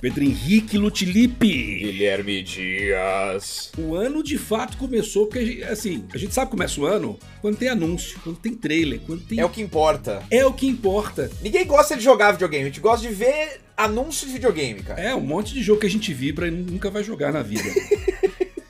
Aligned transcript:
Pedro 0.00 0.24
Henrique 0.24 0.78
Lutilipe. 0.78 1.46
Guilherme 1.80 2.42
Dias. 2.42 3.72
O 3.76 3.94
ano 3.94 4.22
de 4.22 4.38
fato 4.38 4.78
começou 4.78 5.26
porque, 5.26 5.62
assim, 5.68 6.06
a 6.14 6.16
gente 6.16 6.32
sabe 6.32 6.46
que 6.46 6.52
começa 6.52 6.80
o 6.80 6.86
ano 6.86 7.18
quando 7.42 7.58
tem 7.58 7.68
anúncio, 7.68 8.18
quando 8.24 8.38
tem 8.38 8.54
trailer, 8.54 9.00
quando 9.00 9.20
tem. 9.20 9.38
É 9.38 9.44
o 9.44 9.50
que 9.50 9.60
importa. 9.60 10.22
É 10.30 10.46
o 10.46 10.54
que 10.54 10.66
importa. 10.66 11.30
Ninguém 11.42 11.66
gosta 11.66 11.94
de 11.94 12.02
jogar 12.02 12.32
videogame, 12.32 12.64
a 12.64 12.68
gente 12.68 12.80
gosta 12.80 13.06
de 13.06 13.12
ver 13.12 13.60
anúncio 13.76 14.26
de 14.26 14.32
videogame, 14.32 14.82
cara. 14.82 14.98
É, 14.98 15.14
um 15.14 15.20
monte 15.20 15.52
de 15.52 15.62
jogo 15.62 15.80
que 15.80 15.86
a 15.86 15.90
gente 15.90 16.14
vibra 16.14 16.48
e 16.48 16.50
nunca 16.50 16.90
vai 16.90 17.04
jogar 17.04 17.34
na 17.34 17.42
vida. 17.42 17.64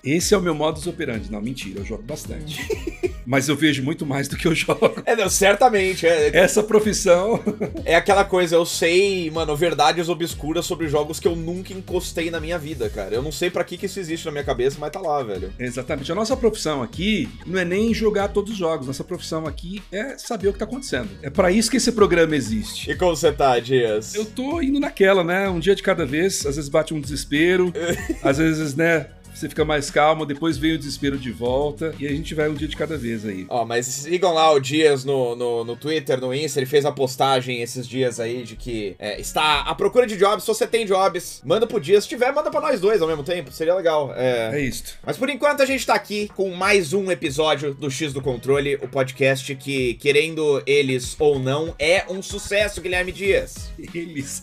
Esse 0.07 0.35
é 0.35 0.39
o 0.39 0.41
meu 0.41 0.55
modus 0.55 0.87
operandi. 0.87 1.31
Não, 1.33 1.43
mentira, 1.43 1.81
eu 1.81 1.85
jogo 1.85 2.05
bastante. 2.05 2.65
Mas 3.27 3.49
eu 3.49 3.57
vejo 3.57 3.83
muito 3.83 4.07
mais 4.07 4.29
do 4.29 4.37
que 4.37 4.47
eu 4.47 4.55
jogo. 4.55 5.03
É, 5.05 5.17
não, 5.17 5.29
certamente. 5.29 6.07
É, 6.07 6.31
Essa 6.33 6.63
profissão. 6.63 7.43
é 7.85 7.97
aquela 7.97 8.25
coisa, 8.25 8.55
eu 8.55 8.65
sei, 8.65 9.29
mano, 9.33 9.57
verdades 9.57 10.09
obscuras 10.09 10.65
sobre 10.65 10.87
jogos 10.87 11.19
que 11.19 11.27
eu 11.27 11.35
nunca 11.35 11.73
encostei 11.73 12.31
na 12.31 12.39
minha 12.39 12.57
vida, 12.57 12.89
cara. 12.89 13.17
Eu 13.17 13.23
não 13.23 13.33
sei 13.33 13.51
pra 13.51 13.65
que, 13.65 13.77
que 13.77 13.87
isso 13.87 13.99
existe 13.99 14.25
na 14.27 14.31
minha 14.31 14.45
cabeça, 14.45 14.77
mas 14.79 14.93
tá 14.93 15.01
lá, 15.01 15.25
velho. 15.25 15.53
Exatamente. 15.59 16.13
A 16.13 16.15
nossa 16.15 16.37
profissão 16.37 16.85
aqui 16.85 17.29
não 17.45 17.59
é 17.59 17.65
nem 17.65 17.93
jogar 17.93 18.29
todos 18.29 18.53
os 18.53 18.59
jogos. 18.59 18.87
Nossa 18.87 19.03
profissão 19.03 19.45
aqui 19.45 19.83
é 19.91 20.17
saber 20.17 20.47
o 20.47 20.53
que 20.53 20.61
tá 20.61 20.65
acontecendo. 20.65 21.09
É 21.21 21.29
pra 21.29 21.51
isso 21.51 21.69
que 21.69 21.79
esse 21.79 21.91
programa 21.91 22.37
existe. 22.37 22.89
E 22.93 22.95
como 22.95 23.17
você 23.17 23.33
tá, 23.33 23.59
Dias? 23.59 24.15
Eu 24.15 24.25
tô 24.25 24.63
indo 24.63 24.79
naquela, 24.79 25.25
né? 25.25 25.49
Um 25.49 25.59
dia 25.59 25.75
de 25.75 25.83
cada 25.83 26.07
vez. 26.07 26.47
Às 26.47 26.55
vezes 26.55 26.69
bate 26.69 26.95
um 26.95 27.01
desespero. 27.01 27.73
às 28.23 28.39
vezes, 28.39 28.77
né? 28.77 29.07
Você 29.37 29.51
fica 29.51 29.67
mais 29.67 29.91
calmo, 29.91 30.25
depois 30.25 30.57
vem 30.57 30.73
o 30.73 30.79
desespero 30.79 31.19
de 31.19 31.31
volta 31.31 31.95
e 32.01 32.07
a 32.07 32.11
gente 32.11 32.35
vai 32.35 32.49
um 32.49 32.55
dia 32.55 32.67
de 32.67 32.75
cada 32.75 32.97
vez 32.97 33.27
aí. 33.27 33.45
Ó, 33.51 33.67
mas 33.67 33.85
sigam 33.85 34.33
lá 34.33 34.51
o 34.51 34.59
Dias 34.59 35.05
no, 35.05 35.37
no, 35.37 35.63
no 35.63 35.77
Twitter, 35.77 36.19
no 36.19 36.33
Insta, 36.33 36.59
ele 36.59 36.65
fez 36.65 36.87
a 36.87 36.91
postagem 36.91 37.61
esses 37.61 37.87
dias 37.87 38.19
aí 38.19 38.43
de 38.43 38.57
que 38.57 38.97
é, 38.99 39.21
está 39.21 39.61
à 39.61 39.75
procura 39.75 40.07
de 40.07 40.17
jobs. 40.17 40.43
Se 40.43 40.49
você 40.49 40.67
tem 40.67 40.87
jobs, 40.87 41.43
manda 41.45 41.67
pro 41.67 41.79
Dias. 41.79 42.05
Se 42.05 42.09
tiver, 42.09 42.33
manda 42.33 42.51
pra 42.51 42.63
nós 42.63 42.81
dois 42.81 43.03
ao 43.03 43.09
mesmo 43.09 43.23
tempo, 43.23 43.53
seria 43.53 43.75
legal. 43.75 44.11
É, 44.17 44.53
É 44.55 44.61
isto. 44.61 44.95
Mas 45.05 45.19
por 45.19 45.29
enquanto 45.29 45.61
a 45.61 45.67
gente 45.67 45.85
tá 45.85 45.95
aqui 45.95 46.31
com 46.35 46.55
mais 46.55 46.95
um 46.95 47.11
episódio 47.11 47.75
do 47.75 47.91
X 47.91 48.15
do 48.15 48.23
Controle, 48.23 48.77
o 48.77 48.89
podcast 48.89 49.55
que, 49.57 49.95
querendo 49.95 50.63
eles 50.67 51.15
ou 51.19 51.39
não, 51.39 51.75
é 51.79 52.07
um 52.09 52.23
sucesso, 52.23 52.81
Guilherme 52.81 53.13
Dias. 53.13 53.71
Eles. 53.93 54.43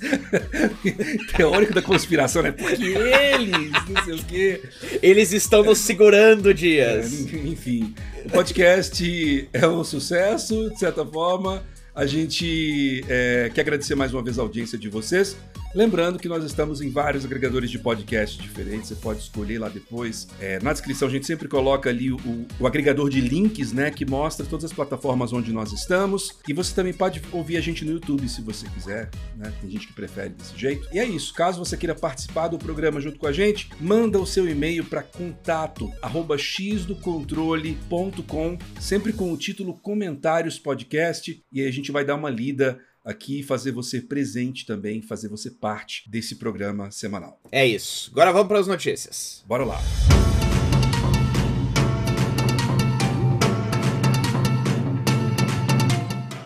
Teórico 1.35 1.73
da 1.73 1.81
conspiração, 1.81 2.43
né? 2.43 2.51
Porque 2.51 2.83
eles, 2.83 3.71
não 3.89 4.03
sei 4.05 4.13
o 4.13 4.23
quê. 4.23 4.61
Eles 5.01 5.31
estão 5.31 5.63
nos 5.63 5.77
segurando, 5.79 6.49
É, 6.49 6.53
Dias. 6.53 7.11
enfim, 7.33 7.93
o 8.25 8.29
podcast 8.29 9.49
é 9.53 9.67
um 9.67 9.83
sucesso, 9.83 10.69
de 10.71 10.79
certa 10.79 11.05
forma. 11.05 11.63
A 11.95 12.05
gente 12.05 13.03
é, 13.07 13.51
quer 13.53 13.61
agradecer 13.61 13.93
mais 13.95 14.13
uma 14.13 14.23
vez 14.23 14.39
a 14.39 14.41
audiência 14.41 14.77
de 14.77 14.89
vocês. 14.89 15.35
Lembrando 15.75 16.19
que 16.19 16.29
nós 16.29 16.43
estamos 16.43 16.81
em 16.81 16.91
vários 16.91 17.25
agregadores 17.25 17.71
de 17.71 17.79
podcast 17.79 18.39
diferentes, 18.39 18.89
você 18.89 18.95
pode 18.95 19.21
escolher 19.21 19.57
lá 19.57 19.69
depois. 19.69 20.27
É, 20.39 20.61
na 20.61 20.71
descrição 20.71 21.07
a 21.07 21.11
gente 21.11 21.25
sempre 21.25 21.47
coloca 21.47 21.89
ali 21.89 22.11
o, 22.11 22.19
o 22.59 22.67
agregador 22.67 23.09
de 23.09 23.19
links, 23.19 23.73
né, 23.73 23.89
que 23.89 24.05
mostra 24.05 24.45
todas 24.45 24.65
as 24.65 24.73
plataformas 24.73 25.33
onde 25.33 25.51
nós 25.51 25.73
estamos. 25.73 26.37
E 26.47 26.53
você 26.53 26.75
também 26.75 26.93
pode 26.93 27.23
ouvir 27.31 27.57
a 27.57 27.61
gente 27.61 27.83
no 27.83 27.93
YouTube 27.93 28.29
se 28.29 28.39
você 28.41 28.69
quiser, 28.69 29.09
né? 29.35 29.51
Tem 29.61 29.69
gente 29.69 29.87
que 29.87 29.93
prefere 29.93 30.29
desse 30.29 30.55
jeito. 30.55 30.87
E 30.93 30.99
é 30.99 31.05
isso. 31.05 31.33
Caso 31.33 31.57
você 31.57 31.75
queira 31.75 31.95
participar 31.95 32.49
do 32.49 32.59
programa 32.59 33.01
junto 33.01 33.17
com 33.17 33.25
a 33.25 33.31
gente, 33.31 33.71
manda 33.81 34.19
o 34.19 34.27
seu 34.27 34.47
e-mail 34.47 34.85
para 34.85 35.01
contato 35.01 35.91
arroba 36.03 36.37
xdocontrole.com, 36.37 38.59
sempre 38.79 39.11
com 39.11 39.33
o 39.33 39.37
título 39.37 39.73
Comentários 39.73 40.59
Podcast, 40.59 41.43
e 41.51 41.61
aí 41.61 41.67
a 41.67 41.73
gente 41.73 41.91
vai 41.91 42.05
dar 42.05 42.13
uma 42.13 42.29
lida 42.29 42.79
aqui 43.03 43.39
e 43.39 43.43
fazer 43.43 43.71
você 43.71 43.99
presente 44.01 44.65
também, 44.65 45.01
fazer 45.01 45.27
você 45.27 45.51
parte 45.51 46.09
desse 46.09 46.35
programa 46.35 46.89
semanal. 46.91 47.39
É 47.51 47.65
isso. 47.65 48.09
Agora 48.11 48.31
vamos 48.31 48.47
para 48.47 48.59
as 48.59 48.67
notícias. 48.67 49.43
Bora 49.45 49.65
lá. 49.65 49.79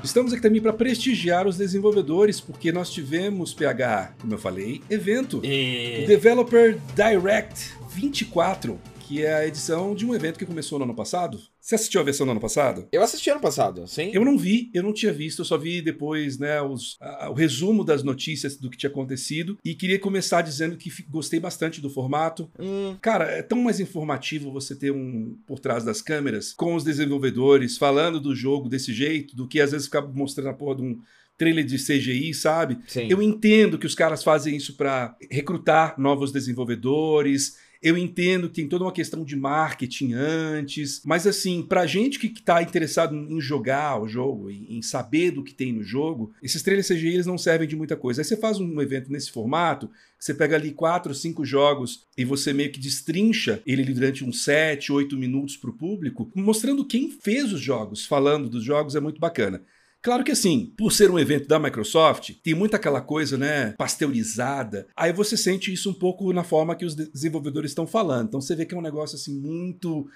Estamos 0.04 0.34
aqui 0.34 0.42
também 0.42 0.60
para 0.60 0.74
prestigiar 0.74 1.46
os 1.46 1.58
desenvolvedores, 1.58 2.42
porque 2.42 2.72
nós 2.72 2.90
tivemos, 2.90 3.54
PH, 3.54 4.16
como 4.20 4.34
eu 4.34 4.38
falei, 4.40 4.82
evento. 4.90 5.40
O 5.42 5.46
E... 5.46 6.06
Developer 6.08 6.80
Direct 6.96 7.74
24, 7.90 8.80
que 9.02 9.24
é 9.24 9.34
a 9.36 9.48
edição 9.48 9.94
de 9.94 10.08
um 10.08 10.16
evento 10.16 10.40
que 10.40 10.46
começou 10.46 10.80
no 10.80 10.86
ano 10.86 10.96
passado. 10.96 11.40
Você 11.68 11.76
assistiu 11.76 12.00
a 12.00 12.04
versão 12.06 12.26
do 12.26 12.32
ano 12.32 12.40
passado? 12.40 12.88
Eu 12.94 13.04
assisti 13.04 13.30
ano 13.30 13.42
passado, 13.42 13.86
sim? 13.90 14.10
Eu 14.14 14.24
não 14.24 14.38
vi, 14.38 14.72
eu 14.74 14.82
não 14.82 14.94
tinha 14.94 15.12
visto, 15.12 15.40
eu 15.40 15.46
só 15.46 15.58
vi 15.58 15.82
depois, 15.82 16.40
né, 16.40 16.62
os, 16.62 16.96
a- 17.02 17.30
o 17.30 17.34
resumo 17.34 17.84
das 17.84 18.04
notícias 18.04 18.56
do 18.56 18.70
que 18.70 18.78
tinha 18.78 18.90
acontecido 18.90 19.58
e 19.66 19.76
queria 19.76 20.00
começar 20.00 20.42
dizendo 20.42 20.78
que 20.78 20.90
gostei 21.10 21.42
bastante 21.42 21.82
do 21.82 21.90
formato. 21.90 22.50
Hum, 22.58 22.96
Cara, 23.02 23.26
é 23.26 23.42
tão 23.42 23.60
mais 23.60 23.82
informativo 23.82 24.50
você 24.50 24.74
ter 24.78 24.92
um 24.92 25.38
por 25.46 25.60
trás 25.60 25.84
das 25.84 26.02
câmeras 26.02 26.54
com 26.54 26.74
os 26.74 26.86
desenvolvedores 26.86 27.78
falando 27.78 28.22
do 28.22 28.34
jogo 28.34 28.70
desse 28.70 28.94
jeito 28.94 29.36
do 29.36 29.46
que 29.46 29.60
às 29.60 29.72
vezes 29.72 29.88
ficar 29.88 30.04
mostrando 30.04 30.48
a 30.48 30.54
porra 30.54 30.78
de 30.78 30.84
um 30.84 30.98
trailer 31.38 31.66
de 31.66 31.78
CGI, 31.78 32.34
sabe? 32.34 32.78
sim. 32.88 33.08
Eu 33.10 33.22
entendo 33.22 33.78
que 33.78 33.86
os 33.86 33.94
caras 33.94 34.24
fazem 34.24 34.56
isso 34.56 34.78
para 34.78 35.18
recrutar 35.30 35.96
novos 36.00 36.32
desenvolvedores. 36.32 37.58
Eu 37.82 37.98
entendo 37.98 38.48
que 38.50 38.56
tem 38.56 38.68
toda 38.68 38.86
uma 38.86 38.92
questão 38.92 39.24
de 39.24 39.36
marketing 39.36 40.14
antes, 40.14 41.02
mas 41.06 41.28
assim, 41.28 41.62
pra 41.62 41.86
gente 41.86 42.20
que 42.20 42.42
tá 42.42 42.62
interessado 42.62 43.16
em 43.16 43.40
jogar 43.40 44.02
o 44.02 44.08
jogo, 44.08 44.50
em 44.50 44.82
saber 44.82 45.32
do 45.32 45.44
que 45.44 45.54
tem 45.54 45.72
no 45.72 45.84
jogo, 45.84 46.34
esses 46.42 46.62
trailers 46.64 46.88
CGI 46.88 47.14
eles 47.14 47.26
não 47.26 47.38
servem 47.38 47.68
de 47.68 47.76
muita 47.76 47.96
coisa. 47.96 48.22
Aí 48.22 48.26
você 48.26 48.38
faz 48.38 48.60
um 48.60 48.82
evento 48.82 49.12
nesse 49.12 49.32
formato, 49.32 49.90
você 50.20 50.34
pega 50.34 50.56
ali 50.56 50.72
quatro, 50.72 51.14
cinco 51.14 51.46
jogos 51.46 52.06
e 52.18 52.26
você 52.26 52.52
meio 52.54 52.72
que 52.72 52.80
destrincha 52.80 53.62
ele 53.66 53.84
durante 53.84 54.24
uns 54.24 54.44
sete, 54.44 54.92
oito 54.92 55.16
minutos 55.18 55.56
pro 55.56 55.74
público, 55.74 56.32
mostrando 56.36 56.86
quem 56.86 57.12
fez 57.12 57.54
os 57.54 57.62
jogos, 57.62 58.06
falando 58.06 58.50
dos 58.50 58.64
jogos, 58.64 58.96
é 58.96 59.00
muito 59.00 59.20
bacana. 59.20 59.62
Claro 60.08 60.24
que 60.24 60.32
assim, 60.32 60.74
por 60.78 60.94
ser 60.94 61.12
um 61.12 61.20
evento 61.20 61.50
da 61.50 61.60
Microsoft, 61.60 62.32
tem 62.42 62.54
muita 62.54 62.78
aquela 62.78 63.02
coisa, 63.02 63.38
né, 63.38 63.74
pasteurizada. 63.78 64.88
Aí 64.96 65.12
você 65.12 65.36
sente 65.36 65.74
isso 65.74 65.90
um 65.90 65.94
pouco 65.94 66.32
na 66.32 66.46
forma 66.46 66.78
que 66.78 66.86
os 66.86 66.96
de- 66.96 67.12
desenvolvedores 67.12 67.72
estão 67.72 67.86
falando. 67.86 68.30
Então 68.30 68.40
você 68.40 68.56
vê 68.56 68.66
que 68.66 68.74
é 68.74 68.78
um 68.78 68.82
negócio 68.82 69.18
assim 69.18 69.38
muito 69.38 70.08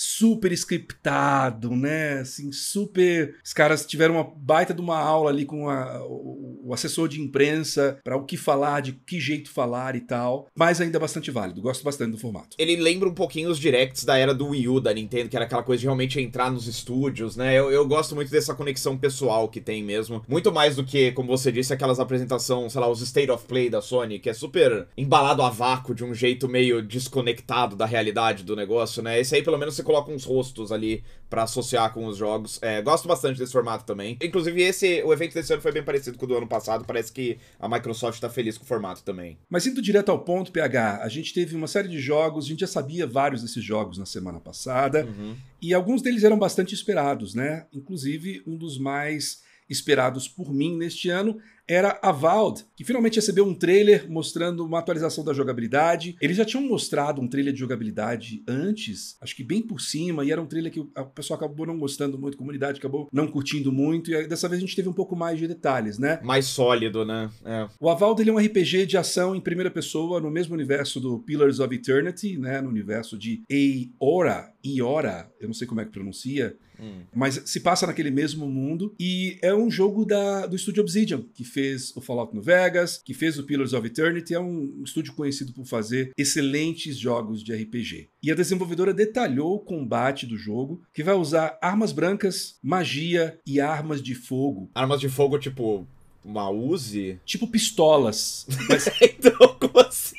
super 0.00 0.50
scriptado, 0.52 1.76
né? 1.76 2.20
Assim, 2.20 2.50
super. 2.52 3.34
Os 3.44 3.52
caras 3.52 3.84
tiveram 3.84 4.14
uma 4.14 4.24
baita 4.24 4.72
de 4.72 4.80
uma 4.80 4.98
aula 4.98 5.30
ali 5.30 5.44
com 5.44 5.68
a- 5.68 6.02
o, 6.06 6.70
assessor 6.72 7.08
de 7.08 7.20
imprensa 7.20 7.98
para 8.02 8.16
o 8.16 8.24
que 8.24 8.36
falar, 8.36 8.80
de 8.80 8.92
que 8.92 9.20
jeito 9.20 9.50
falar 9.50 9.96
e 9.96 10.00
tal. 10.00 10.48
Mas 10.56 10.80
ainda 10.80 10.96
é 10.96 11.00
bastante 11.00 11.30
válido. 11.30 11.60
Gosto 11.60 11.84
bastante 11.84 12.12
do 12.12 12.18
formato. 12.18 12.56
Ele 12.58 12.76
lembra 12.76 13.08
um 13.08 13.14
pouquinho 13.14 13.50
os 13.50 13.58
directs 13.58 14.04
da 14.04 14.16
era 14.16 14.32
do 14.32 14.48
Wii 14.48 14.68
U 14.68 14.80
da 14.80 14.94
Nintendo, 14.94 15.28
que 15.28 15.36
era 15.36 15.44
aquela 15.44 15.62
coisa 15.62 15.80
de 15.80 15.86
realmente 15.86 16.18
entrar 16.20 16.50
nos 16.50 16.66
estúdios, 16.66 17.36
né? 17.36 17.58
Eu, 17.58 17.70
eu 17.70 17.86
gosto 17.86 18.14
muito 18.14 18.30
dessa 18.30 18.54
conexão 18.54 18.96
pessoal 18.96 19.48
que 19.48 19.60
tem 19.60 19.82
mesmo. 19.84 20.22
Muito 20.28 20.50
mais 20.52 20.76
do 20.76 20.84
que, 20.84 21.12
como 21.12 21.28
você 21.28 21.52
disse, 21.52 21.72
aquelas 21.74 22.00
apresentações, 22.00 22.72
sei 22.72 22.80
lá, 22.80 22.88
os 22.88 23.02
State 23.02 23.30
of 23.30 23.44
Play 23.46 23.68
da 23.68 23.82
Sony, 23.82 24.18
que 24.18 24.30
é 24.30 24.34
super 24.34 24.86
embalado 24.96 25.42
a 25.42 25.50
vácuo 25.50 25.94
de 25.94 26.04
um 26.04 26.14
jeito 26.14 26.48
meio 26.48 26.80
desconectado 26.82 27.76
da 27.76 27.84
realidade 27.84 28.44
do 28.44 28.56
negócio, 28.56 29.02
né? 29.02 29.20
Esse 29.20 29.34
aí, 29.34 29.42
pelo 29.42 29.58
menos, 29.58 29.74
você 29.74 29.82
coloca 29.90 30.10
uns 30.12 30.24
rostos 30.24 30.70
ali 30.70 31.02
pra 31.28 31.42
associar 31.42 31.92
com 31.92 32.06
os 32.06 32.16
jogos. 32.16 32.58
É, 32.62 32.80
gosto 32.80 33.06
bastante 33.08 33.38
desse 33.38 33.52
formato 33.52 33.84
também. 33.84 34.16
Inclusive, 34.22 34.62
esse, 34.62 35.02
o 35.02 35.12
evento 35.12 35.34
desse 35.34 35.52
ano 35.52 35.60
foi 35.62 35.72
bem 35.72 35.82
parecido 35.82 36.16
com 36.16 36.24
o 36.24 36.28
do 36.28 36.36
ano 36.36 36.46
passado. 36.46 36.84
Parece 36.84 37.12
que 37.12 37.38
a 37.58 37.68
Microsoft 37.68 38.20
tá 38.20 38.28
feliz 38.30 38.56
com 38.56 38.64
o 38.64 38.66
formato 38.66 39.02
também. 39.02 39.38
Mas 39.48 39.66
indo 39.66 39.82
direto 39.82 40.10
ao 40.10 40.18
ponto, 40.20 40.52
PH, 40.52 41.00
a 41.02 41.08
gente 41.08 41.34
teve 41.34 41.54
uma 41.56 41.66
série 41.66 41.88
de 41.88 41.98
jogos, 42.00 42.44
a 42.44 42.48
gente 42.48 42.60
já 42.60 42.66
sabia 42.66 43.06
vários 43.06 43.42
desses 43.42 43.62
jogos 43.64 43.98
na 43.98 44.06
semana 44.06 44.40
passada, 44.40 45.04
Uhum. 45.06 45.34
e 45.60 45.74
alguns 45.74 46.02
deles 46.02 46.24
eram 46.24 46.38
bastante 46.38 46.74
esperados, 46.74 47.34
né? 47.34 47.66
Inclusive, 47.72 48.42
um 48.46 48.56
dos 48.56 48.78
mais 48.78 49.42
esperados 49.70 50.28
por 50.28 50.52
mim 50.52 50.76
neste 50.76 51.08
ano 51.08 51.38
era 51.70 52.00
a 52.02 52.10
Valve, 52.10 52.64
que 52.74 52.82
finalmente 52.82 53.14
recebeu 53.14 53.46
um 53.46 53.54
trailer 53.54 54.10
mostrando 54.10 54.66
uma 54.66 54.80
atualização 54.80 55.22
da 55.22 55.32
jogabilidade. 55.32 56.16
Eles 56.20 56.36
já 56.36 56.44
tinham 56.44 56.66
mostrado 56.66 57.20
um 57.20 57.28
trailer 57.28 57.52
de 57.52 57.60
jogabilidade 57.60 58.42
antes, 58.48 59.16
acho 59.20 59.36
que 59.36 59.44
bem 59.44 59.62
por 59.62 59.80
cima, 59.80 60.24
e 60.24 60.32
era 60.32 60.42
um 60.42 60.46
trailer 60.46 60.72
que 60.72 60.80
o 60.80 60.90
a 60.96 61.04
pessoa 61.04 61.36
acabou 61.36 61.64
não 61.64 61.78
gostando 61.78 62.18
muito, 62.18 62.34
a 62.34 62.38
comunidade 62.38 62.78
acabou 62.78 63.08
não 63.12 63.28
curtindo 63.28 63.70
muito, 63.70 64.10
e 64.10 64.26
dessa 64.26 64.48
vez 64.48 64.60
a 64.60 64.66
gente 64.66 64.74
teve 64.74 64.88
um 64.88 64.92
pouco 64.92 65.14
mais 65.14 65.38
de 65.38 65.46
detalhes, 65.46 65.96
né? 65.96 66.18
Mais 66.24 66.46
sólido, 66.46 67.04
né? 67.04 67.30
É. 67.44 67.68
O 67.78 67.88
Aval 67.88 68.16
dele 68.16 68.30
é 68.30 68.32
um 68.32 68.38
RPG 68.38 68.86
de 68.86 68.96
ação 68.96 69.36
em 69.36 69.40
primeira 69.40 69.70
pessoa, 69.70 70.20
no 70.20 70.30
mesmo 70.30 70.54
universo 70.54 70.98
do 70.98 71.20
Pillars 71.20 71.60
of 71.60 71.72
Eternity, 71.72 72.36
né? 72.36 72.60
No 72.60 72.68
universo 72.68 73.16
de 73.16 73.44
Eora, 73.48 74.52
Iora, 74.64 75.30
eu 75.40 75.46
não 75.46 75.54
sei 75.54 75.68
como 75.68 75.80
é 75.80 75.84
que 75.84 75.92
pronuncia, 75.92 76.56
Hum. 76.80 77.02
mas 77.14 77.42
se 77.44 77.60
passa 77.60 77.86
naquele 77.86 78.10
mesmo 78.10 78.48
mundo. 78.48 78.94
E 78.98 79.38
é 79.42 79.54
um 79.54 79.70
jogo 79.70 80.04
da, 80.04 80.46
do 80.46 80.56
estúdio 80.56 80.82
Obsidian, 80.82 81.22
que 81.34 81.44
fez 81.44 81.94
o 81.96 82.00
Fallout 82.00 82.32
New 82.32 82.42
Vegas, 82.42 83.00
que 83.04 83.14
fez 83.14 83.38
o 83.38 83.44
Pillars 83.44 83.72
of 83.72 83.86
Eternity, 83.86 84.34
é 84.34 84.40
um 84.40 84.82
estúdio 84.84 85.14
conhecido 85.14 85.52
por 85.52 85.66
fazer 85.66 86.12
excelentes 86.16 86.96
jogos 86.96 87.42
de 87.42 87.52
RPG. 87.52 88.08
E 88.22 88.30
a 88.30 88.34
desenvolvedora 88.34 88.94
detalhou 88.94 89.56
o 89.56 89.60
combate 89.60 90.26
do 90.26 90.36
jogo, 90.36 90.82
que 90.92 91.02
vai 91.02 91.14
usar 91.14 91.58
armas 91.60 91.92
brancas, 91.92 92.58
magia 92.62 93.38
e 93.46 93.60
armas 93.60 94.02
de 94.02 94.14
fogo. 94.14 94.70
Armas 94.74 95.00
de 95.00 95.08
fogo, 95.08 95.38
tipo, 95.38 95.86
uma 96.24 96.50
Uzi? 96.50 97.18
Tipo 97.24 97.46
pistolas. 97.46 98.46
Mas... 98.68 98.88
então, 99.00 99.56
como 99.58 99.80
assim? 99.80 100.16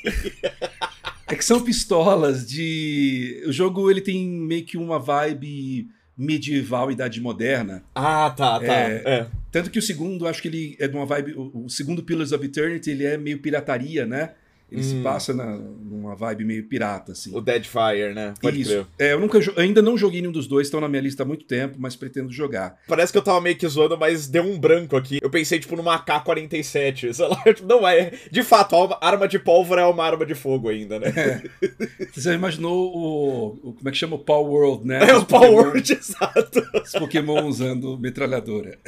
é 1.26 1.36
que 1.36 1.44
são 1.44 1.62
pistolas 1.62 2.46
de. 2.46 3.42
O 3.46 3.52
jogo 3.52 3.90
ele 3.90 4.00
tem 4.00 4.28
meio 4.28 4.64
que 4.64 4.76
uma 4.76 4.98
vibe 4.98 5.88
medieval, 6.22 6.90
idade 6.90 7.20
moderna. 7.20 7.82
Ah, 7.94 8.30
tá, 8.30 8.60
tá. 8.60 8.64
É, 8.64 9.02
é. 9.04 9.26
Tanto 9.50 9.70
que 9.70 9.78
o 9.78 9.82
segundo, 9.82 10.26
acho 10.26 10.40
que 10.40 10.48
ele 10.48 10.76
é 10.78 10.88
de 10.88 10.96
uma 10.96 11.04
vibe. 11.04 11.34
O, 11.34 11.64
o 11.64 11.68
segundo 11.68 12.02
Pillars 12.02 12.32
of 12.32 12.44
Eternity, 12.44 12.90
ele 12.90 13.04
é 13.04 13.16
meio 13.16 13.40
pirataria, 13.40 14.06
né? 14.06 14.30
Ele 14.72 14.80
hum. 14.80 14.84
se 14.84 14.94
passa 15.02 15.34
na, 15.34 15.58
numa 15.58 16.16
vibe 16.16 16.44
meio 16.44 16.64
pirata, 16.66 17.12
assim. 17.12 17.36
O 17.36 17.42
Deadfire, 17.42 18.14
né? 18.14 18.32
Pode 18.40 18.58
Isso. 18.58 18.70
Crer. 18.70 18.86
É, 18.98 19.12
eu 19.12 19.20
nunca, 19.20 19.38
ainda 19.58 19.82
não 19.82 19.98
joguei 19.98 20.22
nenhum 20.22 20.32
dos 20.32 20.46
dois, 20.46 20.66
estão 20.66 20.80
na 20.80 20.88
minha 20.88 21.02
lista 21.02 21.22
há 21.22 21.26
muito 21.26 21.44
tempo, 21.44 21.76
mas 21.78 21.94
pretendo 21.94 22.32
jogar. 22.32 22.78
Parece 22.88 23.12
que 23.12 23.18
eu 23.18 23.22
tava 23.22 23.38
meio 23.42 23.54
que 23.54 23.68
zoando, 23.68 23.98
mas 23.98 24.26
deu 24.26 24.42
um 24.42 24.58
branco 24.58 24.96
aqui. 24.96 25.18
Eu 25.20 25.28
pensei, 25.28 25.58
tipo, 25.60 25.76
numa 25.76 25.94
AK-47, 25.96 27.12
sei 27.12 27.28
lá. 27.28 27.44
Não 27.62 27.86
é. 27.86 28.12
De 28.30 28.42
fato, 28.42 28.74
a 28.76 28.98
arma 29.06 29.28
de 29.28 29.38
pólvora 29.38 29.82
é 29.82 29.84
uma 29.84 30.04
arma 30.04 30.24
de 30.24 30.34
fogo 30.34 30.70
ainda, 30.70 30.98
né? 30.98 31.12
É. 31.14 31.42
Você 32.10 32.22
já 32.22 32.32
imaginou 32.32 32.96
o, 32.96 33.68
o, 33.68 33.72
Como 33.74 33.88
é 33.88 33.92
que 33.92 33.98
chama? 33.98 34.16
O 34.16 34.20
Power 34.20 34.50
World, 34.50 34.86
né? 34.86 35.10
É, 35.10 35.14
Os 35.14 35.22
o 35.22 35.26
Power 35.26 35.50
World, 35.50 35.92
exato. 35.92 36.62
Os 36.82 36.92
Pokémon 36.92 37.46
usando 37.46 37.98
metralhadora. 37.98 38.78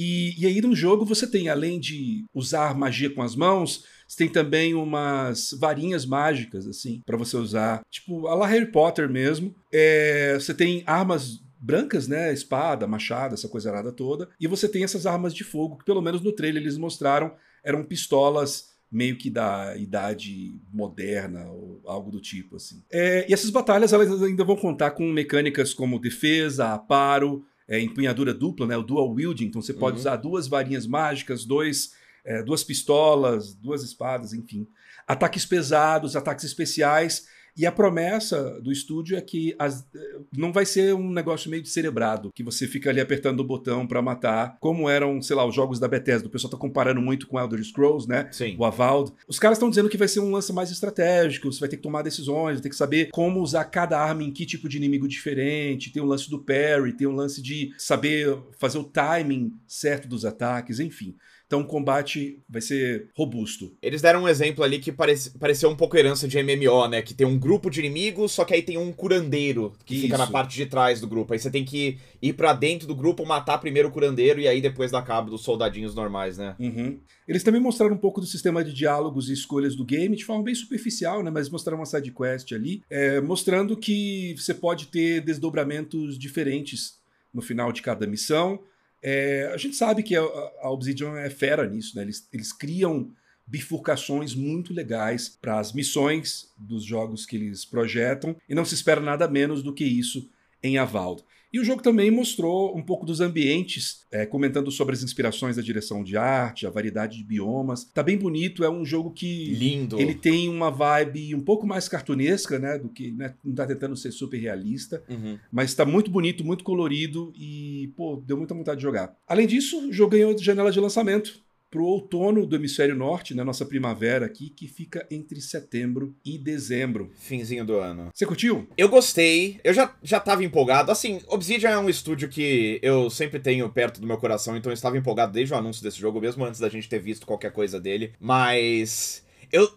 E, 0.00 0.34
e 0.42 0.46
aí 0.46 0.60
no 0.60 0.74
jogo 0.74 1.04
você 1.04 1.26
tem, 1.26 1.48
além 1.48 1.78
de 1.78 2.24
usar 2.34 2.74
magia 2.76 3.10
com 3.10 3.22
as 3.22 3.34
mãos 3.36 3.84
você 4.10 4.24
tem 4.24 4.28
também 4.28 4.74
umas 4.74 5.52
varinhas 5.52 6.04
mágicas, 6.04 6.66
assim, 6.66 7.00
para 7.06 7.16
você 7.16 7.36
usar. 7.36 7.80
Tipo, 7.88 8.26
a 8.26 8.34
la 8.34 8.44
Harry 8.44 8.66
Potter 8.66 9.08
mesmo. 9.08 9.54
É, 9.72 10.34
você 10.34 10.52
tem 10.52 10.82
armas 10.84 11.40
brancas, 11.60 12.08
né? 12.08 12.32
Espada, 12.32 12.88
machado, 12.88 13.34
essa 13.34 13.48
coisa 13.48 13.70
arada 13.70 13.92
toda. 13.92 14.28
E 14.40 14.48
você 14.48 14.68
tem 14.68 14.82
essas 14.82 15.06
armas 15.06 15.32
de 15.32 15.44
fogo, 15.44 15.78
que 15.78 15.84
pelo 15.84 16.02
menos 16.02 16.22
no 16.22 16.32
trailer 16.32 16.60
eles 16.60 16.76
mostraram, 16.76 17.32
eram 17.62 17.84
pistolas 17.84 18.70
meio 18.90 19.16
que 19.16 19.30
da 19.30 19.76
idade 19.76 20.60
moderna 20.72 21.48
ou 21.48 21.80
algo 21.86 22.10
do 22.10 22.20
tipo 22.20 22.56
assim. 22.56 22.82
É, 22.90 23.24
e 23.30 23.32
essas 23.32 23.50
batalhas 23.50 23.92
elas 23.92 24.20
ainda 24.20 24.42
vão 24.42 24.56
contar 24.56 24.90
com 24.90 25.08
mecânicas 25.08 25.72
como 25.72 26.00
defesa, 26.00 26.72
aparo, 26.74 27.44
é, 27.70 27.80
empunhadura 27.80 28.34
dupla, 28.34 28.66
né, 28.66 28.76
o 28.76 28.82
dual 28.82 29.10
wielding, 29.14 29.46
então 29.46 29.62
você 29.62 29.72
pode 29.72 29.94
uhum. 29.94 30.00
usar 30.00 30.16
duas 30.16 30.48
varinhas 30.48 30.86
mágicas, 30.86 31.44
dois 31.44 31.92
é, 32.24 32.42
duas 32.42 32.62
pistolas, 32.62 33.54
duas 33.54 33.82
espadas, 33.82 34.34
enfim. 34.34 34.66
Ataques 35.06 35.46
pesados, 35.46 36.16
ataques 36.16 36.44
especiais. 36.44 37.26
E 37.60 37.66
a 37.66 37.70
promessa 37.70 38.58
do 38.62 38.72
estúdio 38.72 39.18
é 39.18 39.20
que 39.20 39.54
as, 39.58 39.86
não 40.34 40.50
vai 40.50 40.64
ser 40.64 40.94
um 40.94 41.12
negócio 41.12 41.50
meio 41.50 41.66
cerebrado, 41.66 42.32
que 42.34 42.42
você 42.42 42.66
fica 42.66 42.88
ali 42.88 43.02
apertando 43.02 43.40
o 43.40 43.44
botão 43.44 43.86
para 43.86 44.00
matar, 44.00 44.56
como 44.58 44.88
eram, 44.88 45.20
sei 45.20 45.36
lá, 45.36 45.44
os 45.44 45.54
jogos 45.54 45.78
da 45.78 45.86
Bethesda. 45.86 46.26
O 46.26 46.30
pessoal 46.30 46.50
tá 46.50 46.56
comparando 46.56 47.02
muito 47.02 47.26
com 47.26 47.38
Elder 47.38 47.62
Scrolls, 47.62 48.08
né? 48.08 48.30
Sim. 48.32 48.56
O 48.58 48.64
Avald. 48.64 49.12
Os 49.28 49.38
caras 49.38 49.58
estão 49.58 49.68
dizendo 49.68 49.90
que 49.90 49.98
vai 49.98 50.08
ser 50.08 50.20
um 50.20 50.30
lance 50.30 50.54
mais 50.54 50.70
estratégico, 50.70 51.52
você 51.52 51.60
vai 51.60 51.68
ter 51.68 51.76
que 51.76 51.82
tomar 51.82 52.00
decisões, 52.00 52.54
vai 52.54 52.62
ter 52.62 52.70
que 52.70 52.76
saber 52.76 53.10
como 53.12 53.42
usar 53.42 53.66
cada 53.66 54.00
arma 54.00 54.22
em 54.22 54.32
que 54.32 54.46
tipo 54.46 54.66
de 54.66 54.78
inimigo 54.78 55.06
diferente. 55.06 55.92
Tem 55.92 56.02
o 56.02 56.06
lance 56.06 56.30
do 56.30 56.42
parry, 56.42 56.94
tem 56.94 57.06
o 57.06 57.12
lance 57.12 57.42
de 57.42 57.74
saber 57.76 58.38
fazer 58.58 58.78
o 58.78 58.84
timing 58.84 59.52
certo 59.66 60.08
dos 60.08 60.24
ataques, 60.24 60.80
enfim. 60.80 61.14
Então 61.50 61.62
o 61.62 61.64
combate 61.64 62.38
vai 62.48 62.62
ser 62.62 63.08
robusto. 63.12 63.72
Eles 63.82 64.00
deram 64.00 64.22
um 64.22 64.28
exemplo 64.28 64.62
ali 64.62 64.78
que 64.78 64.92
parece, 64.92 65.36
pareceu 65.36 65.68
um 65.68 65.74
pouco 65.74 65.96
herança 65.96 66.28
de 66.28 66.40
MMO, 66.40 66.86
né? 66.86 67.02
Que 67.02 67.12
tem 67.12 67.26
um 67.26 67.36
grupo 67.36 67.68
de 67.68 67.80
inimigos, 67.80 68.30
só 68.30 68.44
que 68.44 68.54
aí 68.54 68.62
tem 68.62 68.78
um 68.78 68.92
curandeiro 68.92 69.72
que 69.84 69.94
Isso. 69.94 70.02
fica 70.04 70.16
na 70.16 70.28
parte 70.28 70.54
de 70.54 70.66
trás 70.66 71.00
do 71.00 71.08
grupo. 71.08 71.32
Aí 71.32 71.40
você 71.40 71.50
tem 71.50 71.64
que 71.64 71.98
ir 72.22 72.34
para 72.34 72.52
dentro 72.52 72.86
do 72.86 72.94
grupo, 72.94 73.26
matar 73.26 73.58
primeiro 73.58 73.88
o 73.88 73.90
curandeiro 73.90 74.40
e 74.40 74.46
aí 74.46 74.60
depois 74.60 74.92
dar 74.92 75.02
cabo 75.02 75.28
dos 75.28 75.42
soldadinhos 75.42 75.92
normais, 75.92 76.38
né? 76.38 76.54
Uhum. 76.60 77.00
Eles 77.26 77.42
também 77.42 77.60
mostraram 77.60 77.96
um 77.96 77.98
pouco 77.98 78.20
do 78.20 78.28
sistema 78.28 78.62
de 78.62 78.72
diálogos 78.72 79.28
e 79.28 79.32
escolhas 79.32 79.74
do 79.74 79.84
game, 79.84 80.14
de 80.14 80.24
forma 80.24 80.44
bem 80.44 80.54
superficial, 80.54 81.20
né? 81.20 81.32
Mas 81.32 81.50
mostraram 81.50 81.80
uma 81.80 81.86
side 81.86 82.12
quest 82.12 82.52
ali, 82.52 82.80
é, 82.88 83.20
mostrando 83.20 83.76
que 83.76 84.36
você 84.38 84.54
pode 84.54 84.86
ter 84.86 85.20
desdobramentos 85.20 86.16
diferentes 86.16 87.00
no 87.34 87.42
final 87.42 87.72
de 87.72 87.82
cada 87.82 88.06
missão. 88.06 88.60
É, 89.02 89.50
a 89.52 89.56
gente 89.56 89.76
sabe 89.76 90.02
que 90.02 90.14
a, 90.14 90.22
a, 90.22 90.70
Obsidian 90.70 91.16
é 91.18 91.30
fera 91.30 91.68
nisso, 91.68 91.96
né? 91.96 92.02
Eles, 92.02 92.28
eles 92.32 92.52
criam 92.52 93.10
bifurcações 93.46 94.34
muito 94.34 94.72
legais 94.72 95.28
para 95.28 95.58
as 95.58 95.72
missões 95.72 96.52
dos 96.56 96.84
jogos 96.84 97.26
que 97.26 97.36
eles 97.36 97.64
projetam 97.64 98.36
e 98.48 98.54
não 98.54 98.64
se 98.64 98.74
espera 98.74 99.00
nada 99.00 99.26
menos 99.26 99.62
do 99.62 99.74
que 99.74 99.84
isso 99.84 100.30
em 100.62 100.78
Avald. 100.78 101.24
E 101.52 101.58
o 101.58 101.64
jogo 101.64 101.82
também 101.82 102.10
mostrou 102.10 102.76
um 102.76 102.82
pouco 102.82 103.04
dos 103.04 103.20
ambientes, 103.20 104.06
é, 104.10 104.24
comentando 104.24 104.70
sobre 104.70 104.94
as 104.94 105.02
inspirações 105.02 105.56
da 105.56 105.62
direção 105.62 106.04
de 106.04 106.16
arte, 106.16 106.66
a 106.66 106.70
variedade 106.70 107.16
de 107.18 107.24
biomas. 107.24 107.84
Tá 107.84 108.02
bem 108.02 108.16
bonito, 108.16 108.62
é 108.62 108.70
um 108.70 108.84
jogo 108.84 109.10
que. 109.10 109.52
Lindo! 109.54 110.00
Ele 110.00 110.14
tem 110.14 110.48
uma 110.48 110.70
vibe 110.70 111.34
um 111.34 111.40
pouco 111.40 111.66
mais 111.66 111.88
cartunesca, 111.88 112.58
né? 112.58 112.78
Do 112.78 112.88
que. 112.88 113.10
Né, 113.10 113.34
não 113.44 113.54
tá 113.54 113.66
tentando 113.66 113.96
ser 113.96 114.12
super 114.12 114.38
realista. 114.38 115.02
Uhum. 115.08 115.38
Mas 115.50 115.74
tá 115.74 115.84
muito 115.84 116.10
bonito, 116.10 116.44
muito 116.44 116.62
colorido 116.62 117.32
e, 117.36 117.92
pô, 117.96 118.22
deu 118.24 118.36
muita 118.36 118.54
vontade 118.54 118.78
de 118.78 118.82
jogar. 118.82 119.16
Além 119.26 119.46
disso, 119.46 119.88
o 119.88 119.92
jogo 119.92 120.12
ganhou 120.12 120.36
janela 120.38 120.70
de 120.70 120.78
lançamento 120.78 121.40
para 121.70 121.80
o 121.80 121.84
outono 121.84 122.44
do 122.44 122.56
hemisfério 122.56 122.96
norte, 122.96 123.32
na 123.32 123.42
né, 123.42 123.46
nossa 123.46 123.64
primavera 123.64 124.26
aqui, 124.26 124.50
que 124.50 124.66
fica 124.66 125.06
entre 125.08 125.40
setembro 125.40 126.16
e 126.24 126.36
dezembro. 126.36 127.12
Finzinho 127.14 127.64
do 127.64 127.76
ano. 127.76 128.08
Você 128.12 128.26
curtiu? 128.26 128.66
Eu 128.76 128.88
gostei. 128.88 129.60
Eu 129.62 129.72
já, 129.72 129.94
já 130.02 130.18
tava 130.18 130.42
empolgado. 130.42 130.90
Assim, 130.90 131.20
Obsidian 131.28 131.70
é 131.70 131.78
um 131.78 131.88
estúdio 131.88 132.28
que 132.28 132.80
eu 132.82 133.08
sempre 133.08 133.38
tenho 133.38 133.68
perto 133.70 134.00
do 134.00 134.06
meu 134.06 134.18
coração, 134.18 134.56
então 134.56 134.72
eu 134.72 134.74
estava 134.74 134.98
empolgado 134.98 135.32
desde 135.32 135.54
o 135.54 135.56
anúncio 135.56 135.82
desse 135.82 136.00
jogo, 136.00 136.20
mesmo 136.20 136.44
antes 136.44 136.58
da 136.58 136.68
gente 136.68 136.88
ter 136.88 136.98
visto 136.98 137.26
qualquer 137.26 137.52
coisa 137.52 137.80
dele. 137.80 138.12
Mas. 138.18 139.24
Eu, 139.52 139.70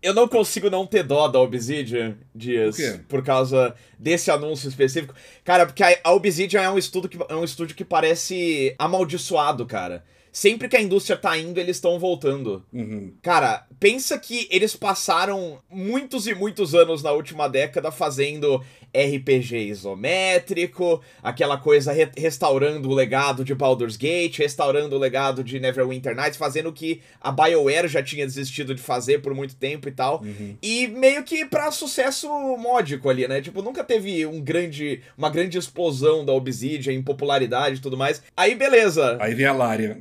eu 0.00 0.14
não 0.14 0.26
consigo 0.26 0.70
não 0.70 0.86
ter 0.86 1.02
dó 1.02 1.28
da 1.28 1.38
Obsidian, 1.38 2.16
Dias, 2.34 2.76
por, 2.76 3.18
por 3.18 3.22
causa 3.22 3.74
desse 3.98 4.30
anúncio 4.30 4.68
específico. 4.68 5.14
Cara, 5.44 5.66
porque 5.66 5.82
a, 5.82 6.12
Obsidian 6.12 6.62
é 6.62 6.70
um, 6.70 6.78
estudo 6.78 7.10
que, 7.10 7.18
é 7.28 7.34
um 7.34 7.44
estúdio 7.44 7.76
que 7.76 7.84
parece 7.84 8.74
amaldiçoado, 8.78 9.66
cara 9.66 10.02
sempre 10.36 10.68
que 10.68 10.76
a 10.76 10.82
indústria 10.82 11.16
tá 11.16 11.38
indo, 11.38 11.58
eles 11.58 11.78
estão 11.78 11.98
voltando. 11.98 12.62
Uhum. 12.70 13.10
Cara, 13.22 13.66
pensa 13.80 14.18
que 14.18 14.46
eles 14.50 14.76
passaram 14.76 15.58
muitos 15.70 16.26
e 16.26 16.34
muitos 16.34 16.74
anos 16.74 17.02
na 17.02 17.10
última 17.10 17.48
década 17.48 17.90
fazendo 17.90 18.62
RPG 18.96 19.68
isométrico, 19.68 21.02
aquela 21.22 21.56
coisa 21.56 21.92
re 21.92 22.08
restaurando 22.16 22.88
o 22.88 22.94
legado 22.94 23.44
de 23.44 23.54
Baldur's 23.54 23.96
Gate, 23.96 24.38
restaurando 24.38 24.94
o 24.94 24.98
legado 24.98 25.42
de 25.42 25.58
Neverwinter 25.58 26.14
Nights, 26.14 26.36
fazendo 26.36 26.68
o 26.68 26.72
que 26.72 27.00
a 27.20 27.30
BioWare 27.30 27.88
já 27.88 28.02
tinha 28.02 28.24
desistido 28.24 28.74
de 28.74 28.80
fazer 28.80 29.20
por 29.20 29.34
muito 29.34 29.56
tempo 29.56 29.88
e 29.88 29.92
tal. 29.92 30.22
Uhum. 30.22 30.56
E 30.62 30.86
meio 30.86 31.22
que 31.24 31.44
para 31.44 31.70
sucesso 31.70 32.28
módico 32.56 33.10
ali, 33.10 33.26
né? 33.26 33.40
Tipo, 33.40 33.60
nunca 33.60 33.82
teve 33.84 34.24
um 34.24 34.40
grande, 34.40 35.02
uma 35.16 35.28
grande 35.28 35.58
explosão 35.58 36.24
da 36.24 36.32
Obsidian 36.32 36.92
em 36.92 37.02
popularidade 37.02 37.76
e 37.76 37.80
tudo 37.80 37.96
mais. 37.96 38.22
Aí 38.36 38.54
beleza. 38.54 39.18
Aí 39.20 39.34
vem 39.34 39.46
a 39.46 39.52
Laria. 39.52 39.98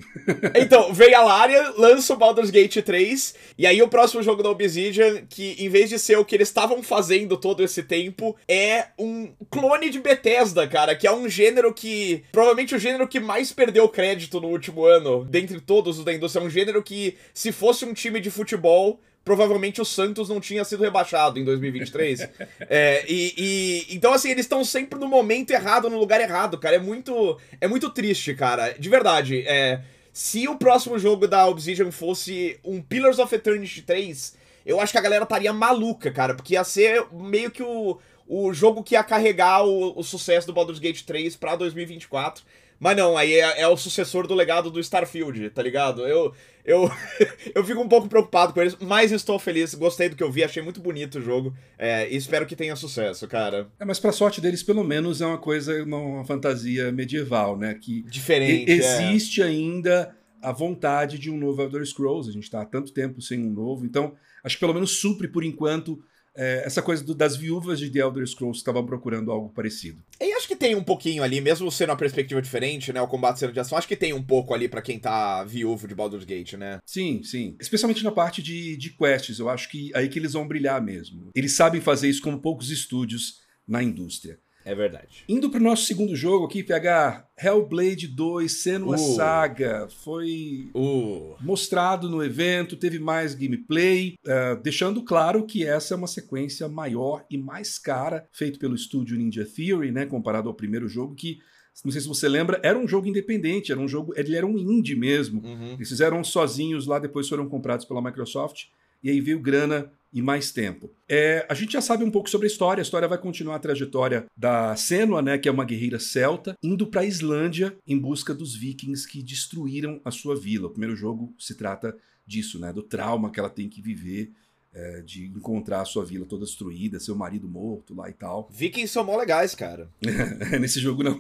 Então, 0.55 0.93
veio 0.93 1.17
a 1.17 1.23
Laria, 1.23 1.73
lança 1.77 2.13
o 2.13 2.17
Baldur's 2.17 2.49
Gate 2.49 2.77
3, 2.77 3.35
e 3.57 3.67
aí 3.67 3.81
o 3.81 3.87
próximo 3.87 4.23
jogo 4.23 4.41
da 4.41 4.49
Obsidian, 4.49 5.25
que 5.29 5.55
em 5.59 5.69
vez 5.69 5.89
de 5.89 5.99
ser 5.99 6.17
o 6.17 6.25
que 6.25 6.35
eles 6.35 6.47
estavam 6.47 6.81
fazendo 6.81 7.37
todo 7.37 7.63
esse 7.63 7.83
tempo, 7.83 8.35
é 8.47 8.87
um 8.97 9.31
clone 9.49 9.89
de 9.89 9.99
Bethesda, 9.99 10.67
cara, 10.67 10.95
que 10.95 11.07
é 11.07 11.11
um 11.11 11.29
gênero 11.29 11.73
que. 11.73 12.23
Provavelmente 12.31 12.75
o 12.75 12.79
gênero 12.79 13.07
que 13.07 13.19
mais 13.19 13.51
perdeu 13.51 13.87
crédito 13.87 14.39
no 14.39 14.47
último 14.49 14.85
ano, 14.85 15.25
dentre 15.25 15.59
todos 15.59 15.99
os 15.99 16.05
da 16.05 16.13
indústria. 16.13 16.43
É 16.43 16.45
um 16.45 16.49
gênero 16.49 16.81
que, 16.83 17.15
se 17.33 17.51
fosse 17.51 17.85
um 17.85 17.93
time 17.93 18.19
de 18.19 18.29
futebol, 18.29 18.99
provavelmente 19.25 19.81
o 19.81 19.85
Santos 19.85 20.29
não 20.29 20.39
tinha 20.39 20.63
sido 20.63 20.83
rebaixado 20.83 21.39
em 21.39 21.43
2023. 21.43 22.29
é, 22.69 23.03
e, 23.07 23.33
e, 23.37 23.95
então, 23.95 24.13
assim, 24.13 24.29
eles 24.29 24.45
estão 24.45 24.63
sempre 24.63 24.99
no 24.99 25.07
momento 25.07 25.51
errado, 25.51 25.89
no 25.89 25.97
lugar 25.97 26.21
errado, 26.21 26.57
cara. 26.59 26.75
É 26.75 26.79
muito, 26.79 27.37
é 27.59 27.67
muito 27.67 27.89
triste, 27.89 28.35
cara. 28.35 28.75
De 28.77 28.87
verdade. 28.87 29.43
É, 29.47 29.81
se 30.15 30.47
o 30.47 30.55
próximo 30.55 30.97
jogo 30.97 31.27
da 31.27 31.45
Obsidian 31.45 31.91
fosse 31.91 32.57
um 32.63 32.81
Pillars 32.81 33.19
of 33.19 33.35
Eternity 33.35 33.81
3, 33.81 34.37
eu 34.65 34.79
acho 34.79 34.93
que 34.93 34.97
a 34.97 35.01
galera 35.01 35.25
estaria 35.25 35.51
maluca, 35.51 36.09
cara, 36.09 36.33
porque 36.33 36.53
ia 36.53 36.63
ser 36.63 37.05
meio 37.11 37.51
que 37.51 37.61
o, 37.61 37.99
o 38.25 38.53
jogo 38.53 38.81
que 38.81 38.95
ia 38.95 39.03
carregar 39.03 39.65
o, 39.65 39.99
o 39.99 40.01
sucesso 40.03 40.47
do 40.47 40.53
Baldur's 40.53 40.79
Gate 40.79 41.01
3 41.01 41.35
pra 41.35 41.57
2024. 41.57 42.45
Mas 42.85 42.97
não, 42.97 43.17
aí 43.17 43.33
é, 43.33 43.61
é, 43.61 43.67
o 43.67 43.75
sucessor 43.75 44.27
do 44.27 44.35
legado 44.35 44.69
do 44.69 44.79
Starfield, 44.79 45.49
tá 45.49 45.63
ligado? 45.63 46.05
Eu, 46.05 46.31
eu, 46.63 46.87
eu 47.55 47.65
fico 47.65 47.81
um 47.81 47.89
pouco 47.89 48.07
preocupado 48.07 48.53
com 48.53 48.61
eles, 48.61 48.77
mas 48.79 49.11
estou 49.11 49.39
feliz, 49.39 49.73
gostei 49.73 50.07
do 50.07 50.15
que 50.15 50.21
eu 50.21 50.31
vi, 50.31 50.43
achei 50.43 50.61
muito 50.61 50.79
bonito 50.79 51.17
o 51.17 51.21
jogo 51.21 51.51
é, 51.79 52.07
e 52.07 52.15
espero 52.15 52.45
que 52.45 52.55
tenha 52.55 52.75
sucesso, 52.75 53.27
cara. 53.27 53.69
É, 53.79 53.85
mas 53.85 53.99
pra 53.99 54.11
sorte 54.11 54.39
deles, 54.39 54.61
pelo 54.61 54.83
menos 54.83 55.19
é 55.19 55.25
uma 55.25 55.39
coisa, 55.39 55.83
uma 55.83 56.23
fantasia 56.25 56.91
medieval, 56.91 57.57
né? 57.57 57.73
Que 57.73 58.03
Diferente. 58.03 58.71
existe 58.71 59.41
é. 59.41 59.45
ainda 59.45 60.15
a 60.39 60.51
vontade 60.51 61.17
de 61.17 61.31
um 61.31 61.39
novo 61.39 61.63
Elder 61.63 61.83
Scrolls. 61.83 62.29
A 62.29 62.33
gente 62.33 62.43
está 62.43 62.61
há 62.61 62.65
tanto 62.65 62.93
tempo 62.93 63.19
sem 63.19 63.43
um 63.43 63.49
novo, 63.49 63.83
então 63.83 64.13
acho 64.43 64.57
que 64.57 64.59
pelo 64.59 64.75
menos 64.75 64.99
supre 64.99 65.27
por 65.27 65.43
enquanto 65.43 65.99
é, 66.35 66.63
essa 66.65 66.81
coisa 66.81 67.03
do, 67.03 67.15
das 67.15 67.35
viúvas 67.35 67.79
de 67.79 67.89
The 67.89 67.99
Elder 67.99 68.27
Scrolls 68.27 68.59
estavam 68.59 68.85
procurando 68.85 69.31
algo 69.31 69.49
parecido. 69.49 70.03
E 70.19 70.33
acho 70.33 70.47
que 70.47 70.55
tem 70.55 70.75
um 70.75 70.83
pouquinho 70.83 71.23
ali, 71.23 71.39
mesmo 71.39 71.71
sendo 71.71 71.89
uma 71.89 71.97
perspectiva 71.97 72.41
diferente, 72.41 72.91
né? 72.91 73.01
O 73.01 73.07
combate 73.07 73.39
sendo 73.39 73.53
de 73.53 73.59
ação, 73.59 73.77
acho 73.77 73.87
que 73.87 73.95
tem 73.95 74.13
um 74.13 74.23
pouco 74.23 74.53
ali 74.53 74.67
para 74.67 74.81
quem 74.81 74.99
tá 74.99 75.43
viúvo 75.43 75.87
de 75.87 75.95
Baldur's 75.95 76.25
Gate, 76.25 76.53
né? 76.53 76.79
Sim, 76.85 77.23
sim. 77.23 77.55
Especialmente 77.59 78.03
na 78.03 78.11
parte 78.11 78.41
de, 78.43 78.75
de 78.77 78.89
quests, 78.91 79.39
eu 79.39 79.49
acho 79.49 79.69
que 79.69 79.91
aí 79.95 80.09
que 80.09 80.19
eles 80.19 80.33
vão 80.33 80.47
brilhar 80.47 80.81
mesmo. 80.81 81.29
Eles 81.33 81.53
sabem 81.53 81.81
fazer 81.81 82.09
isso 82.09 82.21
como 82.21 82.39
poucos 82.39 82.69
estúdios 82.69 83.39
na 83.67 83.81
indústria. 83.81 84.37
É 84.65 84.73
verdade. 84.73 85.23
Indo 85.29 85.51
pro 85.51 85.61
nosso 85.61 85.85
segundo 85.85 86.15
jogo 86.15 86.45
aqui, 86.45 86.63
PH, 86.63 87.27
Hellblade 87.37 88.07
2, 88.07 88.51
Senua 88.51 88.95
uh. 88.95 89.15
Saga, 89.15 89.87
foi 90.03 90.71
uh. 90.73 91.35
mostrado 91.39 92.09
no 92.09 92.23
evento, 92.23 92.75
teve 92.75 92.97
mais 92.97 93.35
gameplay, 93.35 94.15
uh, 94.25 94.59
deixando 94.63 95.03
claro 95.03 95.45
que 95.45 95.63
essa 95.63 95.93
é 95.93 95.97
uma 95.97 96.07
sequência 96.07 96.67
maior 96.67 97.23
e 97.29 97.37
mais 97.37 97.77
cara, 97.77 98.27
feito 98.31 98.57
pelo 98.57 98.73
estúdio 98.73 99.15
Ninja 99.15 99.45
Theory, 99.45 99.91
né, 99.91 100.07
comparado 100.07 100.49
ao 100.49 100.55
primeiro 100.55 100.87
jogo, 100.87 101.13
que 101.13 101.37
não 101.83 101.91
sei 101.91 102.01
se 102.01 102.07
você 102.07 102.27
lembra, 102.27 102.59
era 102.63 102.79
um 102.79 102.87
jogo 102.87 103.07
independente, 103.07 103.71
era 103.71 103.79
um 103.79 103.87
jogo, 103.87 104.13
ele 104.15 104.35
era 104.35 104.47
um 104.47 104.57
indie 104.57 104.95
mesmo. 104.95 105.41
Uhum. 105.43 105.73
Eles 105.73 105.89
fizeram 105.89 106.23
sozinhos 106.23 106.87
lá, 106.87 106.97
depois 106.97 107.27
foram 107.27 107.49
comprados 107.49 107.85
pela 107.85 108.01
Microsoft 108.01 108.67
e 109.05 109.09
aí 109.11 109.21
veio 109.21 109.39
grana 109.39 109.91
e 110.11 110.19
mais 110.19 110.51
tempo. 110.51 110.89
É, 111.07 111.45
a 111.47 111.53
gente 111.53 111.73
já 111.73 111.81
sabe 111.81 112.03
um 112.03 112.09
pouco 112.09 112.27
sobre 112.27 112.47
a 112.47 112.49
história. 112.49 112.81
A 112.81 112.83
história 112.83 113.07
vai 113.07 113.19
continuar 113.19 113.57
a 113.57 113.59
trajetória 113.59 114.25
da 114.35 114.75
Senua, 114.75 115.21
né, 115.21 115.37
que 115.37 115.47
é 115.47 115.51
uma 115.51 115.63
guerreira 115.63 115.99
celta, 115.99 116.57
indo 116.63 116.87
para 116.87 117.01
a 117.01 117.05
Islândia 117.05 117.77
em 117.85 117.99
busca 117.99 118.33
dos 118.33 118.55
vikings 118.55 119.07
que 119.07 119.21
destruíram 119.21 120.01
a 120.03 120.09
sua 120.09 120.35
vila. 120.35 120.65
O 120.65 120.71
primeiro 120.71 120.95
jogo 120.95 121.35
se 121.37 121.53
trata 121.53 121.95
disso, 122.25 122.57
né, 122.57 122.73
do 122.73 122.81
trauma 122.81 123.29
que 123.29 123.39
ela 123.39 123.49
tem 123.49 123.69
que 123.69 123.79
viver 123.79 124.31
é, 124.73 125.01
de 125.01 125.27
encontrar 125.27 125.81
a 125.81 125.85
sua 125.85 126.03
vila 126.03 126.25
toda 126.25 126.43
destruída, 126.45 126.99
seu 126.99 127.15
marido 127.15 127.47
morto 127.47 127.93
lá 127.93 128.09
e 128.09 128.13
tal. 128.13 128.49
Vikings 128.51 128.91
são 128.91 129.03
mó 129.03 129.15
legais, 129.15 129.53
cara. 129.53 129.87
Nesse 130.59 130.79
jogo 130.79 131.03
não. 131.03 131.19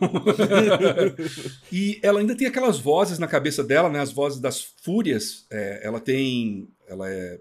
e 1.71 1.99
ela 2.01 2.19
ainda 2.19 2.35
tem 2.35 2.47
aquelas 2.47 2.79
vozes 2.79 3.19
na 3.19 3.27
cabeça 3.27 3.63
dela, 3.63 3.89
né? 3.89 3.99
As 3.99 4.11
vozes 4.11 4.39
das 4.39 4.61
fúrias. 4.61 5.45
É, 5.51 5.81
ela 5.85 5.99
tem. 5.99 6.67
Ela 6.87 7.09
é 7.09 7.39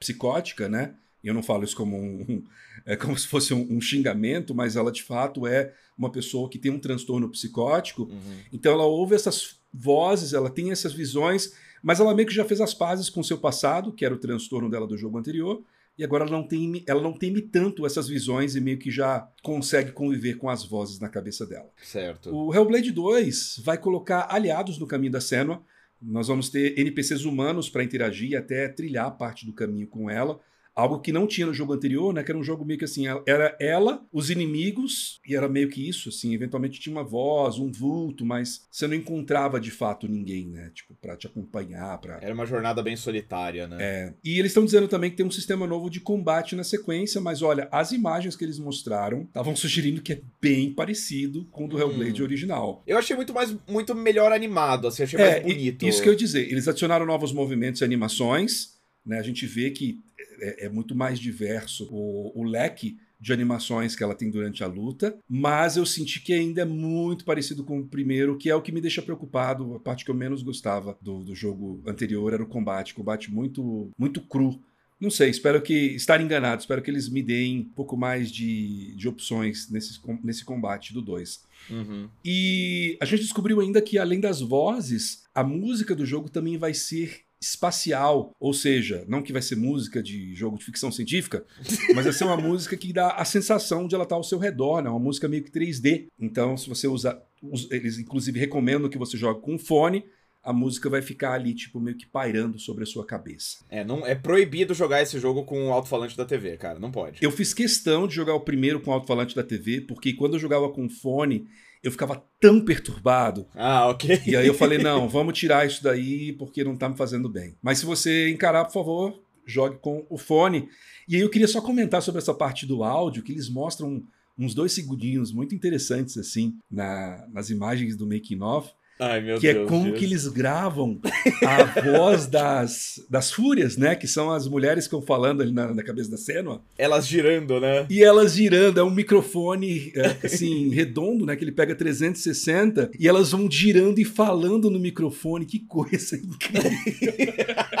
psicótica, 0.00 0.68
né? 0.68 0.94
Eu 1.22 1.34
não 1.34 1.42
falo 1.42 1.64
isso 1.64 1.76
como 1.76 1.96
um, 1.96 2.42
é 2.86 2.96
como 2.96 3.16
se 3.16 3.28
fosse 3.28 3.52
um, 3.52 3.66
um, 3.70 3.80
xingamento, 3.80 4.54
mas 4.54 4.74
ela 4.74 4.90
de 4.90 5.02
fato 5.02 5.46
é 5.46 5.72
uma 5.96 6.10
pessoa 6.10 6.48
que 6.48 6.58
tem 6.58 6.72
um 6.72 6.78
transtorno 6.78 7.28
psicótico. 7.28 8.04
Uhum. 8.04 8.38
Então 8.52 8.72
ela 8.72 8.86
ouve 8.86 9.14
essas 9.14 9.60
vozes, 9.72 10.32
ela 10.32 10.48
tem 10.48 10.72
essas 10.72 10.94
visões, 10.94 11.52
mas 11.82 12.00
ela 12.00 12.14
meio 12.14 12.26
que 12.26 12.34
já 12.34 12.44
fez 12.44 12.60
as 12.60 12.72
pazes 12.72 13.10
com 13.10 13.20
o 13.20 13.24
seu 13.24 13.38
passado, 13.38 13.92
que 13.92 14.04
era 14.04 14.14
o 14.14 14.18
transtorno 14.18 14.70
dela 14.70 14.86
do 14.86 14.96
jogo 14.96 15.18
anterior, 15.18 15.62
e 15.98 16.04
agora 16.04 16.24
ela 16.24 16.32
não, 16.32 16.48
tem, 16.48 16.82
ela 16.86 17.02
não 17.02 17.12
teme 17.12 17.42
tanto 17.42 17.84
essas 17.84 18.08
visões 18.08 18.56
e 18.56 18.60
meio 18.60 18.78
que 18.78 18.90
já 18.90 19.28
consegue 19.42 19.92
conviver 19.92 20.38
com 20.38 20.48
as 20.48 20.64
vozes 20.64 20.98
na 20.98 21.10
cabeça 21.10 21.44
dela. 21.44 21.68
Certo. 21.82 22.34
O 22.34 22.54
Hellblade 22.54 22.90
2 22.90 23.60
vai 23.62 23.76
colocar 23.76 24.26
aliados 24.30 24.78
no 24.78 24.86
caminho 24.86 25.12
da 25.12 25.20
Senua, 25.20 25.62
nós 26.00 26.28
vamos 26.28 26.48
ter 26.48 26.78
NPCs 26.78 27.24
humanos 27.24 27.68
para 27.68 27.84
interagir 27.84 28.30
e 28.30 28.36
até 28.36 28.68
trilhar 28.68 29.16
parte 29.16 29.44
do 29.44 29.52
caminho 29.52 29.86
com 29.86 30.08
ela. 30.08 30.40
Algo 30.80 31.00
que 31.00 31.12
não 31.12 31.26
tinha 31.26 31.46
no 31.46 31.54
jogo 31.54 31.72
anterior, 31.72 32.12
né? 32.14 32.22
Que 32.22 32.30
era 32.30 32.38
um 32.38 32.44
jogo 32.44 32.64
meio 32.64 32.78
que 32.78 32.84
assim, 32.84 33.04
era 33.26 33.56
ela, 33.60 34.02
os 34.12 34.30
inimigos, 34.30 35.20
e 35.26 35.36
era 35.36 35.48
meio 35.48 35.68
que 35.68 35.86
isso, 35.86 36.08
assim. 36.08 36.34
Eventualmente 36.34 36.80
tinha 36.80 36.94
uma 36.94 37.04
voz, 37.04 37.58
um 37.58 37.70
vulto, 37.70 38.24
mas 38.24 38.66
você 38.70 38.86
não 38.86 38.94
encontrava 38.94 39.60
de 39.60 39.70
fato 39.70 40.08
ninguém, 40.08 40.48
né? 40.48 40.70
Tipo, 40.74 40.94
pra 40.94 41.16
te 41.16 41.26
acompanhar. 41.26 41.98
Pra... 41.98 42.18
Era 42.22 42.32
uma 42.32 42.46
jornada 42.46 42.82
bem 42.82 42.96
solitária, 42.96 43.66
né? 43.66 43.76
É. 43.80 44.14
E 44.24 44.38
eles 44.38 44.50
estão 44.50 44.64
dizendo 44.64 44.88
também 44.88 45.10
que 45.10 45.16
tem 45.16 45.26
um 45.26 45.30
sistema 45.30 45.66
novo 45.66 45.90
de 45.90 46.00
combate 46.00 46.56
na 46.56 46.64
sequência, 46.64 47.20
mas 47.20 47.42
olha, 47.42 47.68
as 47.70 47.92
imagens 47.92 48.36
que 48.36 48.44
eles 48.44 48.58
mostraram 48.58 49.22
estavam 49.22 49.54
sugerindo 49.54 50.00
que 50.00 50.14
é 50.14 50.22
bem 50.40 50.72
parecido 50.72 51.46
com 51.50 51.66
o 51.66 51.68
do 51.68 51.78
Hellblade 51.78 52.22
hum. 52.22 52.24
original. 52.24 52.82
Eu 52.86 52.98
achei 52.98 53.14
muito 53.14 53.34
mais, 53.34 53.54
muito 53.68 53.94
melhor 53.94 54.32
animado, 54.32 54.86
assim, 54.88 55.02
achei 55.02 55.20
é, 55.20 55.30
mais 55.30 55.42
bonito. 55.42 55.86
Isso 55.86 56.02
que 56.02 56.08
eu 56.08 56.12
ia 56.12 56.18
dizer. 56.18 56.50
Eles 56.50 56.66
adicionaram 56.68 57.06
novos 57.06 57.32
movimentos 57.32 57.80
e 57.80 57.84
animações. 57.84 58.78
Né, 59.04 59.18
a 59.18 59.22
gente 59.22 59.46
vê 59.46 59.70
que 59.70 59.98
é, 60.40 60.66
é 60.66 60.68
muito 60.68 60.94
mais 60.94 61.18
diverso 61.18 61.88
o, 61.90 62.32
o 62.40 62.44
leque 62.44 62.98
de 63.20 63.32
animações 63.32 63.94
que 63.94 64.02
ela 64.02 64.14
tem 64.14 64.30
durante 64.30 64.64
a 64.64 64.66
luta, 64.66 65.16
mas 65.28 65.76
eu 65.76 65.84
senti 65.84 66.20
que 66.20 66.32
ainda 66.32 66.62
é 66.62 66.64
muito 66.64 67.24
parecido 67.24 67.62
com 67.62 67.80
o 67.80 67.86
primeiro, 67.86 68.38
que 68.38 68.48
é 68.48 68.54
o 68.54 68.62
que 68.62 68.72
me 68.72 68.80
deixa 68.80 69.02
preocupado. 69.02 69.74
A 69.74 69.78
parte 69.78 70.04
que 70.04 70.10
eu 70.10 70.14
menos 70.14 70.42
gostava 70.42 70.96
do, 71.02 71.22
do 71.22 71.34
jogo 71.34 71.82
anterior 71.86 72.32
era 72.32 72.42
o 72.42 72.46
combate, 72.46 72.94
combate 72.94 73.30
muito, 73.30 73.90
muito 73.98 74.22
cru. 74.22 74.58
Não 74.98 75.10
sei, 75.10 75.30
espero 75.30 75.62
que 75.62 75.74
estar 75.74 76.20
enganado, 76.20 76.60
espero 76.60 76.82
que 76.82 76.90
eles 76.90 77.08
me 77.08 77.22
deem 77.22 77.60
um 77.60 77.64
pouco 77.64 77.96
mais 77.96 78.30
de, 78.30 78.94
de 78.94 79.08
opções 79.08 79.70
nesse, 79.70 79.98
nesse 80.22 80.44
combate 80.44 80.92
do 80.92 81.00
2. 81.00 81.42
Uhum. 81.70 82.08
E 82.22 82.98
a 83.00 83.06
gente 83.06 83.22
descobriu 83.22 83.60
ainda 83.60 83.80
que, 83.80 83.98
além 83.98 84.20
das 84.20 84.40
vozes, 84.40 85.24
a 85.34 85.42
música 85.42 85.94
do 85.94 86.04
jogo 86.04 86.28
também 86.30 86.58
vai 86.58 86.74
ser 86.74 87.22
espacial, 87.40 88.34
ou 88.38 88.52
seja, 88.52 89.04
não 89.08 89.22
que 89.22 89.32
vai 89.32 89.40
ser 89.40 89.56
música 89.56 90.02
de 90.02 90.34
jogo 90.34 90.58
de 90.58 90.64
ficção 90.64 90.92
científica, 90.92 91.44
mas 91.94 92.04
vai 92.04 92.12
ser 92.12 92.24
uma 92.24 92.36
música 92.36 92.76
que 92.76 92.92
dá 92.92 93.12
a 93.12 93.24
sensação 93.24 93.88
de 93.88 93.94
ela 93.94 94.04
estar 94.04 94.16
ao 94.16 94.24
seu 94.24 94.38
redor, 94.38 94.82
né? 94.82 94.90
Uma 94.90 94.98
música 94.98 95.28
meio 95.28 95.42
que 95.42 95.50
3D. 95.50 96.08
Então, 96.18 96.56
se 96.56 96.68
você 96.68 96.86
usa, 96.86 97.22
eles 97.70 97.98
inclusive 97.98 98.38
recomendam 98.38 98.90
que 98.90 98.98
você 98.98 99.16
jogue 99.16 99.40
com 99.40 99.58
fone, 99.58 100.04
a 100.42 100.52
música 100.52 100.88
vai 100.88 101.02
ficar 101.02 101.32
ali, 101.32 101.54
tipo, 101.54 101.80
meio 101.80 101.96
que 101.96 102.06
pairando 102.06 102.58
sobre 102.58 102.82
a 102.82 102.86
sua 102.86 103.04
cabeça. 103.04 103.58
É, 103.68 103.84
não 103.84 104.06
é 104.06 104.14
proibido 104.14 104.74
jogar 104.74 105.02
esse 105.02 105.18
jogo 105.18 105.44
com 105.44 105.68
o 105.68 105.72
alto-falante 105.72 106.16
da 106.16 106.24
TV, 106.24 106.56
cara, 106.56 106.78
não 106.78 106.90
pode. 106.90 107.22
Eu 107.22 107.30
fiz 107.30 107.52
questão 107.52 108.06
de 108.06 108.14
jogar 108.14 108.34
o 108.34 108.40
primeiro 108.40 108.80
com 108.80 108.90
o 108.90 108.94
alto-falante 108.94 109.36
da 109.36 109.42
TV, 109.42 109.82
porque 109.82 110.12
quando 110.14 110.34
eu 110.34 110.40
jogava 110.40 110.70
com 110.70 110.88
fone, 110.88 111.46
eu 111.82 111.90
ficava 111.90 112.22
tão 112.40 112.60
perturbado. 112.60 113.46
Ah, 113.54 113.88
ok. 113.88 114.20
E 114.26 114.36
aí 114.36 114.46
eu 114.46 114.54
falei, 114.54 114.78
não, 114.78 115.08
vamos 115.08 115.38
tirar 115.38 115.66
isso 115.66 115.82
daí 115.82 116.32
porque 116.34 116.62
não 116.62 116.76
tá 116.76 116.88
me 116.88 116.96
fazendo 116.96 117.28
bem. 117.28 117.56
Mas 117.62 117.78
se 117.78 117.86
você 117.86 118.30
encarar, 118.30 118.64
por 118.64 118.72
favor, 118.72 119.22
jogue 119.46 119.78
com 119.78 120.06
o 120.10 120.18
fone. 120.18 120.68
E 121.08 121.16
aí 121.16 121.22
eu 121.22 121.30
queria 121.30 121.48
só 121.48 121.60
comentar 121.60 122.02
sobre 122.02 122.20
essa 122.20 122.34
parte 122.34 122.66
do 122.66 122.84
áudio, 122.84 123.22
que 123.22 123.32
eles 123.32 123.48
mostram 123.48 124.02
uns 124.38 124.54
dois 124.54 124.72
segundinhos 124.72 125.32
muito 125.32 125.54
interessantes, 125.54 126.16
assim, 126.16 126.56
na, 126.70 127.26
nas 127.32 127.50
imagens 127.50 127.96
do 127.96 128.06
making 128.06 128.42
of. 128.42 128.70
Ai, 129.00 129.22
meu 129.22 129.38
que 129.38 129.48
é 129.48 129.54
Deus, 129.54 129.68
como 129.68 129.84
Deus. 129.86 129.98
que 129.98 130.04
eles 130.04 130.28
gravam 130.28 131.00
a 131.42 131.80
voz 131.80 132.26
das, 132.26 133.02
das 133.08 133.32
fúrias, 133.32 133.78
né? 133.78 133.96
Que 133.96 134.06
são 134.06 134.30
as 134.30 134.46
mulheres 134.46 134.86
que 134.86 134.94
estão 134.94 135.00
falando 135.00 135.40
ali 135.40 135.52
na, 135.52 135.74
na 135.74 135.82
cabeça 135.82 136.10
da 136.10 136.18
cena. 136.18 136.60
Elas 136.76 137.06
girando, 137.06 137.58
né? 137.58 137.86
E 137.88 138.04
elas 138.04 138.34
girando, 138.34 138.78
é 138.78 138.82
um 138.84 138.90
microfone 138.90 139.90
é, 139.96 140.26
assim, 140.26 140.68
redondo, 140.74 141.24
né? 141.24 141.34
Que 141.34 141.44
ele 141.44 141.52
pega 141.52 141.74
360 141.74 142.90
e 142.98 143.08
elas 143.08 143.30
vão 143.32 143.50
girando 143.50 143.98
e 143.98 144.04
falando 144.04 144.70
no 144.70 144.78
microfone. 144.78 145.46
Que 145.46 145.60
coisa 145.60 146.16
incrível! 146.16 146.70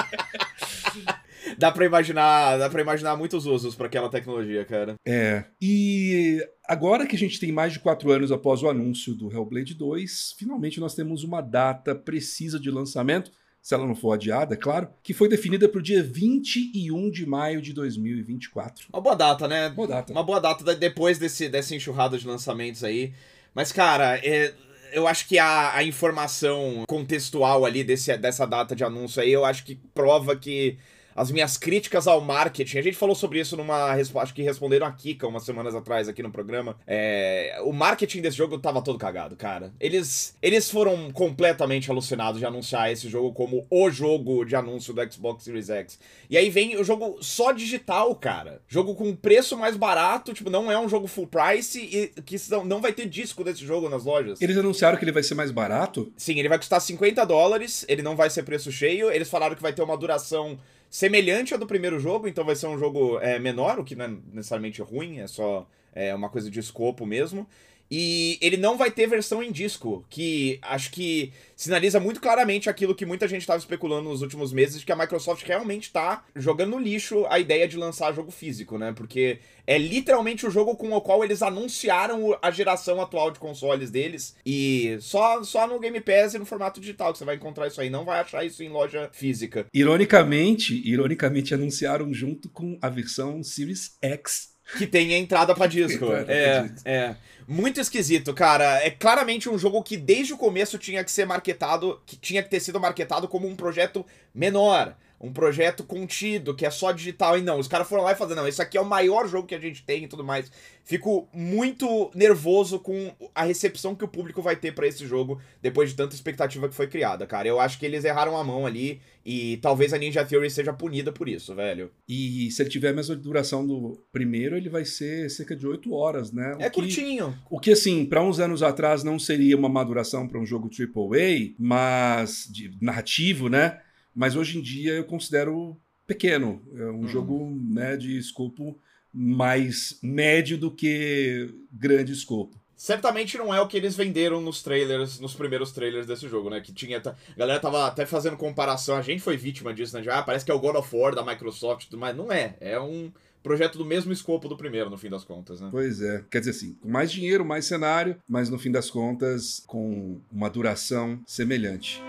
dá 1.60 1.70
para 1.70 1.84
imaginar, 1.84 2.56
dá 2.56 2.70
para 2.70 2.80
imaginar 2.80 3.16
muitos 3.16 3.44
usos 3.44 3.74
para 3.74 3.86
aquela 3.86 4.08
tecnologia, 4.08 4.64
cara. 4.64 4.94
É. 5.06 5.44
E 5.60 6.42
agora 6.66 7.06
que 7.06 7.14
a 7.14 7.18
gente 7.18 7.38
tem 7.38 7.52
mais 7.52 7.74
de 7.74 7.80
quatro 7.80 8.10
anos 8.10 8.32
após 8.32 8.62
o 8.62 8.68
anúncio 8.68 9.14
do 9.14 9.30
Hellblade 9.30 9.74
2, 9.74 10.34
finalmente 10.38 10.80
nós 10.80 10.94
temos 10.94 11.22
uma 11.22 11.42
data 11.42 11.94
precisa 11.94 12.58
de 12.58 12.70
lançamento. 12.70 13.30
Se 13.60 13.74
ela 13.74 13.86
não 13.86 13.94
for 13.94 14.12
adiada, 14.12 14.54
é 14.54 14.56
claro, 14.56 14.88
que 15.02 15.12
foi 15.12 15.28
definida 15.28 15.68
para 15.68 15.78
o 15.78 15.82
dia 15.82 16.02
21 16.02 17.10
de 17.10 17.26
maio 17.26 17.60
de 17.60 17.74
2024. 17.74 18.86
Uma 18.90 19.02
boa 19.02 19.14
data, 19.14 19.46
né? 19.46 19.68
Boa 19.68 19.86
data. 19.86 20.10
Uma 20.10 20.22
boa 20.22 20.40
data 20.40 20.74
depois 20.74 21.18
desse, 21.18 21.46
dessa 21.46 21.76
enxurrada 21.76 22.16
de 22.16 22.26
lançamentos 22.26 22.82
aí. 22.82 23.12
Mas, 23.54 23.70
cara, 23.70 24.16
é, 24.24 24.54
eu 24.94 25.06
acho 25.06 25.28
que 25.28 25.38
a, 25.38 25.76
a 25.76 25.84
informação 25.84 26.84
contextual 26.88 27.66
ali 27.66 27.84
desse, 27.84 28.16
dessa 28.16 28.46
data 28.46 28.74
de 28.74 28.82
anúncio 28.82 29.20
aí, 29.20 29.30
eu 29.30 29.44
acho 29.44 29.62
que 29.62 29.74
prova 29.92 30.34
que 30.34 30.78
as 31.20 31.30
minhas 31.30 31.58
críticas 31.58 32.06
ao 32.06 32.18
marketing. 32.22 32.78
A 32.78 32.82
gente 32.82 32.96
falou 32.96 33.14
sobre 33.14 33.38
isso 33.40 33.54
numa. 33.54 33.92
Acho 33.92 34.32
que 34.32 34.42
responderam 34.42 34.86
a 34.86 34.92
Kika 34.92 35.26
umas 35.26 35.44
semanas 35.44 35.74
atrás 35.74 36.08
aqui 36.08 36.22
no 36.22 36.30
programa. 36.30 36.76
É, 36.86 37.60
o 37.62 37.72
marketing 37.74 38.22
desse 38.22 38.38
jogo 38.38 38.58
tava 38.58 38.80
todo 38.80 38.98
cagado, 38.98 39.36
cara. 39.36 39.70
Eles, 39.78 40.34
eles 40.40 40.70
foram 40.70 41.12
completamente 41.12 41.90
alucinados 41.90 42.40
de 42.40 42.46
anunciar 42.46 42.90
esse 42.90 43.06
jogo 43.06 43.34
como 43.34 43.66
o 43.68 43.90
jogo 43.90 44.46
de 44.46 44.56
anúncio 44.56 44.94
do 44.94 45.12
Xbox 45.12 45.44
Series 45.44 45.68
X. 45.68 45.98
E 46.30 46.38
aí 46.38 46.48
vem 46.48 46.78
o 46.78 46.84
jogo 46.84 47.18
só 47.20 47.52
digital, 47.52 48.14
cara. 48.14 48.62
Jogo 48.66 48.94
com 48.94 49.14
preço 49.14 49.58
mais 49.58 49.76
barato, 49.76 50.32
tipo, 50.32 50.48
não 50.48 50.72
é 50.72 50.80
um 50.80 50.88
jogo 50.88 51.06
full 51.06 51.26
price 51.26 51.78
e 51.78 52.08
que 52.22 52.36
não 52.64 52.80
vai 52.80 52.94
ter 52.94 53.06
disco 53.06 53.44
desse 53.44 53.66
jogo 53.66 53.90
nas 53.90 54.04
lojas. 54.06 54.40
Eles 54.40 54.56
anunciaram 54.56 54.96
que 54.96 55.04
ele 55.04 55.12
vai 55.12 55.22
ser 55.22 55.34
mais 55.34 55.50
barato? 55.50 56.10
Sim, 56.16 56.38
ele 56.38 56.48
vai 56.48 56.56
custar 56.56 56.80
50 56.80 57.26
dólares, 57.26 57.84
ele 57.88 58.00
não 58.00 58.16
vai 58.16 58.30
ser 58.30 58.42
preço 58.42 58.72
cheio. 58.72 59.10
Eles 59.10 59.28
falaram 59.28 59.54
que 59.54 59.60
vai 59.60 59.74
ter 59.74 59.82
uma 59.82 59.98
duração 59.98 60.58
semelhante 60.90 61.54
ao 61.54 61.60
do 61.60 61.66
primeiro 61.66 62.00
jogo, 62.00 62.26
então 62.26 62.44
vai 62.44 62.56
ser 62.56 62.66
um 62.66 62.76
jogo 62.76 63.18
é, 63.20 63.38
menor, 63.38 63.78
o 63.78 63.84
que 63.84 63.94
não 63.94 64.04
é 64.04 64.08
necessariamente 64.32 64.82
ruim, 64.82 65.20
é 65.20 65.26
só 65.28 65.66
é, 65.94 66.12
uma 66.12 66.28
coisa 66.28 66.50
de 66.50 66.58
escopo 66.58 67.06
mesmo. 67.06 67.46
E 67.90 68.38
ele 68.40 68.56
não 68.56 68.76
vai 68.76 68.90
ter 68.90 69.06
versão 69.06 69.42
em 69.42 69.50
disco, 69.50 70.04
que 70.08 70.58
acho 70.62 70.90
que 70.90 71.32
sinaliza 71.56 71.98
muito 71.98 72.20
claramente 72.20 72.70
aquilo 72.70 72.94
que 72.94 73.04
muita 73.04 73.26
gente 73.26 73.42
estava 73.42 73.58
especulando 73.58 74.08
nos 74.08 74.22
últimos 74.22 74.52
meses, 74.52 74.80
de 74.80 74.86
que 74.86 74.92
a 74.92 74.96
Microsoft 74.96 75.44
realmente 75.44 75.84
está 75.84 76.24
jogando 76.36 76.70
no 76.70 76.78
lixo 76.78 77.26
a 77.28 77.38
ideia 77.38 77.66
de 77.66 77.76
lançar 77.76 78.14
jogo 78.14 78.30
físico, 78.30 78.78
né? 78.78 78.92
Porque 78.92 79.40
é 79.66 79.76
literalmente 79.76 80.46
o 80.46 80.50
jogo 80.50 80.76
com 80.76 80.92
o 80.92 81.00
qual 81.00 81.24
eles 81.24 81.42
anunciaram 81.42 82.38
a 82.40 82.50
geração 82.50 83.00
atual 83.00 83.30
de 83.30 83.38
consoles 83.38 83.90
deles. 83.90 84.36
E 84.46 84.96
só, 85.00 85.42
só 85.42 85.66
no 85.66 85.78
Game 85.78 86.00
Pass 86.00 86.34
e 86.34 86.38
no 86.38 86.46
formato 86.46 86.80
digital 86.80 87.12
que 87.12 87.18
você 87.18 87.24
vai 87.24 87.36
encontrar 87.36 87.66
isso 87.66 87.80
aí. 87.80 87.90
Não 87.90 88.04
vai 88.04 88.20
achar 88.20 88.44
isso 88.44 88.62
em 88.62 88.68
loja 88.68 89.10
física. 89.12 89.66
Ironicamente, 89.74 90.80
ironicamente 90.88 91.54
anunciaram 91.54 92.12
junto 92.14 92.48
com 92.48 92.78
a 92.80 92.88
versão 92.88 93.42
Series 93.42 93.96
X 94.00 94.49
que 94.76 94.86
tem 94.86 95.12
entrada 95.14 95.54
para 95.54 95.66
disco. 95.68 96.06
é, 96.28 96.70
é. 96.84 97.16
Muito 97.46 97.80
esquisito, 97.80 98.32
cara. 98.32 98.84
É 98.84 98.90
claramente 98.90 99.48
um 99.48 99.58
jogo 99.58 99.82
que 99.82 99.96
desde 99.96 100.32
o 100.32 100.38
começo 100.38 100.78
tinha 100.78 101.02
que 101.02 101.10
ser 101.10 101.24
marketado, 101.26 102.00
que 102.06 102.16
tinha 102.16 102.42
que 102.42 102.48
ter 102.48 102.60
sido 102.60 102.78
marketado 102.78 103.26
como 103.26 103.48
um 103.48 103.56
projeto 103.56 104.06
menor 104.32 104.94
um 105.20 105.32
projeto 105.32 105.84
contido, 105.84 106.54
que 106.54 106.64
é 106.64 106.70
só 106.70 106.92
digital. 106.92 107.36
E 107.36 107.42
não, 107.42 107.58
os 107.58 107.68
caras 107.68 107.86
foram 107.86 108.04
lá 108.04 108.12
e 108.12 108.14
falaram, 108.14 108.36
não, 108.42 108.48
esse 108.48 108.62
aqui 108.62 108.78
é 108.78 108.80
o 108.80 108.86
maior 108.86 109.28
jogo 109.28 109.46
que 109.46 109.54
a 109.54 109.60
gente 109.60 109.84
tem 109.84 110.04
e 110.04 110.08
tudo 110.08 110.24
mais. 110.24 110.50
Fico 110.82 111.28
muito 111.32 112.10
nervoso 112.14 112.80
com 112.80 113.14
a 113.34 113.44
recepção 113.44 113.94
que 113.94 114.04
o 114.04 114.08
público 114.08 114.40
vai 114.40 114.56
ter 114.56 114.72
para 114.72 114.86
esse 114.86 115.06
jogo 115.06 115.38
depois 115.60 115.90
de 115.90 115.96
tanta 115.96 116.14
expectativa 116.14 116.68
que 116.68 116.74
foi 116.74 116.86
criada, 116.86 117.26
cara. 117.26 117.46
Eu 117.46 117.60
acho 117.60 117.78
que 117.78 117.84
eles 117.84 118.04
erraram 118.04 118.34
a 118.36 118.42
mão 118.42 118.64
ali 118.64 119.02
e 119.24 119.58
talvez 119.58 119.92
a 119.92 119.98
Ninja 119.98 120.24
Theory 120.24 120.50
seja 120.50 120.72
punida 120.72 121.12
por 121.12 121.28
isso, 121.28 121.54
velho. 121.54 121.90
E 122.08 122.50
se 122.50 122.62
ele 122.62 122.70
tiver 122.70 122.88
a 122.88 122.94
mesma 122.94 123.14
duração 123.14 123.66
do 123.66 124.02
primeiro, 124.10 124.56
ele 124.56 124.70
vai 124.70 124.86
ser 124.86 125.28
cerca 125.28 125.54
de 125.54 125.66
8 125.66 125.92
horas, 125.92 126.32
né? 126.32 126.54
O 126.58 126.62
é 126.62 126.70
que, 126.70 126.80
curtinho. 126.80 127.38
O 127.50 127.60
que, 127.60 127.72
assim, 127.72 128.06
para 128.06 128.22
uns 128.22 128.40
anos 128.40 128.62
atrás 128.62 129.04
não 129.04 129.18
seria 129.18 129.56
uma 129.56 129.68
maduração 129.68 130.26
para 130.26 130.40
um 130.40 130.46
jogo 130.46 130.70
AAA, 130.70 131.52
mas 131.58 132.48
de 132.50 132.74
narrativo, 132.80 133.50
né? 133.50 133.80
Mas 134.14 134.36
hoje 134.36 134.58
em 134.58 134.62
dia 134.62 134.92
eu 134.92 135.04
considero 135.04 135.76
pequeno. 136.06 136.62
É 136.74 136.84
um 136.86 137.00
uhum. 137.00 137.08
jogo 137.08 137.60
né, 137.70 137.96
de 137.96 138.18
escopo 138.18 138.78
mais 139.12 139.98
médio 140.02 140.58
do 140.58 140.70
que 140.70 141.52
grande 141.72 142.12
escopo. 142.12 142.58
Certamente 142.76 143.36
não 143.36 143.52
é 143.54 143.60
o 143.60 143.68
que 143.68 143.76
eles 143.76 143.94
venderam 143.94 144.40
nos 144.40 144.62
trailers, 144.62 145.20
nos 145.20 145.34
primeiros 145.34 145.70
trailers 145.70 146.06
desse 146.06 146.26
jogo, 146.26 146.48
né? 146.48 146.62
Que 146.62 146.72
tinha. 146.72 146.96
A 146.98 147.14
galera 147.36 147.60
tava 147.60 147.86
até 147.86 148.06
fazendo 148.06 148.38
comparação, 148.38 148.96
a 148.96 149.02
gente 149.02 149.20
foi 149.20 149.36
vítima 149.36 149.74
disso, 149.74 149.94
né? 149.94 150.02
Já 150.02 150.18
ah, 150.18 150.22
parece 150.22 150.46
que 150.46 150.50
é 150.50 150.54
o 150.54 150.58
God 150.58 150.76
of 150.76 150.96
War 150.96 151.14
da 151.14 151.22
Microsoft, 151.22 151.92
mas 151.92 152.16
não 152.16 152.32
é. 152.32 152.56
É 152.58 152.80
um 152.80 153.12
projeto 153.42 153.76
do 153.76 153.84
mesmo 153.84 154.12
escopo 154.12 154.48
do 154.48 154.56
primeiro, 154.56 154.88
no 154.88 154.96
fim 154.96 155.10
das 155.10 155.24
contas, 155.24 155.60
né? 155.60 155.68
Pois 155.70 156.00
é. 156.00 156.24
Quer 156.30 156.38
dizer 156.38 156.52
assim, 156.52 156.72
com 156.80 156.88
mais 156.88 157.12
dinheiro, 157.12 157.44
mais 157.44 157.66
cenário, 157.66 158.16
mas 158.26 158.48
no 158.48 158.58
fim 158.58 158.72
das 158.72 158.90
contas, 158.90 159.62
com 159.66 160.18
uma 160.32 160.48
duração 160.48 161.20
semelhante. 161.26 162.00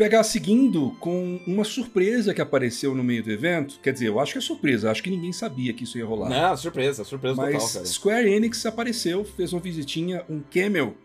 Pegar 0.00 0.22
seguindo 0.22 0.96
com 0.98 1.38
uma 1.46 1.62
surpresa 1.62 2.32
que 2.32 2.40
apareceu 2.40 2.94
no 2.94 3.04
meio 3.04 3.22
do 3.22 3.30
evento. 3.30 3.78
Quer 3.82 3.92
dizer, 3.92 4.06
eu 4.06 4.18
acho 4.18 4.32
que 4.32 4.38
é 4.38 4.40
surpresa, 4.40 4.90
acho 4.90 5.02
que 5.02 5.10
ninguém 5.10 5.30
sabia 5.30 5.74
que 5.74 5.84
isso 5.84 5.98
ia 5.98 6.06
rolar. 6.06 6.30
Não, 6.30 6.56
surpresa, 6.56 7.04
surpresa 7.04 7.36
Mas 7.36 7.52
total, 7.52 7.68
cara. 7.68 7.84
Square 7.84 8.32
Enix 8.32 8.64
apareceu, 8.64 9.22
fez 9.26 9.52
uma 9.52 9.60
visitinha, 9.60 10.24
um 10.26 10.40
camel 10.40 10.96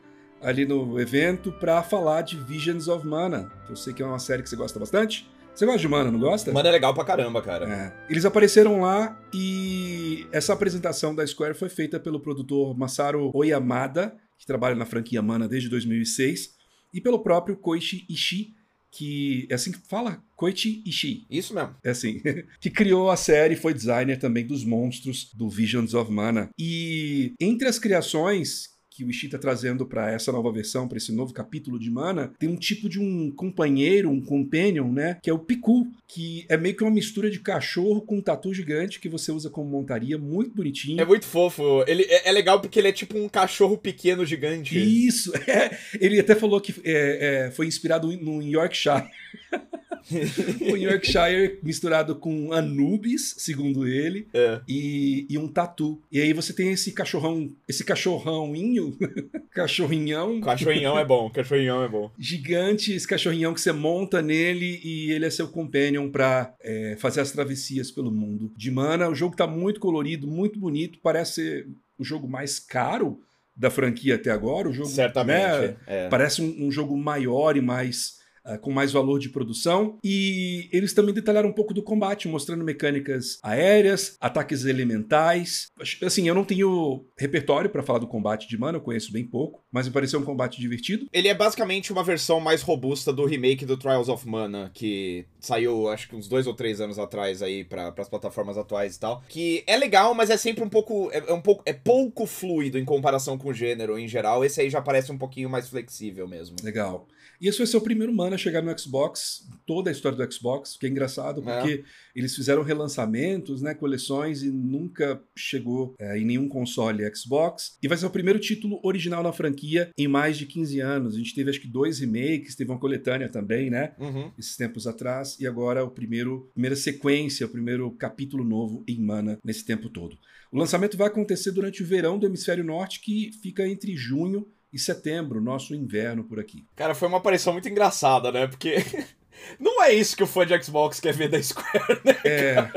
ali 0.42 0.66
no 0.66 0.98
evento 0.98 1.52
para 1.52 1.84
falar 1.84 2.22
de 2.22 2.38
Visions 2.38 2.88
of 2.88 3.06
Mana. 3.06 3.52
Eu 3.70 3.76
sei 3.76 3.94
que 3.94 4.02
é 4.02 4.06
uma 4.06 4.18
série 4.18 4.42
que 4.42 4.50
você 4.50 4.56
gosta 4.56 4.80
bastante. 4.80 5.30
Você 5.54 5.66
gosta 5.66 5.82
de 5.82 5.90
Mana, 5.90 6.10
não 6.10 6.20
gosta? 6.20 6.54
Mana 6.54 6.70
é 6.70 6.72
legal 6.72 6.94
pra 6.94 7.04
caramba, 7.04 7.42
cara. 7.42 7.70
É. 7.70 8.10
Eles 8.10 8.24
apareceram 8.24 8.80
lá 8.80 9.22
e 9.34 10.26
essa 10.32 10.54
apresentação 10.54 11.14
da 11.14 11.28
Square 11.28 11.54
foi 11.54 11.68
feita 11.68 12.00
pelo 12.00 12.22
produtor 12.22 12.74
Masaru 12.78 13.30
Oyamada, 13.34 14.16
que 14.38 14.46
trabalha 14.46 14.74
na 14.74 14.86
franquia 14.86 15.22
Mana 15.22 15.50
desde 15.50 15.68
2006, 15.68 16.56
e 16.94 17.02
pelo 17.02 17.20
próprio 17.20 17.58
Koichi 17.58 18.06
Ishii, 18.10 18.56
que 18.96 19.46
é 19.50 19.56
assim 19.56 19.72
que 19.72 19.80
fala, 19.90 20.24
Koichi 20.36 20.82
Ishii. 20.86 21.28
Isso 21.30 21.54
mesmo. 21.54 21.76
É 21.84 21.90
assim, 21.90 22.22
que 22.62 22.70
criou 22.70 23.12
a 23.12 23.18
série, 23.18 23.56
foi 23.56 23.74
designer 23.74 24.18
também 24.18 24.46
dos 24.46 24.64
monstros 24.64 25.30
do 25.34 25.50
Visions 25.50 25.94
of 25.94 26.12
Mana. 26.12 26.50
E 26.58 27.34
entre 27.40 27.68
as 27.68 27.78
criações 27.78 28.75
que 28.96 29.04
o 29.04 29.10
Ishii 29.10 29.28
está 29.28 29.38
trazendo 29.38 29.86
para 29.86 30.10
essa 30.10 30.32
nova 30.32 30.50
versão, 30.52 30.88
para 30.88 30.98
esse 30.98 31.12
novo 31.12 31.34
capítulo 31.34 31.78
de 31.78 31.92
Mana, 31.92 32.32
tem 32.40 32.48
um 32.48 32.56
tipo 32.56 32.88
de 32.88 32.98
um 32.98 33.30
companheiro, 33.30 34.10
um 34.10 34.22
companion, 34.22 34.90
né? 34.90 35.18
Que 35.22 35.30
é 35.30 35.34
o 35.34 35.40
Piku, 35.40 35.86
que 36.08 36.46
é 36.48 36.56
meio 36.56 36.76
que 36.76 36.84
uma 36.84 36.92
mistura 36.92 37.30
de 37.30 37.40
cachorro 37.40 38.02
com 38.02 38.18
um 38.18 38.22
tatu 38.22 38.54
gigante 38.54 39.00
que 39.00 39.10
você 39.10 39.34
usa 39.34 39.50
como 39.50 39.70
montaria, 39.70 40.18
muito 40.18 40.56
bonitinho. 40.56 41.02
É 41.02 41.06
muito 41.06 41.26
fofo. 41.26 41.84
Ele 41.88 42.04
é, 42.04 42.30
é 42.30 42.32
legal 42.32 42.62
porque 42.62 42.80
ele 42.80 42.88
é 42.88 42.94
tipo 42.94 43.18
um 43.18 43.28
cachorro 43.28 43.78
pequeno 43.78 44.26
gigante. 44.26 44.78
Isso. 44.78 45.32
É. 45.48 45.78
Ele 46.02 46.20
até 46.20 46.34
falou 46.34 46.60
que 46.60 46.74
é, 46.84 47.46
é 47.48 47.52
foi 47.52 47.68
inspirado 47.68 48.12
no 48.18 48.42
Yorkshire. 48.42 49.06
o 50.72 50.76
Yorkshire 50.76 51.60
misturado 51.64 52.16
com 52.16 52.54
Anubis, 52.54 53.36
segundo 53.38 53.88
ele, 53.88 54.28
é. 54.34 54.62
e, 54.68 55.26
e, 55.30 55.38
um 55.38 55.48
tatu. 55.48 56.02
E 56.12 56.22
aí 56.22 56.34
você 56.34 56.54
tem 56.54 56.72
esse 56.72 56.92
cachorrão, 56.92 57.52
esse 57.68 57.84
cachorrãoinho, 57.84 58.98
cachorrinhão. 59.52 60.40
Cachorrinhão 60.42 61.00
é 61.00 61.06
bom, 61.06 61.30
cachorrinhão 61.30 61.84
é 61.84 61.88
bom. 61.88 62.12
Gigante, 62.18 62.94
esse 62.94 63.08
cachorrinhão 63.08 63.54
que 63.54 63.62
você 63.62 63.72
monta 63.72 64.22
nele 64.22 64.80
e 64.84 65.12
ele 65.12 65.26
é 65.26 65.30
seu 65.30 65.48
companion 65.48 66.10
pra 66.10 66.54
é, 66.62 66.96
fazer 67.00 67.22
as 67.22 67.32
travessias 67.32 67.92
pelo 67.92 68.12
mundo. 68.12 68.52
De 68.56 68.70
mana, 68.70 69.10
o 69.10 69.16
jogo 69.16 69.36
tá 69.36 69.48
muito 69.48 69.80
colorido, 69.80 70.28
muito 70.28 70.60
bonito, 70.60 71.00
parece 71.02 71.34
ser 71.36 71.68
o 71.98 72.04
jogo 72.04 72.28
mais 72.28 72.60
caro 72.60 73.20
da 73.56 73.70
franquia 73.70 74.16
até 74.16 74.32
agora. 74.32 74.70
O 74.70 74.74
jogo 74.74 74.90
Certamente, 74.90 75.68
né, 75.68 75.78
é. 75.88 76.10
parece 76.10 76.42
um, 76.42 76.68
um 76.68 76.72
jogo 76.72 76.96
maior 76.98 77.56
e 77.56 77.62
mais 77.62 78.20
uh, 78.46 78.60
com 78.60 78.72
mais 78.72 78.92
valor 78.92 79.20
de 79.20 79.30
produção. 79.30 79.98
E 80.04 80.70
eles 80.72 80.94
também 80.94 81.14
detalharam 81.14 81.50
um 81.50 81.54
pouco 81.54 81.74
do 81.74 81.84
combate, 81.84 82.28
mostrando 82.28 82.64
mecânicas 82.64 83.40
aéreas, 83.44 84.16
ataques 84.20 84.66
elementais. 84.66 85.68
Assim, 86.04 86.28
eu 86.28 86.36
não 86.36 86.44
tenho 86.44 87.06
repertório 87.18 87.70
para 87.70 87.84
falar 87.84 88.00
do 88.00 88.08
combate 88.08 88.48
de 88.48 88.58
mana, 88.58 88.78
eu 88.78 88.82
conheço 88.82 89.12
bem 89.12 89.26
pouco, 89.26 89.64
mas 89.72 89.88
me 89.88 89.94
pareceu 89.94 90.20
um 90.20 90.24
combate 90.24 90.60
divertido. 90.60 91.08
Ele 91.12 91.28
é 91.28 91.34
basicamente 91.34 91.92
uma 91.92 92.04
versão 92.04 92.40
mais 92.40 92.62
robusta 92.62 93.12
do 93.12 93.26
remake 93.26 93.66
do 93.66 93.78
Trials 93.78 94.10
of 94.10 94.28
Mana, 94.28 94.72
que 94.74 95.26
saiu 95.40 95.90
acho 95.90 96.10
que 96.10 96.16
uns 96.16 96.28
dois 96.28 96.48
ou 96.48 96.54
três 96.54 96.82
anos 96.82 96.98
atrás 97.00 97.42
aí 97.42 97.64
para 97.64 97.94
as 97.98 98.10
plataformas 98.10 98.58
atuais 98.58 98.96
e 98.96 99.00
tal. 99.00 99.24
Que 99.28 99.64
é 99.68 99.78
legal, 99.78 100.14
mas 100.14 100.30
é 100.30 100.38
sempre 100.38 100.64
um 100.64 100.70
pouco. 100.70 101.10
É, 101.12 101.24
é, 101.28 101.34
um 101.34 101.42
pouco. 101.42 101.64
É 101.66 101.74
pouco 101.74 102.26
fluido 102.26 102.78
em 102.78 102.86
comparação 102.86 103.38
com 103.38 103.50
o 103.50 103.54
gênero 103.54 103.98
em 103.98 104.08
geral. 104.08 104.44
Esse 104.44 104.62
aí 104.62 104.70
já 104.70 104.82
parece 104.82 105.12
um 105.12 105.18
pouquinho 105.18 105.50
mais 105.50 105.70
flexível 105.70 106.28
mesmo. 106.28 106.56
Legal. 106.64 107.08
E 107.40 107.48
esse 107.48 107.58
vai 107.58 107.68
ser 107.68 107.78
o 107.78 107.82
primeiro 107.82 108.14
Mana 108.14 108.36
a 108.36 108.38
chegar 108.38 108.62
no 108.62 108.78
Xbox, 108.78 109.48
toda 109.66 109.90
a 109.90 109.94
história 109.94 110.18
do 110.18 110.34
Xbox, 110.34 110.78
que 110.78 110.86
é 110.86 110.90
engraçado, 110.90 111.42
é. 111.42 111.44
porque 111.44 111.74
é. 111.74 111.84
eles 112.16 112.36
fizeram 112.36 112.64
relançamentos, 112.64 113.62
né, 113.62 113.74
coleções, 113.74 114.44
e 114.44 114.50
nunca 114.50 115.22
chegou 115.36 115.96
é, 116.00 116.18
em 116.18 116.26
nenhum 116.26 116.48
console 116.48 117.04
Xbox. 117.16 117.78
E 117.82 117.88
vai 117.88 117.98
ser 117.98 118.06
o 118.06 118.10
primeiro 118.10 118.40
título 118.40 118.80
original 118.84 119.24
na 119.24 119.34
franquia 119.34 119.90
em 119.98 120.08
mais 120.08 120.38
de 120.38 120.46
15 120.46 120.80
anos. 120.80 121.16
A 121.16 121.18
gente 121.18 121.36
teve 121.36 121.50
acho 121.50 121.62
que 121.62 121.68
dois 121.68 122.00
remakes, 122.00 122.56
teve 122.56 122.72
uma 122.72 122.80
coletânea 122.80 123.30
também, 123.30 123.70
né? 123.70 123.94
Uhum. 124.00 124.32
Esses 124.38 124.56
tempos 124.56 124.88
atrás. 124.88 125.38
E 125.40 125.48
agora 125.48 125.84
o 125.84 125.90
primeiro, 125.90 126.50
primeira 126.54 126.76
sequência, 126.76 127.46
o 127.46 127.50
primeiro 127.50 127.92
capítulo 127.92 128.44
novo 128.44 128.84
em 128.88 129.00
Mana 129.00 129.40
nesse 129.44 129.66
tempo 129.66 129.90
todo. 129.90 130.18
O 130.52 130.58
lançamento 130.58 130.96
vai 130.96 131.08
acontecer 131.08 131.52
durante 131.52 131.84
o 131.84 131.86
verão 131.86 132.18
do 132.18 132.26
Hemisfério 132.26 132.64
Norte, 132.64 133.02
que 133.02 133.32
fica 133.42 133.68
entre 133.68 133.96
junho 133.96 134.48
e 134.76 134.80
setembro, 134.80 135.40
nosso 135.40 135.74
inverno 135.74 136.26
por 136.26 136.38
aqui. 136.38 136.66
Cara, 136.76 136.94
foi 136.94 137.08
uma 137.08 137.20
aparição 137.20 137.54
muito 137.54 137.70
engraçada, 137.70 138.30
né? 138.30 138.46
Porque 138.46 138.76
não 139.58 139.82
é 139.82 139.94
isso 139.94 140.18
que 140.18 140.24
o 140.24 140.28
fã 140.28 140.46
de 140.46 140.62
Xbox 140.62 141.00
quer 141.00 141.14
ver 141.14 141.30
da 141.30 141.42
Square, 141.42 142.02
né? 142.04 142.18
É. 142.26 142.70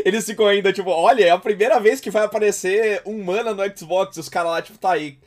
Eles 0.02 0.24
ficam 0.24 0.46
ainda 0.46 0.72
tipo, 0.72 0.88
olha, 0.88 1.26
é 1.26 1.30
a 1.30 1.38
primeira 1.38 1.78
vez 1.78 2.00
que 2.00 2.10
vai 2.10 2.24
aparecer 2.24 3.02
um 3.04 3.22
mana 3.22 3.52
no 3.52 3.76
Xbox, 3.76 4.16
e 4.16 4.20
os 4.20 4.30
caras 4.30 4.50
lá, 4.50 4.62
tipo, 4.62 4.78
tá 4.78 4.92
aí. 4.92 5.18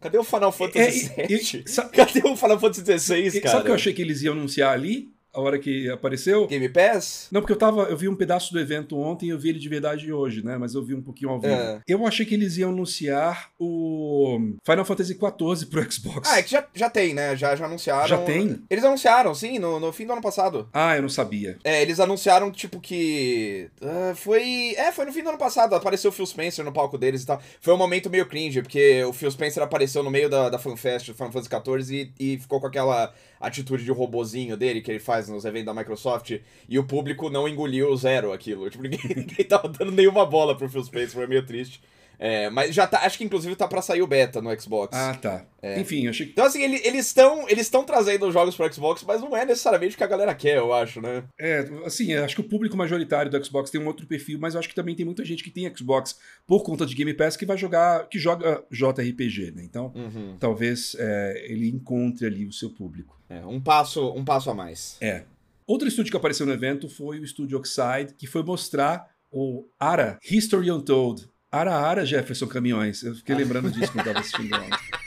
Cadê 0.00 0.16
o 0.16 0.22
Final 0.22 0.52
Fantasy 0.52 1.12
é, 1.16 1.26
VII? 1.26 1.64
Cadê 1.92 2.20
o 2.28 2.36
Final 2.36 2.60
Fantasy 2.60 2.98
XVI, 2.98 3.40
cara? 3.40 3.50
Sabe 3.50 3.62
o 3.62 3.64
que 3.64 3.70
eu 3.72 3.74
achei 3.74 3.92
que 3.92 4.02
eles 4.02 4.22
iam 4.22 4.34
anunciar 4.34 4.72
ali? 4.72 5.10
A 5.32 5.40
hora 5.40 5.58
que 5.58 5.88
apareceu. 5.90 6.46
Game 6.46 6.68
Pass? 6.68 7.28
Não, 7.30 7.40
porque 7.40 7.52
eu 7.52 7.58
tava. 7.58 7.82
Eu 7.82 7.96
vi 7.96 8.08
um 8.08 8.16
pedaço 8.16 8.52
do 8.52 8.58
evento 8.58 8.98
ontem 8.98 9.26
e 9.26 9.28
eu 9.28 9.38
vi 9.38 9.50
ele 9.50 9.58
de 9.58 9.68
verdade 9.68 10.12
hoje, 10.12 10.44
né? 10.44 10.56
Mas 10.56 10.74
eu 10.74 10.82
vi 10.82 10.94
um 10.94 11.02
pouquinho 11.02 11.30
ao 11.30 11.40
vivo. 11.40 11.52
É. 11.52 11.80
Eu 11.86 12.06
achei 12.06 12.24
que 12.24 12.34
eles 12.34 12.56
iam 12.56 12.70
anunciar 12.70 13.50
o 13.58 14.38
Final 14.64 14.84
Fantasy 14.84 15.14
XIV 15.14 15.66
pro 15.66 15.92
Xbox. 15.92 16.28
Ah, 16.30 16.38
é 16.38 16.42
que 16.42 16.50
já, 16.50 16.66
já 16.74 16.90
tem, 16.90 17.14
né? 17.14 17.36
Já, 17.36 17.54
já 17.54 17.66
anunciaram. 17.66 18.08
Já 18.08 18.18
tem? 18.18 18.62
Eles 18.68 18.84
anunciaram, 18.84 19.34
sim, 19.34 19.58
no, 19.58 19.78
no 19.78 19.92
fim 19.92 20.06
do 20.06 20.12
ano 20.12 20.22
passado. 20.22 20.68
Ah, 20.72 20.96
eu 20.96 21.02
não 21.02 21.08
sabia. 21.08 21.58
É, 21.62 21.82
eles 21.82 22.00
anunciaram, 22.00 22.50
tipo, 22.50 22.80
que. 22.80 23.68
Uh, 23.80 24.14
foi. 24.16 24.74
É, 24.76 24.90
foi 24.92 25.04
no 25.04 25.12
fim 25.12 25.22
do 25.22 25.28
ano 25.28 25.38
passado. 25.38 25.74
Apareceu 25.74 26.10
o 26.10 26.12
Phil 26.12 26.26
Spencer 26.26 26.64
no 26.64 26.72
palco 26.72 26.96
deles 26.96 27.22
e 27.22 27.26
tal. 27.26 27.40
Foi 27.60 27.74
um 27.74 27.78
momento 27.78 28.10
meio 28.10 28.26
cringe, 28.26 28.62
porque 28.62 29.04
o 29.04 29.12
Phil 29.12 29.30
Spencer 29.30 29.62
apareceu 29.62 30.02
no 30.02 30.10
meio 30.10 30.28
da, 30.28 30.48
da 30.48 30.58
FanFest 30.58 31.08
do 31.08 31.14
Final 31.14 31.32
Fantasy 31.32 31.84
XIV 31.84 32.12
e, 32.18 32.34
e 32.34 32.38
ficou 32.38 32.60
com 32.60 32.66
aquela 32.66 33.12
atitude 33.40 33.84
de 33.84 33.92
robozinho 33.92 34.56
dele, 34.56 34.80
que 34.80 34.90
ele 34.90 34.98
faz 34.98 35.17
atrás, 35.18 35.28
nos 35.28 35.44
eventos 35.44 35.66
da 35.66 35.74
Microsoft, 35.74 36.38
e 36.68 36.78
o 36.78 36.84
público 36.84 37.28
não 37.28 37.48
engoliu 37.48 37.94
zero 37.96 38.32
aquilo. 38.32 38.70
Tipo, 38.70 38.84
ninguém, 38.84 39.00
ninguém 39.16 39.44
tava 39.46 39.68
dando 39.68 39.92
nenhuma 39.92 40.24
bola 40.24 40.56
pro 40.56 40.68
Phil 40.68 40.84
Spencer, 40.84 41.10
foi 41.10 41.26
meio 41.26 41.44
triste. 41.44 41.80
É, 42.18 42.50
mas 42.50 42.74
já 42.74 42.86
tá, 42.86 43.00
acho 43.04 43.16
que 43.16 43.24
inclusive 43.24 43.54
tá 43.54 43.68
pra 43.68 43.80
sair 43.80 44.02
o 44.02 44.06
beta 44.06 44.42
no 44.42 44.60
Xbox. 44.60 44.96
Ah, 44.96 45.14
tá. 45.14 45.46
É. 45.62 45.80
Enfim, 45.80 46.04
eu 46.04 46.10
achei 46.10 46.26
que. 46.26 46.32
Então, 46.32 46.44
assim, 46.44 46.62
ele, 46.62 46.80
eles 46.84 47.06
estão 47.06 47.48
eles 47.48 47.70
trazendo 47.86 48.30
jogos 48.32 48.56
pro 48.56 48.72
Xbox, 48.72 49.04
mas 49.04 49.20
não 49.20 49.36
é 49.36 49.44
necessariamente 49.44 49.94
o 49.94 49.98
que 49.98 50.04
a 50.04 50.08
galera 50.08 50.34
quer, 50.34 50.58
eu 50.58 50.72
acho, 50.72 51.00
né? 51.00 51.24
É, 51.38 51.68
assim, 51.84 52.14
acho 52.14 52.34
que 52.34 52.40
o 52.40 52.48
público 52.48 52.76
majoritário 52.76 53.30
do 53.30 53.44
Xbox 53.44 53.70
tem 53.70 53.80
um 53.80 53.86
outro 53.86 54.06
perfil, 54.06 54.38
mas 54.40 54.54
eu 54.54 54.60
acho 54.60 54.68
que 54.68 54.74
também 54.74 54.94
tem 54.94 55.06
muita 55.06 55.24
gente 55.24 55.44
que 55.44 55.50
tem 55.50 55.72
Xbox 55.74 56.18
por 56.46 56.62
conta 56.62 56.84
de 56.84 56.94
Game 56.94 57.14
Pass 57.14 57.36
que 57.36 57.46
vai 57.46 57.56
jogar, 57.56 58.08
que 58.08 58.18
joga 58.18 58.64
JRPG, 58.70 59.52
né? 59.54 59.62
Então, 59.64 59.92
uhum. 59.94 60.36
talvez 60.40 60.96
é, 60.98 61.46
ele 61.48 61.68
encontre 61.68 62.26
ali 62.26 62.46
o 62.46 62.52
seu 62.52 62.70
público. 62.70 63.16
É, 63.28 63.44
um 63.46 63.60
passo, 63.60 64.12
um 64.12 64.24
passo 64.24 64.50
a 64.50 64.54
mais. 64.54 64.96
É. 65.00 65.22
Outro 65.66 65.86
estúdio 65.86 66.10
que 66.10 66.16
apareceu 66.16 66.46
no 66.46 66.52
evento 66.52 66.88
foi 66.88 67.20
o 67.20 67.24
estúdio 67.24 67.58
Oxide, 67.58 68.14
que 68.16 68.26
foi 68.26 68.42
mostrar 68.42 69.06
o 69.30 69.66
ARA 69.78 70.18
History 70.24 70.70
Untold, 70.70 71.28
Ara 71.50 71.74
Ara 71.74 72.04
Jefferson 72.04 72.46
Caminhões. 72.46 73.02
Eu 73.02 73.14
fiquei 73.14 73.34
lembrando 73.34 73.70
disso 73.70 73.92
quando 73.92 74.06
estava 74.06 74.20
assistindo 74.20 74.54
ontem. 74.56 74.98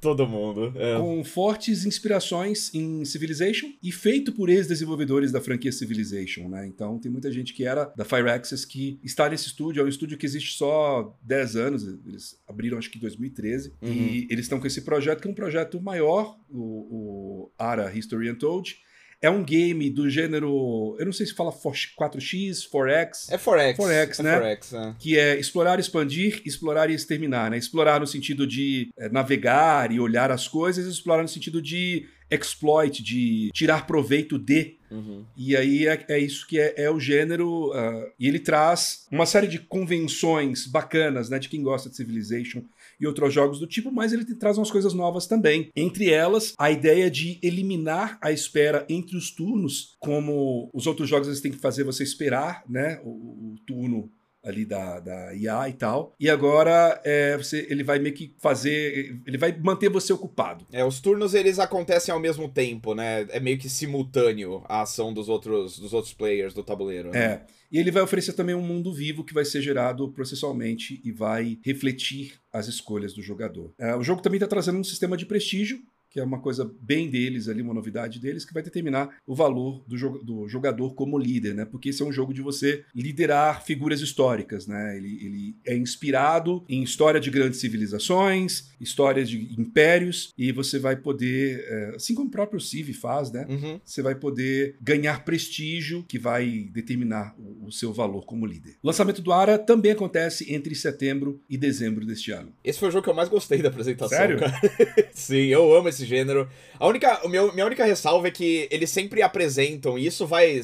Todo 0.00 0.26
mundo. 0.26 0.72
É. 0.76 0.98
Com 0.98 1.24
fortes 1.24 1.84
inspirações 1.84 2.72
em 2.74 3.04
Civilization 3.04 3.68
e 3.82 3.92
feito 3.92 4.32
por 4.32 4.48
ex-desenvolvedores 4.48 5.30
da 5.32 5.40
franquia 5.40 5.72
Civilization, 5.72 6.48
né? 6.48 6.66
Então 6.66 6.98
tem 6.98 7.10
muita 7.10 7.30
gente 7.30 7.52
que 7.54 7.64
era 7.64 7.92
da 7.96 8.04
Firaxis 8.04 8.64
que 8.64 8.98
está 9.02 9.28
nesse 9.28 9.46
estúdio. 9.46 9.80
É 9.80 9.84
um 9.84 9.88
estúdio 9.88 10.18
que 10.18 10.26
existe 10.26 10.56
só 10.56 11.16
10 11.22 11.56
anos. 11.56 11.82
Eles 12.06 12.40
abriram 12.46 12.78
acho 12.78 12.90
que 12.90 12.98
em 12.98 13.00
2013. 13.00 13.72
Uhum. 13.80 13.92
E 13.92 14.26
eles 14.30 14.44
estão 14.44 14.60
com 14.60 14.66
esse 14.66 14.82
projeto, 14.82 15.20
que 15.20 15.28
é 15.28 15.30
um 15.30 15.34
projeto 15.34 15.80
maior, 15.80 16.38
o, 16.50 16.58
o 16.58 17.52
Ara 17.58 17.92
History 17.96 18.30
Untold 18.30 18.76
é 19.20 19.28
um 19.28 19.42
game 19.42 19.90
do 19.90 20.08
gênero. 20.08 20.96
Eu 20.98 21.06
não 21.06 21.12
sei 21.12 21.26
se 21.26 21.34
fala 21.34 21.52
4x, 21.52 22.68
4x. 22.70 23.30
É 23.30 23.36
4x. 23.36 23.76
4x, 23.76 24.20
é 24.20 24.22
né? 24.22 24.56
4x, 24.56 24.90
é. 24.90 24.94
Que 24.98 25.18
é 25.18 25.38
explorar, 25.38 25.80
expandir, 25.80 26.40
explorar 26.44 26.88
e 26.90 26.94
exterminar, 26.94 27.50
né? 27.50 27.58
Explorar 27.58 28.00
no 28.00 28.06
sentido 28.06 28.46
de 28.46 28.90
é, 28.96 29.08
navegar 29.08 29.90
e 29.90 29.98
olhar 29.98 30.30
as 30.30 30.46
coisas, 30.46 30.86
explorar 30.86 31.22
no 31.22 31.28
sentido 31.28 31.60
de 31.60 32.06
exploit, 32.30 33.02
de 33.02 33.50
tirar 33.52 33.86
proveito 33.86 34.38
de. 34.38 34.76
Uhum. 34.90 35.24
E 35.36 35.56
aí 35.56 35.86
é, 35.86 36.04
é, 36.08 36.18
isso 36.18 36.46
que 36.46 36.60
é, 36.60 36.74
é 36.76 36.90
o 36.90 37.00
gênero. 37.00 37.70
Uh, 37.70 38.10
e 38.18 38.28
ele 38.28 38.38
traz 38.38 39.06
uma 39.10 39.26
série 39.26 39.46
de 39.46 39.58
convenções 39.58 40.66
bacanas, 40.66 41.28
né? 41.28 41.38
De 41.38 41.48
quem 41.48 41.62
gosta 41.62 41.90
de 41.90 41.96
Civilization 41.96 42.62
e 43.00 43.06
outros 43.06 43.32
jogos 43.32 43.58
do 43.58 43.66
tipo, 43.66 43.90
mas 43.92 44.12
ele 44.12 44.24
traz 44.24 44.58
umas 44.58 44.70
coisas 44.70 44.92
novas 44.94 45.26
também. 45.26 45.70
Entre 45.74 46.10
elas, 46.10 46.54
a 46.58 46.70
ideia 46.70 47.10
de 47.10 47.38
eliminar 47.42 48.18
a 48.20 48.32
espera 48.32 48.86
entre 48.88 49.16
os 49.16 49.30
turnos, 49.30 49.96
como 49.98 50.68
os 50.72 50.86
outros 50.86 51.08
jogos 51.08 51.28
eles 51.28 51.40
têm 51.40 51.52
que 51.52 51.58
fazer 51.58 51.84
você 51.84 52.02
esperar, 52.02 52.64
né? 52.68 53.00
o, 53.04 53.10
o 53.10 53.56
turno 53.66 54.10
ali 54.44 54.64
da, 54.64 55.00
da 55.00 55.34
IA 55.34 55.68
e 55.68 55.72
tal. 55.72 56.14
E 56.18 56.28
agora 56.30 57.00
é, 57.04 57.36
você, 57.36 57.66
ele 57.68 57.82
vai 57.82 57.98
meio 57.98 58.14
que 58.14 58.34
fazer. 58.38 59.20
Ele 59.26 59.38
vai 59.38 59.56
manter 59.58 59.88
você 59.88 60.12
ocupado. 60.12 60.66
É, 60.72 60.84
os 60.84 61.00
turnos 61.00 61.34
eles 61.34 61.58
acontecem 61.58 62.12
ao 62.12 62.20
mesmo 62.20 62.48
tempo, 62.48 62.94
né? 62.94 63.26
É 63.30 63.40
meio 63.40 63.58
que 63.58 63.68
simultâneo 63.68 64.62
a 64.68 64.82
ação 64.82 65.12
dos 65.12 65.28
outros, 65.28 65.78
dos 65.78 65.92
outros 65.92 66.14
players 66.14 66.54
do 66.54 66.62
tabuleiro. 66.62 67.10
Né? 67.10 67.18
É. 67.18 67.46
E 67.70 67.78
ele 67.78 67.90
vai 67.90 68.02
oferecer 68.02 68.32
também 68.32 68.54
um 68.54 68.62
mundo 68.62 68.92
vivo 68.92 69.24
que 69.24 69.34
vai 69.34 69.44
ser 69.44 69.60
gerado 69.60 70.10
processualmente 70.12 71.00
e 71.04 71.12
vai 71.12 71.58
refletir 71.62 72.34
as 72.50 72.66
escolhas 72.66 73.12
do 73.12 73.22
jogador. 73.22 73.74
É, 73.78 73.94
o 73.94 74.02
jogo 74.02 74.22
também 74.22 74.38
está 74.38 74.46
trazendo 74.46 74.78
um 74.78 74.84
sistema 74.84 75.16
de 75.16 75.26
prestígio 75.26 75.78
que 76.10 76.20
é 76.20 76.24
uma 76.24 76.40
coisa 76.40 76.70
bem 76.80 77.10
deles 77.10 77.48
ali, 77.48 77.62
uma 77.62 77.74
novidade 77.74 78.18
deles, 78.18 78.44
que 78.44 78.54
vai 78.54 78.62
determinar 78.62 79.16
o 79.26 79.34
valor 79.34 79.84
do, 79.86 79.96
jo 79.96 80.18
do 80.18 80.48
jogador 80.48 80.94
como 80.94 81.18
líder, 81.18 81.54
né? 81.54 81.64
Porque 81.64 81.90
esse 81.90 82.02
é 82.02 82.04
um 82.04 82.12
jogo 82.12 82.32
de 82.32 82.42
você 82.42 82.84
liderar 82.94 83.64
figuras 83.64 84.00
históricas, 84.00 84.66
né? 84.66 84.96
Ele, 84.96 85.24
ele 85.24 85.56
é 85.66 85.76
inspirado 85.76 86.64
em 86.68 86.82
história 86.82 87.20
de 87.20 87.30
grandes 87.30 87.60
civilizações, 87.60 88.70
histórias 88.80 89.28
de 89.28 89.54
impérios, 89.60 90.32
e 90.36 90.52
você 90.52 90.78
vai 90.78 90.96
poder, 90.96 91.64
é, 91.68 91.92
assim 91.96 92.14
como 92.14 92.28
o 92.28 92.30
próprio 92.30 92.60
Civ 92.60 92.92
faz, 92.92 93.30
né? 93.30 93.46
Uhum. 93.48 93.80
Você 93.84 94.02
vai 94.02 94.14
poder 94.14 94.76
ganhar 94.80 95.24
prestígio 95.24 96.04
que 96.08 96.18
vai 96.18 96.68
determinar 96.72 97.34
o, 97.38 97.66
o 97.66 97.72
seu 97.72 97.92
valor 97.92 98.24
como 98.24 98.46
líder. 98.46 98.76
O 98.82 98.86
lançamento 98.86 99.22
do 99.22 99.32
Ara 99.32 99.58
também 99.58 99.92
acontece 99.92 100.52
entre 100.52 100.74
setembro 100.74 101.40
e 101.48 101.56
dezembro 101.56 102.06
deste 102.06 102.30
ano. 102.32 102.52
Esse 102.64 102.78
foi 102.78 102.88
o 102.88 102.90
jogo 102.90 103.04
que 103.04 103.10
eu 103.10 103.14
mais 103.14 103.28
gostei 103.28 103.60
da 103.62 103.68
apresentação. 103.68 104.16
Sério? 104.16 104.38
Sim, 105.12 105.46
eu 105.46 105.74
amo 105.74 105.88
esse 105.88 105.97
desse 105.98 106.06
gênero. 106.06 106.48
A 106.78 106.86
única, 106.86 107.26
o 107.26 107.28
meu, 107.28 107.52
minha 107.52 107.66
única 107.66 107.84
ressalva 107.84 108.28
é 108.28 108.30
que 108.30 108.68
eles 108.70 108.90
sempre 108.90 109.22
apresentam, 109.22 109.98
e 109.98 110.06
isso 110.06 110.26
vai. 110.26 110.60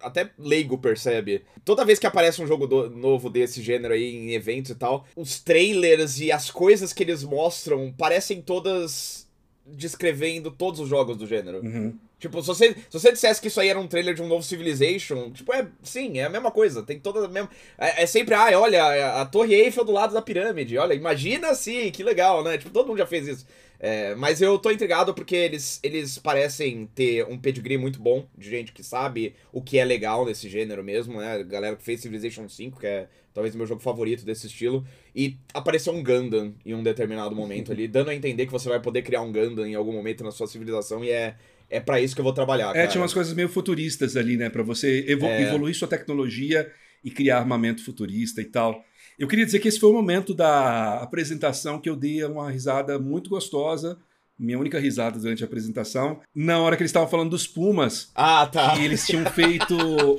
Até 0.00 0.30
leigo 0.36 0.78
percebe. 0.78 1.44
Toda 1.64 1.84
vez 1.84 1.98
que 1.98 2.06
aparece 2.06 2.42
um 2.42 2.46
jogo 2.46 2.66
do, 2.66 2.90
novo 2.90 3.30
desse 3.30 3.62
gênero 3.62 3.94
aí 3.94 4.16
em 4.16 4.32
eventos 4.32 4.72
e 4.72 4.74
tal, 4.74 5.06
os 5.14 5.38
trailers 5.38 6.18
e 6.18 6.32
as 6.32 6.50
coisas 6.50 6.92
que 6.92 7.04
eles 7.04 7.22
mostram 7.22 7.94
parecem 7.96 8.42
todas 8.42 9.28
descrevendo 9.64 10.50
todos 10.50 10.80
os 10.80 10.88
jogos 10.88 11.16
do 11.16 11.24
gênero. 11.24 11.60
Uhum. 11.60 11.96
Tipo, 12.22 12.40
se 12.40 12.46
você, 12.46 12.68
se 12.72 13.00
você 13.00 13.10
dissesse 13.10 13.40
que 13.40 13.48
isso 13.48 13.60
aí 13.60 13.68
era 13.68 13.80
um 13.80 13.88
trailer 13.88 14.14
de 14.14 14.22
um 14.22 14.28
novo 14.28 14.44
Civilization, 14.44 15.32
tipo, 15.32 15.52
é 15.52 15.66
sim, 15.82 16.20
é 16.20 16.24
a 16.24 16.30
mesma 16.30 16.52
coisa. 16.52 16.80
Tem 16.82 16.96
toda 16.96 17.24
a 17.24 17.28
mesma. 17.28 17.50
É, 17.76 18.04
é 18.04 18.06
sempre, 18.06 18.32
ah, 18.32 18.60
olha, 18.60 19.20
a 19.20 19.26
Torre 19.26 19.54
Eiffel 19.54 19.84
do 19.84 19.90
lado 19.90 20.14
da 20.14 20.22
pirâmide. 20.22 20.78
Olha, 20.78 20.94
imagina 20.94 21.52
se, 21.54 21.90
que 21.90 22.04
legal, 22.04 22.44
né? 22.44 22.58
Tipo, 22.58 22.70
todo 22.70 22.86
mundo 22.86 22.98
já 22.98 23.06
fez 23.06 23.26
isso. 23.26 23.46
É, 23.84 24.14
mas 24.14 24.40
eu 24.40 24.56
tô 24.60 24.70
intrigado 24.70 25.12
porque 25.12 25.34
eles, 25.34 25.80
eles 25.82 26.16
parecem 26.16 26.88
ter 26.94 27.26
um 27.26 27.36
pedigree 27.36 27.76
muito 27.76 28.00
bom 28.00 28.28
de 28.38 28.48
gente 28.48 28.70
que 28.70 28.80
sabe 28.80 29.34
o 29.52 29.60
que 29.60 29.76
é 29.76 29.84
legal 29.84 30.24
nesse 30.24 30.48
gênero 30.48 30.84
mesmo, 30.84 31.18
né? 31.18 31.42
Galera 31.42 31.74
que 31.74 31.82
fez 31.82 32.00
Civilization 32.00 32.48
5, 32.48 32.78
que 32.78 32.86
é 32.86 33.08
talvez 33.34 33.56
o 33.56 33.58
meu 33.58 33.66
jogo 33.66 33.80
favorito 33.80 34.24
desse 34.24 34.46
estilo. 34.46 34.86
E 35.16 35.36
apareceu 35.52 35.92
um 35.92 36.00
Gundam 36.00 36.54
em 36.64 36.74
um 36.74 36.82
determinado 36.84 37.34
momento 37.34 37.72
ali, 37.72 37.88
dando 37.90 38.10
a 38.10 38.14
entender 38.14 38.46
que 38.46 38.52
você 38.52 38.68
vai 38.68 38.78
poder 38.78 39.02
criar 39.02 39.22
um 39.22 39.32
Gundam 39.32 39.66
em 39.66 39.74
algum 39.74 39.92
momento 39.92 40.22
na 40.22 40.30
sua 40.30 40.46
civilização 40.46 41.04
e 41.04 41.10
é. 41.10 41.34
É 41.68 41.80
para 41.80 41.98
isso 41.98 42.14
que 42.14 42.20
eu 42.20 42.24
vou 42.24 42.34
trabalhar. 42.34 42.68
É, 42.70 42.74
cara. 42.74 42.86
tinha 42.86 43.00
umas 43.00 43.14
coisas 43.14 43.32
meio 43.32 43.48
futuristas 43.48 44.14
ali, 44.14 44.36
né? 44.36 44.50
Para 44.50 44.62
você 44.62 45.06
é... 45.08 45.42
evoluir 45.42 45.74
sua 45.74 45.88
tecnologia 45.88 46.70
e 47.02 47.10
criar 47.10 47.38
armamento 47.38 47.82
futurista 47.82 48.42
e 48.42 48.44
tal. 48.44 48.84
Eu 49.18 49.28
queria 49.28 49.44
dizer 49.44 49.58
que 49.58 49.68
esse 49.68 49.78
foi 49.78 49.90
o 49.90 49.94
momento 49.94 50.34
da 50.34 50.98
apresentação 51.02 51.78
que 51.78 51.88
eu 51.88 51.96
dei 51.96 52.24
uma 52.24 52.50
risada 52.50 52.98
muito 52.98 53.30
gostosa. 53.30 53.98
Minha 54.38 54.58
única 54.58 54.80
risada 54.80 55.20
durante 55.20 55.44
a 55.44 55.46
apresentação, 55.46 56.20
na 56.34 56.58
hora 56.58 56.74
que 56.74 56.82
eles 56.82 56.90
estavam 56.90 57.08
falando 57.08 57.30
dos 57.30 57.46
Pumas. 57.46 58.10
Ah, 58.14 58.46
tá. 58.46 58.74
Que 58.74 58.82
eles 58.82 59.06
tinham 59.06 59.24
feito 59.26 59.76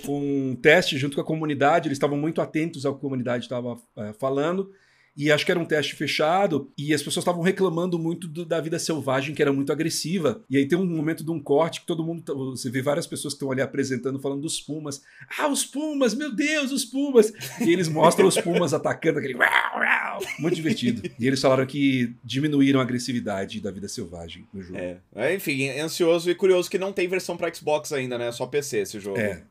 um 0.08 0.56
teste 0.56 0.98
junto 0.98 1.16
com 1.16 1.22
a 1.22 1.26
comunidade, 1.26 1.88
eles 1.88 1.98
estavam 1.98 2.18
muito 2.18 2.40
atentos 2.40 2.86
ao 2.86 2.94
que 2.94 3.00
a 3.00 3.02
comunidade 3.02 3.44
estava 3.44 3.76
é, 3.98 4.14
falando. 4.14 4.72
E 5.15 5.32
acho 5.32 5.45
que 5.45 5.52
era 5.52 5.60
um 5.60 5.65
teste 5.65 5.95
fechado, 5.95 6.71
e 6.78 6.93
as 6.93 7.02
pessoas 7.02 7.23
estavam 7.23 7.41
reclamando 7.41 7.99
muito 7.99 8.28
do, 8.28 8.43
da 8.45 8.60
vida 8.60 8.80
selvagem, 8.80 9.36
que 9.36 9.41
era 9.41 9.54
muito 9.54 9.71
agressiva. 9.71 10.41
E 10.49 10.58
aí 10.58 10.67
tem 10.67 10.78
um 10.78 10.86
momento 10.86 11.23
de 11.23 11.32
um 11.32 11.39
corte 11.39 11.82
que 11.82 11.86
todo 11.86 12.04
mundo. 12.04 12.23
Tá, 12.23 12.34
você 12.34 12.69
vê 12.69 12.82
várias 12.82 13.06
pessoas 13.06 13.34
que 13.34 13.38
estão 13.38 13.52
ali 13.52 13.62
apresentando, 13.62 14.19
falando 14.19 14.41
dos 14.41 14.60
pumas. 14.60 15.02
Ah, 15.38 15.47
os 15.47 15.65
pumas, 15.65 16.13
meu 16.15 16.34
Deus, 16.34 16.71
os 16.71 16.84
pumas! 16.84 17.32
E 17.62 17.71
eles 17.71 17.88
mostram 17.88 18.28
os 18.28 18.39
pumas 18.39 18.73
atacando 18.73 19.19
aquele. 19.19 19.36
Muito 20.39 20.56
divertido. 20.56 21.10
E 21.19 21.28
eles 21.28 21.41
falaram 21.41 21.65
que 21.65 22.13
diminuíram 22.23 22.80
a 22.80 22.84
agressividade 22.84 23.60
da 23.60 23.71
vida 23.71 23.88
selvagem 23.88 24.47
no 24.54 24.62
jogo. 24.62 24.78
É. 24.78 24.97
é 25.15 25.36
enfim, 25.36 25.69
ansioso 25.69 26.30
e 26.30 26.36
curioso 26.36 26.69
que 26.69 26.78
não 26.78 26.91
tem 26.91 27.08
versão 27.08 27.38
para 27.38 27.54
Xbox 27.54 27.91
ainda, 27.91 28.17
né? 28.17 28.28
É 28.28 28.32
só 28.32 28.45
PC 28.45 28.80
esse 28.80 28.99
jogo. 28.99 29.19
É. 29.19 29.43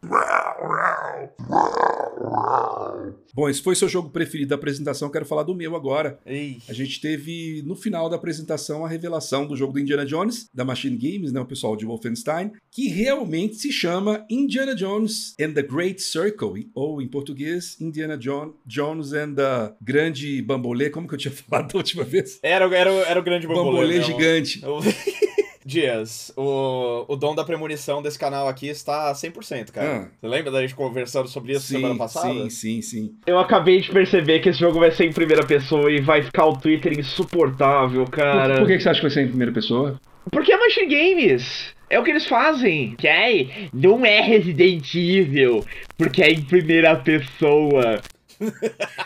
Bom, 3.34 3.48
esse 3.48 3.62
foi 3.62 3.74
seu 3.74 3.88
jogo 3.88 4.10
preferido 4.10 4.50
da 4.50 4.56
apresentação, 4.56 5.10
quero 5.10 5.24
falar 5.24 5.42
do 5.42 5.51
meu 5.54 5.76
agora. 5.76 6.18
Ei. 6.24 6.58
A 6.68 6.72
gente 6.72 7.00
teve 7.00 7.62
no 7.66 7.74
final 7.74 8.08
da 8.08 8.16
apresentação 8.16 8.84
a 8.84 8.88
revelação 8.88 9.46
do 9.46 9.56
jogo 9.56 9.72
do 9.72 9.80
Indiana 9.80 10.04
Jones, 10.04 10.48
da 10.52 10.64
Machine 10.64 10.96
Games, 10.96 11.32
né, 11.32 11.40
o 11.40 11.46
pessoal 11.46 11.76
de 11.76 11.84
Wolfenstein, 11.84 12.52
que 12.70 12.88
realmente 12.88 13.56
se 13.56 13.72
chama 13.72 14.24
Indiana 14.30 14.74
Jones 14.74 15.34
and 15.40 15.52
the 15.52 15.62
Great 15.62 16.00
Circle, 16.00 16.70
ou 16.74 17.00
em 17.02 17.08
português, 17.08 17.80
Indiana 17.80 18.16
John, 18.16 18.54
Jones 18.66 19.12
and 19.12 19.34
the 19.34 19.74
Grande 19.80 20.42
Bambolê, 20.42 20.90
como 20.90 21.08
que 21.08 21.14
eu 21.14 21.18
tinha 21.18 21.32
falado 21.34 21.72
da 21.72 21.78
última 21.78 22.04
vez? 22.04 22.38
Era, 22.42 22.64
era, 22.76 22.90
era 22.90 23.20
o 23.20 23.22
Grande 23.22 23.46
Bambolê. 23.46 23.70
Bambolê 23.70 23.98
né? 23.98 24.04
gigante. 24.04 24.60
Dias, 25.64 26.32
o, 26.36 27.04
o 27.08 27.16
dom 27.16 27.34
da 27.34 27.44
premonição 27.44 28.02
desse 28.02 28.18
canal 28.18 28.48
aqui 28.48 28.68
está 28.68 29.12
100%, 29.12 29.70
cara. 29.70 29.96
Ah. 29.96 30.08
Você 30.20 30.26
lembra 30.26 30.50
da 30.50 30.60
gente 30.60 30.74
conversando 30.74 31.28
sobre 31.28 31.52
isso 31.52 31.66
sim, 31.66 31.76
semana 31.76 31.96
passada? 31.96 32.32
Sim, 32.32 32.50
sim, 32.50 32.82
sim. 32.82 33.14
Eu 33.26 33.38
acabei 33.38 33.80
de 33.80 33.90
perceber 33.90 34.40
que 34.40 34.48
esse 34.48 34.58
jogo 34.58 34.80
vai 34.80 34.90
ser 34.90 35.06
em 35.06 35.12
primeira 35.12 35.44
pessoa 35.44 35.90
e 35.90 36.00
vai 36.00 36.22
ficar 36.22 36.46
o 36.46 36.56
Twitter 36.56 36.98
insuportável, 36.98 38.04
cara. 38.06 38.54
Por, 38.54 38.60
por 38.60 38.66
que 38.68 38.80
você 38.80 38.88
acha 38.88 39.00
que 39.00 39.06
vai 39.06 39.10
ser 39.10 39.22
em 39.22 39.28
primeira 39.28 39.52
pessoa? 39.52 40.00
Porque 40.30 40.52
é 40.52 40.56
Machine 40.56 40.86
Games. 40.86 41.74
É 41.90 41.98
o 41.98 42.02
que 42.02 42.10
eles 42.10 42.26
fazem. 42.26 42.94
Que 42.96 43.06
é, 43.06 43.68
não 43.72 44.04
é 44.04 44.20
Resident 44.20 44.94
Evil, 44.94 45.64
porque 45.98 46.22
é 46.22 46.30
em 46.30 46.40
primeira 46.42 46.96
pessoa. 46.96 48.00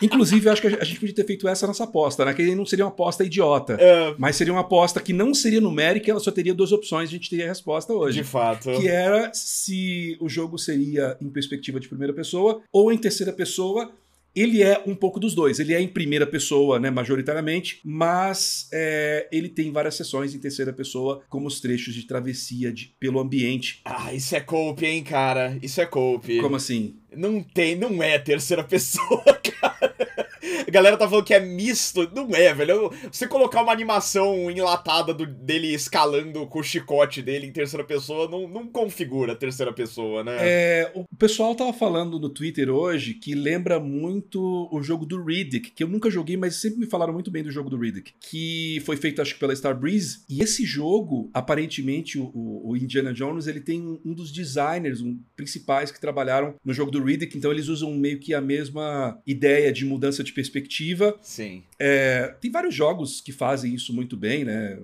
Inclusive, 0.01 0.47
eu 0.47 0.51
acho 0.53 0.61
que 0.61 0.67
a 0.67 0.83
gente 0.83 0.99
podia 0.99 1.15
ter 1.15 1.25
feito 1.25 1.47
essa 1.47 1.67
nossa 1.67 1.83
aposta, 1.83 2.25
né? 2.25 2.33
Que 2.33 2.55
não 2.55 2.65
seria 2.65 2.85
uma 2.85 2.91
aposta 2.91 3.23
idiota. 3.23 3.77
É, 3.79 4.15
Mas 4.17 4.35
seria 4.35 4.53
uma 4.53 4.61
aposta 4.61 4.99
que 5.01 5.13
não 5.13 5.33
seria 5.33 5.61
numérica, 5.61 6.11
ela 6.11 6.19
só 6.19 6.31
teria 6.31 6.53
duas 6.53 6.71
opções, 6.71 7.09
a 7.09 7.11
gente 7.11 7.29
teria 7.29 7.45
a 7.45 7.49
resposta 7.49 7.93
hoje. 7.93 8.19
de 8.19 8.23
fato. 8.23 8.69
Que 8.79 8.87
era 8.87 9.31
se 9.33 10.17
o 10.19 10.27
jogo 10.29 10.57
seria 10.57 11.17
em 11.21 11.29
perspectiva 11.29 11.79
de 11.79 11.87
primeira 11.87 12.13
pessoa 12.13 12.61
ou 12.71 12.91
em 12.91 12.97
terceira 12.97 13.31
pessoa. 13.33 13.91
Ele 14.39 14.61
é 14.61 14.81
um 14.85 14.93
pouco 14.95 15.19
dos 15.19 15.33
dois. 15.33 15.59
Ele 15.59 15.73
é 15.73 15.81
em 15.81 15.87
primeira 15.87 16.27
pessoa, 16.27 16.79
né, 16.79 16.89
majoritariamente, 16.91 17.79
mas 17.83 18.67
é, 18.71 19.27
ele 19.31 19.49
tem 19.49 19.71
várias 19.71 19.95
sessões 19.95 20.35
em 20.35 20.39
terceira 20.39 20.71
pessoa, 20.71 21.23
como 21.29 21.47
os 21.47 21.59
trechos 21.59 21.93
de 21.93 22.03
travessia 22.03 22.71
de- 22.71 22.93
pelo 22.99 23.19
ambiente. 23.19 23.81
Ah, 23.83 24.13
isso 24.13 24.35
é 24.35 24.39
cope, 24.39 24.85
hein, 24.85 25.03
cara? 25.03 25.57
Isso 25.61 25.81
é 25.81 25.85
cope. 25.85 26.39
Como 26.39 26.55
assim? 26.55 26.95
Não 27.15 27.41
tem, 27.41 27.75
não 27.75 28.03
é 28.03 28.19
terceira 28.19 28.63
pessoa, 28.65 29.23
cara. 29.23 29.56
A 30.67 30.71
galera 30.71 30.97
tá 30.97 31.07
falando 31.07 31.25
que 31.25 31.33
é 31.33 31.39
misto. 31.39 32.09
Não 32.13 32.29
é, 32.35 32.53
velho. 32.53 32.91
Você 33.11 33.27
colocar 33.27 33.61
uma 33.63 33.71
animação 33.71 34.51
enlatada 34.51 35.13
do- 35.13 35.25
dele 35.25 35.73
escalando 35.73 36.45
com 36.47 36.59
o 36.59 36.63
chicote 36.63 37.21
dele 37.21 37.47
em 37.47 37.51
terceira 37.51 37.85
pessoa, 37.85 38.29
não, 38.29 38.47
não 38.47 38.67
configura 38.67 39.35
terceira 39.35 39.71
pessoa, 39.71 40.23
né? 40.23 40.35
É, 40.39 40.91
o 40.93 41.05
pessoal 41.17 41.55
tava 41.55 41.71
falando 41.73 42.19
no 42.19 42.29
Twitter 42.29 42.69
hoje 42.69 43.13
que 43.13 43.33
lembra 43.33 43.79
muito 43.79 44.67
o 44.71 44.81
jogo 44.83 45.05
do 45.05 45.23
Riddick, 45.23 45.71
que 45.71 45.83
eu 45.83 45.87
nunca 45.87 46.09
joguei, 46.09 46.35
mas 46.35 46.55
sempre 46.55 46.79
me 46.79 46.85
falaram 46.85 47.13
muito 47.13 47.31
bem 47.31 47.43
do 47.43 47.51
jogo 47.51 47.69
do 47.69 47.77
Riddick, 47.77 48.13
que 48.19 48.81
foi 48.85 48.97
feito 48.97 49.21
acho 49.21 49.33
que 49.35 49.39
pela 49.39 49.55
Star 49.55 49.77
Breeze. 49.79 50.19
E 50.29 50.41
esse 50.41 50.65
jogo, 50.65 51.29
aparentemente, 51.33 52.17
o, 52.19 52.31
o 52.33 52.75
Indiana 52.75 53.13
Jones, 53.13 53.47
ele 53.47 53.61
tem 53.61 53.81
um, 54.03 54.13
dos 54.13 54.31
designers 54.31 55.01
um, 55.01 55.17
principais 55.35 55.91
que 55.91 55.99
trabalharam 56.01 56.55
no 56.63 56.73
jogo 56.73 56.91
do 56.91 57.03
Riddick, 57.03 57.37
então 57.37 57.51
eles 57.51 57.67
usam 57.67 57.93
meio 57.93 58.19
que 58.19 58.33
a 58.33 58.41
mesma 58.41 59.17
ideia 59.25 59.71
de 59.71 59.85
mudança 59.85 60.23
de 60.23 60.33
perspectiva. 60.33 60.57
Sim. 61.21 61.63
É, 61.79 62.35
tem 62.41 62.51
vários 62.51 62.73
jogos 62.73 63.21
que 63.21 63.31
fazem 63.31 63.73
isso 63.73 63.93
muito 63.93 64.17
bem, 64.17 64.43
né? 64.45 64.79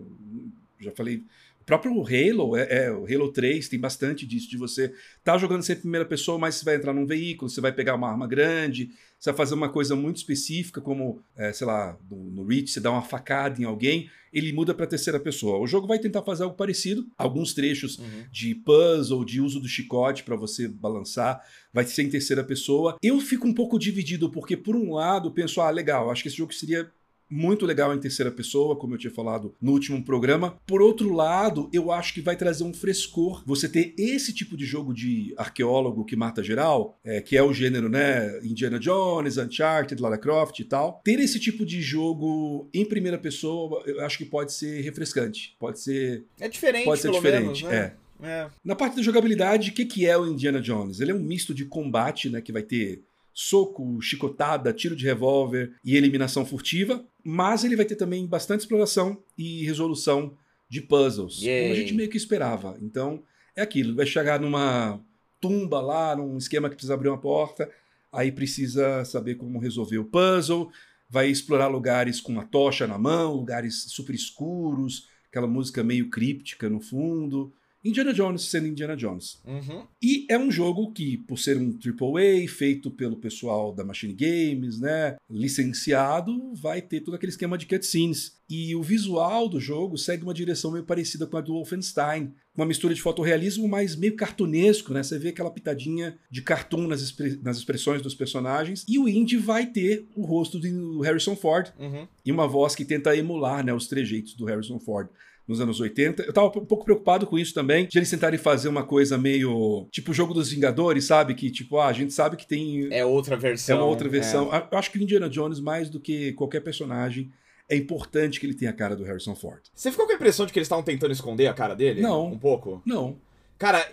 Já 0.79 0.91
falei. 0.91 1.23
O 1.61 1.65
próprio 1.65 1.93
Halo, 1.93 2.57
é, 2.57 2.85
é, 2.87 2.91
o 2.91 3.05
Halo 3.05 3.31
3 3.31 3.69
tem 3.69 3.79
bastante 3.79 4.25
disso, 4.25 4.49
de 4.49 4.57
você 4.57 4.93
tá 5.23 5.37
jogando 5.37 5.63
sempre 5.63 5.79
em 5.79 5.83
primeira 5.83 6.05
pessoa, 6.05 6.37
mas 6.37 6.55
você 6.55 6.65
vai 6.65 6.75
entrar 6.75 6.91
num 6.91 7.05
veículo, 7.05 7.49
você 7.49 7.61
vai 7.61 7.71
pegar 7.71 7.95
uma 7.95 8.09
arma 8.09 8.27
grande, 8.27 8.91
você 9.23 9.31
vai 9.31 9.37
fazer 9.37 9.53
uma 9.53 9.69
coisa 9.69 9.95
muito 9.95 10.17
específica, 10.17 10.81
como, 10.81 11.23
é, 11.37 11.53
sei 11.53 11.65
lá, 11.65 11.97
no, 12.11 12.17
no 12.29 12.45
Reach, 12.45 12.69
você 12.69 12.81
dá 12.81 12.91
uma 12.91 13.01
facada 13.01 13.61
em 13.61 13.63
alguém, 13.63 14.09
ele 14.33 14.51
muda 14.51 14.73
para 14.73 14.85
terceira 14.85 15.17
pessoa. 15.17 15.59
O 15.59 15.65
jogo 15.65 15.87
vai 15.87 15.97
tentar 15.97 16.23
fazer 16.23 16.43
algo 16.43 16.57
parecido, 16.57 17.07
alguns 17.17 17.53
trechos 17.53 17.97
Uhum. 17.97 18.25
de 18.29 18.53
puzzle, 18.53 19.23
de 19.23 19.39
uso 19.39 19.61
do 19.61 19.67
chicote 19.67 20.23
para 20.23 20.35
você 20.35 20.67
balançar, 20.67 21.41
vai 21.71 21.85
ser 21.85 22.03
em 22.03 22.09
terceira 22.09 22.43
pessoa. 22.43 22.97
Eu 23.01 23.17
fico 23.21 23.47
um 23.47 23.53
pouco 23.53 23.79
dividido, 23.79 24.29
porque 24.29 24.57
por 24.57 24.75
um 24.75 24.93
lado 24.95 25.31
penso, 25.31 25.61
ah, 25.61 25.69
legal, 25.69 26.11
acho 26.11 26.21
que 26.21 26.27
esse 26.27 26.35
jogo 26.37 26.53
seria 26.53 26.91
muito 27.33 27.65
legal 27.65 27.93
em 27.93 27.99
terceira 27.99 28.31
pessoa, 28.31 28.75
como 28.75 28.93
eu 28.93 28.97
tinha 28.97 29.11
falado 29.11 29.55
no 29.59 29.71
último 29.71 30.03
programa. 30.03 30.57
Por 30.67 30.81
outro 30.81 31.11
lado, 31.11 31.69
eu 31.73 31.91
acho 31.91 32.13
que 32.13 32.21
vai 32.21 32.35
trazer 32.35 32.63
um 32.63 32.73
frescor. 32.73 33.43
Você 33.45 33.67
ter 33.67 33.93
esse 33.97 34.31
tipo 34.33 34.55
de 34.55 34.65
jogo 34.65 34.93
de 34.93 35.33
arqueólogo 35.37 36.05
que 36.05 36.15
mata 36.15 36.43
geral, 36.43 36.97
é, 37.03 37.19
que 37.21 37.35
é 37.35 37.41
o 37.43 37.53
gênero, 37.53 37.89
né? 37.89 38.39
Indiana 38.43 38.79
Jones, 38.79 39.37
Uncharted, 39.37 40.01
Lara 40.01 40.17
Croft 40.17 40.59
e 40.59 40.63
tal. 40.63 41.01
Ter 41.03 41.19
esse 41.19 41.39
tipo 41.39 41.65
de 41.65 41.81
jogo 41.81 42.69
em 42.73 42.85
primeira 42.85 43.17
pessoa, 43.17 43.83
eu 43.85 44.01
acho 44.01 44.17
que 44.17 44.25
pode 44.25 44.53
ser 44.53 44.81
refrescante. 44.81 45.55
Pode 45.59 45.79
ser, 45.79 46.25
É 46.39 46.47
diferente, 46.47 46.85
pode 46.85 47.01
ser 47.01 47.11
diferente. 47.11 47.43
menos, 47.43 47.63
né? 47.63 47.75
É. 47.99 48.03
É. 48.25 48.49
Na 48.63 48.75
parte 48.75 48.95
da 48.95 49.01
jogabilidade, 49.01 49.71
o 49.71 49.73
que, 49.73 49.85
que 49.85 50.05
é 50.05 50.17
o 50.17 50.25
Indiana 50.25 50.61
Jones? 50.61 51.01
Ele 51.01 51.11
é 51.11 51.15
um 51.15 51.19
misto 51.19 51.53
de 51.53 51.65
combate, 51.65 52.29
né? 52.29 52.39
Que 52.39 52.53
vai 52.53 52.63
ter 52.63 53.03
soco, 53.33 53.99
chicotada, 54.01 54.71
tiro 54.71 54.95
de 54.95 55.05
revólver 55.05 55.73
e 55.83 55.97
eliminação 55.97 56.45
furtiva, 56.45 57.03
mas 57.23 57.63
ele 57.63 57.75
vai 57.75 57.85
ter 57.85 57.95
também 57.95 58.25
bastante 58.27 58.61
exploração 58.61 59.23
e 59.37 59.65
resolução 59.65 60.37
de 60.67 60.81
puzzles, 60.81 61.41
Yay. 61.41 61.61
como 61.61 61.73
a 61.73 61.75
gente 61.75 61.93
meio 61.93 62.09
que 62.09 62.17
esperava. 62.17 62.77
Então, 62.81 63.23
é 63.55 63.61
aquilo, 63.61 63.95
vai 63.95 64.05
chegar 64.05 64.39
numa 64.39 64.99
tumba 65.39 65.79
lá, 65.79 66.15
num 66.15 66.37
esquema 66.37 66.69
que 66.69 66.75
precisa 66.75 66.93
abrir 66.93 67.09
uma 67.09 67.19
porta, 67.19 67.69
aí 68.11 68.31
precisa 68.31 69.05
saber 69.05 69.35
como 69.35 69.59
resolver 69.59 69.97
o 69.97 70.05
puzzle, 70.05 70.71
vai 71.09 71.29
explorar 71.29 71.67
lugares 71.67 72.19
com 72.19 72.31
uma 72.31 72.45
tocha 72.45 72.87
na 72.87 72.97
mão, 72.97 73.35
lugares 73.35 73.83
super 73.89 74.15
escuros, 74.15 75.07
aquela 75.29 75.47
música 75.47 75.83
meio 75.83 76.09
críptica 76.09 76.69
no 76.69 76.79
fundo. 76.79 77.53
Indiana 77.83 78.13
Jones 78.13 78.43
sendo 78.43 78.67
Indiana 78.67 78.95
Jones. 78.95 79.41
Uhum. 79.45 79.85
E 80.01 80.25
é 80.29 80.37
um 80.39 80.49
jogo 80.49 80.91
que, 80.93 81.17
por 81.17 81.37
ser 81.37 81.57
um 81.57 81.77
AAA, 81.77 82.47
feito 82.47 82.89
pelo 82.89 83.17
pessoal 83.17 83.73
da 83.73 83.83
Machine 83.83 84.13
Games, 84.13 84.79
né, 84.79 85.17
licenciado, 85.29 86.53
vai 86.55 86.81
ter 86.81 87.01
todo 87.01 87.15
aquele 87.15 87.31
esquema 87.31 87.57
de 87.57 87.65
cutscenes. 87.65 88.37
E 88.49 88.75
o 88.75 88.83
visual 88.83 89.47
do 89.49 89.59
jogo 89.59 89.97
segue 89.97 90.23
uma 90.23 90.33
direção 90.33 90.71
meio 90.71 90.83
parecida 90.85 91.25
com 91.25 91.37
a 91.37 91.41
do 91.41 91.53
Wolfenstein. 91.53 92.33
Uma 92.55 92.65
mistura 92.67 92.93
de 92.93 93.01
fotorrealismo, 93.01 93.67
mas 93.67 93.95
meio 93.95 94.15
cartunesco, 94.15 94.93
né? 94.93 95.01
Você 95.01 95.17
vê 95.17 95.29
aquela 95.29 95.49
pitadinha 95.49 96.15
de 96.29 96.41
cartoon 96.43 96.87
nas, 96.87 97.01
expre- 97.01 97.39
nas 97.41 97.57
expressões 97.57 98.01
dos 98.01 98.13
personagens. 98.13 98.85
E 98.87 98.99
o 98.99 99.09
indie 99.09 99.37
vai 99.37 99.65
ter 99.65 100.05
o 100.15 100.23
rosto 100.23 100.59
do 100.59 101.01
Harrison 101.01 101.35
Ford 101.35 101.71
Uhum. 101.79 102.07
e 102.23 102.31
uma 102.31 102.47
voz 102.47 102.75
que 102.75 102.85
tenta 102.85 103.15
emular 103.17 103.65
né, 103.65 103.73
os 103.73 103.87
trejeitos 103.87 104.35
do 104.35 104.45
Harrison 104.45 104.79
Ford 104.79 105.09
nos 105.47 105.59
anos 105.59 105.79
80. 105.79 106.23
Eu 106.23 106.33
tava 106.33 106.47
um 106.47 106.65
pouco 106.65 106.85
preocupado 106.85 107.27
com 107.27 107.37
isso 107.37 107.53
também, 107.53 107.87
de 107.87 107.97
eles 107.97 108.09
tentarem 108.09 108.39
fazer 108.39 108.67
uma 108.69 108.83
coisa 108.83 109.17
meio 109.17 109.87
tipo 109.91 110.11
o 110.11 110.13
jogo 110.13 110.33
dos 110.33 110.49
Vingadores, 110.51 111.05
sabe? 111.05 111.33
Que 111.35 111.49
tipo, 111.51 111.77
ah, 111.77 111.87
a 111.87 111.93
gente 111.93 112.13
sabe 112.13 112.37
que 112.37 112.47
tem 112.47 112.87
É 112.91 113.05
outra 113.05 113.35
é 113.35 113.37
versão. 113.37 113.77
uma 113.77 113.85
outra 113.85 114.07
versão. 114.09 114.49
Ah, 114.51 114.67
Eu 114.71 114.77
acho 114.77 114.91
que 114.91 114.97
o 114.97 115.01
Indiana 115.01 115.29
Jones, 115.29 115.59
mais 115.59 115.89
do 115.89 115.99
que 115.99 116.33
qualquer 116.33 116.61
personagem, 116.61 117.31
é 117.69 117.75
importante 117.75 118.39
que 118.39 118.45
ele 118.45 118.53
tenha 118.53 118.71
a 118.71 118.73
cara 118.73 118.95
do 118.95 119.03
Harrison 119.03 119.35
Ford. 119.35 119.61
Você 119.73 119.89
ficou 119.91 120.05
com 120.05 120.11
a 120.11 120.15
impressão 120.15 120.45
de 120.45 120.53
que 120.53 120.59
eles 120.59 120.65
estavam 120.65 120.83
tentando 120.83 121.11
esconder 121.11 121.47
a 121.47 121.53
cara 121.53 121.73
dele? 121.75 122.01
Não. 122.01 122.27
Um 122.27 122.37
pouco? 122.37 122.81
Não. 122.85 123.17
Cara, 123.57 123.85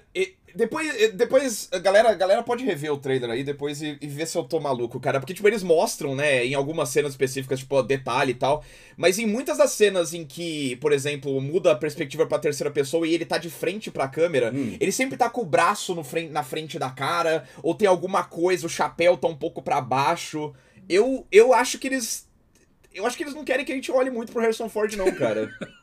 depois, 0.55 0.95
e- 1.01 1.09
depois 1.13 1.69
a 1.73 1.79
galera, 1.79 2.11
a 2.11 2.15
galera 2.15 2.43
pode 2.43 2.65
rever 2.65 2.93
o 2.93 2.97
trailer 2.99 3.31
aí 3.31 3.45
depois 3.45 3.81
e, 3.83 3.97
e 4.01 4.07
ver 4.07 4.27
se 4.27 4.37
eu 4.39 4.45
tô 4.45 4.59
maluco, 4.61 4.99
cara. 5.01 5.21
Porque, 5.21 5.35
tipo, 5.35 5.47
eles 5.49 5.63
mostram, 5.63 6.15
né, 6.15 6.45
em 6.45 6.55
algumas 6.55 6.89
cenas 6.89 7.13
específicas, 7.13 7.61
tipo, 7.61 7.83
detalhe 7.83 8.33
e 8.33 8.35
tal. 8.35 8.65
Mas 8.97 9.19
em 9.19 9.27
muitas 9.27 9.59
das 9.59 9.73
cenas 9.73 10.13
em 10.15 10.25
que, 10.25 10.77
por 10.77 10.93
exemplo, 10.93 11.41
muda 11.41 11.73
a 11.73 11.77
perspectiva 11.77 12.27
pra 12.27 12.39
terceira 12.39 12.71
pessoa 12.71 13.07
e 13.07 13.15
ele 13.15 13.25
tá 13.25 13.39
de 13.39 13.49
frente 13.51 13.91
pra 13.91 14.09
câmera, 14.09 14.53
Hum. 14.55 14.77
ele 14.81 14.93
sempre 14.93 15.17
tá 15.17 15.29
com 15.31 15.41
o 15.43 15.47
braço 15.47 15.95
no 15.95 16.03
fren- 16.05 16.29
na 16.31 16.43
frente 16.43 16.79
da 16.79 16.91
cara, 16.91 17.45
ou 17.63 17.75
tem 17.75 17.89
alguma 17.89 18.25
coisa, 18.25 18.67
o 18.67 18.71
chapéu 18.71 19.17
tá 19.17 19.29
um 19.29 19.37
pouco 19.37 19.63
pra 19.63 19.81
baixo. 19.81 20.53
Eu, 20.89 21.27
eu 21.31 21.53
acho 21.55 21.79
que 21.79 21.87
eles. 21.89 22.29
Eu 22.93 23.07
acho 23.07 23.17
que 23.17 23.23
eles 23.23 23.35
não 23.35 23.45
querem 23.45 23.65
que 23.65 23.71
a 23.71 23.75
gente 23.77 23.93
olhe 23.93 24.11
muito 24.11 24.33
pro 24.33 24.41
Harrison 24.43 24.69
Ford, 24.69 24.93
não, 24.95 25.11
cara. 25.13 25.49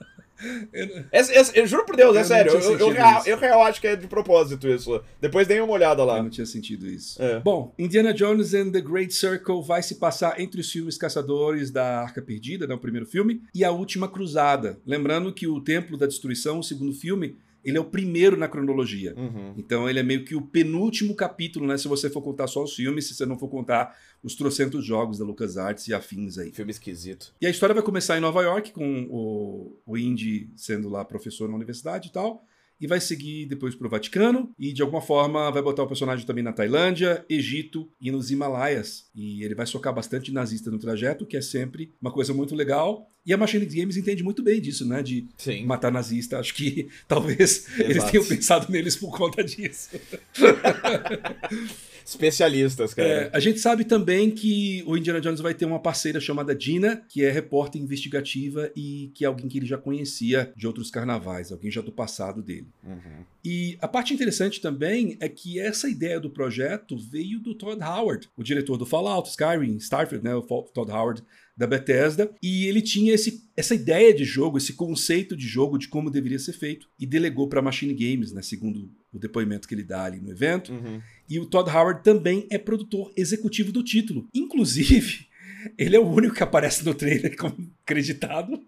Essa- 1.12 1.34
essa- 1.34 1.58
eu 1.58 1.66
juro 1.66 1.86
por 1.86 1.96
Deus, 1.96 2.16
Eu 2.16 2.22
é 2.22 2.24
sério. 2.24 2.52
Eu, 2.54 2.78
eu, 2.80 2.90
real, 2.90 3.24
eu 3.26 3.38
real 3.38 3.62
acho 3.64 3.82
que 3.82 3.88
é 3.88 3.96
de 3.96 4.08
propósito 4.08 4.68
isso. 4.68 5.02
Depois 5.20 5.48
deem 5.48 5.62
uma 5.62 5.74
olhada 5.74 6.02
Eu 6.02 6.06
lá. 6.06 6.22
não 6.22 6.30
tinha 6.30 6.46
sentido 6.46 6.88
isso. 6.88 7.22
É. 7.22 7.40
Bom, 7.40 7.74
Indiana 7.78 8.14
Jones 8.14 8.54
and 8.54 8.72
the 8.72 8.82
Great 8.82 9.14
Circle 9.14 9.62
vai 9.64 9.82
se 9.82 9.96
passar 9.96 10.40
entre 10.40 10.62
os 10.62 10.72
filmes 10.72 10.98
Caçadores 10.98 11.72
da 11.72 12.02
Arca 12.02 12.22
Perdida, 12.22 12.68
né, 12.68 12.76
o 12.76 12.80
primeiro 12.80 13.06
filme, 13.06 13.42
e 13.54 13.64
A 13.64 13.72
Última 13.72 14.08
Cruzada. 14.08 14.78
Lembrando 14.86 15.34
que 15.34 15.48
o 15.48 15.60
Templo 15.62 15.98
da 15.98 16.06
Destruição, 16.06 16.60
o 16.60 16.64
segundo 16.64 16.94
filme, 16.94 17.36
ele 17.68 17.78
é 17.78 17.82
o 17.82 17.86
primeiro 17.86 18.38
na 18.38 18.48
cronologia. 18.48 19.14
Uhum. 19.18 19.54
Então 19.58 19.90
ele 19.90 20.00
é 20.00 20.04
meio 20.04 20.24
que 20.24 20.34
o 20.34 20.42
penúltimo 20.42 21.14
capítulo, 21.14 21.68
né? 21.68 21.78
Se 21.78 21.88
você 21.88 22.10
for 22.10 22.22
contar 22.22 22.48
só 22.48 22.64
os 22.64 22.74
filmes, 22.74 23.08
se 23.08 23.14
você 23.14 23.26
não 23.26 23.38
for 23.38 23.50
contar 23.50 23.94
os 24.24 24.36
trocentos 24.36 24.86
jogos 24.86 25.18
da 25.18 25.26
LucasArts 25.26 25.88
e 25.90 25.94
afins 25.94 26.38
aí. 26.38 26.52
Filme 26.52 26.72
esquisito. 26.72 27.34
E 27.42 27.46
a 27.46 27.50
história 27.50 27.76
vai 27.76 27.84
começar 27.84 28.18
em 28.18 28.22
Nova 28.22 28.42
York, 28.42 28.72
com 28.72 29.06
o, 29.10 29.78
o 29.86 29.98
Indy 29.98 30.50
sendo 30.56 30.88
lá 30.88 31.04
professor 31.04 31.50
na 31.50 31.56
universidade 31.56 32.08
e 32.08 32.12
tal. 32.12 32.46
E 32.80 32.88
vai 32.88 33.00
seguir 33.00 33.46
depois 33.46 33.76
pro 33.76 33.90
Vaticano. 33.90 34.52
E 34.58 34.72
de 34.72 34.82
alguma 34.82 35.02
forma 35.02 35.50
vai 35.52 35.62
botar 35.62 35.84
o 35.84 35.88
personagem 35.88 36.26
também 36.26 36.44
na 36.44 36.54
Tailândia, 36.54 37.26
Egito 37.30 37.90
e 38.00 38.12
nos 38.12 38.30
Himalaias. 38.32 39.06
E 39.16 39.44
ele 39.44 39.56
vai 39.56 39.66
socar 39.66 39.94
bastante 39.94 40.32
nazista 40.32 40.70
no 40.70 40.78
trajeto, 40.80 41.26
que 41.26 41.38
é 41.38 41.42
sempre 41.42 41.94
uma 42.02 42.12
coisa 42.12 42.34
muito 42.34 42.56
legal. 42.56 43.10
E 43.26 43.34
a 43.34 43.38
Machine 43.38 43.66
Games 43.66 43.98
entende 43.98 44.24
muito 44.24 44.42
bem 44.42 44.62
disso, 44.62 44.88
né? 44.88 45.04
De 45.04 45.28
Sim. 45.38 45.66
matar 45.66 45.92
nazista. 45.92 46.40
Acho 46.40 46.54
que 46.54 46.88
talvez 47.08 47.68
eles 47.80 47.98
Exato. 47.98 48.12
tenham 48.12 48.26
pensado 48.26 48.72
neles 48.72 48.96
por 48.96 49.12
conta 49.18 49.44
disso. 49.44 49.90
Especialistas, 52.08 52.94
cara. 52.94 53.10
É, 53.10 53.30
a 53.34 53.40
gente 53.40 53.60
sabe 53.60 53.84
também 53.84 54.32
que 54.32 54.82
o 54.88 54.96
Indiana 54.96 55.20
Jones 55.20 55.42
vai 55.42 55.54
ter 55.54 55.66
uma 55.66 55.78
parceira 55.80 56.22
chamada 56.22 56.56
Dina, 56.56 57.04
que 57.10 57.22
é 57.22 57.30
repórter 57.30 57.82
investigativa 57.82 58.72
e 58.74 59.12
que 59.14 59.26
é 59.26 59.28
alguém 59.28 59.50
que 59.50 59.58
ele 59.58 59.66
já 59.66 59.78
conhecia 59.78 60.54
de 60.56 60.66
outros 60.66 60.90
carnavais, 60.90 61.52
alguém 61.52 61.70
já 61.70 61.82
do 61.82 61.92
passado 61.92 62.42
dele. 62.42 62.68
Uhum. 62.82 63.26
E 63.44 63.78
a 63.82 63.90
parte 63.90 64.14
interessante 64.14 64.62
também 64.62 65.18
é 65.20 65.28
que 65.28 65.60
essa 65.60 65.90
ideia 65.90 66.18
do 66.18 66.30
projeto 66.30 66.98
veio 66.98 67.42
do 67.42 67.54
Todd 67.54 67.84
Howard, 67.84 68.30
o 68.38 68.44
diretor 68.44 68.78
do 68.78 68.86
Fallout, 68.86 69.30
Skyrim, 69.30 69.76
Starfield, 69.76 70.24
né? 70.24 70.34
O 70.34 70.42
Todd 70.42 70.90
Howard 70.90 71.22
da 71.58 71.66
Bethesda, 71.66 72.32
e 72.42 72.68
ele 72.68 72.84
tinha 72.84 73.14
esse, 73.14 73.50
essa 73.58 73.74
ideia 73.74 74.14
de 74.14 74.24
jogo, 74.24 74.60
esse 74.60 74.74
conceito 74.74 75.36
de 75.36 75.48
jogo, 75.48 75.80
de 75.80 75.88
como 75.88 76.12
deveria 76.12 76.38
ser 76.38 76.54
feito, 76.54 76.88
e 77.00 77.06
delegou 77.06 77.50
para 77.50 77.64
Machine 77.64 77.96
Games, 77.96 78.32
né? 78.32 78.44
Segundo 78.44 78.92
o 79.18 79.20
depoimento 79.20 79.68
que 79.68 79.76
ele 79.76 79.84
dá 79.84 80.06
ali 80.06 80.20
no 80.20 80.32
evento. 80.32 80.72
Uhum. 80.72 81.02
E 81.30 81.40
o 81.40 81.46
Todd 81.46 81.70
Howard 81.70 82.04
também 82.04 82.48
é 82.50 82.58
produtor 82.58 83.12
executivo 83.18 83.72
do 83.72 83.84
título. 83.84 84.28
Inclusive, 84.34 85.28
ele 85.78 85.96
é 85.96 86.00
o 86.00 86.08
único 86.08 86.36
que 86.36 86.44
aparece 86.44 86.86
no 86.86 86.94
trailer 86.94 87.36
como 87.36 87.56
acreditado. 87.84 88.62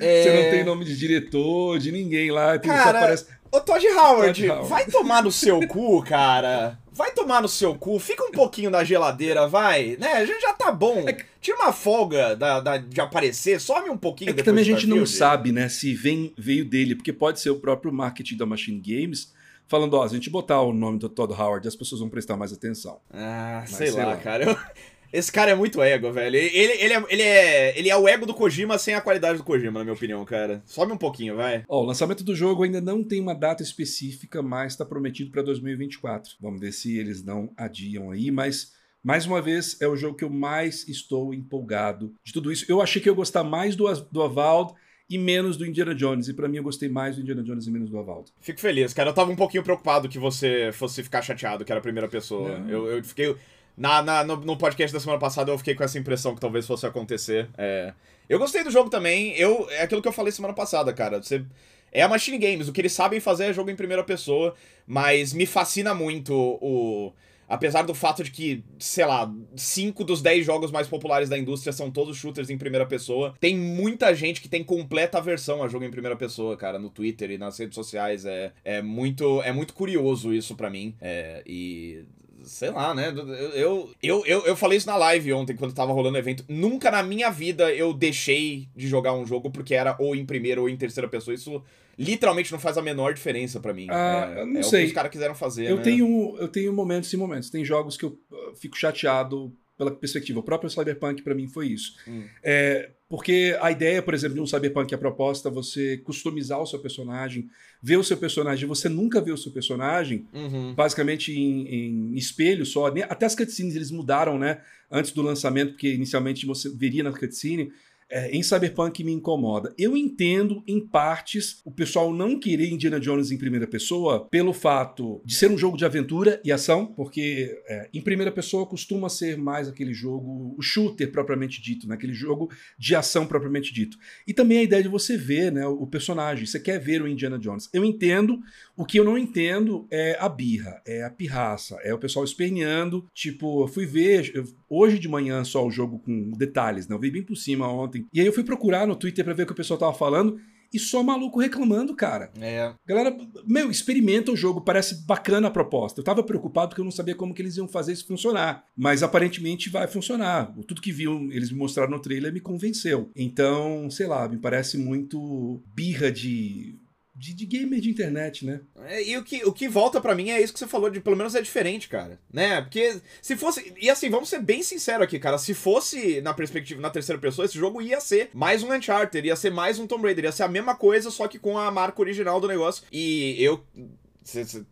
É... 0.00 0.22
Você 0.22 0.42
não 0.42 0.50
tem 0.50 0.64
nome 0.64 0.84
de 0.84 0.96
diretor, 0.96 1.78
de 1.78 1.92
ninguém 1.92 2.30
lá. 2.30 2.58
Cara, 2.58 2.98
aparece... 2.98 3.26
Ô 3.52 3.60
Todd 3.60 3.86
Howard, 3.86 4.40
Todd 4.40 4.50
Howard, 4.50 4.68
vai 4.68 4.86
tomar 4.86 5.22
no 5.22 5.30
seu 5.30 5.60
cu, 5.68 6.02
cara. 6.02 6.78
Vai 6.92 7.12
tomar 7.12 7.42
no 7.42 7.48
seu 7.48 7.74
cu, 7.74 7.98
fica 7.98 8.24
um 8.24 8.32
pouquinho 8.32 8.70
na 8.70 8.82
geladeira, 8.82 9.46
vai. 9.46 9.96
Né? 10.00 10.12
A 10.14 10.24
gente 10.24 10.40
já 10.40 10.52
tá 10.54 10.72
bom. 10.72 11.04
É 11.06 11.16
Tira 11.40 11.58
uma 11.58 11.72
folga 11.72 12.34
da, 12.34 12.58
da, 12.58 12.76
de 12.76 13.00
aparecer, 13.00 13.60
some 13.60 13.88
um 13.88 13.96
pouquinho. 13.96 14.30
É 14.30 14.34
que 14.34 14.42
também 14.42 14.62
a 14.62 14.64
gente 14.64 14.86
não 14.86 15.06
sabe, 15.06 15.52
né, 15.52 15.68
se 15.68 15.94
vem, 15.94 16.34
veio 16.36 16.64
dele, 16.64 16.96
porque 16.96 17.12
pode 17.12 17.38
ser 17.38 17.50
o 17.50 17.60
próprio 17.60 17.92
marketing 17.92 18.36
da 18.36 18.44
Machine 18.44 18.80
Games 18.80 19.32
falando, 19.66 19.94
ó, 19.94 20.06
se 20.06 20.14
a 20.14 20.18
gente 20.18 20.30
botar 20.30 20.60
o 20.62 20.72
nome 20.72 20.98
do 20.98 21.08
Todd 21.08 21.32
Howard, 21.32 21.66
as 21.66 21.76
pessoas 21.76 22.00
vão 22.00 22.08
prestar 22.08 22.36
mais 22.36 22.52
atenção. 22.52 23.00
Ah, 23.10 23.64
sei, 23.66 23.88
sei, 23.88 24.02
lá, 24.02 24.10
lá. 24.10 24.16
cara. 24.16 24.44
Eu, 24.44 24.56
esse 25.12 25.30
cara 25.30 25.50
é 25.50 25.54
muito 25.54 25.82
ego, 25.82 26.12
velho. 26.12 26.36
Ele, 26.36 26.46
ele, 26.46 26.92
é, 26.92 27.04
ele, 27.08 27.22
é, 27.22 27.78
ele 27.78 27.90
é 27.90 27.96
o 27.96 28.08
ego 28.08 28.26
do 28.26 28.34
Kojima 28.34 28.78
sem 28.78 28.94
a 28.94 29.00
qualidade 29.00 29.38
do 29.38 29.44
Kojima, 29.44 29.78
na 29.78 29.84
minha 29.84 29.94
opinião, 29.94 30.24
cara. 30.24 30.62
Sobe 30.66 30.92
um 30.92 30.98
pouquinho, 30.98 31.36
vai. 31.36 31.64
Ó, 31.68 31.82
o 31.82 31.86
lançamento 31.86 32.22
do 32.22 32.34
jogo 32.34 32.62
ainda 32.62 32.80
não 32.80 33.02
tem 33.02 33.20
uma 33.20 33.34
data 33.34 33.62
específica, 33.62 34.42
mas 34.42 34.72
está 34.72 34.84
prometido 34.84 35.30
para 35.30 35.42
2024. 35.42 36.36
Vamos 36.40 36.60
ver 36.60 36.72
se 36.72 36.96
eles 36.96 37.24
não 37.24 37.52
adiam 37.56 38.10
aí, 38.10 38.30
mas 38.30 38.72
mais 39.02 39.24
uma 39.24 39.40
vez 39.40 39.80
é 39.80 39.86
o 39.86 39.96
jogo 39.96 40.16
que 40.16 40.24
eu 40.24 40.30
mais 40.30 40.86
estou 40.88 41.32
empolgado 41.32 42.12
de 42.24 42.32
tudo 42.32 42.50
isso. 42.50 42.64
Eu 42.68 42.82
achei 42.82 43.00
que 43.00 43.08
eu 43.08 43.12
ia 43.12 43.16
gostar 43.16 43.44
mais 43.44 43.76
do, 43.76 43.86
do 44.10 44.22
Avald 44.22 44.74
e 45.08 45.18
menos 45.18 45.56
do 45.56 45.64
Indiana 45.64 45.94
Jones. 45.94 46.28
E 46.28 46.34
para 46.34 46.48
mim 46.48 46.56
eu 46.56 46.62
gostei 46.62 46.88
mais 46.88 47.16
do 47.16 47.22
Indiana 47.22 47.42
Jones 47.42 47.66
e 47.66 47.70
menos 47.70 47.90
do 47.90 47.98
Avaldo. 47.98 48.30
Fico 48.40 48.60
feliz, 48.60 48.92
cara. 48.92 49.10
Eu 49.10 49.14
tava 49.14 49.30
um 49.30 49.36
pouquinho 49.36 49.62
preocupado 49.62 50.08
que 50.08 50.18
você 50.18 50.70
fosse 50.72 51.02
ficar 51.02 51.22
chateado 51.22 51.64
que 51.64 51.72
era 51.72 51.78
a 51.78 51.82
primeira 51.82 52.08
pessoa. 52.08 52.62
Eu, 52.68 52.86
eu 52.86 53.04
fiquei. 53.04 53.34
Na, 53.76 54.02
na 54.02 54.24
no, 54.24 54.36
no, 54.36 54.56
podcast 54.56 54.92
da 54.92 54.98
semana 54.98 55.18
passada 55.18 55.52
eu 55.52 55.58
fiquei 55.58 55.74
com 55.74 55.84
essa 55.84 55.98
impressão 55.98 56.34
que 56.34 56.40
talvez 56.40 56.66
fosse 56.66 56.86
acontecer. 56.86 57.48
É... 57.56 57.92
Eu 58.28 58.38
gostei 58.38 58.64
do 58.64 58.70
jogo 58.70 58.90
também. 58.90 59.36
Eu, 59.36 59.68
é 59.70 59.82
aquilo 59.82 60.02
que 60.02 60.08
eu 60.08 60.12
falei 60.12 60.32
semana 60.32 60.54
passada, 60.54 60.92
cara. 60.92 61.22
Você. 61.22 61.44
É 61.92 62.02
a 62.02 62.08
Machine 62.08 62.36
Games, 62.36 62.68
o 62.68 62.72
que 62.72 62.80
eles 62.80 62.92
sabem 62.92 63.20
fazer 63.20 63.44
é 63.44 63.52
jogo 63.52 63.70
em 63.70 63.76
primeira 63.76 64.02
pessoa, 64.02 64.54
mas 64.86 65.32
me 65.32 65.46
fascina 65.46 65.94
muito 65.94 66.34
o. 66.34 67.12
Apesar 67.48 67.82
do 67.82 67.94
fato 67.94 68.24
de 68.24 68.30
que, 68.30 68.64
sei 68.78 69.04
lá, 69.04 69.32
5 69.54 70.04
dos 70.04 70.20
10 70.20 70.44
jogos 70.44 70.70
mais 70.70 70.88
populares 70.88 71.28
da 71.28 71.38
indústria 71.38 71.72
são 71.72 71.90
todos 71.90 72.16
shooters 72.16 72.50
em 72.50 72.58
primeira 72.58 72.86
pessoa, 72.86 73.34
tem 73.40 73.56
muita 73.56 74.14
gente 74.14 74.40
que 74.40 74.48
tem 74.48 74.64
completa 74.64 75.18
aversão 75.18 75.62
a 75.62 75.68
jogo 75.68 75.84
em 75.84 75.90
primeira 75.90 76.16
pessoa, 76.16 76.56
cara, 76.56 76.78
no 76.78 76.90
Twitter 76.90 77.30
e 77.30 77.38
nas 77.38 77.58
redes 77.58 77.74
sociais. 77.74 78.24
É, 78.24 78.52
é, 78.64 78.82
muito, 78.82 79.40
é 79.42 79.52
muito 79.52 79.74
curioso 79.74 80.32
isso 80.32 80.54
para 80.56 80.70
mim. 80.70 80.94
É, 81.00 81.42
e 81.46 82.04
sei 82.42 82.70
lá, 82.70 82.94
né? 82.94 83.12
Eu, 83.54 83.90
eu, 84.02 84.24
eu, 84.26 84.46
eu 84.46 84.56
falei 84.56 84.78
isso 84.78 84.86
na 84.86 84.96
live 84.96 85.32
ontem, 85.32 85.56
quando 85.56 85.74
tava 85.74 85.92
rolando 85.92 86.16
o 86.16 86.20
evento. 86.20 86.44
Nunca 86.48 86.90
na 86.90 87.02
minha 87.02 87.30
vida 87.30 87.72
eu 87.72 87.92
deixei 87.92 88.68
de 88.74 88.86
jogar 88.86 89.12
um 89.12 89.26
jogo 89.26 89.50
porque 89.50 89.74
era 89.74 89.96
ou 89.98 90.14
em 90.14 90.24
primeira 90.24 90.60
ou 90.60 90.68
em 90.68 90.76
terceira 90.76 91.08
pessoa. 91.08 91.34
Isso 91.34 91.62
literalmente 91.98 92.52
não 92.52 92.58
faz 92.58 92.76
a 92.76 92.82
menor 92.82 93.14
diferença 93.14 93.58
para 93.60 93.72
mim. 93.72 93.86
Ah, 93.90 94.34
é, 94.36 94.40
eu 94.40 94.46
não 94.46 94.60
é 94.60 94.62
sei. 94.62 94.80
o 94.80 94.82
que 94.84 94.88
os 94.88 94.94
caras 94.94 95.10
quiseram 95.10 95.34
fazer. 95.34 95.66
Eu, 95.66 95.76
né? 95.76 95.82
tenho, 95.82 96.36
eu 96.38 96.48
tenho 96.48 96.72
momentos 96.72 97.12
e 97.12 97.16
momentos. 97.16 97.50
Tem 97.50 97.64
jogos 97.64 97.96
que 97.96 98.04
eu 98.04 98.18
fico 98.54 98.76
chateado 98.76 99.52
pela 99.76 99.90
perspectiva. 99.90 100.40
O 100.40 100.42
próprio 100.42 100.70
Cyberpunk, 100.70 101.22
para 101.22 101.34
mim, 101.34 101.46
foi 101.46 101.68
isso. 101.68 101.96
Hum. 102.08 102.24
É, 102.42 102.90
porque 103.08 103.56
a 103.60 103.70
ideia, 103.70 104.02
por 104.02 104.14
exemplo, 104.14 104.34
de 104.34 104.40
um 104.40 104.46
Cyberpunk 104.46 104.92
a 104.94 104.98
proposta 104.98 105.50
você 105.50 105.98
customizar 105.98 106.60
o 106.60 106.66
seu 106.66 106.78
personagem, 106.78 107.48
ver 107.82 107.96
o 107.96 108.04
seu 108.04 108.16
personagem, 108.16 108.66
você 108.66 108.88
nunca 108.88 109.20
vê 109.20 109.30
o 109.30 109.36
seu 109.36 109.52
personagem, 109.52 110.26
uhum. 110.32 110.74
basicamente 110.74 111.32
em, 111.32 111.68
em, 111.68 112.14
espelho 112.16 112.64
só. 112.64 112.86
Até 112.86 113.26
as 113.26 113.34
cutscenes 113.34 113.76
eles 113.76 113.90
mudaram, 113.90 114.38
né? 114.38 114.60
Antes 114.90 115.12
do 115.12 115.22
lançamento, 115.22 115.72
porque 115.72 115.92
inicialmente 115.92 116.46
você 116.46 116.68
veria 116.68 117.02
na 117.02 117.12
cutscene 117.12 117.70
é, 118.10 118.30
em 118.30 118.42
Cyberpunk 118.42 119.02
me 119.02 119.12
incomoda. 119.12 119.74
Eu 119.76 119.96
entendo, 119.96 120.62
em 120.66 120.80
partes, 120.80 121.60
o 121.64 121.70
pessoal 121.70 122.12
não 122.12 122.38
querer 122.38 122.70
Indiana 122.70 123.00
Jones 123.00 123.30
em 123.30 123.38
primeira 123.38 123.66
pessoa 123.66 124.26
pelo 124.28 124.52
fato 124.52 125.20
de 125.24 125.34
ser 125.34 125.50
um 125.50 125.58
jogo 125.58 125.76
de 125.76 125.84
aventura 125.84 126.40
e 126.44 126.52
ação, 126.52 126.86
porque 126.86 127.60
é, 127.68 127.88
em 127.92 128.00
primeira 128.00 128.30
pessoa 128.30 128.66
costuma 128.66 129.08
ser 129.08 129.36
mais 129.36 129.68
aquele 129.68 129.92
jogo, 129.92 130.54
o 130.56 130.62
shooter 130.62 131.10
propriamente 131.10 131.60
dito, 131.60 131.88
né? 131.88 131.94
aquele 131.94 132.14
jogo 132.14 132.50
de 132.78 132.94
ação 132.94 133.26
propriamente 133.26 133.72
dito. 133.72 133.98
E 134.26 134.32
também 134.32 134.58
a 134.58 134.62
ideia 134.62 134.82
de 134.82 134.88
você 134.88 135.16
ver 135.16 135.50
né, 135.50 135.66
o 135.66 135.86
personagem, 135.86 136.46
você 136.46 136.60
quer 136.60 136.78
ver 136.78 137.02
o 137.02 137.08
Indiana 137.08 137.38
Jones. 137.38 137.68
Eu 137.72 137.84
entendo, 137.84 138.38
o 138.76 138.84
que 138.84 138.98
eu 138.98 139.04
não 139.04 139.16
entendo 139.16 139.86
é 139.90 140.16
a 140.20 140.28
birra, 140.28 140.80
é 140.86 141.02
a 141.02 141.10
pirraça, 141.10 141.78
é 141.82 141.94
o 141.94 141.98
pessoal 141.98 142.24
esperneando, 142.24 143.06
tipo, 143.14 143.62
eu 143.62 143.68
fui 143.68 143.86
ver 143.86 144.30
eu, 144.34 144.44
hoje 144.68 144.98
de 144.98 145.08
manhã 145.08 145.42
só 145.44 145.66
o 145.66 145.70
jogo 145.70 145.98
com 145.98 146.30
detalhes, 146.32 146.86
né? 146.86 146.94
eu 146.94 147.00
vi 147.00 147.10
bem 147.10 147.22
por 147.22 147.36
cima 147.36 147.66
ontem 147.66 147.86
ontem. 147.86 148.06
E 148.12 148.20
aí 148.20 148.26
eu 148.26 148.32
fui 148.32 148.44
procurar 148.44 148.86
no 148.86 148.96
Twitter 148.96 149.24
para 149.24 149.34
ver 149.34 149.44
o 149.44 149.46
que 149.46 149.52
o 149.52 149.56
pessoal 149.56 149.78
tava 149.78 149.94
falando 149.94 150.38
e 150.72 150.78
só 150.78 151.02
maluco 151.02 151.40
reclamando, 151.40 151.94
cara. 151.94 152.30
É. 152.40 152.74
Galera, 152.84 153.16
meu, 153.46 153.70
experimenta 153.70 154.32
o 154.32 154.36
jogo, 154.36 154.60
parece 154.60 155.06
bacana 155.06 155.46
a 155.46 155.50
proposta. 155.50 156.00
Eu 156.00 156.04
tava 156.04 156.22
preocupado 156.24 156.70
porque 156.70 156.80
eu 156.80 156.84
não 156.84 156.90
sabia 156.90 157.14
como 157.14 157.32
que 157.32 157.40
eles 157.40 157.56
iam 157.56 157.68
fazer 157.68 157.92
isso 157.92 158.06
funcionar, 158.06 158.64
mas 158.76 159.02
aparentemente 159.02 159.70
vai 159.70 159.86
funcionar. 159.86 160.52
Tudo 160.66 160.82
que 160.82 160.92
viu, 160.92 161.30
eles 161.30 161.50
me 161.50 161.58
mostraram 161.58 161.92
no 161.92 162.00
trailer 162.00 162.32
me 162.32 162.40
convenceu. 162.40 163.10
Então, 163.14 163.88
sei 163.90 164.06
lá, 164.06 164.28
me 164.28 164.38
parece 164.38 164.76
muito 164.76 165.62
birra 165.72 166.10
de 166.10 166.74
de, 167.16 167.32
de 167.32 167.46
gamer 167.46 167.80
de 167.80 167.90
internet, 167.90 168.44
né? 168.44 168.60
É, 168.84 169.02
e 169.02 169.16
o 169.16 169.24
que, 169.24 169.42
o 169.44 169.52
que 169.52 169.66
volta 169.66 170.00
para 170.00 170.14
mim 170.14 170.30
é 170.30 170.40
isso 170.40 170.52
que 170.52 170.58
você 170.58 170.66
falou, 170.66 170.90
de 170.90 171.00
pelo 171.00 171.16
menos 171.16 171.34
é 171.34 171.40
diferente, 171.40 171.88
cara. 171.88 172.20
Né? 172.30 172.60
Porque 172.60 173.00
se 173.22 173.36
fosse. 173.36 173.72
E 173.80 173.88
assim, 173.88 174.10
vamos 174.10 174.28
ser 174.28 174.40
bem 174.40 174.62
sinceros 174.62 175.02
aqui, 175.02 175.18
cara. 175.18 175.38
Se 175.38 175.54
fosse 175.54 176.20
na 176.20 176.34
perspectiva, 176.34 176.80
na 176.80 176.90
terceira 176.90 177.20
pessoa, 177.20 177.46
esse 177.46 177.56
jogo 177.56 177.80
ia 177.80 178.00
ser 178.00 178.30
mais 178.34 178.62
um 178.62 178.72
Uncharted, 178.72 179.26
ia 179.26 179.36
ser 179.36 179.50
mais 179.50 179.78
um 179.78 179.86
Tomb 179.86 180.04
Raider, 180.04 180.26
ia 180.26 180.32
ser 180.32 180.42
a 180.42 180.48
mesma 180.48 180.76
coisa, 180.76 181.10
só 181.10 181.26
que 181.26 181.38
com 181.38 181.58
a 181.58 181.70
marca 181.70 182.00
original 182.02 182.38
do 182.38 182.48
negócio. 182.48 182.84
E 182.92 183.36
eu 183.42 183.64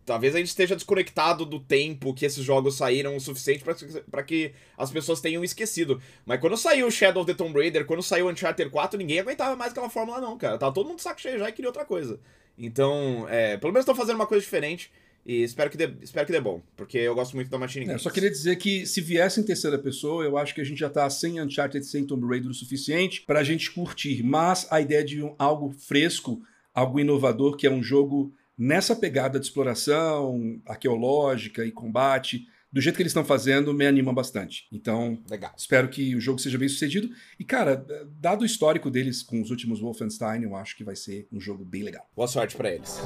talvez 0.05 0.35
a 0.35 0.39
gente 0.39 0.49
esteja 0.49 0.75
desconectado 0.75 1.45
do 1.47 1.61
tempo 1.61 2.13
que 2.13 2.27
esses 2.27 2.45
jogos 2.45 2.77
saíram 2.77 3.17
o 3.17 3.21
suficiente 3.21 3.65
para 4.11 4.23
que 4.23 4.53
as 4.77 4.91
pessoas 4.91 5.21
tenham 5.21 5.45
esquecido. 5.45 6.01
Mas 6.27 6.41
quando 6.41 6.57
saiu 6.57 6.91
Shadow 6.91 7.23
of 7.23 7.33
the 7.33 7.37
Tomb 7.37 7.59
Raider, 7.59 7.87
quando 7.87 8.03
saiu 8.03 8.29
Uncharted 8.29 8.71
4, 8.71 8.99
ninguém 8.99 9.21
aguentava 9.21 9.55
mais 9.55 9.73
aquela 9.73 9.89
fórmula, 9.89 10.21
não, 10.21 10.37
cara. 10.37 10.59
Tava 10.59 10.75
todo 10.75 10.89
mundo 10.89 11.01
saco 11.01 11.21
cheio 11.21 11.39
já 11.39 11.49
e 11.49 11.53
queria 11.53 11.69
outra 11.69 11.85
coisa. 11.85 12.19
Então, 12.59 13.27
é, 13.29 13.57
pelo 13.57 13.73
menos 13.73 13.85
estão 13.85 13.95
fazendo 13.95 14.17
uma 14.17 14.27
coisa 14.27 14.43
diferente. 14.43 14.91
E 15.27 15.43
espero 15.43 15.71
que, 15.71 15.77
dê, 15.79 15.91
espero 16.03 16.27
que 16.27 16.33
dê 16.33 16.41
bom, 16.41 16.61
porque 16.77 16.99
eu 16.99 17.15
gosto 17.15 17.35
muito 17.35 17.51
da 17.51 17.57
Machine 17.57 17.87
Games. 17.87 18.03
É, 18.03 18.03
só 18.03 18.11
queria 18.11 18.31
dizer 18.31 18.57
que 18.57 18.85
se 18.85 19.01
viesse 19.01 19.41
em 19.41 19.43
terceira 19.43 19.79
pessoa, 19.79 20.23
eu 20.23 20.37
acho 20.37 20.55
que 20.55 20.61
a 20.61 20.65
gente 20.65 20.79
já 20.79 20.91
tá 20.91 21.09
sem 21.09 21.41
Uncharted, 21.41 21.85
sem 21.87 22.05
Tomb 22.05 22.27
Raider 22.27 22.51
o 22.51 22.55
suficiente 22.55 23.23
pra 23.23 23.43
gente 23.43 23.71
curtir. 23.71 24.23
Mas 24.23 24.67
a 24.71 24.83
ideia 24.83 25.03
de 25.03 25.23
um, 25.23 25.35
algo 25.39 25.71
fresco, 25.71 26.43
algo 26.75 27.01
inovador, 27.01 27.57
que 27.57 27.67
é 27.67 27.71
um 27.71 27.83
jogo 27.83 28.35
nessa 28.57 28.95
pegada 28.95 29.39
de 29.39 29.47
exploração 29.47 30.61
arqueológica 30.67 31.65
e 31.65 31.73
combate, 31.73 32.47
do 32.75 32.81
jeito 32.81 32.97
que 32.97 33.03
eles 33.03 33.11
estão 33.11 33.25
fazendo, 33.25 33.73
me 33.73 33.87
anima 33.87 34.13
bastante. 34.13 34.67
Então, 34.73 35.23
Legal. 35.31 35.53
espero 35.57 35.89
que 35.89 36.17
o 36.17 36.21
jogo 36.21 36.41
seja 36.41 36.59
bem 36.59 36.69
sucedido. 36.69 37.09
E, 37.39 37.45
cara, 37.45 37.87
dado 38.19 38.43
o 38.43 38.45
histórico 38.45 38.91
deles 38.91 39.23
com 39.23 39.41
os 39.41 39.51
últimos 39.51 39.79
Wolfenstein, 39.81 40.43
eu 40.43 40.57
acho 40.57 40.77
que 40.77 40.83
vai 40.83 40.97
ser 40.97 41.29
um 41.33 41.41
jogo 41.41 41.65
bem 41.65 41.85
legal. 41.85 42.05
Boa 42.17 42.27
sorte 42.27 42.57
para 42.57 42.75
eles. 42.75 42.99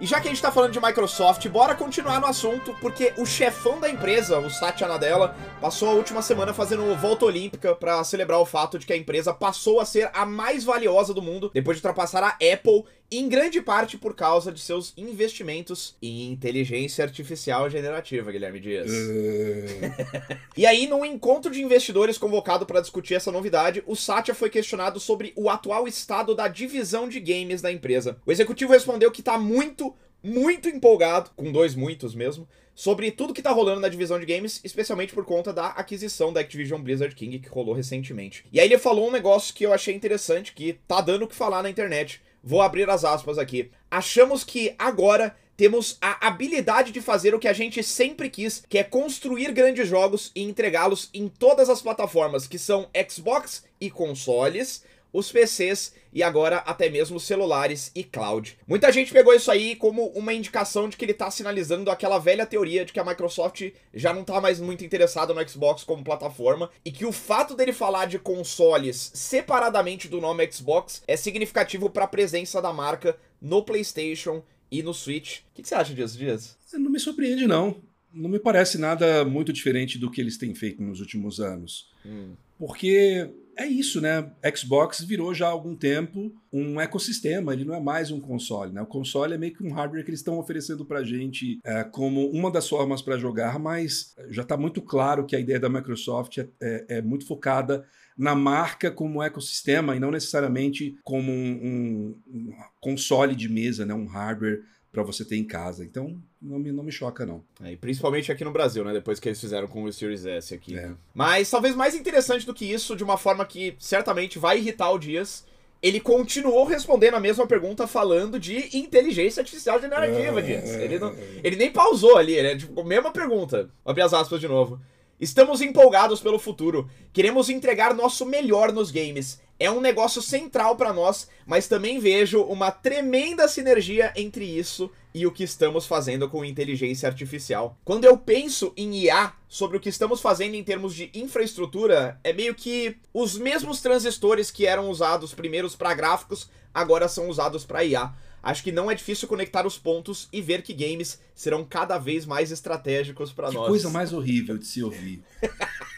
E 0.00 0.06
já 0.06 0.18
que 0.18 0.28
a 0.28 0.30
gente 0.30 0.40
tá 0.40 0.50
falando 0.50 0.72
de 0.72 0.80
Microsoft, 0.80 1.46
bora 1.48 1.74
continuar 1.74 2.20
no 2.20 2.26
assunto, 2.26 2.74
porque 2.80 3.12
o 3.18 3.26
chefão 3.26 3.78
da 3.78 3.90
empresa, 3.90 4.38
o 4.38 4.48
Satya 4.48 4.88
Nadella, 4.88 5.36
passou 5.60 5.90
a 5.90 5.92
última 5.92 6.22
semana 6.22 6.54
fazendo 6.54 6.96
volta 6.96 7.26
olímpica 7.26 7.74
para 7.74 8.02
celebrar 8.02 8.40
o 8.40 8.46
fato 8.46 8.78
de 8.78 8.86
que 8.86 8.94
a 8.94 8.96
empresa 8.96 9.34
passou 9.34 9.78
a 9.78 9.84
ser 9.84 10.10
a 10.14 10.24
mais 10.24 10.64
valiosa 10.64 11.12
do 11.12 11.20
mundo 11.20 11.50
depois 11.52 11.76
de 11.76 11.80
ultrapassar 11.80 12.24
a 12.24 12.28
Apple 12.30 12.86
em 13.10 13.28
grande 13.28 13.60
parte 13.60 13.98
por 13.98 14.14
causa 14.14 14.52
de 14.52 14.60
seus 14.60 14.92
investimentos 14.96 15.96
em 16.00 16.30
inteligência 16.30 17.04
artificial 17.04 17.68
generativa, 17.68 18.30
Guilherme 18.30 18.60
Dias. 18.60 18.88
Uh... 18.88 20.30
e 20.56 20.64
aí, 20.64 20.86
num 20.86 21.04
encontro 21.04 21.50
de 21.50 21.60
investidores 21.60 22.16
convocado 22.16 22.64
para 22.64 22.80
discutir 22.80 23.14
essa 23.14 23.32
novidade, 23.32 23.82
o 23.86 23.96
Satya 23.96 24.34
foi 24.34 24.48
questionado 24.48 25.00
sobre 25.00 25.32
o 25.34 25.50
atual 25.50 25.88
estado 25.88 26.34
da 26.34 26.46
divisão 26.46 27.08
de 27.08 27.18
games 27.18 27.60
da 27.60 27.72
empresa. 27.72 28.16
O 28.24 28.30
executivo 28.30 28.72
respondeu 28.72 29.10
que 29.10 29.20
está 29.20 29.36
muito, 29.36 29.92
muito 30.22 30.68
empolgado, 30.68 31.30
com 31.34 31.50
dois 31.50 31.74
muitos 31.74 32.14
mesmo, 32.14 32.48
sobre 32.74 33.10
tudo 33.10 33.34
que 33.34 33.42
tá 33.42 33.50
rolando 33.50 33.80
na 33.80 33.88
divisão 33.88 34.20
de 34.20 34.24
games, 34.24 34.60
especialmente 34.62 35.12
por 35.12 35.24
conta 35.24 35.52
da 35.52 35.66
aquisição 35.66 36.32
da 36.32 36.40
Activision 36.40 36.80
Blizzard 36.80 37.14
King 37.14 37.40
que 37.40 37.48
rolou 37.48 37.74
recentemente. 37.74 38.44
E 38.52 38.60
aí 38.60 38.66
ele 38.66 38.78
falou 38.78 39.08
um 39.08 39.12
negócio 39.12 39.52
que 39.52 39.66
eu 39.66 39.72
achei 39.72 39.94
interessante, 39.94 40.54
que 40.54 40.74
tá 40.86 41.00
dando 41.00 41.24
o 41.24 41.28
que 41.28 41.34
falar 41.34 41.62
na 41.62 41.68
internet 41.68 42.22
Vou 42.42 42.62
abrir 42.62 42.88
as 42.88 43.04
aspas 43.04 43.38
aqui. 43.38 43.70
Achamos 43.90 44.44
que 44.44 44.74
agora 44.78 45.36
temos 45.56 45.98
a 46.00 46.26
habilidade 46.26 46.90
de 46.90 47.02
fazer 47.02 47.34
o 47.34 47.38
que 47.38 47.46
a 47.46 47.52
gente 47.52 47.82
sempre 47.82 48.30
quis, 48.30 48.64
que 48.66 48.78
é 48.78 48.82
construir 48.82 49.52
grandes 49.52 49.86
jogos 49.86 50.32
e 50.34 50.42
entregá-los 50.42 51.10
em 51.12 51.28
todas 51.28 51.68
as 51.68 51.82
plataformas, 51.82 52.46
que 52.46 52.58
são 52.58 52.88
Xbox 53.06 53.64
e 53.78 53.90
consoles, 53.90 54.82
os 55.12 55.30
PCs 55.30 55.94
e 56.12 56.22
agora 56.22 56.58
até 56.58 56.88
mesmo 56.88 57.20
celulares 57.20 57.90
e 57.94 58.02
cloud. 58.02 58.58
Muita 58.66 58.92
gente 58.92 59.12
pegou 59.12 59.34
isso 59.34 59.50
aí 59.50 59.76
como 59.76 60.06
uma 60.08 60.32
indicação 60.32 60.88
de 60.88 60.96
que 60.96 61.04
ele 61.04 61.14
tá 61.14 61.30
sinalizando 61.30 61.90
aquela 61.90 62.18
velha 62.18 62.46
teoria 62.46 62.84
de 62.84 62.92
que 62.92 63.00
a 63.00 63.04
Microsoft 63.04 63.70
já 63.94 64.12
não 64.12 64.24
tá 64.24 64.40
mais 64.40 64.60
muito 64.60 64.84
interessada 64.84 65.32
no 65.32 65.48
Xbox 65.48 65.84
como 65.84 66.04
plataforma 66.04 66.70
e 66.84 66.90
que 66.90 67.06
o 67.06 67.12
fato 67.12 67.54
dele 67.54 67.72
falar 67.72 68.06
de 68.06 68.18
consoles 68.18 69.10
separadamente 69.14 70.08
do 70.08 70.20
nome 70.20 70.50
Xbox 70.50 71.02
é 71.06 71.16
significativo 71.16 71.88
para 71.88 72.04
a 72.04 72.08
presença 72.08 72.60
da 72.60 72.72
marca 72.72 73.16
no 73.40 73.62
PlayStation 73.62 74.42
e 74.70 74.82
no 74.82 74.94
Switch. 74.94 75.38
O 75.38 75.42
que, 75.54 75.62
que 75.62 75.68
você 75.68 75.74
acha 75.74 75.94
disso, 75.94 76.16
Dias? 76.16 76.56
Não 76.74 76.90
me 76.90 77.00
surpreende, 77.00 77.46
não. 77.46 77.82
Não 78.12 78.28
me 78.28 78.38
parece 78.38 78.78
nada 78.78 79.24
muito 79.24 79.52
diferente 79.52 79.98
do 79.98 80.10
que 80.10 80.20
eles 80.20 80.36
têm 80.36 80.54
feito 80.54 80.82
nos 80.82 81.00
últimos 81.00 81.40
anos. 81.40 81.90
Hum. 82.04 82.34
Porque 82.58 83.30
é 83.60 83.66
isso, 83.66 84.00
né? 84.00 84.32
Xbox 84.56 85.02
virou 85.02 85.34
já 85.34 85.46
há 85.46 85.50
algum 85.50 85.76
tempo 85.76 86.32
um 86.50 86.80
ecossistema, 86.80 87.52
ele 87.52 87.64
não 87.64 87.74
é 87.74 87.80
mais 87.80 88.10
um 88.10 88.18
console, 88.18 88.72
né? 88.72 88.80
O 88.80 88.86
console 88.86 89.34
é 89.34 89.38
meio 89.38 89.52
que 89.52 89.62
um 89.62 89.70
hardware 89.70 90.02
que 90.02 90.10
eles 90.10 90.20
estão 90.20 90.38
oferecendo 90.38 90.82
pra 90.82 91.04
gente 91.04 91.60
é, 91.62 91.84
como 91.84 92.30
uma 92.30 92.50
das 92.50 92.66
formas 92.66 93.02
para 93.02 93.18
jogar, 93.18 93.58
mas 93.58 94.14
já 94.30 94.42
está 94.42 94.56
muito 94.56 94.80
claro 94.80 95.26
que 95.26 95.36
a 95.36 95.40
ideia 95.40 95.60
da 95.60 95.68
Microsoft 95.68 96.38
é, 96.38 96.48
é, 96.58 96.84
é, 96.88 97.02
muito 97.02 97.26
focada 97.26 97.86
na 98.16 98.34
marca 98.34 98.90
como 98.90 99.22
ecossistema 99.22 99.94
e 99.94 100.00
não 100.00 100.10
necessariamente 100.10 100.96
como 101.04 101.30
um, 101.30 101.52
um, 101.62 102.18
um 102.32 102.52
console 102.80 103.36
de 103.36 103.48
mesa, 103.48 103.84
né? 103.84 103.92
Um 103.92 104.06
hardware 104.06 104.62
para 104.90 105.02
você 105.02 105.22
ter 105.22 105.36
em 105.36 105.44
casa. 105.44 105.84
Então, 105.84 106.18
não 106.40 106.58
me, 106.58 106.72
não 106.72 106.82
me 106.82 106.90
choca, 106.90 107.26
não. 107.26 107.44
É, 107.62 107.76
principalmente 107.76 108.32
aqui 108.32 108.44
no 108.44 108.50
Brasil, 108.50 108.84
né? 108.84 108.92
Depois 108.92 109.20
que 109.20 109.28
eles 109.28 109.40
fizeram 109.40 109.68
com 109.68 109.84
o 109.84 109.92
Series 109.92 110.24
S 110.24 110.54
aqui. 110.54 110.78
É. 110.78 110.92
Mas 111.14 111.50
talvez 111.50 111.74
mais 111.74 111.94
interessante 111.94 112.46
do 112.46 112.54
que 112.54 112.64
isso, 112.64 112.96
de 112.96 113.04
uma 113.04 113.18
forma 113.18 113.44
que 113.44 113.74
certamente 113.78 114.38
vai 114.38 114.58
irritar 114.58 114.90
o 114.90 114.98
Dias, 114.98 115.44
ele 115.82 116.00
continuou 116.00 116.64
respondendo 116.64 117.14
a 117.14 117.20
mesma 117.20 117.46
pergunta 117.46 117.86
falando 117.86 118.38
de 118.38 118.76
inteligência 118.76 119.40
artificial 119.40 119.80
generativa, 119.80 120.40
é, 120.40 120.42
Dias. 120.42 120.70
Ele, 120.70 120.98
não, 120.98 121.14
ele 121.44 121.56
nem 121.56 121.70
pausou 121.70 122.16
ali, 122.16 122.40
né? 122.42 122.56
Tipo, 122.56 122.82
mesma 122.84 123.10
pergunta. 123.10 123.70
Abre 123.84 124.02
as 124.02 124.14
aspas 124.14 124.40
de 124.40 124.48
novo. 124.48 124.80
Estamos 125.20 125.60
empolgados 125.60 126.20
pelo 126.20 126.38
futuro. 126.38 126.88
Queremos 127.12 127.50
entregar 127.50 127.94
nosso 127.94 128.24
melhor 128.24 128.72
nos 128.72 128.90
games. 128.90 129.40
É 129.60 129.70
um 129.70 129.78
negócio 129.78 130.22
central 130.22 130.74
para 130.74 130.90
nós, 130.90 131.28
mas 131.46 131.68
também 131.68 132.00
vejo 132.00 132.40
uma 132.40 132.70
tremenda 132.70 133.46
sinergia 133.46 134.10
entre 134.16 134.42
isso 134.42 134.90
e 135.12 135.26
o 135.26 135.30
que 135.30 135.44
estamos 135.44 135.84
fazendo 135.84 136.30
com 136.30 136.42
inteligência 136.42 137.06
artificial. 137.06 137.78
Quando 137.84 138.06
eu 138.06 138.16
penso 138.16 138.72
em 138.74 139.04
IA 139.04 139.34
sobre 139.46 139.76
o 139.76 139.80
que 139.80 139.90
estamos 139.90 140.22
fazendo 140.22 140.54
em 140.54 140.64
termos 140.64 140.94
de 140.94 141.10
infraestrutura, 141.12 142.18
é 142.24 142.32
meio 142.32 142.54
que 142.54 142.96
os 143.12 143.36
mesmos 143.36 143.82
transistores 143.82 144.50
que 144.50 144.64
eram 144.64 144.88
usados 144.88 145.34
primeiros 145.34 145.76
para 145.76 145.92
gráficos 145.92 146.48
agora 146.72 147.06
são 147.06 147.28
usados 147.28 147.62
para 147.62 147.84
IA 147.84 148.14
acho 148.42 148.62
que 148.62 148.72
não 148.72 148.90
é 148.90 148.94
difícil 148.94 149.28
conectar 149.28 149.66
os 149.66 149.78
pontos 149.78 150.28
e 150.32 150.40
ver 150.40 150.62
que 150.62 150.72
games 150.72 151.20
serão 151.34 151.64
cada 151.64 151.98
vez 151.98 152.24
mais 152.26 152.50
estratégicos 152.50 153.32
para 153.32 153.50
nós. 153.50 153.64
Que 153.64 153.68
coisa 153.68 153.90
mais 153.90 154.12
horrível 154.12 154.56
de 154.58 154.66
se 154.66 154.82
ouvir. 154.82 155.22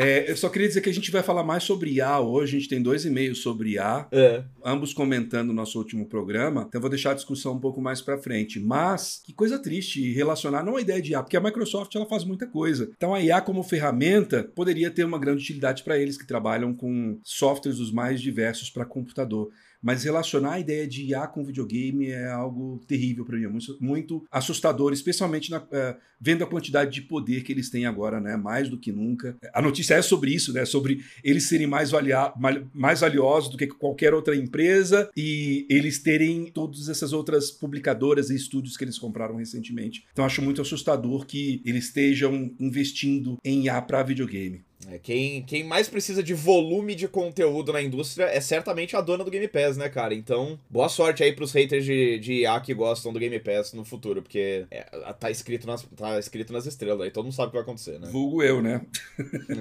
É, 0.00 0.30
eu 0.30 0.36
só 0.36 0.48
queria 0.48 0.68
dizer 0.68 0.80
que 0.80 0.88
a 0.88 0.94
gente 0.94 1.10
vai 1.10 1.24
falar 1.24 1.42
mais 1.42 1.64
sobre 1.64 1.90
IA 1.90 2.20
hoje. 2.20 2.56
A 2.56 2.60
gente 2.60 2.68
tem 2.68 2.80
dois 2.80 3.04
e-mails 3.04 3.38
sobre 3.38 3.70
IA, 3.70 4.06
é. 4.12 4.44
ambos 4.64 4.94
comentando 4.94 5.50
o 5.50 5.52
nosso 5.52 5.76
último 5.76 6.06
programa. 6.06 6.66
Então 6.68 6.78
eu 6.78 6.80
vou 6.80 6.88
deixar 6.88 7.10
a 7.10 7.14
discussão 7.14 7.54
um 7.54 7.58
pouco 7.58 7.80
mais 7.80 8.00
para 8.00 8.16
frente. 8.16 8.60
Mas 8.60 9.20
que 9.24 9.32
coisa 9.32 9.58
triste 9.58 10.12
relacionar 10.12 10.62
não 10.62 10.76
a 10.76 10.80
ideia 10.80 11.02
de 11.02 11.10
IA, 11.10 11.22
porque 11.24 11.36
a 11.36 11.40
Microsoft 11.40 11.92
ela 11.96 12.06
faz 12.06 12.24
muita 12.24 12.46
coisa. 12.46 12.88
Então 12.96 13.12
a 13.12 13.20
IA 13.20 13.40
como 13.40 13.64
ferramenta 13.64 14.48
poderia 14.54 14.88
ter 14.88 15.02
uma 15.02 15.18
grande 15.18 15.42
utilidade 15.42 15.82
para 15.82 15.98
eles 15.98 16.16
que 16.16 16.24
trabalham 16.24 16.72
com 16.72 17.18
softwares 17.24 17.80
os 17.80 17.90
mais 17.90 18.20
diversos 18.20 18.70
para 18.70 18.84
computador. 18.84 19.50
Mas 19.82 20.04
relacionar 20.04 20.54
a 20.54 20.60
ideia 20.60 20.86
de 20.86 21.04
IA 21.04 21.26
com 21.26 21.44
videogame 21.44 22.08
é 22.08 22.28
algo 22.28 22.80
terrível 22.86 23.24
para 23.24 23.36
mim, 23.36 23.44
é 23.44 23.48
muito, 23.48 23.76
muito, 23.80 24.24
assustador, 24.30 24.92
especialmente 24.92 25.50
na, 25.50 25.64
é, 25.70 25.96
vendo 26.20 26.42
a 26.42 26.46
quantidade 26.46 26.92
de 26.92 27.02
poder 27.02 27.42
que 27.42 27.52
eles 27.52 27.70
têm 27.70 27.86
agora, 27.86 28.20
né? 28.20 28.36
Mais 28.36 28.68
do 28.68 28.78
que 28.78 28.90
nunca. 28.90 29.36
A 29.54 29.62
notícia 29.62 29.94
é 29.94 30.02
sobre 30.02 30.34
isso, 30.34 30.52
né? 30.52 30.64
Sobre 30.64 31.04
eles 31.22 31.44
serem 31.44 31.66
mais, 31.66 31.90
valia 31.90 32.32
mais 32.74 33.00
valiosos 33.00 33.50
do 33.50 33.56
que 33.56 33.66
qualquer 33.66 34.12
outra 34.14 34.36
empresa 34.36 35.10
e 35.16 35.66
eles 35.70 35.98
terem 35.98 36.46
todas 36.46 36.88
essas 36.88 37.12
outras 37.12 37.50
publicadoras 37.50 38.30
e 38.30 38.34
estúdios 38.34 38.76
que 38.76 38.84
eles 38.84 38.98
compraram 38.98 39.36
recentemente. 39.36 40.04
Então 40.12 40.24
acho 40.24 40.42
muito 40.42 40.60
assustador 40.60 41.24
que 41.26 41.62
eles 41.64 41.84
estejam 41.84 42.52
investindo 42.58 43.38
em 43.44 43.64
IA 43.64 43.80
para 43.82 44.02
videogame. 44.02 44.67
É, 44.86 44.98
quem, 44.98 45.42
quem 45.42 45.64
mais 45.64 45.88
precisa 45.88 46.22
de 46.22 46.34
volume 46.34 46.94
de 46.94 47.08
conteúdo 47.08 47.72
na 47.72 47.82
indústria 47.82 48.26
é 48.26 48.40
certamente 48.40 48.94
a 48.94 49.00
dona 49.00 49.24
do 49.24 49.30
Game 49.30 49.48
Pass, 49.48 49.76
né, 49.76 49.88
cara? 49.88 50.14
Então, 50.14 50.58
boa 50.70 50.88
sorte 50.88 51.22
aí 51.22 51.32
pros 51.32 51.52
haters 51.52 51.84
de, 51.84 52.18
de 52.18 52.32
IA 52.42 52.60
que 52.60 52.72
gostam 52.72 53.12
do 53.12 53.18
Game 53.18 53.38
Pass 53.40 53.72
no 53.72 53.84
futuro, 53.84 54.22
porque 54.22 54.66
é, 54.70 54.82
tá, 55.18 55.30
escrito 55.30 55.66
nas, 55.66 55.82
tá 55.96 56.18
escrito 56.18 56.52
nas 56.52 56.64
estrelas 56.64 57.00
aí, 57.00 57.10
todo 57.10 57.24
mundo 57.24 57.34
sabe 57.34 57.48
o 57.48 57.50
que 57.50 57.56
vai 57.56 57.62
acontecer, 57.62 57.98
né? 57.98 58.08
Vulgo 58.08 58.42
eu, 58.42 58.62
né? 58.62 58.80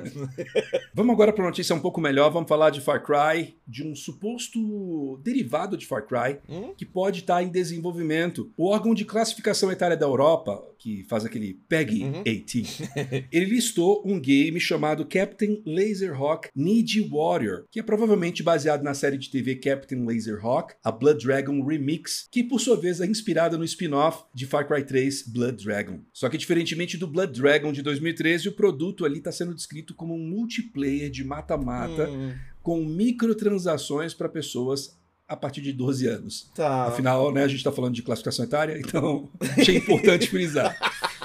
vamos 0.94 1.14
agora 1.14 1.34
pra 1.34 1.44
notícia 1.44 1.76
um 1.76 1.80
pouco 1.80 2.00
melhor, 2.00 2.30
vamos 2.30 2.48
falar 2.48 2.70
de 2.70 2.80
Far 2.80 3.04
Cry, 3.04 3.56
de 3.68 3.84
um 3.84 3.96
suposto 3.96 5.20
derivado 5.24 5.76
de 5.76 5.88
Far 5.88 6.06
Cry, 6.06 6.38
hum? 6.48 6.74
que 6.78 6.86
pode 6.86 7.22
estar 7.22 7.42
em 7.42 7.50
desenvolvimento. 7.50 8.52
O 8.56 8.68
órgão 8.68 8.94
de 8.94 9.04
classificação 9.04 9.72
etária 9.72 9.98
da 9.98 10.06
Europa, 10.06 10.64
que 10.78 11.04
faz 11.06 11.26
aquele 11.26 11.56
PEGI 11.68 12.04
uhum. 12.04 12.24
18, 12.24 13.28
ele 13.32 13.46
listou 13.46 14.04
um 14.06 14.20
game 14.20 14.60
chamado 14.60 15.07
Captain 15.08 15.62
Laserhawk 15.66 16.50
Ninja 16.56 17.02
Warrior, 17.10 17.66
que 17.72 17.80
é 17.80 17.84
provavelmente 17.84 18.44
baseado 18.44 18.84
na 18.84 18.94
série 18.94 19.18
de 19.18 19.30
TV 19.30 19.56
Captain 19.56 20.06
Laserhawk, 20.06 20.76
a 20.84 20.92
Blood 20.92 21.26
Dragon 21.26 21.64
Remix, 21.64 22.28
que 22.32 22.44
por 22.44 22.60
sua 22.60 22.76
vez 22.76 23.02
é 23.02 23.06
inspirada 23.06 23.58
no 23.58 23.64
spin-off 23.64 24.24
de 24.34 24.46
Far 24.46 24.68
Cry 24.68 24.84
3 24.84 25.28
Blood 25.28 25.64
Dragon. 25.64 26.00
Só 26.14 26.30
que 26.30 26.38
diferentemente 26.38 26.98
do 26.98 27.08
Blood 27.08 27.40
Dragon 27.40 27.72
de 27.72 27.82
2013, 27.82 28.50
o 28.50 28.54
produto 28.54 29.06
ali 29.06 29.20
está 29.20 29.32
sendo 29.32 29.56
descrito 29.56 29.94
como 29.94 30.14
um 30.14 30.30
multiplayer 30.30 31.10
de 31.10 31.24
mata-mata 31.24 32.10
hum. 32.10 32.34
com 32.62 32.84
microtransações 32.84 34.14
para 34.14 34.30
pessoas 34.30 34.98
a 35.28 35.36
partir 35.36 35.62
de 35.62 35.74
12 35.74 36.08
anos. 36.08 36.50
Tá. 36.56 36.86
Afinal, 36.86 37.32
né, 37.34 37.44
a 37.44 37.48
gente 37.48 37.58
está 37.58 37.72
falando 37.72 37.94
de 37.94 38.02
classificação 38.02 38.46
etária, 38.46 38.80
então 38.80 39.30
achei 39.58 39.78
importante 39.78 40.30
frisar. 40.30 40.78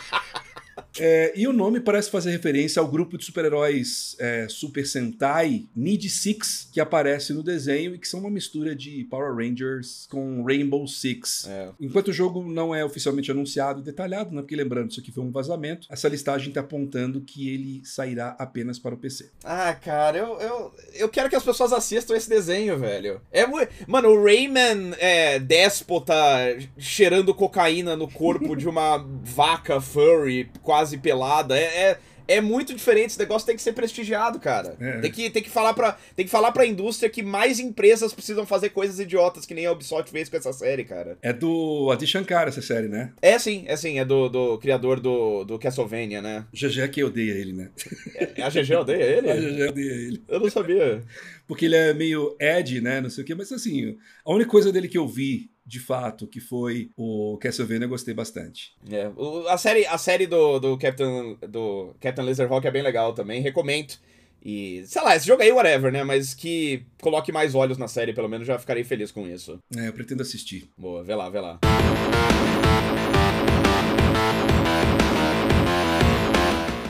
É, 1.04 1.32
e 1.34 1.48
o 1.48 1.52
nome 1.52 1.80
parece 1.80 2.08
fazer 2.08 2.30
referência 2.30 2.78
ao 2.78 2.86
grupo 2.86 3.18
de 3.18 3.24
super-heróis 3.24 4.14
é, 4.20 4.46
Super 4.48 4.86
Sentai 4.86 5.64
Need 5.74 6.08
Six, 6.08 6.68
que 6.70 6.80
aparece 6.80 7.32
no 7.32 7.42
desenho 7.42 7.96
e 7.96 7.98
que 7.98 8.06
são 8.06 8.20
uma 8.20 8.30
mistura 8.30 8.72
de 8.72 9.02
Power 9.10 9.34
Rangers 9.34 10.06
com 10.08 10.44
Rainbow 10.44 10.86
Six. 10.86 11.48
É. 11.48 11.70
Enquanto 11.80 12.08
o 12.08 12.12
jogo 12.12 12.48
não 12.48 12.72
é 12.72 12.84
oficialmente 12.84 13.32
anunciado 13.32 13.80
e 13.80 13.82
detalhado, 13.82 14.32
né, 14.32 14.42
porque 14.42 14.54
lembrando, 14.54 14.92
isso 14.92 15.00
aqui 15.00 15.10
foi 15.10 15.24
um 15.24 15.32
vazamento, 15.32 15.88
essa 15.90 16.08
listagem 16.08 16.50
está 16.50 16.60
apontando 16.60 17.20
que 17.20 17.48
ele 17.52 17.82
sairá 17.84 18.36
apenas 18.38 18.78
para 18.78 18.94
o 18.94 18.98
PC. 18.98 19.28
Ah, 19.42 19.74
cara, 19.74 20.16
eu, 20.16 20.40
eu, 20.40 20.74
eu 20.94 21.08
quero 21.08 21.28
que 21.28 21.34
as 21.34 21.42
pessoas 21.42 21.72
assistam 21.72 22.14
esse 22.14 22.28
desenho, 22.28 22.78
velho. 22.78 23.20
É 23.32 23.42
Mano, 23.88 24.10
o 24.10 24.24
Rayman 24.24 24.94
é 24.98 25.40
déspota 25.40 26.14
cheirando 26.78 27.34
cocaína 27.34 27.96
no 27.96 28.08
corpo 28.08 28.54
de 28.54 28.68
uma 28.68 28.98
vaca 29.24 29.80
furry 29.80 30.48
quase 30.62 30.91
quase 30.92 30.98
pelada. 30.98 31.58
É, 31.58 31.62
é, 31.62 31.98
é, 32.28 32.40
muito 32.40 32.74
diferente. 32.74 33.10
Esse 33.10 33.18
negócio 33.18 33.46
tem 33.46 33.56
que 33.56 33.62
ser 33.62 33.72
prestigiado, 33.72 34.38
cara. 34.38 34.76
É. 34.80 35.00
Tem, 35.00 35.10
que, 35.10 35.30
tem, 35.30 35.42
que 35.42 35.50
falar 35.50 35.74
pra, 35.74 35.96
tem 36.14 36.24
que 36.24 36.30
falar 36.30 36.52
pra 36.52 36.66
indústria 36.66 37.10
que 37.10 37.22
mais 37.22 37.58
empresas 37.58 38.12
precisam 38.12 38.46
fazer 38.46 38.70
coisas 38.70 38.98
idiotas 38.98 39.46
que 39.46 39.54
nem 39.54 39.66
a 39.66 39.72
Ubisoft 39.72 40.10
fez 40.10 40.28
com 40.28 40.36
essa 40.36 40.52
série, 40.52 40.84
cara. 40.84 41.18
É 41.22 41.32
do 41.32 41.90
Adi 41.90 42.06
Shankar 42.06 42.48
essa 42.48 42.62
série, 42.62 42.88
né? 42.88 43.12
É 43.20 43.38
sim, 43.38 43.64
é 43.66 43.76
sim. 43.76 43.98
É 43.98 44.04
do, 44.04 44.28
do 44.28 44.58
criador 44.58 45.00
do, 45.00 45.44
do 45.44 45.58
Castlevania, 45.58 46.20
né? 46.20 46.44
GG 46.52 46.88
que 46.90 47.04
odeia 47.04 47.32
ele, 47.32 47.52
né? 47.52 47.70
É, 48.14 48.42
a 48.42 48.48
GG 48.48 48.74
odeia 48.74 49.04
ele? 49.04 49.30
a 49.30 49.36
GG 49.36 49.68
odeia 49.70 49.92
ele. 49.92 50.22
Eu 50.28 50.40
não 50.40 50.50
sabia. 50.50 51.02
Porque 51.46 51.66
ele 51.66 51.76
é 51.76 51.92
meio 51.92 52.36
Ed, 52.40 52.80
né? 52.80 53.00
Não 53.00 53.10
sei 53.10 53.24
o 53.24 53.26
quê. 53.26 53.34
Mas 53.34 53.50
assim, 53.52 53.96
a 54.24 54.32
única 54.32 54.50
coisa 54.50 54.72
dele 54.72 54.88
que 54.88 54.98
eu 54.98 55.06
vi 55.06 55.50
de 55.64 55.78
fato, 55.78 56.26
que 56.26 56.40
foi 56.40 56.90
o 56.96 57.38
Castlevania, 57.40 57.84
eu 57.84 57.90
gostei 57.90 58.12
bastante. 58.12 58.74
É, 58.90 59.08
o, 59.16 59.46
a 59.48 59.56
série, 59.56 59.86
a 59.86 59.96
série 59.96 60.26
do, 60.26 60.58
do 60.58 60.78
Captain, 60.78 61.36
do 61.48 61.94
Captain 62.00 62.24
Laserhawk 62.24 62.66
é 62.66 62.70
bem 62.70 62.82
legal 62.82 63.12
também, 63.12 63.40
recomendo. 63.40 63.94
E, 64.44 64.82
sei 64.86 65.02
lá, 65.02 65.14
esse 65.14 65.26
jogo 65.26 65.40
aí, 65.42 65.52
whatever, 65.52 65.92
né? 65.92 66.02
Mas 66.02 66.34
que 66.34 66.84
coloque 67.00 67.30
mais 67.30 67.54
olhos 67.54 67.78
na 67.78 67.86
série, 67.86 68.12
pelo 68.12 68.28
menos 68.28 68.46
já 68.46 68.58
ficarei 68.58 68.82
feliz 68.82 69.12
com 69.12 69.26
isso. 69.28 69.58
É, 69.76 69.86
eu 69.86 69.92
pretendo 69.92 70.22
assistir. 70.22 70.68
Boa, 70.76 71.04
vê 71.04 71.14
lá, 71.14 71.30
vê 71.30 71.40
lá. 71.40 71.60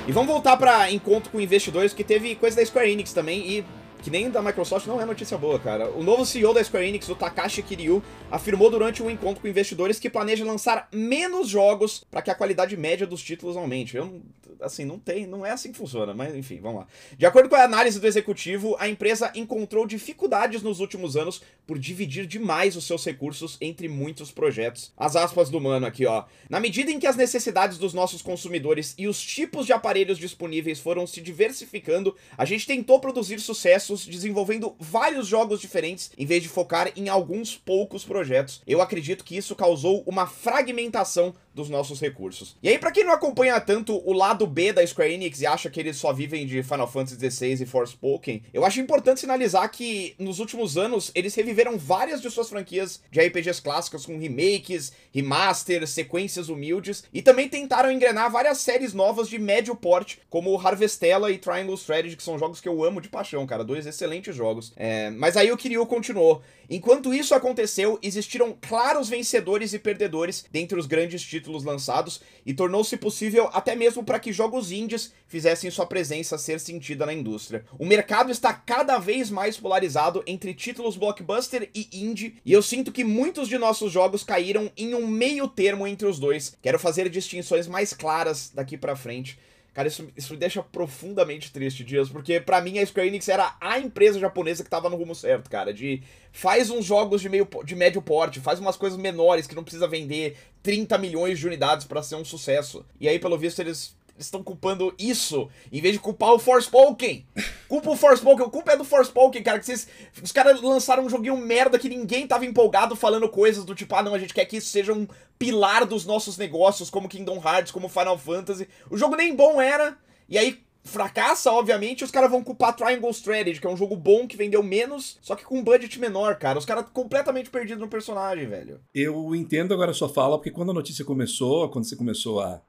E 0.08 0.12
vamos 0.12 0.32
voltar 0.32 0.56
para 0.56 0.90
encontro 0.90 1.30
com 1.30 1.40
investidores, 1.40 1.92
que 1.92 2.02
teve 2.02 2.34
coisa 2.34 2.56
da 2.56 2.64
Square 2.64 2.90
Enix 2.90 3.12
também, 3.12 3.58
e 3.58 3.64
que 4.02 4.10
nem 4.10 4.28
da 4.28 4.42
Microsoft 4.42 4.86
não 4.86 5.00
é 5.00 5.04
notícia 5.04 5.38
boa, 5.38 5.58
cara. 5.58 5.88
O 5.90 6.02
novo 6.02 6.26
CEO 6.26 6.52
da 6.52 6.62
Square 6.62 6.86
Enix, 6.86 7.08
o 7.08 7.14
Takashi 7.14 7.62
Kiryu, 7.62 8.02
afirmou 8.30 8.68
durante 8.68 9.02
um 9.02 9.08
encontro 9.08 9.40
com 9.40 9.48
investidores 9.48 10.00
que 10.00 10.10
planeja 10.10 10.44
lançar 10.44 10.88
menos 10.92 11.48
jogos 11.48 12.04
para 12.10 12.20
que 12.20 12.30
a 12.30 12.34
qualidade 12.34 12.76
média 12.76 13.06
dos 13.06 13.22
títulos 13.22 13.56
aumente. 13.56 13.96
Eu, 13.96 14.20
assim, 14.60 14.84
não 14.84 14.98
tem, 14.98 15.26
não 15.26 15.44
é 15.44 15.50
assim 15.50 15.72
que 15.72 15.78
funciona, 15.78 16.14
mas 16.14 16.34
enfim, 16.34 16.60
vamos 16.60 16.80
lá. 16.80 16.86
De 17.16 17.26
acordo 17.26 17.48
com 17.48 17.56
a 17.56 17.64
análise 17.64 18.00
do 18.00 18.06
executivo, 18.06 18.76
a 18.78 18.88
empresa 18.88 19.32
encontrou 19.34 19.86
dificuldades 19.86 20.62
nos 20.62 20.80
últimos 20.80 21.16
anos 21.16 21.42
por 21.66 21.78
dividir 21.78 22.26
demais 22.26 22.76
os 22.76 22.84
seus 22.84 23.04
recursos 23.04 23.56
entre 23.60 23.88
muitos 23.88 24.30
projetos. 24.30 24.92
As 24.96 25.16
aspas 25.16 25.48
do 25.50 25.60
mano 25.60 25.86
aqui, 25.86 26.06
ó. 26.06 26.24
Na 26.48 26.60
medida 26.60 26.90
em 26.90 26.98
que 26.98 27.06
as 27.06 27.16
necessidades 27.16 27.78
dos 27.78 27.94
nossos 27.94 28.22
consumidores 28.22 28.94
e 28.98 29.06
os 29.06 29.20
tipos 29.20 29.66
de 29.66 29.72
aparelhos 29.72 30.18
disponíveis 30.18 30.80
foram 30.80 31.06
se 31.06 31.20
diversificando, 31.20 32.16
a 32.36 32.44
gente 32.44 32.66
tentou 32.66 33.00
produzir 33.00 33.40
sucessos 33.40 34.06
desenvolvendo 34.06 34.74
vários 34.78 35.26
jogos 35.26 35.60
diferentes 35.60 36.10
em 36.18 36.26
vez 36.26 36.42
de 36.42 36.48
focar 36.48 36.92
em 36.96 37.08
alguns 37.08 37.56
poucos 37.56 38.04
projetos. 38.04 38.62
Eu 38.66 38.80
acredito 38.80 39.24
que 39.24 39.36
isso 39.36 39.54
causou 39.54 40.02
uma 40.06 40.26
fragmentação 40.26 41.34
dos 41.54 41.68
nossos 41.68 42.00
recursos. 42.00 42.56
E 42.62 42.68
aí, 42.68 42.78
para 42.78 42.90
quem 42.90 43.04
não 43.04 43.12
acompanha 43.12 43.60
tanto 43.60 44.02
o 44.08 44.12
lado 44.12 44.46
B 44.46 44.72
da 44.72 44.86
Square 44.86 45.12
Enix 45.12 45.40
e 45.40 45.46
acha 45.46 45.70
que 45.70 45.80
eles 45.80 45.96
só 45.96 46.12
vivem 46.12 46.46
de 46.46 46.62
Final 46.62 46.90
Fantasy 46.90 47.30
XVI 47.30 47.62
e 47.62 47.66
Forspoken, 47.66 48.42
eu 48.52 48.64
acho 48.64 48.80
importante 48.80 49.20
sinalizar 49.20 49.70
que 49.70 50.14
nos 50.18 50.38
últimos 50.38 50.76
anos 50.76 51.10
eles 51.14 51.34
reviveram 51.34 51.78
várias 51.78 52.20
de 52.20 52.30
suas 52.30 52.48
franquias 52.48 53.00
de 53.10 53.20
RPGs 53.20 53.60
clássicas 53.60 54.06
com 54.06 54.18
remakes, 54.18 54.92
remasters, 55.12 55.90
sequências 55.90 56.48
humildes 56.48 57.04
e 57.12 57.20
também 57.22 57.48
tentaram 57.48 57.90
engrenar 57.90 58.30
várias 58.30 58.58
séries 58.58 58.94
novas 58.94 59.28
de 59.28 59.38
médio 59.38 59.74
porte, 59.74 60.18
como 60.30 60.58
Harvestella 60.58 61.30
e 61.30 61.38
Triangle 61.38 61.74
Strategy, 61.74 62.16
que 62.16 62.22
são 62.22 62.38
jogos 62.38 62.60
que 62.60 62.68
eu 62.68 62.84
amo 62.84 63.00
de 63.00 63.08
paixão, 63.08 63.46
cara, 63.46 63.64
dois 63.64 63.86
excelentes 63.86 64.34
jogos. 64.34 64.72
É, 64.76 65.10
mas 65.10 65.36
aí 65.36 65.50
o 65.52 65.56
Kiryu 65.56 65.84
continuou. 65.86 66.42
Enquanto 66.70 67.12
isso 67.12 67.34
aconteceu, 67.34 67.98
existiram 68.02 68.56
claros 68.60 69.08
vencedores 69.08 69.74
e 69.74 69.78
perdedores 69.78 70.46
dentre 70.50 70.78
os 70.78 70.86
grandes 70.86 71.20
títulos 71.22 71.41
lançados 71.64 72.20
e 72.44 72.52
tornou-se 72.54 72.96
possível 72.96 73.48
até 73.52 73.74
mesmo 73.74 74.04
para 74.04 74.20
que 74.20 74.32
jogos 74.32 74.70
indies 74.70 75.12
fizessem 75.26 75.70
sua 75.70 75.86
presença 75.86 76.38
ser 76.38 76.60
sentida 76.60 77.06
na 77.06 77.12
indústria. 77.12 77.64
O 77.78 77.86
mercado 77.86 78.30
está 78.30 78.52
cada 78.52 78.98
vez 78.98 79.30
mais 79.30 79.56
polarizado 79.56 80.22
entre 80.26 80.54
títulos 80.54 80.96
blockbuster 80.96 81.70
e 81.74 81.88
indie, 81.92 82.36
e 82.44 82.52
eu 82.52 82.62
sinto 82.62 82.92
que 82.92 83.04
muitos 83.04 83.48
de 83.48 83.58
nossos 83.58 83.90
jogos 83.90 84.22
caíram 84.22 84.70
em 84.76 84.94
um 84.94 85.06
meio 85.06 85.48
termo 85.48 85.86
entre 85.86 86.06
os 86.06 86.18
dois. 86.18 86.56
Quero 86.62 86.78
fazer 86.78 87.08
distinções 87.08 87.66
mais 87.66 87.92
claras 87.92 88.50
daqui 88.54 88.76
para 88.76 88.94
frente. 88.96 89.38
Cara, 89.72 89.88
isso, 89.88 90.06
isso 90.14 90.34
me 90.34 90.38
deixa 90.38 90.62
profundamente 90.62 91.50
triste, 91.50 91.82
Dias, 91.82 92.10
porque 92.10 92.38
para 92.38 92.60
mim 92.60 92.78
a 92.78 92.84
Square 92.84 93.08
Enix 93.08 93.26
era 93.28 93.56
a 93.58 93.78
empresa 93.78 94.20
japonesa 94.20 94.62
que 94.62 94.68
tava 94.68 94.90
no 94.90 94.96
rumo 94.96 95.14
certo, 95.14 95.48
cara. 95.48 95.72
De 95.72 96.02
faz 96.30 96.68
uns 96.68 96.84
jogos 96.84 97.22
de, 97.22 97.30
meio, 97.30 97.48
de 97.64 97.74
médio 97.74 98.02
porte, 98.02 98.38
faz 98.38 98.60
umas 98.60 98.76
coisas 98.76 98.98
menores 98.98 99.46
que 99.46 99.54
não 99.54 99.64
precisa 99.64 99.88
vender 99.88 100.36
30 100.62 100.98
milhões 100.98 101.38
de 101.38 101.46
unidades 101.46 101.86
para 101.86 102.02
ser 102.02 102.16
um 102.16 102.24
sucesso. 102.24 102.84
E 103.00 103.08
aí, 103.08 103.18
pelo 103.18 103.38
visto, 103.38 103.60
eles 103.60 103.96
estão 104.18 104.42
culpando 104.42 104.94
isso, 104.98 105.48
em 105.70 105.80
vez 105.80 105.94
de 105.94 106.00
culpar 106.00 106.32
o 106.32 106.38
Forspoken. 106.38 107.26
Culpa 107.68 107.90
o 107.90 107.96
Forspoken, 107.96 108.46
a 108.46 108.50
culpa 108.50 108.72
é 108.72 108.76
do 108.76 108.84
Forspoken, 108.84 109.42
cara, 109.42 109.58
que 109.58 109.66
vocês, 109.66 109.88
os 110.22 110.32
caras 110.32 110.60
lançaram 110.60 111.04
um 111.04 111.08
joguinho 111.08 111.36
merda 111.36 111.78
que 111.78 111.88
ninguém 111.88 112.26
tava 112.26 112.44
empolgado 112.44 112.94
falando 112.94 113.28
coisas 113.28 113.64
do 113.64 113.74
tipo, 113.74 113.94
ah 113.94 114.02
não, 114.02 114.14
a 114.14 114.18
gente 114.18 114.34
quer 114.34 114.44
que 114.44 114.58
isso 114.58 114.68
seja 114.68 114.92
um 114.92 115.06
pilar 115.38 115.86
dos 115.86 116.04
nossos 116.04 116.36
negócios, 116.36 116.90
como 116.90 117.08
Kingdom 117.08 117.40
Hearts, 117.42 117.72
como 117.72 117.88
Final 117.88 118.18
Fantasy. 118.18 118.68
O 118.90 118.96
jogo 118.96 119.16
nem 119.16 119.34
bom 119.34 119.60
era, 119.60 119.96
e 120.28 120.36
aí 120.36 120.62
fracassa, 120.84 121.50
obviamente, 121.52 122.04
os 122.04 122.10
caras 122.10 122.30
vão 122.30 122.42
culpar 122.42 122.74
Triangle 122.74 123.10
Strategy, 123.10 123.60
que 123.60 123.66
é 123.66 123.70
um 123.70 123.76
jogo 123.76 123.96
bom 123.96 124.26
que 124.26 124.36
vendeu 124.36 124.62
menos, 124.62 125.18
só 125.22 125.36
que 125.36 125.44
com 125.44 125.58
um 125.58 125.64
budget 125.64 125.98
menor, 125.98 126.36
cara. 126.36 126.58
Os 126.58 126.64
caras 126.64 126.86
completamente 126.92 127.50
perdidos 127.50 127.80
no 127.80 127.88
personagem, 127.88 128.48
velho. 128.48 128.80
Eu 128.94 129.34
entendo 129.34 129.72
agora 129.72 129.92
a 129.92 129.94
sua 129.94 130.08
fala, 130.08 130.36
porque 130.36 130.50
quando 130.50 130.70
a 130.70 130.74
notícia 130.74 131.04
começou, 131.04 131.68
quando 131.68 131.84
você 131.84 131.96
começou 131.96 132.40
a 132.40 132.60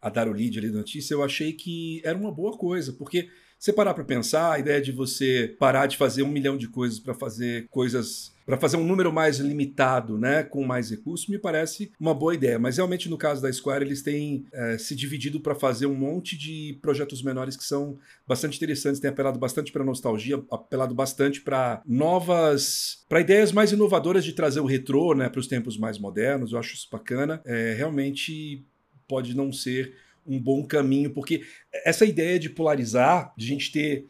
a 0.00 0.08
dar 0.08 0.28
o 0.28 0.32
lead 0.32 0.58
ali 0.58 0.70
da 0.70 0.78
notícia, 0.78 1.14
eu 1.14 1.22
achei 1.22 1.52
que 1.52 2.00
era 2.04 2.16
uma 2.16 2.32
boa 2.32 2.56
coisa, 2.56 2.92
porque 2.92 3.28
você 3.60 3.74
parar 3.74 3.92
para 3.92 4.04
pensar, 4.04 4.52
a 4.52 4.58
ideia 4.58 4.80
de 4.80 4.90
você 4.90 5.54
parar 5.58 5.86
de 5.86 5.98
fazer 5.98 6.22
um 6.22 6.30
milhão 6.30 6.56
de 6.56 6.66
coisas 6.66 6.98
para 6.98 7.12
fazer 7.12 7.66
coisas 7.68 8.32
para 8.46 8.58
fazer 8.58 8.76
um 8.78 8.84
número 8.84 9.12
mais 9.12 9.38
limitado, 9.38 10.18
né, 10.18 10.42
com 10.42 10.64
mais 10.64 10.90
recursos, 10.90 11.28
me 11.28 11.38
parece 11.38 11.92
uma 12.00 12.12
boa 12.12 12.34
ideia. 12.34 12.58
Mas 12.58 12.78
realmente 12.78 13.08
no 13.08 13.16
caso 13.16 13.40
da 13.40 13.52
Square 13.52 13.84
eles 13.84 14.02
têm 14.02 14.44
é, 14.52 14.76
se 14.76 14.96
dividido 14.96 15.38
para 15.38 15.54
fazer 15.54 15.86
um 15.86 15.94
monte 15.94 16.36
de 16.36 16.76
projetos 16.82 17.22
menores 17.22 17.56
que 17.56 17.62
são 17.62 17.96
bastante 18.26 18.56
interessantes, 18.56 18.98
têm 18.98 19.10
apelado 19.10 19.38
bastante 19.38 19.70
para 19.70 19.84
nostalgia, 19.84 20.42
apelado 20.50 20.94
bastante 20.94 21.40
para 21.42 21.80
novas, 21.86 23.04
para 23.08 23.20
ideias 23.20 23.52
mais 23.52 23.70
inovadoras 23.70 24.24
de 24.24 24.32
trazer 24.32 24.58
o 24.58 24.66
retrô, 24.66 25.14
né, 25.14 25.28
para 25.28 25.38
os 25.38 25.46
tempos 25.46 25.78
mais 25.78 25.96
modernos. 25.96 26.50
Eu 26.50 26.58
acho 26.58 26.74
isso 26.74 26.88
bacana. 26.90 27.40
É, 27.44 27.74
realmente 27.74 28.66
pode 29.10 29.36
não 29.36 29.52
ser 29.52 29.92
um 30.24 30.38
bom 30.38 30.64
caminho, 30.64 31.10
porque 31.10 31.42
essa 31.84 32.04
ideia 32.04 32.38
de 32.38 32.48
polarizar, 32.48 33.34
de 33.36 33.46
a 33.46 33.48
gente 33.48 33.72
ter 33.72 34.06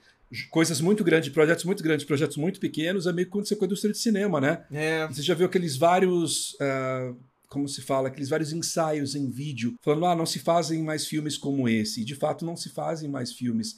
coisas 0.51 0.81
muito 0.81 1.03
grandes, 1.03 1.31
projetos 1.31 1.65
muito 1.65 1.83
grandes, 1.83 2.05
projetos 2.05 2.37
muito 2.37 2.61
pequenos, 2.61 3.07
é 3.07 3.13
meio 3.13 3.27
que 3.27 3.33
aconteceu 3.33 3.57
com 3.57 3.65
a 3.65 3.67
indústria 3.67 3.93
de 3.93 3.99
cinema, 3.99 4.39
né? 4.41 4.65
É. 4.71 5.07
Você 5.07 5.23
já 5.23 5.35
viu 5.35 5.47
aqueles 5.47 5.77
vários. 5.77 6.53
Uh, 6.55 7.17
como 7.49 7.67
se 7.67 7.83
fala, 7.83 8.09
aqueles 8.09 8.29
vários 8.29 8.53
ensaios 8.53 9.17
em 9.17 9.29
vídeo, 9.29 9.75
falando, 9.83 10.07
ah, 10.07 10.15
não 10.15 10.25
se 10.25 10.39
fazem 10.39 10.85
mais 10.85 11.07
filmes 11.07 11.37
como 11.37 11.69
esse. 11.69 12.03
E 12.03 12.05
de 12.05 12.15
fato 12.15 12.45
não 12.45 12.57
se 12.57 12.69
fazem 12.69 13.11
mais 13.11 13.33
filmes 13.33 13.77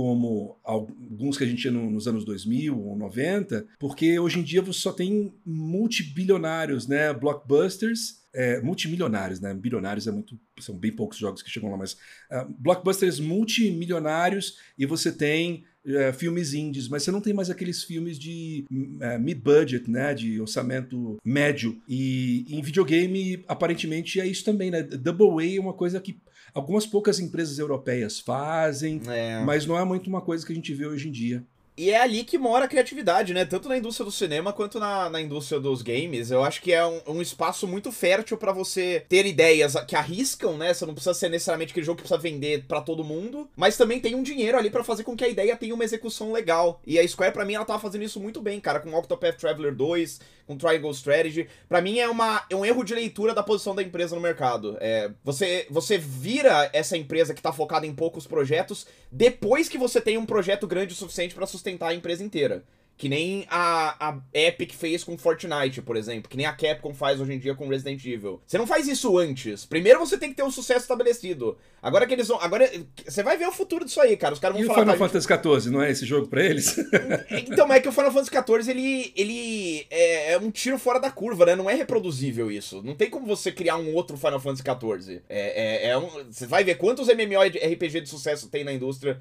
como 0.00 0.58
alguns 0.64 1.36
que 1.36 1.44
a 1.44 1.46
gente 1.46 1.60
tinha 1.60 1.70
nos 1.70 2.08
anos 2.08 2.24
2000 2.24 2.74
ou 2.74 2.96
90, 2.96 3.66
porque 3.78 4.18
hoje 4.18 4.38
em 4.38 4.42
dia 4.42 4.62
você 4.62 4.80
só 4.80 4.92
tem 4.92 5.34
multibilionários, 5.44 6.86
né, 6.86 7.12
blockbusters, 7.12 8.22
é, 8.32 8.62
multimilionários, 8.62 9.40
né, 9.40 9.52
bilionários 9.52 10.06
é 10.06 10.10
muito, 10.10 10.40
são 10.58 10.74
bem 10.74 10.90
poucos 10.90 11.18
jogos 11.18 11.42
que 11.42 11.50
chegam 11.50 11.70
lá, 11.70 11.76
mas 11.76 11.92
uh, 11.92 12.50
blockbusters 12.58 13.20
multimilionários 13.20 14.56
e 14.78 14.86
você 14.86 15.12
tem 15.12 15.64
uh, 15.84 16.14
filmes 16.14 16.54
indies, 16.54 16.88
mas 16.88 17.02
você 17.02 17.10
não 17.10 17.20
tem 17.20 17.34
mais 17.34 17.50
aqueles 17.50 17.84
filmes 17.84 18.18
de 18.18 18.64
uh, 18.70 19.20
mid-budget, 19.20 19.90
né, 19.90 20.14
de 20.14 20.40
orçamento 20.40 21.18
médio, 21.22 21.78
e 21.86 22.46
em 22.48 22.62
videogame 22.62 23.44
aparentemente 23.46 24.18
é 24.18 24.26
isso 24.26 24.46
também, 24.46 24.70
né, 24.70 24.82
Double 24.82 25.44
A 25.44 25.56
é 25.56 25.60
uma 25.60 25.74
coisa 25.74 26.00
que 26.00 26.18
Algumas 26.54 26.86
poucas 26.86 27.18
empresas 27.18 27.58
europeias 27.58 28.20
fazem, 28.20 29.00
é. 29.08 29.42
mas 29.44 29.66
não 29.66 29.78
é 29.78 29.84
muito 29.84 30.08
uma 30.08 30.20
coisa 30.20 30.44
que 30.44 30.52
a 30.52 30.54
gente 30.54 30.72
vê 30.74 30.86
hoje 30.86 31.08
em 31.08 31.12
dia. 31.12 31.44
E 31.80 31.88
é 31.88 31.98
ali 31.98 32.24
que 32.24 32.36
mora 32.36 32.66
a 32.66 32.68
criatividade, 32.68 33.32
né? 33.32 33.46
Tanto 33.46 33.66
na 33.66 33.78
indústria 33.78 34.04
do 34.04 34.10
cinema 34.10 34.52
quanto 34.52 34.78
na, 34.78 35.08
na 35.08 35.18
indústria 35.18 35.58
dos 35.58 35.80
games. 35.80 36.30
Eu 36.30 36.44
acho 36.44 36.60
que 36.60 36.74
é 36.74 36.84
um, 36.84 37.00
um 37.06 37.22
espaço 37.22 37.66
muito 37.66 37.90
fértil 37.90 38.36
para 38.36 38.52
você 38.52 39.02
ter 39.08 39.24
ideias 39.24 39.74
que 39.86 39.96
arriscam, 39.96 40.58
né? 40.58 40.74
Você 40.74 40.84
não 40.84 40.92
precisa 40.92 41.14
ser 41.14 41.30
necessariamente 41.30 41.70
aquele 41.70 41.86
jogo 41.86 41.96
que 41.96 42.02
precisa 42.02 42.20
vender 42.20 42.64
para 42.68 42.82
todo 42.82 43.02
mundo, 43.02 43.48
mas 43.56 43.78
também 43.78 43.98
tem 43.98 44.14
um 44.14 44.22
dinheiro 44.22 44.58
ali 44.58 44.68
para 44.68 44.84
fazer 44.84 45.04
com 45.04 45.16
que 45.16 45.24
a 45.24 45.28
ideia 45.28 45.56
tenha 45.56 45.74
uma 45.74 45.82
execução 45.82 46.32
legal. 46.32 46.82
E 46.86 46.98
a 46.98 47.08
Square, 47.08 47.32
para 47.32 47.46
mim, 47.46 47.54
ela 47.54 47.64
tava 47.64 47.78
fazendo 47.78 48.04
isso 48.04 48.20
muito 48.20 48.42
bem, 48.42 48.60
cara, 48.60 48.80
com 48.80 48.92
Octopath 48.92 49.38
Traveler 49.38 49.74
2, 49.74 50.20
com 50.50 50.56
Triangle 50.56 50.90
Strategy. 50.90 51.46
Para 51.68 51.80
mim 51.80 52.00
é, 52.00 52.08
uma, 52.08 52.42
é 52.50 52.56
um 52.56 52.64
erro 52.64 52.82
de 52.82 52.92
leitura 52.92 53.32
da 53.32 53.42
posição 53.42 53.72
da 53.72 53.82
empresa 53.84 54.16
no 54.16 54.20
mercado. 54.20 54.76
É, 54.80 55.08
você, 55.22 55.64
você 55.70 55.96
vira 55.96 56.68
essa 56.72 56.96
empresa 56.96 57.32
que 57.32 57.40
tá 57.40 57.52
focada 57.52 57.86
em 57.86 57.94
poucos 57.94 58.26
projetos 58.26 58.84
depois 59.12 59.68
que 59.68 59.78
você 59.78 60.00
tem 60.00 60.18
um 60.18 60.26
projeto 60.26 60.66
grande 60.66 60.92
o 60.92 60.96
suficiente 60.96 61.36
para 61.36 61.46
sustentar 61.46 61.90
a 61.90 61.94
empresa 61.94 62.24
inteira. 62.24 62.64
Que 63.00 63.08
nem 63.08 63.46
a, 63.48 64.10
a 64.10 64.18
Epic 64.34 64.74
fez 64.74 65.02
com 65.02 65.16
Fortnite, 65.16 65.80
por 65.80 65.96
exemplo. 65.96 66.28
Que 66.28 66.36
nem 66.36 66.44
a 66.44 66.52
Capcom 66.52 66.92
faz 66.92 67.18
hoje 67.18 67.32
em 67.32 67.38
dia 67.38 67.54
com 67.54 67.66
Resident 67.66 68.04
Evil. 68.04 68.42
Você 68.46 68.58
não 68.58 68.66
faz 68.66 68.86
isso 68.86 69.16
antes. 69.16 69.64
Primeiro 69.64 69.98
você 69.98 70.18
tem 70.18 70.28
que 70.28 70.36
ter 70.36 70.42
um 70.42 70.50
sucesso 70.50 70.80
estabelecido. 70.80 71.56
Agora 71.80 72.06
que 72.06 72.12
eles 72.12 72.28
vão. 72.28 72.38
Agora. 72.42 72.70
Você 73.08 73.22
vai 73.22 73.38
ver 73.38 73.48
o 73.48 73.52
futuro 73.52 73.86
disso 73.86 74.02
aí, 74.02 74.18
cara. 74.18 74.34
Os 74.34 74.38
caras 74.38 74.54
vão 74.54 74.62
e 74.62 74.66
falar. 74.66 74.80
o 74.80 74.82
Final 74.82 74.98
Fantasy 74.98 75.26
XIV, 75.26 75.72
não 75.72 75.82
é 75.82 75.90
esse 75.90 76.04
jogo 76.04 76.28
pra 76.28 76.44
eles? 76.44 76.76
então, 77.48 77.66
mas 77.66 77.78
é 77.78 77.80
que 77.80 77.88
o 77.88 77.92
Final 77.92 78.12
Fantasy 78.12 78.30
XIV, 78.30 78.70
ele, 78.70 79.12
ele 79.16 79.86
é, 79.88 80.32
é, 80.32 80.38
um 80.38 80.50
tiro 80.50 80.78
fora 80.78 81.00
da 81.00 81.10
curva, 81.10 81.46
né? 81.46 81.56
Não 81.56 81.70
é 81.70 81.74
reproduzível 81.74 82.50
isso. 82.50 82.82
Não 82.82 82.94
tem 82.94 83.08
como 83.08 83.24
você 83.24 83.50
criar 83.50 83.78
um 83.78 83.94
outro 83.94 84.18
Final 84.18 84.40
Fantasy 84.40 84.62
XIV. 84.62 85.22
É, 85.26 85.86
é, 85.86 85.88
é 85.88 85.96
um, 85.96 86.30
você 86.30 86.46
vai 86.46 86.62
ver 86.64 86.74
quantos 86.74 87.08
MMORPG 87.08 88.02
de 88.02 88.10
sucesso 88.10 88.50
tem 88.50 88.62
na 88.62 88.74
indústria 88.74 89.18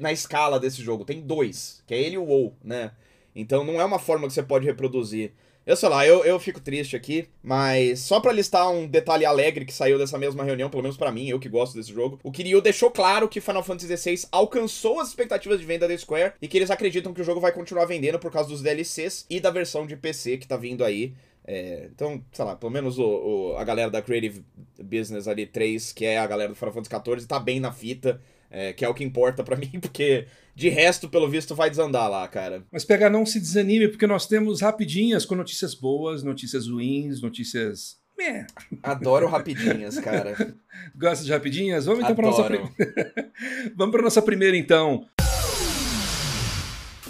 na 0.00 0.10
escala 0.10 0.58
desse 0.58 0.82
jogo. 0.82 1.04
Tem 1.04 1.20
dois, 1.20 1.80
que 1.86 1.94
é 1.94 2.00
ele 2.00 2.16
e 2.16 2.18
o 2.18 2.24
WoW, 2.24 2.56
né? 2.64 2.90
Então 3.34 3.64
não 3.64 3.80
é 3.80 3.84
uma 3.84 3.98
forma 3.98 4.26
que 4.26 4.32
você 4.32 4.42
pode 4.42 4.66
reproduzir. 4.66 5.32
Eu 5.66 5.76
sei 5.76 5.88
lá, 5.88 6.06
eu, 6.06 6.24
eu 6.24 6.40
fico 6.40 6.58
triste 6.58 6.96
aqui, 6.96 7.28
mas 7.42 8.00
só 8.00 8.18
para 8.18 8.32
listar 8.32 8.70
um 8.70 8.86
detalhe 8.88 9.26
alegre 9.26 9.64
que 9.66 9.72
saiu 9.72 9.98
dessa 9.98 10.16
mesma 10.16 10.42
reunião, 10.42 10.70
pelo 10.70 10.82
menos 10.82 10.96
para 10.96 11.12
mim, 11.12 11.28
eu 11.28 11.38
que 11.38 11.50
gosto 11.50 11.76
desse 11.76 11.92
jogo, 11.92 12.18
o 12.24 12.32
Kiryu 12.32 12.62
deixou 12.62 12.90
claro 12.90 13.28
que 13.28 13.40
Final 13.40 13.62
Fantasy 13.62 13.96
XVI 13.96 14.28
alcançou 14.32 15.00
as 15.00 15.08
expectativas 15.08 15.60
de 15.60 15.66
venda 15.66 15.86
da 15.86 15.96
Square 15.96 16.32
e 16.40 16.48
que 16.48 16.56
eles 16.56 16.70
acreditam 16.70 17.12
que 17.12 17.20
o 17.20 17.24
jogo 17.24 17.40
vai 17.40 17.52
continuar 17.52 17.84
vendendo 17.84 18.18
por 18.18 18.32
causa 18.32 18.48
dos 18.48 18.62
DLCs 18.62 19.26
e 19.28 19.38
da 19.38 19.50
versão 19.50 19.86
de 19.86 19.96
PC 19.96 20.38
que 20.38 20.48
tá 20.48 20.56
vindo 20.56 20.82
aí. 20.82 21.14
É, 21.44 21.88
então, 21.92 22.24
sei 22.32 22.44
lá, 22.44 22.56
pelo 22.56 22.72
menos 22.72 22.98
o, 22.98 23.04
o, 23.04 23.56
a 23.56 23.64
galera 23.64 23.90
da 23.90 24.00
Creative 24.00 24.42
Business 24.82 25.28
ali 25.28 25.46
3, 25.46 25.92
que 25.92 26.04
é 26.04 26.18
a 26.18 26.26
galera 26.26 26.48
do 26.48 26.54
Final 26.54 26.72
Fantasy 26.72 27.04
XIV, 27.04 27.26
tá 27.26 27.38
bem 27.38 27.60
na 27.60 27.70
fita. 27.70 28.20
É, 28.50 28.72
que 28.72 28.84
é 28.84 28.88
o 28.88 28.94
que 28.94 29.04
importa 29.04 29.44
para 29.44 29.54
mim, 29.56 29.78
porque 29.80 30.26
de 30.54 30.68
resto, 30.68 31.08
pelo 31.08 31.28
visto, 31.28 31.54
vai 31.54 31.70
desandar 31.70 32.10
lá, 32.10 32.26
cara. 32.26 32.64
Mas 32.70 32.84
pegar 32.84 33.08
não 33.08 33.24
se 33.24 33.38
desanime, 33.38 33.88
porque 33.88 34.06
nós 34.06 34.26
temos 34.26 34.60
rapidinhas 34.60 35.24
com 35.24 35.34
notícias 35.34 35.74
boas, 35.74 36.22
notícias 36.22 36.66
ruins, 36.66 37.22
notícias 37.22 38.00
Meh. 38.20 38.46
Adoro 38.82 39.26
rapidinhas, 39.28 39.98
cara. 39.98 40.34
Gosta 40.94 41.24
de 41.24 41.32
rapidinhas? 41.32 41.86
Vamos 41.86 42.04
então 42.04 42.14
para 42.14 42.26
nossa 42.26 42.44
primeira. 42.44 43.32
Vamos 43.74 43.92
para 43.92 44.02
nossa 44.02 44.20
primeira 44.20 44.56
então. 44.58 45.06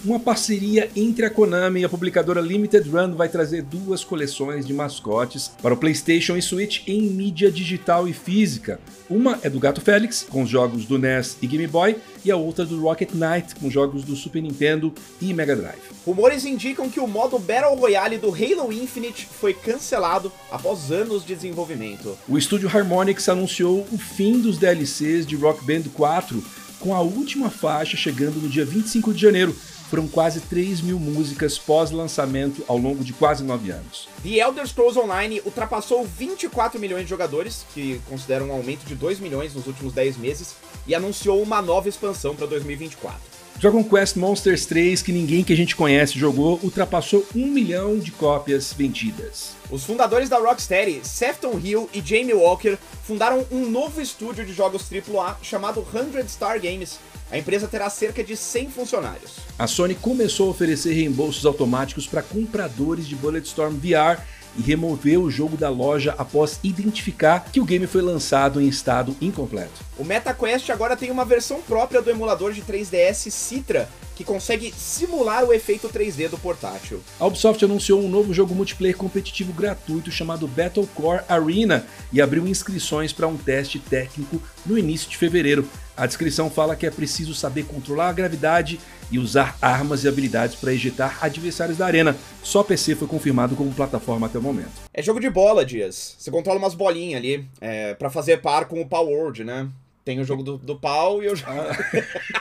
Uma 0.03 0.18
parceria 0.18 0.90
entre 0.96 1.26
a 1.26 1.30
Konami 1.30 1.80
e 1.80 1.84
a 1.84 1.88
publicadora 1.88 2.40
Limited 2.40 2.88
Run 2.88 3.14
vai 3.14 3.28
trazer 3.28 3.61
duas 3.61 4.03
coleções 4.03 4.66
de 4.66 4.72
mascotes 4.72 5.53
para 5.61 5.74
o 5.74 5.76
PlayStation 5.76 6.38
e 6.38 6.42
Switch 6.42 6.88
em 6.88 7.03
mídia 7.03 7.53
digital 7.53 8.09
e 8.09 8.14
física. 8.14 8.80
Uma 9.11 9.38
é 9.42 9.51
do 9.51 9.61
Gato 9.61 9.82
Félix, 9.82 10.26
com 10.30 10.42
os 10.42 10.48
jogos 10.48 10.86
do 10.86 10.98
NES 10.98 11.36
e 11.42 11.46
Game 11.46 11.66
Boy, 11.66 11.96
e 12.24 12.30
a 12.30 12.36
outra 12.36 12.64
do 12.64 12.80
Rocket 12.80 13.11
Knight, 13.12 13.55
com 13.57 13.68
jogos 13.68 14.03
do 14.03 14.16
Super 14.16 14.40
Nintendo 14.40 14.90
e 15.20 15.34
Mega 15.34 15.55
Drive. 15.55 15.82
Rumores 16.07 16.46
indicam 16.46 16.88
que 16.88 16.98
o 16.98 17.07
modo 17.07 17.38
Battle 17.38 17.74
Royale 17.74 18.16
do 18.16 18.28
Halo 18.28 18.72
Infinite 18.72 19.28
foi 19.30 19.53
cancelado 19.53 20.32
após 20.51 20.90
anos 20.90 21.26
de 21.26 21.34
desenvolvimento. 21.34 22.16
O 22.26 22.38
estúdio 22.38 22.70
Harmonix 22.74 23.28
anunciou 23.28 23.86
o 23.92 23.98
fim 23.98 24.40
dos 24.40 24.57
DLCs 24.57 25.26
de 25.26 25.36
Rock 25.36 25.62
Band 25.62 25.90
4, 25.92 26.42
com 26.78 26.94
a 26.94 27.03
última 27.03 27.51
faixa 27.51 27.98
chegando 27.98 28.40
no 28.40 28.48
dia 28.48 28.64
25 28.64 29.12
de 29.12 29.20
janeiro. 29.20 29.55
Foram 29.91 30.07
quase 30.07 30.38
3 30.43 30.82
mil 30.82 31.01
músicas 31.01 31.59
pós-lançamento 31.59 32.64
ao 32.68 32.78
longo 32.78 33.03
de 33.03 33.12
quase 33.12 33.43
9 33.43 33.72
anos. 33.72 34.09
The 34.22 34.38
Elder 34.38 34.64
Scrolls 34.64 34.97
Online 34.97 35.43
ultrapassou 35.45 36.05
24 36.05 36.78
milhões 36.78 37.03
de 37.03 37.11
jogadores, 37.11 37.66
que 37.74 38.01
consideram 38.09 38.47
um 38.47 38.53
aumento 38.53 38.86
de 38.86 38.95
2 38.95 39.18
milhões 39.18 39.53
nos 39.53 39.66
últimos 39.66 39.93
10 39.93 40.16
meses, 40.16 40.55
e 40.86 40.95
anunciou 40.95 41.43
uma 41.43 41.61
nova 41.61 41.88
expansão 41.88 42.36
para 42.36 42.47
2024. 42.47 43.18
Dragon 43.61 43.84
Quest 43.84 44.16
Monsters 44.16 44.64
3, 44.64 45.03
que 45.03 45.12
ninguém 45.12 45.45
que 45.45 45.53
a 45.53 45.57
gente 45.57 45.76
conhece 45.76 46.18
jogou, 46.18 46.59
ultrapassou 46.62 47.26
1 47.34 47.47
milhão 47.47 47.99
de 47.99 48.11
cópias 48.11 48.72
vendidas. 48.72 49.55
Os 49.70 49.84
fundadores 49.84 50.30
da 50.30 50.38
Rocksteady, 50.38 51.01
Sefton 51.03 51.61
Hill 51.62 51.91
e 51.93 52.01
Jamie 52.01 52.32
Walker, 52.32 52.78
fundaram 53.05 53.45
um 53.51 53.68
novo 53.68 54.01
estúdio 54.01 54.47
de 54.47 54.53
jogos 54.55 54.88
AAA 54.91 55.36
chamado 55.43 55.84
100 55.93 56.26
Star 56.28 56.59
Games. 56.59 56.99
A 57.31 57.39
empresa 57.39 57.68
terá 57.68 57.89
cerca 57.89 58.24
de 58.24 58.37
100 58.37 58.70
funcionários. 58.70 59.37
A 59.59 59.66
Sony 59.66 59.95
começou 59.95 60.49
a 60.49 60.51
oferecer 60.51 60.93
reembolsos 60.93 61.47
automáticos 61.47 62.07
para 62.07 62.22
compradores 62.22 63.07
de 63.07 63.14
Bulletstorm 63.14 63.74
VR 63.74 64.20
e 64.59 64.62
removeu 64.62 65.22
o 65.22 65.31
jogo 65.31 65.57
da 65.57 65.68
loja 65.68 66.14
após 66.18 66.59
identificar 66.64 67.45
que 67.53 67.61
o 67.61 67.64
game 67.64 67.87
foi 67.87 68.03
lançado 68.03 68.61
em 68.61 68.66
estado 68.66 69.16
incompleto. 69.20 69.89
O 70.01 70.05
MetaQuest 70.05 70.70
agora 70.72 70.96
tem 70.96 71.11
uma 71.11 71.26
versão 71.26 71.61
própria 71.61 72.01
do 72.01 72.09
emulador 72.09 72.55
de 72.55 72.62
3DS 72.62 73.30
Citra, 73.30 73.86
que 74.16 74.24
consegue 74.24 74.72
simular 74.74 75.44
o 75.44 75.53
efeito 75.53 75.90
3D 75.90 76.30
do 76.30 76.38
portátil. 76.38 77.03
A 77.18 77.26
Ubisoft 77.26 77.62
anunciou 77.62 78.01
um 78.01 78.09
novo 78.09 78.32
jogo 78.32 78.55
multiplayer 78.55 78.96
competitivo 78.96 79.53
gratuito 79.53 80.11
chamado 80.11 80.48
Battlecore 80.48 81.20
Arena 81.28 81.84
e 82.11 82.18
abriu 82.18 82.48
inscrições 82.48 83.12
para 83.12 83.28
um 83.28 83.36
teste 83.36 83.78
técnico 83.78 84.40
no 84.64 84.78
início 84.78 85.11
de 85.11 85.18
fevereiro. 85.18 85.68
A 85.94 86.07
descrição 86.07 86.48
fala 86.48 86.74
que 86.74 86.86
é 86.86 86.90
preciso 86.90 87.34
saber 87.34 87.66
controlar 87.66 88.09
a 88.09 88.14
gravidade 88.14 88.80
e 89.11 89.18
usar 89.18 89.59
armas 89.61 90.05
e 90.05 90.09
habilidades 90.09 90.57
para 90.57 90.72
ejetar 90.72 91.18
adversários 91.20 91.76
da 91.76 91.84
arena. 91.84 92.16
Só 92.42 92.62
PC 92.62 92.94
foi 92.94 93.07
confirmado 93.07 93.55
como 93.55 93.70
plataforma 93.74 94.28
até 94.28 94.38
o 94.38 94.42
momento. 94.42 94.70
É 94.94 95.03
jogo 95.03 95.20
de 95.20 95.28
bola, 95.28 95.62
Dias. 95.62 96.16
Você 96.18 96.30
controla 96.30 96.59
umas 96.59 96.72
bolinhas 96.72 97.20
ali, 97.20 97.46
é, 97.61 97.92
para 97.92 98.09
fazer 98.09 98.40
par 98.40 98.64
com 98.64 98.80
o 98.80 98.88
Power 98.88 99.14
World, 99.14 99.44
né? 99.44 99.68
Tem 100.11 100.18
o 100.18 100.24
jogo 100.24 100.42
do, 100.42 100.58
do 100.58 100.74
pau 100.74 101.22
e 101.22 101.28
o 101.28 101.36
jogo... 101.36 101.52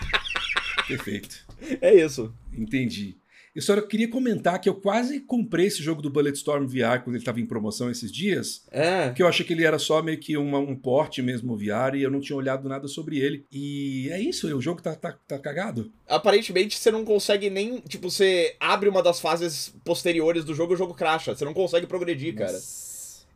Perfeito. 0.87 1.45
É 1.79 1.93
isso. 1.93 2.33
Entendi. 2.51 3.15
Eu 3.53 3.61
só 3.61 3.79
queria 3.79 4.07
comentar 4.07 4.59
que 4.59 4.67
eu 4.67 4.73
quase 4.73 5.19
comprei 5.19 5.67
esse 5.67 5.83
jogo 5.83 6.01
do 6.01 6.09
Bulletstorm 6.09 6.65
VR 6.65 7.03
quando 7.03 7.09
ele 7.15 7.17
estava 7.19 7.39
em 7.39 7.45
promoção 7.45 7.91
esses 7.91 8.11
dias. 8.11 8.63
É. 8.71 9.05
Porque 9.07 9.21
eu 9.21 9.27
achei 9.27 9.45
que 9.45 9.53
ele 9.53 9.63
era 9.63 9.77
só 9.77 10.01
meio 10.01 10.17
que 10.17 10.35
uma- 10.35 10.57
um 10.57 10.75
porte 10.75 11.21
mesmo 11.21 11.55
VR 11.55 11.93
e 11.95 12.01
eu 12.01 12.09
não 12.09 12.19
tinha 12.19 12.35
olhado 12.35 12.67
nada 12.67 12.87
sobre 12.87 13.19
ele. 13.19 13.45
E 13.51 14.09
é 14.11 14.19
isso, 14.19 14.47
o 14.55 14.59
jogo 14.61 14.81
tá, 14.81 14.95
tá, 14.95 15.11
tá 15.27 15.37
cagado. 15.37 15.91
Aparentemente 16.07 16.75
você 16.75 16.89
não 16.89 17.05
consegue 17.05 17.51
nem. 17.51 17.81
Tipo, 17.81 18.09
você 18.09 18.55
abre 18.59 18.89
uma 18.89 19.03
das 19.03 19.19
fases 19.19 19.75
posteriores 19.85 20.43
do 20.43 20.55
jogo 20.55 20.73
e 20.73 20.75
o 20.75 20.77
jogo 20.77 20.95
cracha. 20.95 21.35
Você 21.35 21.45
não 21.45 21.53
consegue 21.53 21.85
progredir, 21.85 22.33
cara. 22.33 22.59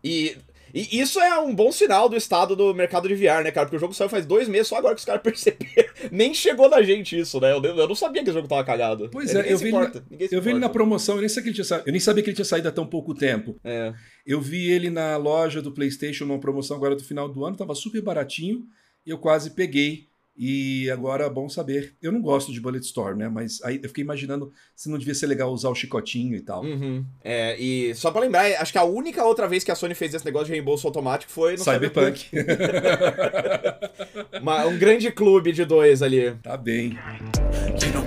E, 0.03 0.35
e 0.73 0.99
isso 0.99 1.19
é 1.19 1.37
um 1.39 1.53
bom 1.53 1.71
sinal 1.71 2.09
do 2.09 2.15
estado 2.15 2.55
do 2.55 2.73
mercado 2.73 3.07
de 3.07 3.13
VR, 3.13 3.43
né, 3.43 3.51
cara? 3.51 3.67
Porque 3.67 3.77
o 3.77 3.79
jogo 3.79 3.93
saiu 3.93 4.09
faz 4.09 4.25
dois 4.25 4.47
meses, 4.47 4.67
só 4.67 4.77
agora 4.77 4.95
que 4.95 4.99
os 4.99 5.05
caras 5.05 5.21
perceberam. 5.23 5.93
Nem 6.11 6.33
chegou 6.33 6.67
na 6.67 6.81
gente 6.81 7.17
isso, 7.17 7.39
né? 7.39 7.51
Eu, 7.51 7.63
eu 7.63 7.87
não 7.87 7.93
sabia 7.93 8.23
que 8.23 8.29
o 8.31 8.33
jogo 8.33 8.47
tava 8.47 8.63
cagado. 8.63 9.07
Pois 9.11 9.31
Ninguém 9.31 9.51
é, 9.51 9.53
eu 9.53 9.57
vi, 9.59 9.67
importa, 9.67 10.03
na, 10.09 10.27
eu 10.31 10.41
vi 10.41 10.49
ele 10.49 10.59
na 10.59 10.69
promoção, 10.69 11.15
eu 11.15 11.21
nem, 11.21 11.29
sabia 11.29 11.43
que 11.43 11.59
ele 11.59 11.63
tinha 11.63 11.83
eu 11.85 11.91
nem 11.91 11.99
sabia 11.99 12.23
que 12.23 12.29
ele 12.31 12.35
tinha 12.35 12.45
saído 12.45 12.67
há 12.67 12.71
tão 12.71 12.87
pouco 12.87 13.13
tempo. 13.13 13.55
É. 13.63 13.93
Eu 14.25 14.41
vi 14.41 14.71
ele 14.71 14.89
na 14.89 15.15
loja 15.17 15.61
do 15.61 15.71
PlayStation 15.71 16.25
numa 16.25 16.39
promoção 16.39 16.75
agora 16.75 16.95
do 16.95 17.03
final 17.03 17.29
do 17.29 17.45
ano, 17.45 17.55
tava 17.55 17.75
super 17.75 18.01
baratinho 18.01 18.65
e 19.05 19.11
eu 19.11 19.19
quase 19.19 19.51
peguei. 19.51 20.07
E 20.35 20.89
agora, 20.89 21.29
bom 21.29 21.47
saber. 21.47 21.93
Eu 22.01 22.11
não 22.11 22.19
gosto 22.19 22.51
de 22.51 22.59
Bulletstorm, 22.59 23.17
né? 23.17 23.29
Mas 23.29 23.61
aí 23.63 23.79
eu 23.83 23.87
fiquei 23.89 24.03
imaginando 24.03 24.51
se 24.75 24.89
não 24.89 24.97
devia 24.97 25.13
ser 25.13 25.27
legal 25.27 25.53
usar 25.53 25.69
o 25.69 25.75
chicotinho 25.75 26.35
e 26.35 26.41
tal. 26.41 26.63
Uhum. 26.63 27.05
É, 27.23 27.55
e 27.59 27.93
só 27.93 28.09
pra 28.09 28.21
lembrar, 28.21 28.45
acho 28.59 28.71
que 28.71 28.77
a 28.79 28.83
única 28.83 29.23
outra 29.23 29.47
vez 29.47 29.63
que 29.63 29.69
a 29.71 29.75
Sony 29.75 29.93
fez 29.93 30.11
esse 30.13 30.25
negócio 30.25 30.47
de 30.47 30.53
reembolso 30.53 30.87
automático 30.87 31.31
foi 31.31 31.51
no 31.55 31.63
Cyberpunk. 31.63 32.25
Uma- 34.41 34.65
um 34.65 34.77
grande 34.77 35.11
clube 35.11 35.51
de 35.51 35.65
dois 35.65 36.01
ali. 36.01 36.33
tá 36.41 36.57
bem. 36.57 36.89
Uh. 36.89 36.93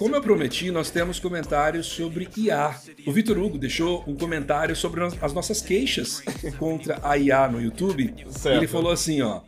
Como 0.00 0.16
eu 0.16 0.22
prometi, 0.22 0.70
nós 0.70 0.90
temos 0.90 1.20
comentários 1.20 1.84
sobre 1.84 2.26
IA. 2.34 2.74
O 3.04 3.12
Vitor 3.12 3.36
Hugo 3.36 3.58
deixou 3.58 4.02
um 4.06 4.14
comentário 4.14 4.74
sobre 4.74 5.04
as 5.04 5.34
nossas 5.34 5.60
queixas 5.60 6.22
contra 6.58 6.98
a 7.02 7.18
IA 7.18 7.46
no 7.46 7.60
YouTube. 7.60 8.14
Certo. 8.30 8.56
Ele 8.56 8.66
falou 8.66 8.90
assim, 8.90 9.20
ó. 9.20 9.42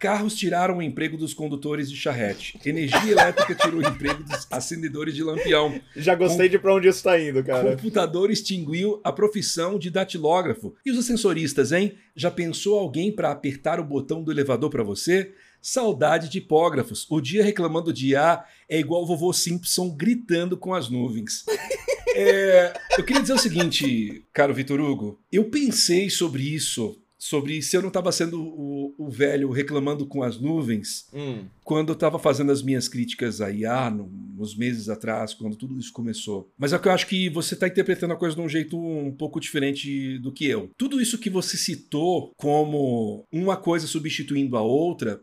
Carros 0.00 0.34
tiraram 0.34 0.78
o 0.78 0.82
emprego 0.82 1.16
dos 1.16 1.32
condutores 1.32 1.88
de 1.88 1.96
charrete. 1.96 2.58
Energia 2.66 3.12
elétrica 3.12 3.54
tirou 3.54 3.78
o 3.78 3.86
emprego 3.86 4.24
dos 4.24 4.44
acendedores 4.50 5.14
de 5.14 5.22
lampião. 5.22 5.80
Já 5.94 6.16
gostei 6.16 6.48
de 6.48 6.58
pra 6.58 6.74
onde 6.74 6.88
isso 6.88 7.04
tá 7.04 7.16
indo, 7.20 7.44
cara. 7.44 7.70
Computador 7.70 8.28
extinguiu 8.28 9.00
a 9.04 9.12
profissão 9.12 9.78
de 9.78 9.88
datilógrafo. 9.88 10.74
E 10.84 10.90
os 10.90 10.98
ascensoristas, 10.98 11.70
hein? 11.70 11.94
Já 12.16 12.32
pensou 12.32 12.76
alguém 12.76 13.14
para 13.14 13.30
apertar 13.30 13.78
o 13.78 13.84
botão 13.84 14.20
do 14.20 14.32
elevador 14.32 14.68
para 14.68 14.82
você? 14.82 15.32
Saudade 15.62 16.28
de 16.28 16.38
hipógrafos. 16.38 17.06
O 17.08 17.20
dia 17.20 17.44
reclamando 17.44 17.92
de 17.92 18.08
IA 18.08 18.44
é 18.68 18.78
igual 18.80 19.02
o 19.04 19.06
vovô 19.06 19.32
Simpson 19.32 19.88
gritando 19.96 20.56
com 20.56 20.74
as 20.74 20.90
nuvens. 20.90 21.44
É, 22.14 22.74
eu 22.98 23.04
queria 23.06 23.22
dizer 23.22 23.32
o 23.32 23.38
seguinte, 23.38 24.22
caro 24.34 24.52
Vitor 24.52 24.78
Hugo. 24.78 25.18
Eu 25.32 25.46
pensei 25.46 26.10
sobre 26.10 26.42
isso, 26.42 27.00
sobre 27.16 27.62
se 27.62 27.74
eu 27.74 27.80
não 27.80 27.88
estava 27.88 28.12
sendo 28.12 28.38
o, 28.38 28.94
o 28.98 29.08
velho 29.08 29.50
reclamando 29.50 30.04
com 30.04 30.22
as 30.22 30.38
nuvens 30.38 31.06
Hum. 31.14 31.44
quando 31.64 31.88
eu 31.88 31.94
estava 31.94 32.18
fazendo 32.18 32.52
as 32.52 32.62
minhas 32.62 32.86
críticas 32.86 33.40
à 33.40 33.50
IA, 33.50 33.88
no- 33.88 34.10
nos 34.36 34.54
meses 34.54 34.90
atrás, 34.90 35.32
quando 35.32 35.56
tudo 35.56 35.78
isso 35.78 35.90
começou. 35.90 36.50
Mas 36.58 36.74
é 36.74 36.78
que 36.78 36.86
eu 36.86 36.92
acho 36.92 37.06
que 37.06 37.30
você 37.30 37.54
está 37.54 37.66
interpretando 37.66 38.12
a 38.12 38.16
coisa 38.16 38.36
de 38.36 38.42
um 38.42 38.48
jeito 38.48 38.76
um 38.78 39.10
pouco 39.10 39.40
diferente 39.40 40.18
do 40.18 40.30
que 40.32 40.44
eu. 40.44 40.68
Tudo 40.76 41.00
isso 41.00 41.16
que 41.16 41.30
você 41.30 41.56
citou 41.56 42.30
como 42.36 43.24
uma 43.32 43.56
coisa 43.56 43.86
substituindo 43.86 44.54
a 44.56 44.60
outra 44.60 45.18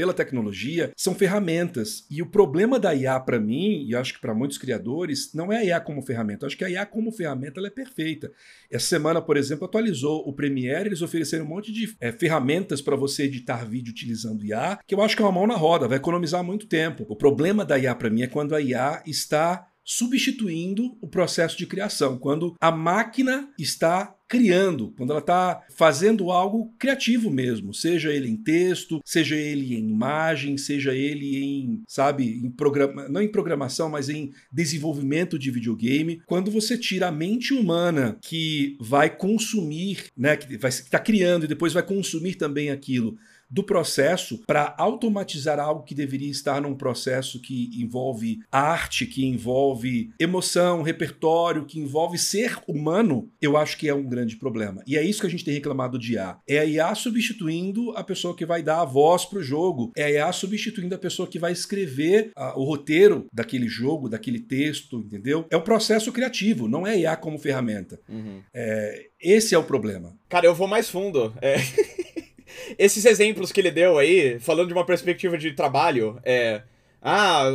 pela 0.00 0.14
tecnologia 0.14 0.90
são 0.96 1.14
ferramentas. 1.14 2.06
E 2.10 2.22
o 2.22 2.30
problema 2.30 2.78
da 2.78 2.94
IA 2.94 3.20
para 3.20 3.38
mim, 3.38 3.84
e 3.86 3.94
acho 3.94 4.14
que 4.14 4.20
para 4.20 4.34
muitos 4.34 4.56
criadores, 4.56 5.34
não 5.34 5.52
é 5.52 5.58
a 5.58 5.64
IA 5.64 5.80
como 5.82 6.00
ferramenta. 6.00 6.46
Acho 6.46 6.56
que 6.56 6.64
a 6.64 6.70
IA 6.70 6.86
como 6.86 7.12
ferramenta 7.12 7.60
ela 7.60 7.66
é 7.66 7.70
perfeita. 7.70 8.32
Essa 8.70 8.86
semana, 8.86 9.20
por 9.20 9.36
exemplo, 9.36 9.66
atualizou 9.66 10.26
o 10.26 10.32
Premiere, 10.32 10.88
eles 10.88 11.02
ofereceram 11.02 11.44
um 11.44 11.48
monte 11.48 11.70
de 11.70 11.94
é, 12.00 12.12
ferramentas 12.12 12.80
para 12.80 12.96
você 12.96 13.24
editar 13.24 13.68
vídeo 13.68 13.90
utilizando 13.90 14.42
IA, 14.42 14.78
que 14.86 14.94
eu 14.94 15.02
acho 15.02 15.14
que 15.14 15.20
é 15.20 15.24
uma 15.26 15.32
mão 15.32 15.46
na 15.46 15.54
roda, 15.54 15.86
vai 15.86 15.98
economizar 15.98 16.42
muito 16.42 16.66
tempo. 16.66 17.04
O 17.06 17.14
problema 17.14 17.62
da 17.62 17.78
IA 17.78 17.94
para 17.94 18.08
mim 18.08 18.22
é 18.22 18.26
quando 18.26 18.54
a 18.54 18.60
IA 18.62 19.02
está 19.06 19.66
substituindo 19.84 20.96
o 21.02 21.08
processo 21.08 21.58
de 21.58 21.66
criação, 21.66 22.16
quando 22.16 22.54
a 22.58 22.70
máquina 22.70 23.52
está 23.58 24.16
criando, 24.30 24.94
quando 24.96 25.10
ela 25.10 25.18
está 25.18 25.60
fazendo 25.74 26.30
algo 26.30 26.72
criativo 26.78 27.28
mesmo, 27.32 27.74
seja 27.74 28.12
ele 28.12 28.28
em 28.28 28.36
texto, 28.36 29.00
seja 29.04 29.34
ele 29.34 29.74
em 29.74 29.90
imagem, 29.90 30.56
seja 30.56 30.94
ele 30.94 31.36
em, 31.36 31.82
sabe, 31.88 32.38
em 32.38 32.48
programa, 32.48 33.08
não 33.08 33.20
em 33.20 33.28
programação, 33.28 33.90
mas 33.90 34.08
em 34.08 34.30
desenvolvimento 34.52 35.36
de 35.36 35.50
videogame, 35.50 36.22
quando 36.26 36.48
você 36.48 36.78
tira 36.78 37.08
a 37.08 37.12
mente 37.12 37.52
humana 37.52 38.18
que 38.22 38.76
vai 38.80 39.10
consumir, 39.10 40.04
né, 40.16 40.36
que 40.36 40.56
vai 40.56 40.70
está 40.70 41.00
criando 41.00 41.44
e 41.44 41.48
depois 41.48 41.72
vai 41.72 41.82
consumir 41.82 42.36
também 42.36 42.70
aquilo 42.70 43.18
do 43.50 43.64
processo 43.64 44.38
para 44.46 44.74
automatizar 44.78 45.58
algo 45.58 45.82
que 45.82 45.94
deveria 45.94 46.30
estar 46.30 46.60
num 46.60 46.74
processo 46.74 47.40
que 47.40 47.70
envolve 47.74 48.40
arte, 48.50 49.06
que 49.06 49.26
envolve 49.26 50.12
emoção, 50.18 50.82
repertório, 50.82 51.64
que 51.64 51.80
envolve 51.80 52.16
ser 52.16 52.58
humano, 52.68 53.28
eu 53.40 53.56
acho 53.56 53.76
que 53.76 53.88
é 53.88 53.94
um 53.94 54.08
grande 54.08 54.36
problema. 54.36 54.82
E 54.86 54.96
é 54.96 55.02
isso 55.02 55.20
que 55.20 55.26
a 55.26 55.30
gente 55.30 55.44
tem 55.44 55.54
reclamado 55.54 55.98
de 55.98 56.14
IA. 56.14 56.36
É 56.48 56.58
a 56.58 56.64
IA 56.64 56.94
substituindo 56.94 57.90
a 57.96 58.04
pessoa 58.04 58.36
que 58.36 58.46
vai 58.46 58.62
dar 58.62 58.82
a 58.82 58.84
voz 58.84 59.24
pro 59.24 59.42
jogo, 59.42 59.90
é 59.96 60.04
a 60.04 60.10
IA 60.10 60.32
substituindo 60.32 60.94
a 60.94 60.98
pessoa 60.98 61.28
que 61.28 61.38
vai 61.38 61.52
escrever 61.52 62.30
a, 62.36 62.58
o 62.58 62.64
roteiro 62.64 63.26
daquele 63.32 63.68
jogo, 63.68 64.08
daquele 64.08 64.38
texto, 64.38 64.98
entendeu? 64.98 65.46
É 65.50 65.56
o 65.56 65.62
processo 65.62 66.12
criativo, 66.12 66.68
não 66.68 66.86
é 66.86 66.98
IA 66.98 67.16
como 67.16 67.38
ferramenta. 67.38 68.00
Uhum. 68.08 68.42
É, 68.54 69.06
esse 69.20 69.54
é 69.54 69.58
o 69.58 69.64
problema. 69.64 70.16
Cara, 70.28 70.46
eu 70.46 70.54
vou 70.54 70.68
mais 70.68 70.88
fundo. 70.88 71.34
É... 71.40 71.56
Esses 72.78 73.04
exemplos 73.04 73.52
que 73.52 73.60
ele 73.60 73.70
deu 73.70 73.98
aí, 73.98 74.38
falando 74.40 74.68
de 74.68 74.74
uma 74.74 74.86
perspectiva 74.86 75.36
de 75.36 75.52
trabalho, 75.52 76.20
é. 76.24 76.62
Ah, 77.02 77.46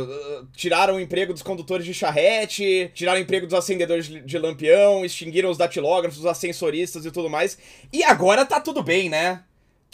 tiraram 0.56 0.96
o 0.96 1.00
emprego 1.00 1.32
dos 1.32 1.42
condutores 1.42 1.86
de 1.86 1.94
charrete, 1.94 2.90
tiraram 2.94 3.20
o 3.20 3.22
emprego 3.22 3.46
dos 3.46 3.54
acendedores 3.54 4.08
de 4.08 4.38
lampião, 4.38 5.04
extinguiram 5.04 5.50
os 5.50 5.56
datilógrafos, 5.56 6.18
os 6.18 6.26
ascensoristas 6.26 7.06
e 7.06 7.12
tudo 7.12 7.30
mais. 7.30 7.56
E 7.92 8.02
agora 8.02 8.44
tá 8.44 8.60
tudo 8.60 8.82
bem, 8.82 9.08
né? 9.08 9.44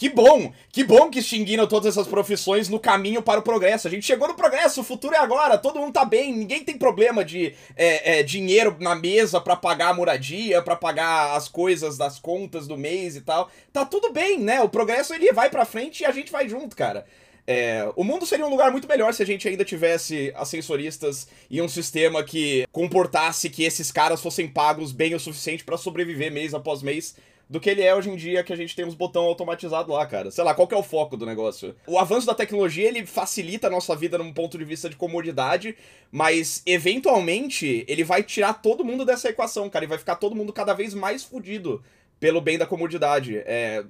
Que 0.02 0.08
bom! 0.08 0.52
Que 0.72 0.82
bom 0.82 1.08
que 1.08 1.20
extinguiram 1.20 1.64
todas 1.64 1.96
essas 1.96 2.08
profissões 2.08 2.68
no 2.68 2.80
caminho 2.80 3.22
para 3.22 3.38
o 3.38 3.42
progresso. 3.44 3.86
A 3.86 3.90
gente 3.90 4.04
chegou 4.04 4.26
no 4.26 4.34
progresso, 4.34 4.80
o 4.80 4.84
futuro 4.84 5.14
é 5.14 5.18
agora, 5.18 5.56
todo 5.56 5.78
mundo 5.78 5.92
tá 5.92 6.04
bem, 6.04 6.34
ninguém 6.34 6.64
tem 6.64 6.76
problema 6.76 7.24
de 7.24 7.54
é, 7.76 8.18
é, 8.18 8.22
dinheiro 8.24 8.76
na 8.80 8.96
mesa 8.96 9.40
para 9.40 9.54
pagar 9.54 9.90
a 9.90 9.94
moradia, 9.94 10.60
para 10.60 10.74
pagar 10.74 11.36
as 11.36 11.46
coisas 11.46 11.96
das 11.96 12.18
contas 12.18 12.66
do 12.66 12.76
mês 12.76 13.14
e 13.14 13.20
tal. 13.20 13.48
Tá 13.72 13.84
tudo 13.84 14.12
bem, 14.12 14.40
né? 14.40 14.60
O 14.60 14.68
progresso 14.68 15.14
ele 15.14 15.32
vai 15.32 15.48
pra 15.48 15.64
frente 15.64 16.00
e 16.00 16.04
a 16.04 16.10
gente 16.10 16.32
vai 16.32 16.48
junto, 16.48 16.74
cara. 16.74 17.06
É, 17.46 17.88
o 17.94 18.02
mundo 18.02 18.26
seria 18.26 18.44
um 18.44 18.50
lugar 18.50 18.72
muito 18.72 18.88
melhor 18.88 19.14
se 19.14 19.22
a 19.22 19.26
gente 19.26 19.46
ainda 19.46 19.64
tivesse 19.64 20.32
ascensoristas 20.34 21.28
e 21.48 21.62
um 21.62 21.68
sistema 21.68 22.24
que 22.24 22.66
comportasse 22.72 23.48
que 23.48 23.62
esses 23.62 23.92
caras 23.92 24.20
fossem 24.20 24.48
pagos 24.48 24.90
bem 24.90 25.14
o 25.14 25.20
suficiente 25.20 25.62
para 25.62 25.76
sobreviver 25.76 26.32
mês 26.32 26.54
após 26.54 26.82
mês 26.82 27.14
do 27.52 27.60
que 27.60 27.68
ele 27.68 27.82
é 27.82 27.94
hoje 27.94 28.08
em 28.08 28.16
dia, 28.16 28.42
que 28.42 28.50
a 28.50 28.56
gente 28.56 28.74
tem 28.74 28.82
uns 28.82 28.94
botão 28.94 29.24
automatizado 29.24 29.92
lá, 29.92 30.06
cara. 30.06 30.30
Sei 30.30 30.42
lá, 30.42 30.54
qual 30.54 30.66
que 30.66 30.74
é 30.74 30.78
o 30.78 30.82
foco 30.82 31.18
do 31.18 31.26
negócio? 31.26 31.76
O 31.86 31.98
avanço 31.98 32.26
da 32.26 32.34
tecnologia, 32.34 32.88
ele 32.88 33.04
facilita 33.04 33.66
a 33.66 33.70
nossa 33.70 33.94
vida 33.94 34.16
num 34.16 34.32
ponto 34.32 34.56
de 34.56 34.64
vista 34.64 34.88
de 34.88 34.96
comodidade, 34.96 35.76
mas 36.10 36.62
eventualmente 36.64 37.84
ele 37.86 38.04
vai 38.04 38.22
tirar 38.22 38.54
todo 38.54 38.82
mundo 38.82 39.04
dessa 39.04 39.28
equação, 39.28 39.68
cara, 39.68 39.84
e 39.84 39.88
vai 39.88 39.98
ficar 39.98 40.16
todo 40.16 40.34
mundo 40.34 40.50
cada 40.50 40.72
vez 40.72 40.94
mais 40.94 41.24
fudido 41.24 41.84
pelo 42.18 42.40
bem 42.40 42.56
da 42.56 42.64
comodidade. 42.64 43.36
É, 43.44 43.84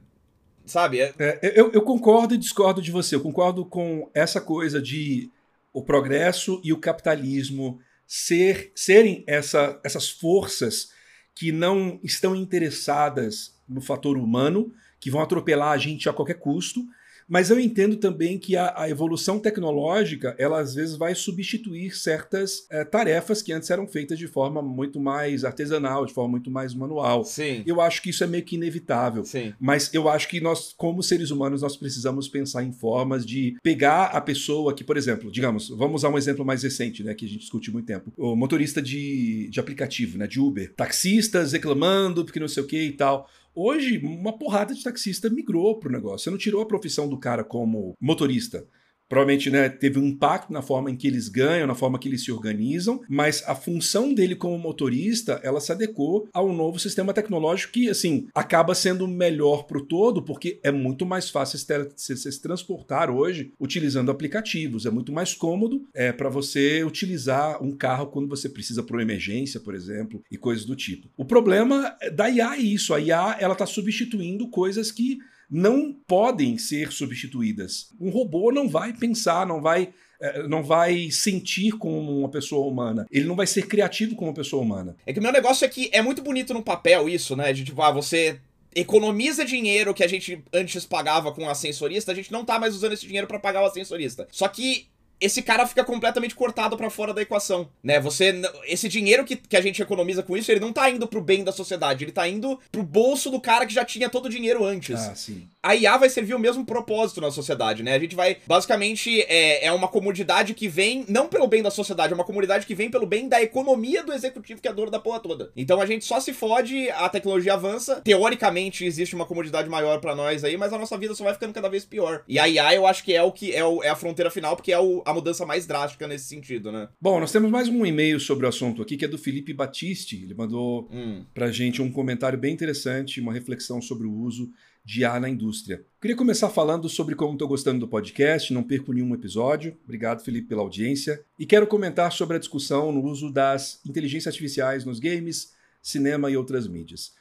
Sabe? 0.67 1.01
É... 1.01 1.15
É, 1.17 1.53
eu, 1.55 1.71
eu 1.71 1.83
concordo 1.83 2.35
e 2.35 2.39
discordo 2.39 2.83
de 2.83 2.91
você. 2.91 3.15
Eu 3.15 3.21
concordo 3.21 3.65
com 3.65 4.11
essa 4.13 4.41
coisa 4.41 4.83
de 4.83 5.31
o 5.73 5.85
progresso 5.85 6.61
e 6.65 6.73
o 6.73 6.81
capitalismo 6.81 7.79
ser, 8.09 8.73
serem 8.75 9.23
essa, 9.25 9.81
essas 9.85 10.11
forças 10.11 10.91
que 11.35 11.53
não 11.53 11.99
estão 12.03 12.35
interessadas 12.37 13.59
no 13.69 13.81
fator 13.81 14.17
humano, 14.17 14.73
que 15.01 15.11
vão 15.11 15.21
atropelar 15.21 15.73
a 15.73 15.79
gente 15.79 16.09
a 16.09 16.13
qualquer 16.13 16.39
custo, 16.39 16.85
mas 17.29 17.51
eu 17.51 17.59
entendo 17.59 17.97
também 17.97 18.39
que 18.39 18.57
a, 18.57 18.75
a, 18.77 18.91
evolução 18.91 19.39
tecnológica, 19.39 20.35
ela 20.39 20.61
às 20.61 20.75
vezes 20.75 20.97
vai 20.97 21.15
substituir 21.15 21.95
certas 21.97 22.67
é, 22.71 22.85
tarefas 22.85 23.43
que 23.43 23.53
antes 23.53 23.71
eram 23.71 23.87
feitas 23.87 24.19
de 24.19 24.27
forma 24.27 24.63
muito 24.63 25.01
mais 25.01 25.45
artesanal, 25.45 26.07
de 26.07 26.13
forma 26.13 26.31
muito 26.33 26.51
mais 26.51 26.75
manual. 26.75 27.25
Sim. 27.25 27.63
Eu 27.67 27.81
acho 27.81 28.03
que 28.03 28.11
isso 28.11 28.25
é 28.25 28.27
meio 28.27 28.45
que 28.45 28.57
inevitável. 28.57 29.25
Sim. 29.25 29.53
Mas 29.59 29.93
eu 29.95 30.09
acho 30.09 30.29
que 30.29 30.41
nós, 30.41 30.75
como 30.77 31.03
seres 31.03 31.31
humanos, 31.31 31.63
nós 31.63 31.77
precisamos 31.77 32.29
pensar 32.29 32.63
em 32.63 32.73
formas 32.73 33.25
de 33.25 33.57
pegar 33.63 34.07
a 34.07 34.21
pessoa 34.21 34.75
que, 34.75 34.85
por 34.85 34.97
exemplo, 34.97 35.31
digamos, 35.31 35.69
vamos 35.69 36.03
usar 36.03 36.09
um 36.09 36.19
exemplo 36.19 36.45
mais 36.45 36.63
recente, 36.63 37.03
né, 37.03 37.15
que 37.15 37.25
a 37.25 37.29
gente 37.29 37.41
discute 37.41 37.71
muito 37.71 37.87
tempo. 37.87 38.13
O 38.17 38.37
motorista 38.37 38.81
de, 38.81 39.49
de 39.51 39.61
aplicativo, 39.61 40.19
né, 40.19 40.27
de 40.27 40.41
Uber. 40.41 40.73
Taxistas 40.75 41.53
reclamando 41.53 42.25
porque 42.25 42.41
não 42.41 42.49
sei 42.49 42.63
o 42.63 42.67
que 42.67 42.83
e 42.83 42.93
tal. 42.93 43.29
Hoje, 43.55 43.99
uma 43.99 44.33
porrada 44.33 44.75
de 44.75 44.83
taxista 44.83 45.29
migrou 45.29 45.79
para 45.79 45.89
o 45.89 45.93
negócio. 45.93 46.25
Você 46.25 46.31
não 46.31 46.39
tirou 46.39 46.63
a 46.63 46.67
profissão 46.67 47.09
do 47.09 47.19
cara 47.19 47.45
como 47.45 47.95
motorista 48.01 48.67
provavelmente 49.13 49.51
né, 49.51 49.69
teve 49.69 49.99
um 49.99 50.07
impacto 50.07 50.51
na 50.51 50.63
forma 50.63 50.91
em 50.91 50.97
que 50.97 51.07
eles 51.07 51.29
ganham, 51.29 51.67
na 51.67 51.75
forma 51.75 51.99
que 51.99 52.09
eles 52.09 52.25
se 52.25 52.33
organizam, 52.33 53.03
mas 53.07 53.45
a 53.47 53.55
função 53.55 54.15
dele 54.15 54.35
como 54.35 54.59
motorista, 54.59 55.39
ela 55.45 55.61
se 55.61 55.71
adequou 55.71 56.31
ao 56.33 56.51
novo 56.51 56.79
sistema 56.79 57.13
tecnológico 57.13 57.75
que, 57.75 57.91
assim, 57.91 58.27
acaba 58.35 58.75
sendo 58.75 59.07
melhor 59.07 59.65
para 59.65 59.77
o 59.77 59.85
todo, 59.85 60.23
porque 60.23 60.59
é 60.63 60.73
muito 60.73 61.05
mais 61.05 61.29
fácil 61.29 61.59
se, 61.59 61.67
se, 61.95 62.17
se, 62.17 62.41
transportar 62.41 63.11
hoje 63.11 63.53
utilizando 63.61 64.11
aplicativos, 64.11 64.87
é 64.87 64.91
muito 64.91 65.13
mais 65.13 65.35
cômodo 65.35 65.87
é, 65.93 66.11
para 66.11 66.31
você 66.31 66.83
utilizar 66.83 67.63
um 67.63 67.77
carro 67.77 68.07
quando 68.07 68.31
você 68.31 68.49
precisa 68.49 68.83
para 68.83 68.97
uma 68.97 69.03
emergência, 69.03 69.61
por 69.61 69.75
exemplo, 69.75 70.23
e 70.31 70.39
coisas 70.39 70.65
do 70.65 70.75
tipo. 70.75 71.11
O 71.19 71.25
problema 71.27 71.95
da 72.15 72.31
IA 72.31 72.57
é 72.57 72.61
isso, 72.61 72.95
a 72.95 72.99
IA 72.99 73.37
ela 73.39 73.53
está 73.53 73.67
substituindo 73.67 74.49
coisas 74.49 74.91
que 74.91 75.19
não 75.51 75.93
podem 76.07 76.59
ser 76.59 76.93
substituídas. 76.93 77.95
Um 78.01 78.11
robô 78.11 78.51
não 78.51 78.69
vai 78.69 78.93
pensar, 78.93 79.47
não 79.47 79.61
vai 79.61 79.93
eh, 80.21 80.47
não 80.47 80.63
vai 80.63 81.11
sentir 81.11 81.73
como 81.73 82.19
uma 82.21 82.29
pessoa 82.29 82.67
humana. 82.67 83.07
Ele 83.11 83.27
não 83.27 83.35
vai 83.35 83.47
ser 83.47 83.67
criativo 83.67 84.15
como 84.15 84.31
uma 84.31 84.37
pessoa 84.37 84.63
humana. 84.63 84.97
É 85.05 85.13
que 85.13 85.19
o 85.19 85.23
meu 85.23 85.33
negócio 85.33 85.65
é 85.65 85.69
que 85.69 85.91
é 85.93 86.01
muito 86.01 86.23
bonito 86.23 86.55
no 86.55 86.63
papel 86.63 87.09
isso, 87.09 87.35
né? 87.35 87.53
De 87.53 87.65
tipo, 87.65 87.83
ah, 87.83 87.91
você 87.91 88.39
economiza 88.75 89.45
dinheiro 89.45 89.93
que 89.93 90.05
a 90.05 90.09
gente 90.09 90.43
antes 90.53 90.87
pagava 90.87 91.33
com 91.33 91.45
o 91.45 91.51
ascensorista, 91.51 92.13
a 92.13 92.15
gente 92.15 92.33
não 92.33 92.45
tá 92.45 92.59
mais 92.59 92.75
usando 92.75 92.93
esse 92.93 93.07
dinheiro 93.07 93.27
para 93.27 93.39
pagar 93.39 93.63
o 93.63 93.67
ascensorista. 93.67 94.27
Só 94.31 94.49
que 94.49 94.87
esse 95.23 95.41
cara 95.41 95.67
fica 95.67 95.85
completamente 95.85 96.35
cortado 96.35 96.77
para 96.77 96.91
fora 96.91 97.15
da 97.15 97.23
equação, 97.23 97.69
né? 97.83 98.01
Você 98.01 98.43
esse 98.67 98.89
dinheiro 98.89 99.25
que, 99.25 99.37
que 99.37 99.57
a 99.57 99.61
gente 99.61 99.81
economiza 99.81 100.23
com 100.23 100.37
isso, 100.37 100.51
ele 100.51 100.61
não 100.61 100.73
tá 100.73 100.91
indo 100.91 101.07
pro 101.07 101.21
bem 101.21 101.45
da 101.45 101.53
sociedade, 101.53 102.05
ele 102.05 102.13
tá 102.13 102.29
indo 102.29 102.59
pro 102.71 102.83
bolso 102.83 103.31
do 103.31 103.41
cara 103.41 103.65
que 103.65 103.73
já 103.73 103.85
tinha 103.85 104.09
todo 104.09 104.27
o 104.27 104.29
dinheiro 104.29 104.65
antes. 104.65 104.99
Ah, 104.99 105.15
sim. 105.15 105.49
A 105.63 105.77
IA 105.77 105.97
vai 105.97 106.09
servir 106.09 106.35
o 106.35 106.39
mesmo 106.39 106.65
propósito 106.65 107.21
na 107.21 107.31
sociedade, 107.31 107.85
né? 107.85 107.95
A 107.95 107.99
gente 107.99 108.17
vai, 108.17 108.39
basicamente, 108.47 109.23
é, 109.29 109.67
é 109.67 109.73
uma 109.73 109.87
comodidade 109.87 110.55
que 110.55 110.67
vem 110.67 111.05
não 111.09 111.29
pelo 111.29 111.47
bem 111.47 111.63
da 111.63 111.71
sociedade, 111.71 112.13
é 112.13 112.17
uma 112.17 112.25
comodidade 112.25 112.67
que 112.67 112.75
vem 112.75 112.91
pelo 112.91 113.07
bem 113.07 113.29
da 113.29 113.41
economia 113.41 114.03
do 114.03 114.13
executivo 114.13 114.61
que 114.61 114.67
é 114.67 114.73
dono 114.73 114.91
da 114.91 114.99
porra 114.99 115.21
toda. 115.21 115.53
Então 115.57 115.81
a 115.81 115.87
gente 115.87 116.05
só 116.05 116.19
se 116.19 116.33
fode, 116.33 116.91
a 116.91 117.09
tecnologia 117.09 117.55
avança, 117.55 118.01
teoricamente 118.01 118.85
existe 118.85 119.15
uma 119.15 119.25
comodidade 119.27 119.69
maior 119.69 120.01
para 120.01 120.17
nós 120.17 120.43
aí, 120.43 120.57
mas 120.57 120.73
a 120.73 120.79
nossa 120.79 120.99
vida 120.99 121.15
só 121.15 121.25
vai 121.25 121.35
ficando 121.35 121.53
cada 121.53 121.69
vez 121.69 121.85
pior. 121.85 122.23
E 122.27 122.39
a 122.39 122.49
IA 122.49 122.75
eu 122.75 122.87
acho 122.87 123.05
que 123.05 123.15
é 123.15 123.23
o 123.23 123.31
que 123.31 123.55
é, 123.55 123.65
o, 123.65 123.83
é 123.83 123.89
a 123.89 123.97
fronteira 123.97 124.31
final, 124.31 124.57
porque 124.57 124.73
é 124.73 124.79
o, 124.79 125.03
a 125.05 125.12
mudança 125.15 125.47
mais 125.47 125.67
drástica 125.67 126.07
nesse 126.07 126.27
sentido, 126.27 126.71
né? 126.71 126.89
Bom, 127.01 127.21
nós 127.21 127.33
temos 127.33 127.51
mais 127.51 127.69
um 127.69 127.85
e-mail 127.85 128.19
sobre 128.21 128.47
o 128.47 128.49
assunto 128.49 128.83
aqui, 128.83 128.97
que 128.97 129.05
é 129.05 129.09
do 129.09 129.19
Felipe 129.19 129.53
Batiste. 129.53 130.23
Ele 130.23 130.35
mandou 130.35 130.89
hum. 130.93 131.25
pra 131.35 131.51
gente 131.51 131.81
um 131.83 131.91
comentário 131.91 132.39
bem 132.39 132.53
interessante, 132.53 133.21
uma 133.21 133.33
reflexão 133.33 133.81
sobre 133.81 134.07
o 134.07 134.13
uso 134.13 134.51
de 134.85 135.01
IA 135.03 135.21
na 135.21 135.29
indústria. 135.29 135.85
Queria 136.01 136.17
começar 136.17 136.49
falando 136.49 136.89
sobre 136.89 137.15
como 137.15 137.35
estou 137.35 137.47
gostando 137.47 137.81
do 137.81 137.89
podcast, 137.89 138.53
não 138.53 138.63
perco 138.63 138.93
nenhum 138.93 139.15
episódio. 139.15 139.77
Obrigado, 139.85 140.23
Felipe, 140.23 140.49
pela 140.49 140.63
audiência. 140.63 141.25
E 141.39 141.47
quero 141.47 141.67
comentar 141.67 142.11
sobre 142.13 142.37
a 142.37 142.41
discussão 142.41 142.91
no 142.91 143.03
uso 143.05 143.31
das 143.31 143.81
inteligências 143.87 144.33
artificiais 144.33 144.85
nos 144.85 144.99
games, 144.99 145.53
cinema 145.81 146.31
e 146.31 146.37
outras 146.37 146.67
mídias. 146.67 147.13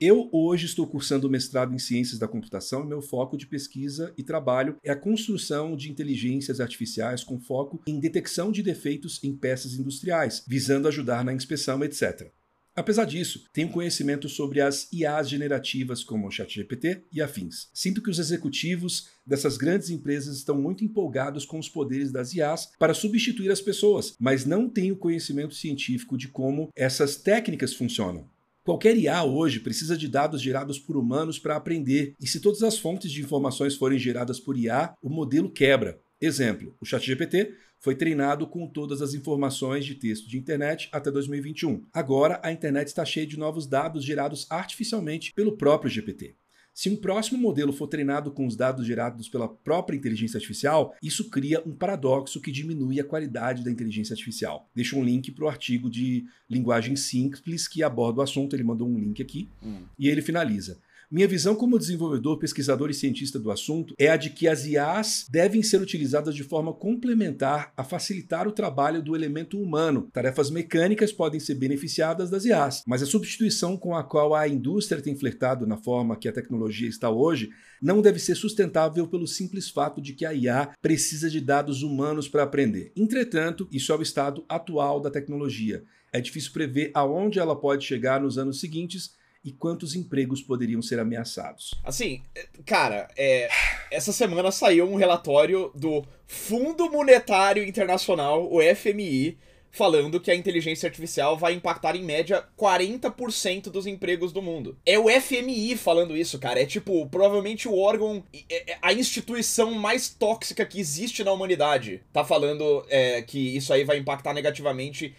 Eu 0.00 0.28
hoje 0.30 0.64
estou 0.64 0.86
cursando 0.86 1.28
mestrado 1.28 1.74
em 1.74 1.78
Ciências 1.78 2.20
da 2.20 2.28
Computação 2.28 2.84
e 2.84 2.86
meu 2.86 3.02
foco 3.02 3.36
de 3.36 3.48
pesquisa 3.48 4.14
e 4.16 4.22
trabalho 4.22 4.76
é 4.84 4.92
a 4.92 4.96
construção 4.96 5.74
de 5.74 5.90
inteligências 5.90 6.60
artificiais 6.60 7.24
com 7.24 7.40
foco 7.40 7.82
em 7.84 7.98
detecção 7.98 8.52
de 8.52 8.62
defeitos 8.62 9.18
em 9.24 9.34
peças 9.34 9.74
industriais, 9.74 10.44
visando 10.46 10.86
ajudar 10.86 11.24
na 11.24 11.32
inspeção, 11.32 11.82
etc. 11.82 12.30
Apesar 12.76 13.06
disso, 13.06 13.46
tenho 13.52 13.70
conhecimento 13.70 14.28
sobre 14.28 14.60
as 14.60 14.88
IAs 14.92 15.28
generativas 15.28 16.04
como 16.04 16.28
o 16.28 16.30
ChatGPT 16.30 17.02
e 17.10 17.20
afins. 17.20 17.66
Sinto 17.74 18.00
que 18.00 18.08
os 18.08 18.20
executivos 18.20 19.08
dessas 19.26 19.56
grandes 19.56 19.90
empresas 19.90 20.36
estão 20.36 20.56
muito 20.62 20.84
empolgados 20.84 21.44
com 21.44 21.58
os 21.58 21.68
poderes 21.68 22.12
das 22.12 22.32
IAs 22.34 22.70
para 22.78 22.94
substituir 22.94 23.50
as 23.50 23.60
pessoas, 23.60 24.14
mas 24.16 24.44
não 24.44 24.68
tenho 24.68 24.94
conhecimento 24.94 25.56
científico 25.56 26.16
de 26.16 26.28
como 26.28 26.70
essas 26.76 27.16
técnicas 27.16 27.74
funcionam. 27.74 28.28
Qualquer 28.68 28.98
IA 28.98 29.24
hoje 29.24 29.60
precisa 29.60 29.96
de 29.96 30.06
dados 30.06 30.42
gerados 30.42 30.78
por 30.78 30.98
humanos 30.98 31.38
para 31.38 31.56
aprender, 31.56 32.14
e 32.20 32.26
se 32.26 32.38
todas 32.38 32.62
as 32.62 32.78
fontes 32.78 33.10
de 33.10 33.22
informações 33.22 33.74
forem 33.74 33.98
geradas 33.98 34.38
por 34.38 34.58
IA, 34.58 34.94
o 35.00 35.08
modelo 35.08 35.50
quebra. 35.50 35.98
Exemplo: 36.20 36.76
o 36.78 36.84
ChatGPT 36.84 37.54
foi 37.80 37.94
treinado 37.94 38.46
com 38.46 38.66
todas 38.66 39.00
as 39.00 39.14
informações 39.14 39.86
de 39.86 39.94
texto 39.94 40.28
de 40.28 40.36
internet 40.36 40.90
até 40.92 41.10
2021. 41.10 41.86
Agora, 41.94 42.42
a 42.44 42.52
internet 42.52 42.88
está 42.88 43.06
cheia 43.06 43.26
de 43.26 43.38
novos 43.38 43.66
dados 43.66 44.04
gerados 44.04 44.46
artificialmente 44.50 45.32
pelo 45.32 45.56
próprio 45.56 45.90
GPT. 45.90 46.36
Se 46.78 46.88
um 46.88 46.94
próximo 46.94 47.36
modelo 47.36 47.72
for 47.72 47.88
treinado 47.88 48.30
com 48.30 48.46
os 48.46 48.54
dados 48.54 48.86
gerados 48.86 49.28
pela 49.28 49.48
própria 49.48 49.96
inteligência 49.96 50.36
artificial, 50.36 50.94
isso 51.02 51.28
cria 51.28 51.60
um 51.66 51.74
paradoxo 51.74 52.40
que 52.40 52.52
diminui 52.52 53.00
a 53.00 53.04
qualidade 53.04 53.64
da 53.64 53.70
inteligência 53.72 54.12
artificial. 54.12 54.70
Deixa 54.76 54.94
um 54.94 55.02
link 55.02 55.32
para 55.32 55.44
o 55.44 55.48
artigo 55.48 55.90
de 55.90 56.24
linguagem 56.48 56.94
simples 56.94 57.66
que 57.66 57.82
aborda 57.82 58.20
o 58.20 58.22
assunto, 58.22 58.54
ele 58.54 58.62
mandou 58.62 58.88
um 58.88 58.96
link 58.96 59.20
aqui, 59.20 59.48
hum. 59.60 59.86
e 59.98 60.08
ele 60.08 60.22
finaliza. 60.22 60.78
Minha 61.10 61.26
visão 61.26 61.54
como 61.54 61.78
desenvolvedor, 61.78 62.38
pesquisador 62.38 62.90
e 62.90 62.94
cientista 62.94 63.38
do 63.38 63.50
assunto 63.50 63.94
é 63.98 64.10
a 64.10 64.16
de 64.18 64.28
que 64.28 64.46
as 64.46 64.66
IAs 64.66 65.26
devem 65.30 65.62
ser 65.62 65.80
utilizadas 65.80 66.34
de 66.34 66.44
forma 66.44 66.70
complementar 66.70 67.72
a 67.74 67.82
facilitar 67.82 68.46
o 68.46 68.52
trabalho 68.52 69.02
do 69.02 69.16
elemento 69.16 69.58
humano. 69.58 70.10
Tarefas 70.12 70.50
mecânicas 70.50 71.10
podem 71.10 71.40
ser 71.40 71.54
beneficiadas 71.54 72.28
das 72.28 72.44
IAs, 72.44 72.82
mas 72.86 73.02
a 73.02 73.06
substituição 73.06 73.74
com 73.74 73.96
a 73.96 74.04
qual 74.04 74.34
a 74.34 74.46
indústria 74.46 75.00
tem 75.00 75.16
flertado 75.16 75.66
na 75.66 75.78
forma 75.78 76.14
que 76.14 76.28
a 76.28 76.32
tecnologia 76.32 76.90
está 76.90 77.08
hoje 77.08 77.48
não 77.80 78.02
deve 78.02 78.18
ser 78.18 78.34
sustentável 78.34 79.08
pelo 79.08 79.26
simples 79.26 79.70
fato 79.70 80.02
de 80.02 80.12
que 80.12 80.26
a 80.26 80.34
IA 80.34 80.74
precisa 80.82 81.30
de 81.30 81.40
dados 81.40 81.82
humanos 81.82 82.28
para 82.28 82.42
aprender. 82.42 82.92
Entretanto, 82.94 83.66
isso 83.72 83.92
é 83.92 83.96
o 83.96 84.02
estado 84.02 84.44
atual 84.46 85.00
da 85.00 85.10
tecnologia. 85.10 85.82
É 86.12 86.20
difícil 86.20 86.52
prever 86.52 86.90
aonde 86.92 87.38
ela 87.38 87.58
pode 87.58 87.86
chegar 87.86 88.20
nos 88.20 88.36
anos 88.36 88.60
seguintes 88.60 89.16
e 89.44 89.52
quantos 89.52 89.94
empregos 89.94 90.42
poderiam 90.42 90.82
ser 90.82 90.98
ameaçados. 90.98 91.74
Assim, 91.84 92.22
cara, 92.66 93.08
é, 93.16 93.48
essa 93.90 94.12
semana 94.12 94.50
saiu 94.50 94.88
um 94.90 94.96
relatório 94.96 95.70
do 95.74 96.04
Fundo 96.26 96.90
Monetário 96.90 97.64
Internacional, 97.64 98.52
o 98.52 98.60
FMI, 98.60 99.38
falando 99.70 100.20
que 100.20 100.30
a 100.30 100.34
inteligência 100.34 100.86
artificial 100.86 101.36
vai 101.36 101.54
impactar 101.54 101.94
em 101.94 102.02
média 102.02 102.44
40% 102.58 103.64
dos 103.70 103.86
empregos 103.86 104.32
do 104.32 104.42
mundo. 104.42 104.76
É 104.84 104.98
o 104.98 105.08
FMI 105.08 105.76
falando 105.76 106.16
isso, 106.16 106.38
cara. 106.38 106.60
É 106.60 106.66
tipo, 106.66 107.06
provavelmente 107.06 107.68
o 107.68 107.78
órgão, 107.78 108.24
é, 108.50 108.72
é 108.72 108.78
a 108.82 108.92
instituição 108.92 109.72
mais 109.72 110.08
tóxica 110.08 110.64
que 110.64 110.80
existe 110.80 111.22
na 111.22 111.32
humanidade, 111.32 112.02
tá 112.12 112.24
falando 112.24 112.84
é, 112.88 113.22
que 113.22 113.56
isso 113.56 113.72
aí 113.72 113.84
vai 113.84 113.98
impactar 113.98 114.32
negativamente 114.32 115.14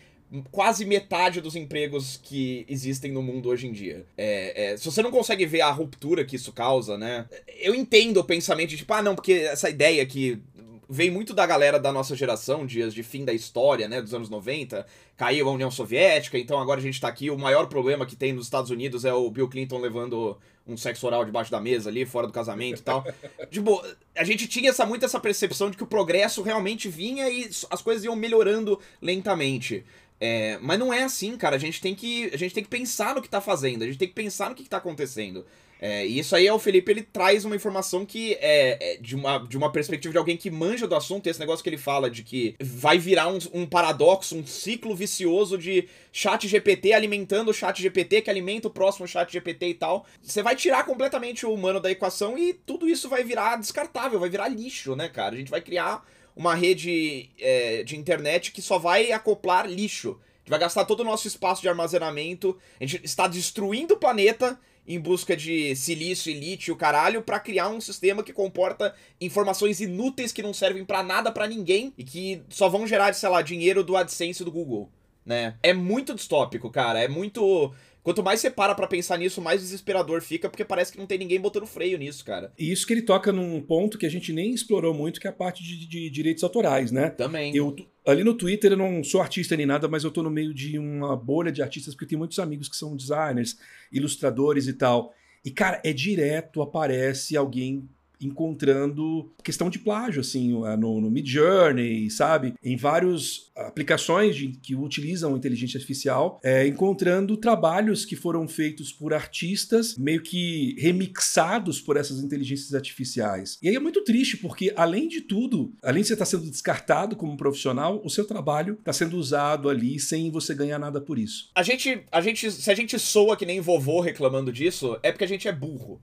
quase 0.52 0.86
metade 0.86 1.42
dos 1.42 1.56
empregos 1.56 2.20
que 2.22 2.66
existem 2.70 3.12
no 3.12 3.22
mundo 3.22 3.50
hoje 3.50 3.68
em 3.68 3.72
dia. 3.72 4.06
É, 4.18 4.74
é, 4.74 4.78
se 4.78 4.86
você 4.86 5.02
não 5.02 5.12
consegue 5.12 5.46
ver 5.46 5.62
a 5.62 5.72
ruptura 5.72 6.24
que 6.24 6.36
isso 6.36 6.52
causa, 6.52 6.98
né? 6.98 7.26
Eu 7.60 7.74
entendo 7.74 8.18
o 8.18 8.24
pensamento 8.24 8.70
de 8.70 8.78
tipo, 8.78 8.94
ah, 8.94 9.02
não, 9.02 9.16
porque 9.16 9.34
essa 9.34 9.70
ideia 9.70 10.06
que 10.06 10.42
vem 10.90 11.12
muito 11.12 11.36
da 11.36 11.46
galera 11.46 11.80
da 11.80 11.92
nossa 11.92 12.16
geração, 12.16 12.66
dias 12.66 12.96
de 12.96 13.04
fim 13.04 13.24
da 13.24 13.32
história, 13.32 13.88
né, 13.88 14.02
dos 14.02 14.12
anos 14.12 14.28
90, 14.28 14.86
caiu 15.16 15.48
a 15.48 15.52
União 15.52 15.70
Soviética, 15.70 16.36
então 16.38 16.60
agora 16.60 16.80
a 16.80 16.84
gente 16.84 17.00
tá 17.00 17.08
aqui, 17.08 17.30
o 17.30 17.38
maior 17.38 17.68
problema 17.68 18.08
que 18.08 18.16
tem 18.16 18.34
nos 18.34 18.46
Estados 18.46 18.72
Unidos 18.72 19.06
é 19.06 19.14
o 19.14 19.30
Bill 19.30 19.48
Clinton 19.48 19.78
levando 19.78 20.36
um 20.66 20.76
sexo 20.76 21.06
oral 21.06 21.24
debaixo 21.24 21.52
da 21.52 21.62
mesa 21.62 21.92
ali, 21.92 22.06
fora 22.06 22.26
do 22.26 22.34
casamento 22.34 22.80
e 22.80 22.84
tal. 22.84 23.06
tipo, 23.52 23.84
a 24.16 24.24
gente 24.24 24.48
tinha 24.48 24.72
essa, 24.72 24.86
muito 24.86 25.06
essa 25.06 25.20
percepção 25.20 25.70
de 25.70 25.78
que 25.78 25.84
o 25.84 25.88
progresso 25.88 26.42
realmente 26.42 26.90
vinha 26.90 27.30
e 27.30 27.50
as 27.70 27.82
coisas 27.84 28.04
iam 28.04 28.16
melhorando 28.16 28.80
lentamente. 29.00 29.86
É, 30.20 30.58
mas 30.62 30.78
não 30.78 30.94
é 30.94 31.04
assim, 31.04 31.38
cara. 31.38 31.56
A 31.56 31.60
gente 31.60 31.80
tem 31.80 31.96
que, 31.96 32.30
a 32.34 32.38
gente 32.38 32.54
tem 32.54 32.64
que 32.64 32.70
pensar 32.70 33.16
no 33.16 33.22
que 33.22 33.30
tá 33.30 33.40
fazendo, 33.40 33.84
a 33.84 33.86
gente 33.86 33.98
tem 33.98 34.08
que 34.08 34.14
pensar 34.14 34.50
no 34.50 34.56
que, 34.56 34.64
que 34.64 34.70
tá 34.70 34.78
acontecendo. 34.78 35.46
É, 35.82 36.06
e 36.06 36.20
isso 36.20 36.36
aí 36.36 36.46
é 36.46 36.52
o 36.52 36.60
Felipe, 36.60 36.92
ele 36.92 37.04
traz 37.04 37.46
uma 37.46 37.56
informação 37.56 38.06
que 38.06 38.34
é, 38.42 38.96
é, 38.96 38.98
de, 38.98 39.16
uma, 39.16 39.38
de 39.38 39.58
uma 39.58 39.72
perspectiva 39.72 40.12
de 40.12 40.18
alguém 40.18 40.36
que 40.36 40.52
manja 40.52 40.86
do 40.86 40.94
assunto, 40.94 41.28
esse 41.28 41.40
negócio 41.40 41.64
que 41.64 41.70
ele 41.70 41.78
fala 41.78 42.10
de 42.10 42.22
que 42.22 42.54
vai 42.60 42.98
virar 42.98 43.30
um, 43.30 43.40
um 43.54 43.66
paradoxo, 43.66 44.36
um 44.36 44.46
ciclo 44.46 44.94
vicioso 44.94 45.58
de 45.58 45.88
chat 46.12 46.50
GPT 46.50 46.92
alimentando 46.92 47.50
o 47.50 47.54
chat 47.54 47.82
GPT, 47.82 48.24
que 48.24 48.30
alimenta 48.30 48.68
o 48.68 48.72
próximo 48.72 49.08
chat 49.08 49.32
GPT 49.32 49.70
e 49.70 49.74
tal. 49.74 50.06
Você 50.22 50.44
vai 50.44 50.54
tirar 50.54 50.84
completamente 50.84 51.46
o 51.46 51.54
humano 51.54 51.80
da 51.80 51.90
equação 51.90 52.38
e 52.38 52.54
tudo 52.54 52.90
isso 52.90 53.08
vai 53.08 53.24
virar 53.24 53.56
descartável, 53.56 54.20
vai 54.20 54.30
virar 54.30 54.50
lixo, 54.50 54.98
né, 54.98 55.08
cara? 55.08 55.36
A 55.36 55.38
gente 55.38 55.52
vai 55.52 55.62
criar 55.62 56.06
uma 56.40 56.56
rede 56.56 57.30
é, 57.38 57.84
de 57.84 57.98
internet 57.98 58.54
que 58.54 58.62
só 58.62 58.80
vai 58.80 59.12
acoplar 59.12 59.68
lixo. 59.68 60.12
A 60.12 60.40
gente 60.40 60.50
vai 60.50 60.60
gastar 60.60 60.86
todo 60.86 61.02
o 61.02 61.04
nosso 61.04 61.28
espaço 61.28 61.62
de 61.62 61.68
armazenamento, 61.68 62.58
a 62.80 62.86
gente 62.86 63.04
está 63.04 63.28
destruindo 63.28 63.96
o 63.96 63.98
planeta 63.98 64.58
em 64.88 64.98
busca 64.98 65.36
de 65.36 65.76
silício 65.76 66.32
e 66.32 66.40
lítio, 66.40 66.78
caralho, 66.78 67.22
para 67.22 67.42
criar 67.42 67.68
um 67.68 67.82
sistema 67.82 68.24
que 68.24 68.32
comporta 68.32 68.96
informações 69.20 69.82
inúteis 69.82 70.32
que 70.32 70.42
não 70.42 70.54
servem 70.54 70.86
para 70.86 71.04
nada 71.04 71.30
para 71.30 71.46
ninguém 71.46 71.94
e 71.98 72.06
que 72.06 72.42
só 72.48 72.70
vão 72.70 72.88
gerar, 72.88 73.14
sei 73.14 73.28
lá, 73.28 73.42
dinheiro 73.42 73.84
do 73.84 73.98
AdSense 73.98 74.42
do 74.42 74.52
Google, 74.52 74.90
né? 75.26 75.58
É 75.62 75.74
muito 75.74 76.16
distópico, 76.16 76.72
cara, 76.72 77.02
é 77.04 77.10
muito 77.10 77.74
Quanto 78.10 78.24
mais 78.24 78.40
você 78.40 78.50
para 78.50 78.74
pra 78.74 78.88
pensar 78.88 79.20
nisso, 79.20 79.40
mais 79.40 79.62
desesperador 79.62 80.20
fica, 80.20 80.50
porque 80.50 80.66
parece 80.66 80.92
que 80.92 80.98
não 80.98 81.06
tem 81.06 81.20
ninguém 81.20 81.40
botando 81.40 81.68
freio 81.68 81.96
nisso, 81.96 82.26
cara. 82.26 82.52
E 82.58 82.72
isso 82.72 82.88
que 82.88 82.92
ele 82.92 83.04
toca 83.04 83.32
num 83.32 83.62
ponto 83.62 84.00
que 84.00 84.06
a 84.08 84.10
gente 84.10 84.34
nem 84.34 84.52
explorou 84.52 84.96
muito, 84.96 85.22
que 85.22 85.28
é 85.28 85.30
a 85.30 85.34
parte 85.34 85.64
de, 85.64 85.86
de 85.86 86.10
direitos 86.10 86.44
autorais, 86.44 86.92
né? 86.92 87.12
Também. 87.12 87.56
Eu, 87.56 87.76
ali 88.08 88.24
no 88.24 88.34
Twitter 88.34 88.72
eu 88.72 88.78
não 88.78 89.04
sou 89.04 89.22
artista 89.22 89.56
nem 89.56 89.68
nada, 89.68 89.88
mas 89.88 90.04
eu 90.04 90.10
tô 90.10 90.24
no 90.24 90.32
meio 90.32 90.56
de 90.56 90.80
uma 90.80 91.16
bolha 91.16 91.52
de 91.52 91.62
artistas, 91.62 91.94
porque 91.94 92.08
tem 92.08 92.18
muitos 92.18 92.40
amigos 92.40 92.68
que 92.68 92.76
são 92.76 92.96
designers, 92.96 93.60
ilustradores 93.92 94.66
e 94.66 94.74
tal. 94.74 95.14
E, 95.46 95.52
cara, 95.52 95.80
é 95.86 95.94
direto, 95.94 96.64
aparece 96.64 97.38
alguém 97.38 97.88
encontrando 98.22 99.32
questão 99.44 99.70
de 99.70 99.80
plágio, 99.80 100.22
assim, 100.22 100.52
no, 100.78 101.02
no 101.02 101.10
Midjourney, 101.10 102.10
sabe? 102.10 102.54
Em 102.64 102.76
várias 102.76 103.50
aplicações 103.56 104.36
de, 104.36 104.48
que 104.50 104.76
utilizam 104.76 105.36
inteligência 105.36 105.78
artificial, 105.78 106.40
é, 106.44 106.68
encontrando 106.68 107.38
trabalhos 107.38 108.06
que 108.06 108.16
foram 108.16 108.48
feitos 108.48 108.92
por 108.92 109.14
artistas, 109.14 109.96
meio 109.98 110.22
que 110.22 110.76
remixados 110.80 111.82
por 111.82 111.98
essas 111.98 112.20
inteligências 112.20 112.74
artificiais. 112.74 113.58
E 113.62 113.70
aí 113.70 113.76
é 113.76 113.80
muito 113.80 114.04
triste, 114.04 114.38
porque 114.38 114.74
além 114.76 115.08
de 115.08 115.22
tudo, 115.22 115.74
além 115.84 116.02
de 116.02 116.08
você 116.08 116.14
estar 116.14 116.26
sendo 116.26 116.50
descartado 116.50 117.16
como 117.16 117.38
profissional, 117.38 118.02
o 118.04 118.10
seu 118.10 118.26
trabalho 118.26 118.76
está 118.80 118.94
sendo 118.94 119.18
usado 119.18 119.70
ali 119.70 120.00
sem 120.00 120.30
você 120.32 120.54
ganhar 120.54 120.80
nada 120.80 121.02
por 121.02 121.18
isso. 121.18 121.50
A 121.56 121.64
gente, 121.64 122.04
a 122.12 122.22
gente, 122.22 122.52
se 122.52 122.72
a 122.72 122.76
gente 122.76 122.98
soa 123.00 123.38
que 123.38 123.46
nem 123.46 123.60
vovô 123.60 124.02
reclamando 124.02 124.52
disso, 124.52 124.98
é 125.04 125.12
porque 125.12 125.24
a 125.24 125.28
gente 125.28 125.48
é 125.48 125.52
burro. 125.52 126.02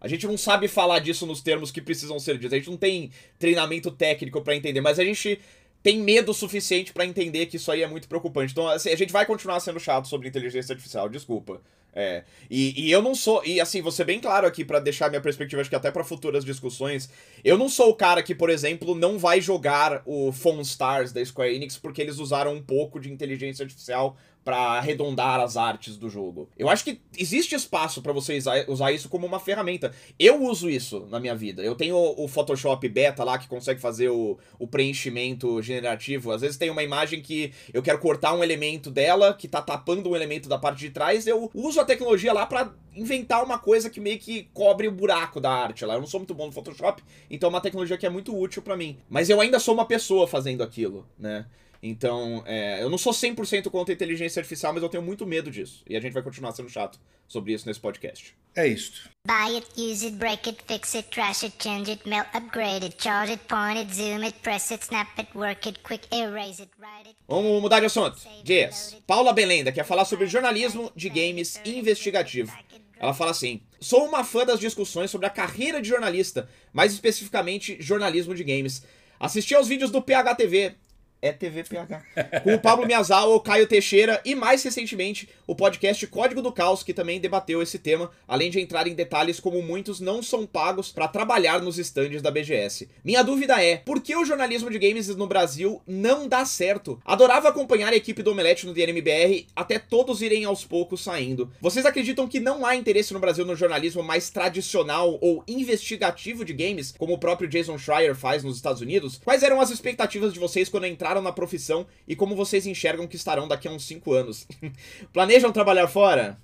A 0.00 0.08
gente 0.08 0.26
não 0.26 0.36
sabe 0.36 0.68
falar 0.68 1.00
disso 1.00 1.26
nos 1.26 1.40
termos 1.40 1.70
que 1.70 1.80
precisam 1.82 2.18
ser 2.18 2.38
ditos. 2.38 2.52
A 2.52 2.56
gente 2.56 2.70
não 2.70 2.76
tem 2.76 3.10
treinamento 3.38 3.90
técnico 3.90 4.40
para 4.40 4.54
entender, 4.54 4.80
mas 4.80 4.98
a 4.98 5.04
gente 5.04 5.40
tem 5.82 6.00
medo 6.00 6.34
suficiente 6.34 6.92
para 6.92 7.06
entender 7.06 7.46
que 7.46 7.56
isso 7.56 7.70
aí 7.70 7.82
é 7.82 7.86
muito 7.86 8.08
preocupante. 8.08 8.52
Então, 8.52 8.68
assim, 8.68 8.90
a 8.90 8.96
gente 8.96 9.12
vai 9.12 9.24
continuar 9.26 9.60
sendo 9.60 9.80
chato 9.80 10.08
sobre 10.08 10.28
inteligência 10.28 10.72
artificial, 10.72 11.08
desculpa. 11.08 11.60
É. 11.94 12.22
E, 12.48 12.86
e 12.86 12.92
eu 12.92 13.02
não 13.02 13.14
sou. 13.14 13.44
E 13.44 13.60
assim, 13.60 13.80
vou 13.80 13.90
ser 13.90 14.04
bem 14.04 14.20
claro 14.20 14.46
aqui 14.46 14.64
para 14.64 14.78
deixar 14.78 15.08
minha 15.08 15.20
perspectiva, 15.20 15.60
acho 15.60 15.70
que 15.70 15.74
até 15.74 15.90
para 15.90 16.04
futuras 16.04 16.44
discussões. 16.44 17.10
Eu 17.42 17.58
não 17.58 17.68
sou 17.68 17.90
o 17.90 17.94
cara 17.94 18.22
que, 18.22 18.34
por 18.34 18.50
exemplo, 18.50 18.94
não 18.94 19.18
vai 19.18 19.40
jogar 19.40 20.02
o 20.06 20.30
Phone 20.30 20.62
Stars 20.62 21.12
da 21.12 21.24
Square 21.24 21.54
Enix 21.54 21.76
porque 21.76 22.00
eles 22.00 22.18
usaram 22.18 22.54
um 22.54 22.62
pouco 22.62 23.00
de 23.00 23.10
inteligência 23.10 23.64
artificial 23.64 24.16
para 24.44 24.56
arredondar 24.56 25.40
as 25.40 25.56
artes 25.56 25.96
do 25.96 26.08
jogo. 26.08 26.48
Eu 26.56 26.70
acho 26.70 26.82
que 26.82 27.00
existe 27.18 27.54
espaço 27.54 28.00
para 28.00 28.12
você 28.12 28.38
usar 28.66 28.92
isso 28.92 29.08
como 29.08 29.26
uma 29.26 29.38
ferramenta. 29.38 29.92
Eu 30.18 30.42
uso 30.42 30.70
isso 30.70 31.06
na 31.10 31.20
minha 31.20 31.34
vida. 31.34 31.62
Eu 31.62 31.74
tenho 31.74 31.96
o 31.96 32.26
Photoshop 32.26 32.88
Beta 32.88 33.22
lá 33.24 33.36
que 33.36 33.46
consegue 33.46 33.78
fazer 33.78 34.08
o, 34.08 34.38
o 34.58 34.66
preenchimento 34.66 35.60
generativo. 35.60 36.32
Às 36.32 36.40
vezes 36.40 36.56
tem 36.56 36.70
uma 36.70 36.82
imagem 36.82 37.20
que 37.20 37.52
eu 37.74 37.82
quero 37.82 37.98
cortar 37.98 38.32
um 38.32 38.42
elemento 38.42 38.90
dela 38.90 39.34
que 39.34 39.46
tá 39.46 39.60
tapando 39.60 40.10
um 40.10 40.16
elemento 40.16 40.48
da 40.48 40.58
parte 40.58 40.78
de 40.78 40.90
trás. 40.90 41.26
Eu 41.26 41.50
uso 41.52 41.78
a 41.78 41.84
tecnologia 41.84 42.32
lá 42.32 42.46
para 42.46 42.72
inventar 42.94 43.44
uma 43.44 43.58
coisa 43.58 43.90
que 43.90 44.00
meio 44.00 44.18
que 44.18 44.48
cobre 44.54 44.88
o 44.88 44.92
buraco 44.92 45.40
da 45.40 45.50
arte 45.50 45.84
lá. 45.84 45.94
Eu 45.94 46.00
não 46.00 46.06
sou 46.06 46.20
muito 46.20 46.34
bom 46.34 46.46
no 46.46 46.52
Photoshop, 46.52 47.02
então 47.30 47.48
é 47.48 47.50
uma 47.50 47.60
tecnologia 47.60 47.98
que 47.98 48.06
é 48.06 48.10
muito 48.10 48.36
útil 48.36 48.62
para 48.62 48.76
mim. 48.76 48.98
Mas 49.08 49.28
eu 49.28 49.40
ainda 49.40 49.58
sou 49.58 49.74
uma 49.74 49.84
pessoa 49.84 50.26
fazendo 50.26 50.62
aquilo, 50.62 51.06
né? 51.18 51.46
Então, 51.82 52.42
é, 52.44 52.82
eu 52.82 52.90
não 52.90 52.98
sou 52.98 53.12
100% 53.12 53.70
contra 53.70 53.92
a 53.92 53.94
inteligência 53.94 54.40
artificial, 54.40 54.72
mas 54.72 54.82
eu 54.82 54.88
tenho 54.88 55.02
muito 55.02 55.24
medo 55.26 55.50
disso. 55.50 55.84
E 55.88 55.96
a 55.96 56.00
gente 56.00 56.12
vai 56.12 56.22
continuar 56.22 56.52
sendo 56.52 56.68
chato 56.68 56.98
sobre 57.28 57.52
isso 57.52 57.66
nesse 57.66 57.78
podcast. 57.78 58.34
É 58.54 58.66
isso. 58.66 59.08
Buy 59.24 59.54
it, 59.54 59.68
use 59.76 60.04
it, 60.04 60.16
break 60.16 60.48
it, 60.48 60.62
fix 60.66 60.94
it, 60.96 61.08
trash 61.10 61.44
it, 61.44 61.54
change 61.62 61.90
it, 61.90 62.08
melt, 62.08 62.26
upgrade 62.34 62.84
it, 62.84 62.96
charge 63.00 63.30
it, 63.30 63.44
point 63.44 63.78
it, 63.78 63.94
zoom 63.94 64.24
it, 64.24 64.36
press 64.40 64.72
it, 64.72 64.84
snap 64.84 65.08
it, 65.18 65.30
work 65.36 65.68
it, 65.68 65.80
quick 65.84 66.08
erase 66.12 66.60
it, 66.60 66.70
write 66.78 67.08
it. 67.08 67.16
Vamos 67.28 67.62
mudar 67.62 67.78
de 67.78 67.86
assunto. 67.86 68.18
Dias. 68.42 68.96
Paula 69.06 69.32
Belenda 69.32 69.70
quer 69.70 69.84
falar 69.84 70.04
sobre 70.04 70.26
jornalismo 70.26 70.90
de 70.96 71.08
games 71.08 71.60
investigativo. 71.64 72.52
Ela 72.98 73.14
fala 73.14 73.30
assim: 73.30 73.60
Sou 73.80 74.04
uma 74.06 74.24
fã 74.24 74.44
das 74.44 74.58
discussões 74.58 75.10
sobre 75.10 75.28
a 75.28 75.30
carreira 75.30 75.80
de 75.80 75.88
jornalista, 75.88 76.48
mais 76.72 76.92
especificamente 76.92 77.76
jornalismo 77.80 78.34
de 78.34 78.42
games. 78.42 78.82
Assisti 79.20 79.54
aos 79.54 79.68
vídeos 79.68 79.90
do 79.90 80.02
PHTV 80.02 80.74
é 81.20 81.32
TVPH. 81.32 82.42
Com 82.42 82.54
o 82.54 82.60
Pablo 82.60 82.86
Miyazawa, 82.86 83.34
o 83.34 83.40
Caio 83.40 83.66
Teixeira 83.66 84.20
e, 84.24 84.34
mais 84.34 84.62
recentemente, 84.62 85.28
o 85.46 85.54
podcast 85.54 86.06
Código 86.06 86.40
do 86.40 86.52
Caos, 86.52 86.82
que 86.82 86.94
também 86.94 87.20
debateu 87.20 87.62
esse 87.62 87.78
tema, 87.78 88.10
além 88.26 88.50
de 88.50 88.60
entrar 88.60 88.86
em 88.86 88.94
detalhes 88.94 89.40
como 89.40 89.62
muitos 89.62 90.00
não 90.00 90.22
são 90.22 90.46
pagos 90.46 90.92
para 90.92 91.08
trabalhar 91.08 91.60
nos 91.60 91.78
estandes 91.78 92.22
da 92.22 92.30
BGS. 92.30 92.88
Minha 93.04 93.22
dúvida 93.22 93.62
é, 93.62 93.76
por 93.78 94.00
que 94.00 94.14
o 94.14 94.24
jornalismo 94.24 94.70
de 94.70 94.78
games 94.78 95.08
no 95.08 95.26
Brasil 95.26 95.82
não 95.86 96.28
dá 96.28 96.44
certo? 96.44 97.00
Adorava 97.04 97.48
acompanhar 97.48 97.92
a 97.92 97.96
equipe 97.96 98.22
do 98.22 98.30
Omelete 98.30 98.66
no 98.66 98.74
DNMBR, 98.74 99.46
até 99.56 99.78
todos 99.78 100.22
irem 100.22 100.44
aos 100.44 100.64
poucos 100.64 101.02
saindo. 101.02 101.50
Vocês 101.60 101.84
acreditam 101.84 102.28
que 102.28 102.40
não 102.40 102.64
há 102.64 102.76
interesse 102.76 103.12
no 103.12 103.20
Brasil 103.20 103.44
no 103.44 103.56
jornalismo 103.56 104.02
mais 104.02 104.30
tradicional 104.30 105.18
ou 105.20 105.42
investigativo 105.48 106.44
de 106.44 106.52
games, 106.52 106.94
como 106.96 107.14
o 107.14 107.18
próprio 107.18 107.48
Jason 107.48 107.78
Schreier 107.78 108.14
faz 108.14 108.44
nos 108.44 108.56
Estados 108.56 108.80
Unidos? 108.80 109.20
Quais 109.24 109.42
eram 109.42 109.60
as 109.60 109.70
expectativas 109.70 110.32
de 110.32 110.38
vocês 110.38 110.68
quando 110.68 110.86
entraram 110.86 111.07
entraram 111.08 111.22
na 111.22 111.32
profissão 111.32 111.86
e 112.06 112.14
como 112.14 112.36
vocês 112.36 112.66
enxergam 112.66 113.06
que 113.06 113.16
estarão 113.16 113.48
daqui 113.48 113.66
a 113.66 113.70
uns 113.70 113.86
5 113.86 114.12
anos. 114.12 114.46
Planejam 115.12 115.50
trabalhar 115.50 115.88
fora? 115.88 116.38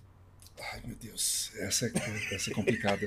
Ai, 0.72 0.80
meu 0.86 0.96
Deus, 0.96 1.52
essa 1.58 1.86
é, 1.86 2.34
essa 2.34 2.50
é 2.50 2.54
complicada. 2.54 3.06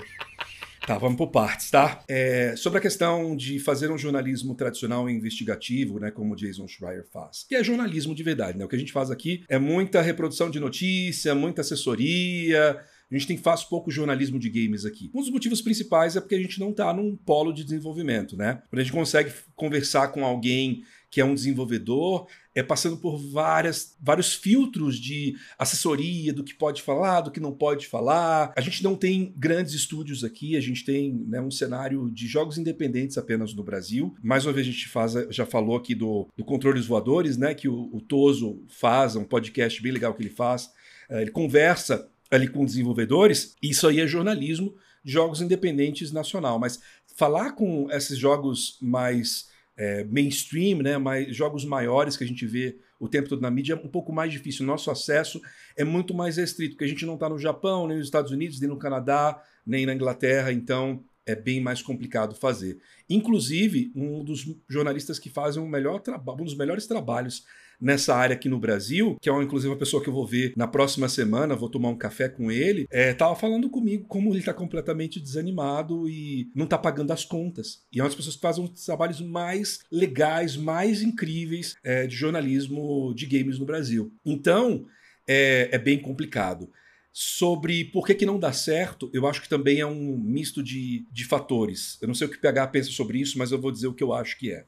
Tá, 0.86 0.98
vamos 0.98 1.18
por 1.18 1.28
partes, 1.28 1.72
tá? 1.72 2.04
É, 2.08 2.56
sobre 2.56 2.80
a 2.80 2.82
questão 2.82 3.36
de 3.36 3.60
fazer 3.60 3.92
um 3.92 3.98
jornalismo 3.98 4.56
tradicional 4.56 5.10
e 5.10 5.14
investigativo, 5.14 6.00
né, 6.00 6.12
como 6.12 6.36
Jason 6.36 6.68
Schreier 6.68 7.06
faz, 7.12 7.46
que 7.48 7.56
é 7.56 7.64
jornalismo 7.64 8.14
de 8.14 8.24
verdade, 8.24 8.58
né? 8.58 8.64
O 8.64 8.68
que 8.68 8.76
a 8.76 8.80
gente 8.80 8.94
faz 8.94 9.10
aqui 9.10 9.44
é 9.50 9.58
muita 9.58 10.02
reprodução 10.02 10.50
de 10.50 10.60
notícia, 10.60 11.36
muita 11.36 11.62
assessoria, 11.62 12.80
a 13.10 13.16
gente 13.18 13.28
tem 13.28 13.38
faz 13.38 13.64
pouco 13.64 13.90
jornalismo 13.90 14.38
de 14.38 14.50
games 14.50 14.86
aqui. 14.86 15.10
Um 15.14 15.22
dos 15.22 15.30
motivos 15.30 15.62
principais 15.62 16.18
é 16.18 16.22
porque 16.22 16.36
a 16.36 16.42
gente 16.42 16.60
não 16.60 16.72
está 16.72 16.94
num 16.94 17.16
polo 17.16 17.54
de 17.54 17.64
desenvolvimento, 17.64 18.36
né? 18.36 18.62
Quando 18.70 18.80
a 18.80 18.84
gente 18.84 18.94
consegue 18.94 19.32
conversar 19.56 20.10
com 20.10 20.26
alguém 20.26 20.84
que 21.10 21.22
é 21.22 21.26
um 21.26 21.34
desenvolvedor, 21.34 22.28
é 22.54 22.62
passando 22.62 22.98
por 22.98 23.18
várias, 23.18 23.96
vários 24.02 24.34
filtros 24.34 25.00
de 25.00 25.36
assessoria 25.58 26.34
do 26.34 26.44
que 26.44 26.54
pode 26.54 26.82
falar, 26.82 27.22
do 27.22 27.32
que 27.32 27.40
não 27.40 27.54
pode 27.54 27.88
falar. 27.88 28.52
A 28.56 28.62
gente 28.62 28.84
não 28.84 28.96
tem 28.96 29.34
grandes 29.38 29.74
estúdios 29.74 30.24
aqui, 30.24 30.58
a 30.58 30.62
gente 30.62 30.84
tem 30.84 31.14
né, 31.28 31.40
um 31.40 31.52
cenário 31.52 32.10
de 32.12 32.28
jogos 32.28 32.58
independentes 32.58 33.18
apenas 33.18 33.54
no 33.54 33.64
Brasil. 33.64 34.16
Mais 34.22 34.46
uma 34.46 34.54
vez 34.54 34.68
a 34.68 34.72
gente 34.72 34.88
faz, 34.90 35.14
já 35.30 35.46
falou 35.46 35.78
aqui 35.78 35.96
do, 35.96 36.28
do 36.36 36.44
Controles 36.44 36.86
Voadores, 36.86 37.38
né? 37.38 37.54
Que 37.54 37.70
o, 37.70 37.90
o 37.94 38.02
Toso 38.02 38.64
faz, 38.68 39.16
é 39.16 39.20
um 39.20 39.24
podcast 39.24 39.82
bem 39.82 39.92
legal 39.92 40.14
que 40.14 40.22
ele 40.22 40.30
faz. 40.30 40.70
É, 41.10 41.22
ele 41.22 41.32
conversa 41.32 42.10
ali 42.30 42.48
com 42.48 42.66
desenvolvedores, 42.66 43.56
isso 43.62 43.88
aí 43.88 44.02
é 44.02 44.08
jornalismo 44.08 44.76
jogos 45.08 45.40
independentes 45.40 46.12
nacional. 46.12 46.60
Mas 46.60 46.82
falar 47.16 47.54
com 47.54 47.90
esses 47.90 48.18
jogos 48.18 48.78
mais 48.82 49.48
é, 49.78 50.04
mainstream, 50.04 50.80
né, 50.80 50.98
mais, 50.98 51.36
jogos 51.36 51.64
maiores 51.64 52.18
que 52.18 52.24
a 52.24 52.28
gente 52.28 52.46
vê 52.46 52.78
o 53.00 53.08
tempo 53.08 53.30
todo 53.30 53.42
na 53.42 53.52
mídia, 53.52 53.74
é 53.74 53.76
um 53.76 53.88
pouco 53.88 54.12
mais 54.12 54.32
difícil. 54.32 54.66
Nosso 54.66 54.90
acesso 54.90 55.40
é 55.76 55.84
muito 55.84 56.14
mais 56.14 56.38
restrito, 56.38 56.74
porque 56.74 56.86
a 56.86 56.88
gente 56.88 57.06
não 57.06 57.14
está 57.14 57.30
no 57.30 57.38
Japão, 57.38 57.88
nem 57.88 57.98
nos 57.98 58.08
Estados 58.08 58.32
Unidos, 58.32 58.60
nem 58.60 58.70
no 58.70 58.78
Canadá, 58.78 59.42
nem 59.66 59.86
na 59.86 59.94
Inglaterra, 59.94 60.52
então 60.52 61.04
é 61.26 61.36
bem 61.36 61.62
mais 61.62 61.82
complicado 61.82 62.34
fazer. 62.34 62.80
Inclusive, 63.10 63.92
um 63.94 64.24
dos 64.24 64.46
jornalistas 64.68 65.20
que 65.20 65.30
fazem 65.30 65.62
um, 65.62 65.68
melhor 65.68 66.02
um 66.28 66.44
dos 66.44 66.56
melhores 66.56 66.88
trabalhos 66.88 67.46
nessa 67.80 68.16
área 68.16 68.36
aqui 68.36 68.50
no 68.50 68.60
Brasil, 68.60 69.18
que 69.22 69.30
é 69.30 69.32
uma, 69.32 69.44
inclusive 69.44 69.72
uma 69.72 69.78
pessoa 69.78 70.02
que 70.02 70.10
eu 70.10 70.14
vou 70.14 70.26
ver 70.26 70.54
na 70.56 70.68
próxima 70.68 71.08
semana, 71.08 71.56
vou 71.56 71.70
tomar 71.70 71.90
um 71.90 71.98
café 71.98 72.28
com 72.28 72.52
ele, 72.52 72.88
é, 72.90 73.14
tava 73.14 73.36
falando 73.36 73.70
comigo 73.70 74.06
como 74.08 74.34
ele 74.34 74.44
tá 74.44 74.54
completamente 74.54 75.20
desanimado 75.20 76.10
e 76.10 76.50
não 76.56 76.66
tá 76.66 76.78
pagando 76.78 77.12
as 77.12 77.24
contas. 77.24 77.84
E 77.92 78.00
é 78.00 78.04
uma 78.04 78.10
das 78.10 78.16
pessoas 78.16 78.36
que 78.36 78.42
fazem 78.42 78.64
os 78.64 78.86
trabalhos 78.86 79.22
mais 79.22 79.80
legais, 79.92 80.58
mais 80.58 81.02
incríveis 81.02 81.76
é, 81.84 82.08
de 82.08 82.16
jornalismo 82.16 83.14
de 83.16 83.26
games 83.26 83.60
no 83.60 83.66
Brasil. 83.66 84.12
Então, 84.26 84.86
é, 85.28 85.70
é 85.72 85.78
bem 85.78 86.00
complicado. 86.00 86.70
Sobre 87.12 87.86
por 87.86 88.06
que, 88.06 88.14
que 88.14 88.28
não 88.28 88.40
dá 88.40 88.54
certo, 88.54 89.10
eu 89.12 89.26
acho 89.26 89.42
que 89.42 89.50
também 89.50 89.80
é 89.80 89.86
um 89.86 90.18
misto 90.18 90.62
de, 90.62 91.04
de 91.12 91.26
fatores. 91.26 91.98
Eu 92.00 92.08
não 92.08 92.14
sei 92.14 92.28
o 92.28 92.30
que 92.30 92.38
o 92.38 92.42
PH 92.42 92.68
pensa 92.68 92.92
sobre 92.92 93.20
isso, 93.20 93.40
mas 93.40 93.52
eu 93.52 93.60
vou 93.60 93.72
dizer 93.72 93.88
o 93.88 93.94
que 93.94 94.04
eu 94.04 94.14
acho 94.14 94.38
que 94.38 94.52
é. 94.52 94.66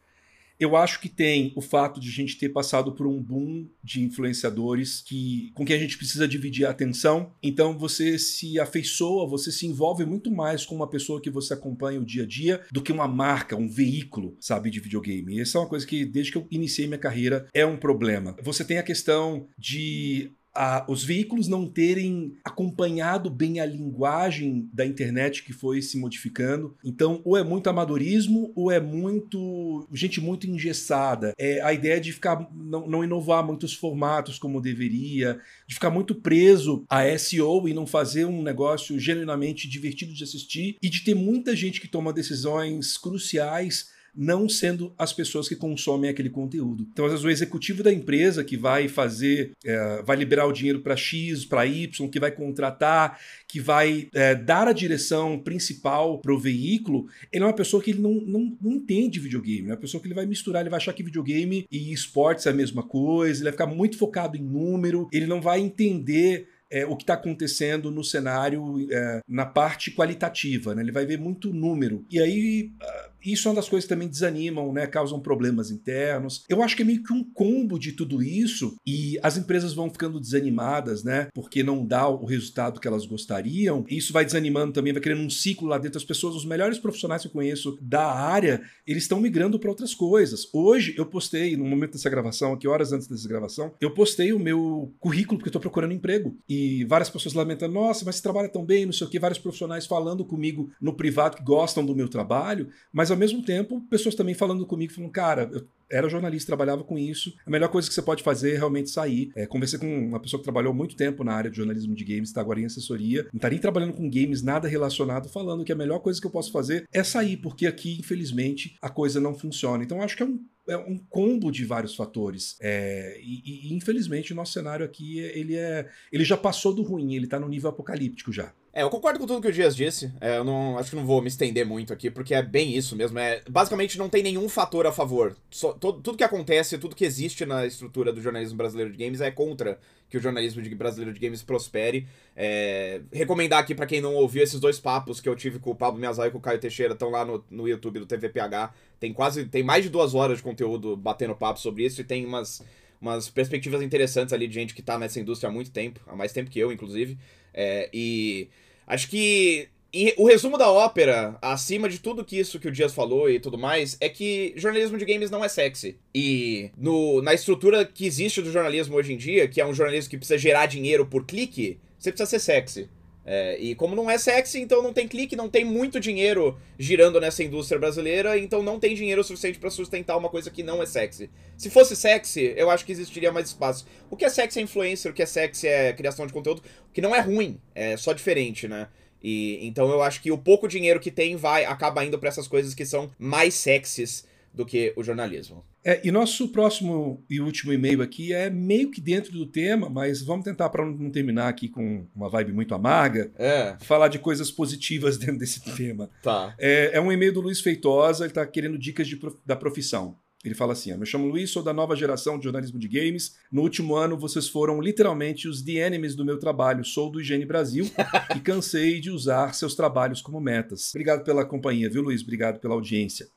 Eu 0.60 0.76
acho 0.76 1.00
que 1.00 1.08
tem 1.08 1.54
o 1.56 1.62
fato 1.62 2.00
de 2.00 2.10
a 2.10 2.12
gente 2.12 2.38
ter 2.38 2.50
passado 2.50 2.92
por 2.92 3.08
um 3.08 3.22
boom 3.22 3.68
de 3.84 4.04
influenciadores 4.04 5.02
que, 5.02 5.52
com 5.56 5.66
quem 5.66 5.76
a 5.76 5.80
gente 5.80 5.98
precisa 5.98 6.28
dividir 6.28 6.66
a 6.66 6.72
atenção. 6.72 7.32
Então 7.42 7.78
você 7.78 8.20
se 8.20 8.60
afeiçoa, 8.60 9.28
você 9.28 9.52
se 9.52 9.66
envolve 9.66 10.06
muito 10.06 10.30
mais 10.32 10.66
com 10.66 10.76
uma 10.76 10.90
pessoa 10.90 11.22
que 11.22 11.30
você 11.30 11.54
acompanha 11.54 12.02
o 12.02 12.06
dia 12.06 12.24
a 12.24 12.28
dia 12.28 12.62
do 12.72 12.82
que 12.82 12.92
uma 12.92 13.08
marca, 13.08 13.56
um 13.56 13.70
veículo, 13.70 14.36
sabe, 14.40 14.70
de 14.70 14.80
videogame. 14.80 15.40
Essa 15.40 15.58
é 15.58 15.62
uma 15.62 15.70
coisa 15.70 15.88
que, 15.88 16.04
desde 16.04 16.34
que 16.34 16.38
eu 16.38 16.48
iniciei 16.52 16.88
minha 16.88 17.00
carreira, 17.00 17.48
é 17.54 17.66
um 17.66 17.78
problema. 17.78 18.36
Você 18.44 18.66
tem 18.66 18.78
a 18.78 18.84
questão 18.84 19.48
de 19.58 20.32
a, 20.62 20.84
os 20.90 21.06
veículos 21.06 21.48
não 21.48 21.66
terem 21.66 22.36
acompanhado 22.44 23.30
bem 23.30 23.62
a 23.62 23.66
linguagem 23.66 24.70
da 24.74 24.86
internet 24.86 25.42
que 25.42 25.54
foi 25.54 25.82
se 25.82 25.98
modificando. 25.98 26.76
Então, 26.84 27.22
ou 27.24 27.38
é 27.38 27.44
muito 27.46 27.70
amadorismo, 27.70 28.52
ou 28.54 28.70
é 28.70 28.78
muito. 28.78 29.88
gente 29.94 30.20
muito 30.20 30.46
engessada. 30.46 31.34
É 31.38 31.62
a 31.62 31.72
ideia 31.72 32.02
de 32.02 32.12
ficar. 32.12 32.46
não, 32.54 32.86
não 32.86 33.04
inovar 33.06 33.42
muitos 33.42 33.74
formatos 33.74 34.38
como 34.38 34.60
deveria, 34.60 35.40
de 35.66 35.76
ficar 35.76 35.90
muito 35.90 36.14
preso 36.14 36.84
a 36.90 37.18
SEO 37.18 37.66
e 37.66 37.74
não 37.74 37.88
fazer 37.88 38.26
um 38.26 38.44
negócio 38.44 39.00
genuinamente 39.00 39.66
divertido 39.66 40.14
de 40.14 40.26
assistir, 40.26 40.76
e 40.82 40.90
de 40.90 41.06
ter 41.06 41.16
muita 41.16 41.56
gente 41.56 41.80
que 41.80 41.88
toma 41.88 42.12
decisões 42.12 42.98
cruciais 42.98 43.98
não 44.16 44.48
sendo 44.50 44.94
as 44.98 45.14
pessoas 45.14 45.48
que 45.48 45.56
consomem 45.56 46.10
aquele 46.10 46.30
conteúdo. 46.30 46.88
Então, 46.92 47.06
às 47.06 47.12
vezes, 47.12 47.26
o 47.26 47.30
executivo 47.30 47.84
da 47.84 47.92
empresa 47.92 48.44
que 48.44 48.58
vai 48.58 48.88
fazer, 48.88 49.54
é, 49.64 50.02
vai 50.04 50.18
liberar 50.18 50.46
o 50.46 50.54
dinheiro 50.54 50.82
para 50.82 50.96
X, 50.96 51.46
para 51.46 51.66
Y, 51.66 52.10
que 52.10 52.20
vai 52.20 52.32
contratar, 52.32 53.20
que 53.48 53.60
vai 53.60 54.08
é, 54.14 54.36
dar 54.36 54.68
a 54.68 54.74
direção 54.74 55.40
principal 55.40 56.20
para 56.20 56.34
o 56.34 56.40
veículo, 56.40 57.08
ele 57.32 57.44
é 57.44 57.48
uma 57.48 57.54
pessoa 57.54 57.82
que 57.82 57.92
ele 57.92 58.02
não, 58.02 58.14
não, 58.14 58.58
não 58.62 58.72
entende 58.74 59.20
videogame. 59.20 59.70
É 59.70 59.72
uma 59.72 59.78
pessoa 59.78 60.02
que 60.02 60.08
ele 60.08 60.16
vai 60.16 60.26
misturar, 60.26 60.62
ele 60.62 60.70
vai 60.70 60.78
achar 60.78 60.94
que 60.94 61.04
videogame 61.04 61.66
e 61.72 61.92
esportes 61.92 62.46
é 62.46 62.50
a 62.50 62.54
mesma 62.54 62.84
coisa, 62.84 63.40
ele 63.40 63.46
vai 63.46 63.54
ficar 63.54 63.68
muito 63.68 63.98
focado 63.98 64.38
em 64.38 64.42
número, 64.42 65.08
ele 65.12 65.26
não 65.26 65.42
vai 65.42 65.60
entender 65.60 66.48
é, 66.72 66.86
o 66.86 66.96
que 66.96 67.04
está 67.04 67.16
acontecendo 67.16 67.90
no 67.90 68.04
cenário 68.04 68.88
é, 68.92 69.22
na 69.28 69.46
parte 69.46 69.92
qualitativa, 69.92 70.76
né? 70.76 70.84
Ele 70.84 70.92
vai 70.92 71.06
ver 71.06 71.18
muito 71.18 71.52
número. 71.52 72.06
E 72.10 72.20
aí 72.20 72.72
ah, 72.82 73.10
isso 73.24 73.48
é 73.48 73.52
uma 73.52 73.56
das 73.56 73.70
coisas 73.70 73.86
que 73.86 73.94
também 73.94 74.08
desanimam, 74.08 74.72
né? 74.72 74.88
Causam 74.88 75.20
problemas 75.20 75.72
internos. 75.72 76.44
Eu 76.50 76.62
acho 76.64 76.76
que 76.76 76.82
é 76.82 76.86
meio 76.86 77.04
que 77.04 77.14
um 77.14 77.24
combo 77.24 77.78
de 77.78 77.92
tudo 77.92 78.22
isso 78.24 78.76
e 78.86 79.20
as 79.22 79.38
empresas 79.38 79.74
vão 79.74 79.90
ficando 79.90 80.20
desanimadas, 80.20 81.04
né? 81.04 81.28
Porque 81.34 81.64
não 81.64 81.86
dá 81.86 82.08
o 82.08 82.26
resultado 82.26 82.80
que 82.80 82.88
elas 82.88 83.06
gostariam. 83.06 83.86
E 83.90 83.98
isso 83.98 84.14
vai 84.14 84.26
desanimando 84.26 84.74
também, 84.74 84.94
vai 84.94 85.02
criando 85.02 85.22
um 85.22 85.30
ciclo 85.30 85.68
lá 85.68 85.78
dentro. 85.78 85.98
As 85.98 86.04
pessoas, 86.04 86.36
os 86.36 86.46
melhores 86.46 86.78
profissionais 86.78 87.22
que 87.22 87.28
eu 87.28 87.32
conheço 87.32 87.78
da 87.82 88.06
área, 88.06 88.62
eles 88.86 89.04
estão 89.04 89.20
migrando 89.20 89.60
para 89.60 89.70
outras 89.70 89.94
coisas. 89.94 90.48
Hoje 90.54 90.94
eu 90.98 91.06
postei, 91.06 91.56
no 91.58 91.66
momento 91.66 91.94
dessa 91.94 92.10
gravação, 92.10 92.54
aqui 92.54 92.68
horas 92.68 92.92
antes 92.94 93.08
dessa 93.08 93.28
gravação, 93.28 93.74
eu 93.82 93.94
postei 93.94 94.34
o 94.34 94.40
meu 94.40 94.94
currículo 95.00 95.38
porque 95.38 95.48
eu 95.48 95.52
estou 95.52 95.62
procurando 95.62 95.94
emprego. 95.94 96.38
E 96.48 96.86
várias 96.86 97.10
pessoas 97.10 97.34
lamentando, 97.34 97.74
nossa, 97.74 98.06
mas 98.06 98.16
você 98.16 98.22
trabalha 98.22 98.50
tão 98.50 98.66
bem, 98.66 98.86
não 98.86 98.94
sei 98.94 99.06
o 99.06 99.10
que, 99.10 99.20
vários 99.20 99.40
profissionais 99.40 99.86
falando 99.86 100.24
comigo 100.26 100.72
no 100.82 100.94
privado 100.94 101.38
que 101.38 101.44
gostam 101.44 101.86
do 101.86 101.96
meu 101.96 102.08
trabalho, 102.08 102.70
mas 102.92 103.09
mas 103.10 103.12
ao 103.12 103.18
mesmo 103.18 103.42
tempo, 103.42 103.82
pessoas 103.90 104.14
também 104.14 104.36
falando 104.36 104.66
comigo, 104.66 104.94
falando, 104.94 105.12
cara, 105.12 105.50
eu 105.52 105.66
era 105.92 106.08
jornalista, 106.08 106.46
trabalhava 106.46 106.84
com 106.84 107.00
isso. 107.00 107.34
A 107.44 107.50
melhor 107.50 107.70
coisa 107.70 107.88
que 107.88 107.96
você 107.96 108.02
pode 108.02 108.22
fazer 108.22 108.54
é 108.54 108.58
realmente 108.58 108.92
sair. 108.92 109.32
É, 109.36 109.48
conversei 109.48 109.80
com 109.80 109.88
uma 109.88 110.20
pessoa 110.20 110.40
que 110.40 110.44
trabalhou 110.44 110.72
muito 110.72 110.96
tempo 110.96 111.24
na 111.24 111.34
área 111.34 111.50
de 111.50 111.58
jornalismo 111.58 111.96
de 111.96 112.04
games, 112.04 112.30
está 112.30 112.42
agora 112.42 112.60
em 112.60 112.66
assessoria, 112.66 113.24
não 113.34 113.38
está 113.38 113.50
nem 113.50 113.58
trabalhando 113.58 113.94
com 113.94 114.08
games, 114.08 114.44
nada 114.44 114.68
relacionado, 114.68 115.28
falando 115.28 115.66
que 115.66 115.72
a 115.72 115.76
melhor 115.76 116.00
coisa 116.00 116.22
que 116.22 116.28
eu 116.28 116.32
posso 116.32 116.52
fazer 116.52 116.88
é 116.94 117.04
sair, 117.04 117.38
porque 117.38 117.66
aqui, 117.66 117.98
infelizmente, 118.00 118.78
a 118.80 118.90
coisa 118.90 119.20
não 119.20 119.34
funciona. 119.34 119.84
Então, 119.84 120.02
acho 120.02 120.16
que 120.16 120.24
é 120.24 120.26
um 120.28 120.40
é 120.68 120.78
um 120.78 121.00
combo 121.10 121.52
de 121.52 121.66
vários 121.66 121.96
fatores. 121.96 122.56
É, 122.62 123.20
e, 123.24 123.72
e, 123.72 123.74
infelizmente 123.74 124.34
o 124.34 124.36
nosso 124.36 124.54
cenário 124.54 124.86
aqui 124.86 125.18
ele 125.18 125.56
é, 125.56 125.90
ele 126.12 126.24
já 126.24 126.38
passou 126.38 126.72
do 126.72 126.84
ruim, 126.84 127.16
ele 127.16 127.26
está 127.26 127.40
no 127.40 127.50
nível 127.50 127.72
apocalíptico 127.72 128.32
já. 128.32 128.54
É, 128.72 128.84
eu 128.84 128.90
concordo 128.90 129.20
com 129.20 129.26
tudo 129.26 129.42
que 129.42 129.48
o 129.48 129.52
Dias 129.52 129.76
disse. 129.76 130.12
É, 130.22 130.38
eu 130.38 130.44
não 130.44 130.78
acho 130.78 130.92
que 130.92 130.96
não 130.96 131.06
vou 131.06 131.22
me 131.22 131.28
estender 131.28 131.66
muito 131.66 131.92
aqui, 131.92 132.12
porque 132.12 132.36
é 132.36 132.42
bem 132.42 132.76
isso 132.76 132.96
mesmo. 132.96 133.18
É, 133.18 133.42
basicamente 133.50 133.98
não 133.98 134.08
tem 134.08 134.22
nenhum 134.22 134.48
fator 134.48 134.86
a 134.86 134.92
favor. 134.92 135.36
Só, 135.50 135.74
tudo 135.74 136.16
que 136.16 136.24
acontece, 136.24 136.78
tudo 136.78 136.96
que 136.96 137.04
existe 137.04 137.46
na 137.46 137.66
estrutura 137.66 138.14
do 138.14 138.22
jornalismo 138.22 138.58
brasileiro 138.58 138.92
de 138.92 139.04
games 139.04 139.22
é 139.22 139.32
contra 139.32 139.80
que 140.08 140.18
o 140.18 140.22
jornalismo 140.22 140.62
de, 140.62 140.74
brasileiro 140.76 141.14
de 141.14 141.20
games 141.20 141.42
prospere. 141.42 142.08
É, 142.36 143.02
recomendar 143.12 143.60
aqui 143.60 143.74
para 143.74 143.88
quem 143.88 144.02
não 144.02 144.14
ouviu 144.16 144.44
esses 144.44 144.60
dois 144.60 144.80
papos 144.80 145.20
que 145.20 145.28
eu 145.28 145.36
tive 145.36 145.60
com 145.60 145.72
o 145.72 145.76
Pablo 145.76 146.00
Miazai 146.00 146.28
e 146.28 146.32
com 146.32 146.38
o 146.38 146.42
Caio 146.42 146.60
Teixeira, 146.60 146.94
estão 146.94 147.10
lá 147.10 147.26
no, 147.26 147.44
no 147.50 147.68
YouTube 147.68 148.00
do 148.00 148.06
TVPH. 148.06 148.74
Tem 149.00 149.12
quase, 149.12 149.46
tem 149.46 149.64
mais 149.64 149.84
de 149.84 149.90
duas 149.90 150.14
horas 150.14 150.38
de 150.38 150.44
conteúdo 150.44 150.96
batendo 150.96 151.36
papo 151.36 151.60
sobre 151.60 151.86
isso 151.86 152.02
e 152.02 152.04
tem 152.04 152.26
umas 152.26 152.64
umas 153.02 153.30
perspectivas 153.30 153.82
interessantes 153.82 154.34
ali 154.34 154.48
de 154.48 154.54
gente 154.54 154.76
que 154.76 154.82
tá 154.82 154.98
nessa 155.00 155.20
indústria 155.20 155.50
há 155.50 155.54
muito 155.54 155.72
tempo, 155.72 156.02
há 156.06 156.16
mais 156.16 156.34
tempo 156.34 156.50
que 156.50 156.60
eu, 156.60 156.72
inclusive. 156.72 157.18
É, 157.54 157.90
e 157.94 158.48
acho 158.88 159.10
que 159.10 159.70
o 160.18 160.28
resumo 160.28 160.58
da 160.58 160.72
ópera, 160.72 161.38
acima 161.42 161.90
de 161.90 162.00
tudo 162.00 162.24
que 162.24 162.38
isso 162.38 162.60
que 162.60 162.68
o 162.68 162.72
Dias 162.72 162.94
falou 162.94 163.30
e 163.30 163.40
tudo 163.40 163.58
mais, 163.58 163.98
é 164.00 164.08
que 164.08 164.54
jornalismo 164.56 164.98
de 164.98 165.06
games 165.06 165.32
não 165.32 165.44
é 165.44 165.50
sexy. 165.50 165.98
E 166.14 166.70
no, 166.78 167.22
na 167.22 167.34
estrutura 167.34 167.84
que 167.84 168.06
existe 168.06 168.42
do 168.42 168.52
jornalismo 168.52 168.96
hoje 168.96 169.14
em 169.14 169.18
dia, 169.18 169.48
que 169.48 169.60
é 169.60 169.66
um 169.66 169.74
jornalismo 169.74 170.12
que 170.12 170.18
precisa 170.18 170.38
gerar 170.38 170.68
dinheiro 170.68 171.06
por 171.06 171.26
clique, 171.26 171.80
você 171.98 172.12
precisa 172.12 172.30
ser 172.30 172.40
sexy. 172.40 172.90
É, 173.32 173.60
e 173.60 173.76
como 173.76 173.96
não 173.96 174.10
é 174.10 174.18
sexy, 174.18 174.60
então 174.60 174.82
não 174.82 174.92
tem 174.92 175.08
clique, 175.08 175.36
não 175.36 175.48
tem 175.48 175.64
muito 175.64 176.00
dinheiro 176.00 176.60
girando 176.80 177.22
nessa 177.22 177.44
indústria 177.44 177.78
brasileira, 177.78 178.36
então 178.40 178.64
não 178.64 178.80
tem 178.80 178.96
dinheiro 178.96 179.24
suficiente 179.24 179.60
para 179.60 179.70
sustentar 179.70 180.18
uma 180.18 180.30
coisa 180.30 180.50
que 180.50 180.64
não 180.64 180.82
é 180.82 180.86
sexy. 180.88 181.30
Se 181.56 181.70
fosse 181.70 181.96
sexy, 181.96 182.56
eu 182.58 182.72
acho 182.72 182.84
que 182.84 182.92
existiria 182.92 183.32
mais 183.32 183.50
espaço. 183.50 183.86
O 184.10 184.18
que 184.18 184.26
é 184.26 184.30
sexy 184.30 184.58
é 184.58 184.64
influencer, 184.64 185.12
o 185.12 185.14
que 185.14 185.22
é 185.22 185.28
sexy 185.28 185.68
é 185.68 185.94
criação 185.94 186.26
de 186.26 186.34
conteúdo, 186.34 186.64
que 186.92 187.02
não 187.02 187.16
é 187.16 187.20
ruim, 187.20 187.62
é 187.76 187.96
só 187.98 188.14
diferente, 188.14 188.68
né? 188.68 188.88
E 189.22 189.60
então 189.62 189.92
eu 189.92 190.02
acho 190.02 190.24
que 190.24 190.32
o 190.32 190.38
pouco 190.38 190.68
dinheiro 190.68 191.00
que 191.00 191.12
tem 191.12 191.36
vai 191.36 191.66
acaba 191.66 192.04
indo 192.04 192.18
para 192.18 192.30
essas 192.30 192.48
coisas 192.48 192.74
que 192.74 192.84
são 192.84 193.12
mais 193.20 193.54
sexys 193.54 194.26
do 194.52 194.66
que 194.66 194.92
o 194.96 195.04
jornalismo. 195.04 195.64
É, 195.92 196.02
e 196.04 196.12
nosso 196.12 196.50
próximo 196.50 197.24
e 197.30 197.42
último 197.42 197.74
e-mail 197.74 198.02
aqui 198.02 198.32
é 198.32 198.50
meio 198.50 198.92
que 198.92 199.02
dentro 199.02 199.32
do 199.32 199.46
tema, 199.46 199.90
mas 199.90 200.22
vamos 200.22 200.44
tentar, 200.46 200.70
para 200.70 200.86
não 200.86 201.10
terminar 201.10 201.48
aqui 201.48 201.68
com 201.68 202.06
uma 202.16 202.30
vibe 202.30 202.54
muito 202.54 202.76
amarga, 202.76 203.32
É, 203.40 203.76
falar 203.82 204.08
de 204.08 204.20
coisas 204.20 204.52
positivas 204.52 205.18
dentro 205.20 205.40
desse 205.40 205.62
tema. 205.76 206.10
tá. 206.22 206.54
É, 206.60 206.92
é 206.94 207.02
um 207.02 207.12
e-mail 207.12 207.34
do 207.34 207.42
Luiz 207.42 207.60
Feitosa, 207.62 208.24
ele 208.26 208.32
está 208.32 208.46
querendo 208.46 208.78
dicas 208.78 209.12
prof- 209.16 209.38
da 209.46 209.56
profissão. 209.56 210.16
Ele 210.46 210.56
fala 210.56 210.72
assim: 210.72 210.96
Me 210.96 211.06
chamo 211.06 211.28
Luiz, 211.28 211.50
sou 211.50 211.62
da 211.62 211.74
nova 211.74 211.96
geração 211.98 212.38
de 212.38 212.46
jornalismo 212.46 212.80
de 212.80 212.88
games. 212.88 213.36
No 213.52 213.62
último 213.62 213.96
ano, 213.96 214.18
vocês 214.18 214.48
foram 214.48 214.80
literalmente 214.80 215.50
os 215.50 215.62
The 215.62 215.86
Enemies 215.88 216.16
do 216.16 216.24
meu 216.24 216.40
trabalho. 216.40 216.86
Sou 216.86 217.12
do 217.12 217.20
Higiene 217.20 217.46
Brasil 217.46 217.90
e 218.34 218.40
cansei 218.40 219.02
de 219.02 219.12
usar 219.12 219.54
seus 219.54 219.76
trabalhos 219.76 220.22
como 220.22 220.40
metas. 220.40 220.92
Obrigado 220.92 221.26
pela 221.26 221.44
companhia, 221.44 221.90
viu, 221.90 222.02
Luiz? 222.04 222.22
Obrigado 222.22 222.60
pela 222.62 222.74
audiência. 222.76 223.28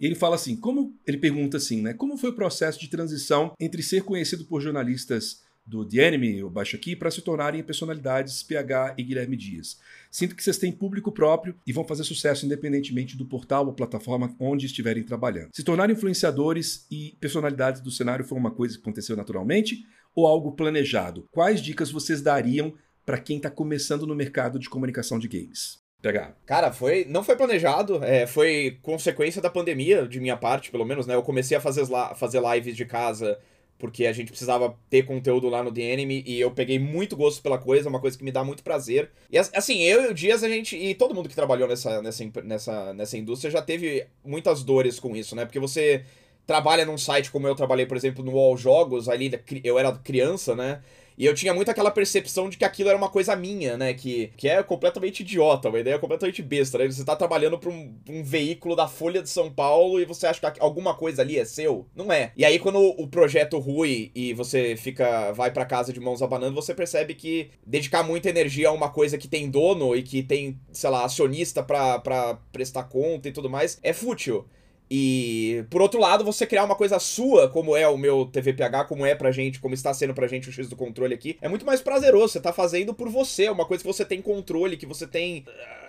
E 0.00 0.06
ele 0.06 0.14
fala 0.14 0.34
assim: 0.34 0.56
como. 0.56 0.94
Ele 1.06 1.18
pergunta 1.18 1.58
assim, 1.58 1.82
né? 1.82 1.92
Como 1.92 2.16
foi 2.16 2.30
o 2.30 2.34
processo 2.34 2.80
de 2.80 2.88
transição 2.88 3.52
entre 3.60 3.82
ser 3.82 4.02
conhecido 4.02 4.44
por 4.44 4.60
jornalistas 4.60 5.42
do 5.66 5.84
The 5.84 6.08
Enemy, 6.08 6.38
eu 6.38 6.50
baixo 6.50 6.74
aqui, 6.74 6.96
para 6.96 7.10
se 7.10 7.20
tornarem 7.20 7.62
personalidades 7.62 8.42
PH 8.42 8.94
e 8.98 9.02
Guilherme 9.04 9.36
Dias? 9.36 9.78
Sinto 10.10 10.34
que 10.34 10.42
vocês 10.42 10.58
têm 10.58 10.72
público 10.72 11.12
próprio 11.12 11.54
e 11.66 11.72
vão 11.72 11.84
fazer 11.84 12.02
sucesso 12.02 12.44
independentemente 12.44 13.16
do 13.16 13.26
portal 13.26 13.66
ou 13.66 13.72
plataforma 13.72 14.34
onde 14.40 14.66
estiverem 14.66 15.04
trabalhando. 15.04 15.50
Se 15.54 15.62
tornar 15.62 15.90
influenciadores 15.90 16.86
e 16.90 17.16
personalidades 17.20 17.80
do 17.80 17.90
cenário 17.90 18.24
foi 18.24 18.38
uma 18.38 18.50
coisa 18.50 18.74
que 18.74 18.80
aconteceu 18.80 19.16
naturalmente 19.16 19.84
ou 20.14 20.26
algo 20.26 20.52
planejado? 20.52 21.26
Quais 21.30 21.60
dicas 21.60 21.90
vocês 21.90 22.20
dariam 22.20 22.74
para 23.06 23.18
quem 23.18 23.36
está 23.36 23.50
começando 23.50 24.06
no 24.06 24.14
mercado 24.14 24.58
de 24.58 24.68
comunicação 24.68 25.18
de 25.18 25.28
games? 25.28 25.79
PH. 26.02 26.32
Cara, 26.46 26.72
foi. 26.72 27.04
Não 27.08 27.22
foi 27.22 27.36
planejado, 27.36 28.02
é, 28.04 28.26
foi 28.26 28.78
consequência 28.82 29.40
da 29.42 29.50
pandemia, 29.50 30.06
de 30.06 30.20
minha 30.20 30.36
parte, 30.36 30.70
pelo 30.70 30.84
menos, 30.84 31.06
né? 31.06 31.14
Eu 31.14 31.22
comecei 31.22 31.56
a 31.56 31.60
fazer, 31.60 31.86
fazer 32.16 32.40
lives 32.54 32.76
de 32.76 32.84
casa 32.84 33.38
porque 33.80 34.04
a 34.04 34.12
gente 34.12 34.28
precisava 34.28 34.76
ter 34.90 35.04
conteúdo 35.04 35.48
lá 35.48 35.62
no 35.64 35.72
The 35.72 35.80
Enemy 35.80 36.22
e 36.26 36.38
eu 36.38 36.50
peguei 36.50 36.78
muito 36.78 37.16
gosto 37.16 37.42
pela 37.42 37.56
coisa, 37.56 37.88
uma 37.88 37.98
coisa 37.98 38.16
que 38.16 38.22
me 38.22 38.30
dá 38.30 38.44
muito 38.44 38.62
prazer. 38.62 39.10
E 39.30 39.38
as- 39.38 39.50
assim, 39.54 39.80
eu 39.80 40.02
e 40.04 40.08
o 40.08 40.14
Dias, 40.14 40.44
a 40.44 40.48
gente. 40.50 40.76
E 40.76 40.94
todo 40.94 41.14
mundo 41.14 41.30
que 41.30 41.34
trabalhou 41.34 41.66
nessa, 41.66 42.02
nessa, 42.02 42.22
nessa, 42.44 42.92
nessa 42.92 43.16
indústria 43.16 43.50
já 43.50 43.62
teve 43.62 44.06
muitas 44.22 44.62
dores 44.62 45.00
com 45.00 45.16
isso, 45.16 45.34
né? 45.34 45.46
Porque 45.46 45.58
você 45.58 46.04
trabalha 46.46 46.84
num 46.84 46.98
site 46.98 47.30
como 47.30 47.46
eu 47.48 47.54
trabalhei, 47.54 47.86
por 47.86 47.96
exemplo, 47.96 48.22
no 48.22 48.36
All 48.36 48.56
Jogos, 48.56 49.08
ali 49.08 49.30
eu 49.64 49.78
era 49.78 49.92
criança, 49.92 50.54
né? 50.54 50.82
E 51.20 51.26
eu 51.26 51.34
tinha 51.34 51.52
muito 51.52 51.70
aquela 51.70 51.90
percepção 51.90 52.48
de 52.48 52.56
que 52.56 52.64
aquilo 52.64 52.88
era 52.88 52.96
uma 52.96 53.10
coisa 53.10 53.36
minha, 53.36 53.76
né? 53.76 53.92
Que, 53.92 54.32
que 54.38 54.48
é 54.48 54.62
completamente 54.62 55.20
idiota, 55.20 55.68
uma 55.68 55.78
ideia 55.78 55.98
completamente 55.98 56.40
besta, 56.40 56.78
né? 56.78 56.86
Você 56.86 57.04
tá 57.04 57.14
trabalhando 57.14 57.58
pra 57.58 57.68
um, 57.68 57.94
um 58.08 58.24
veículo 58.24 58.74
da 58.74 58.88
Folha 58.88 59.20
de 59.20 59.28
São 59.28 59.52
Paulo 59.52 60.00
e 60.00 60.06
você 60.06 60.26
acha 60.26 60.50
que 60.50 60.58
alguma 60.58 60.94
coisa 60.94 61.20
ali 61.20 61.38
é 61.38 61.44
seu? 61.44 61.86
Não 61.94 62.10
é. 62.10 62.32
E 62.34 62.42
aí, 62.42 62.58
quando 62.58 62.78
o 62.78 63.06
projeto 63.06 63.58
rui 63.58 64.10
e 64.14 64.32
você 64.32 64.74
fica. 64.78 65.30
vai 65.32 65.50
pra 65.50 65.66
casa 65.66 65.92
de 65.92 66.00
mãos 66.00 66.22
abanando, 66.22 66.54
você 66.54 66.74
percebe 66.74 67.14
que 67.14 67.50
dedicar 67.66 68.02
muita 68.02 68.30
energia 68.30 68.70
a 68.70 68.72
uma 68.72 68.88
coisa 68.88 69.18
que 69.18 69.28
tem 69.28 69.50
dono 69.50 69.94
e 69.94 70.02
que 70.02 70.22
tem, 70.22 70.58
sei 70.72 70.88
lá, 70.88 71.04
acionista 71.04 71.62
pra, 71.62 71.98
pra 71.98 72.38
prestar 72.50 72.84
conta 72.84 73.28
e 73.28 73.32
tudo 73.32 73.50
mais, 73.50 73.78
é 73.82 73.92
fútil. 73.92 74.46
E, 74.90 75.64
por 75.70 75.80
outro 75.80 76.00
lado, 76.00 76.24
você 76.24 76.44
criar 76.44 76.64
uma 76.64 76.74
coisa 76.74 76.98
sua, 76.98 77.48
como 77.48 77.76
é 77.76 77.86
o 77.86 77.96
meu 77.96 78.26
TVPH, 78.26 78.86
como 78.88 79.06
é 79.06 79.14
pra 79.14 79.30
gente, 79.30 79.60
como 79.60 79.72
está 79.72 79.94
sendo 79.94 80.12
pra 80.12 80.26
gente 80.26 80.48
o 80.48 80.52
X 80.52 80.68
do 80.68 80.74
controle 80.74 81.14
aqui, 81.14 81.38
é 81.40 81.48
muito 81.48 81.64
mais 81.64 81.80
prazeroso. 81.80 82.32
Você 82.32 82.40
tá 82.40 82.52
fazendo 82.52 82.92
por 82.92 83.08
você, 83.08 83.44
é 83.44 83.52
uma 83.52 83.64
coisa 83.64 83.84
que 83.84 83.86
você 83.86 84.04
tem 84.04 84.20
controle, 84.20 84.76
que 84.76 84.86
você 84.86 85.06
tem. 85.06 85.44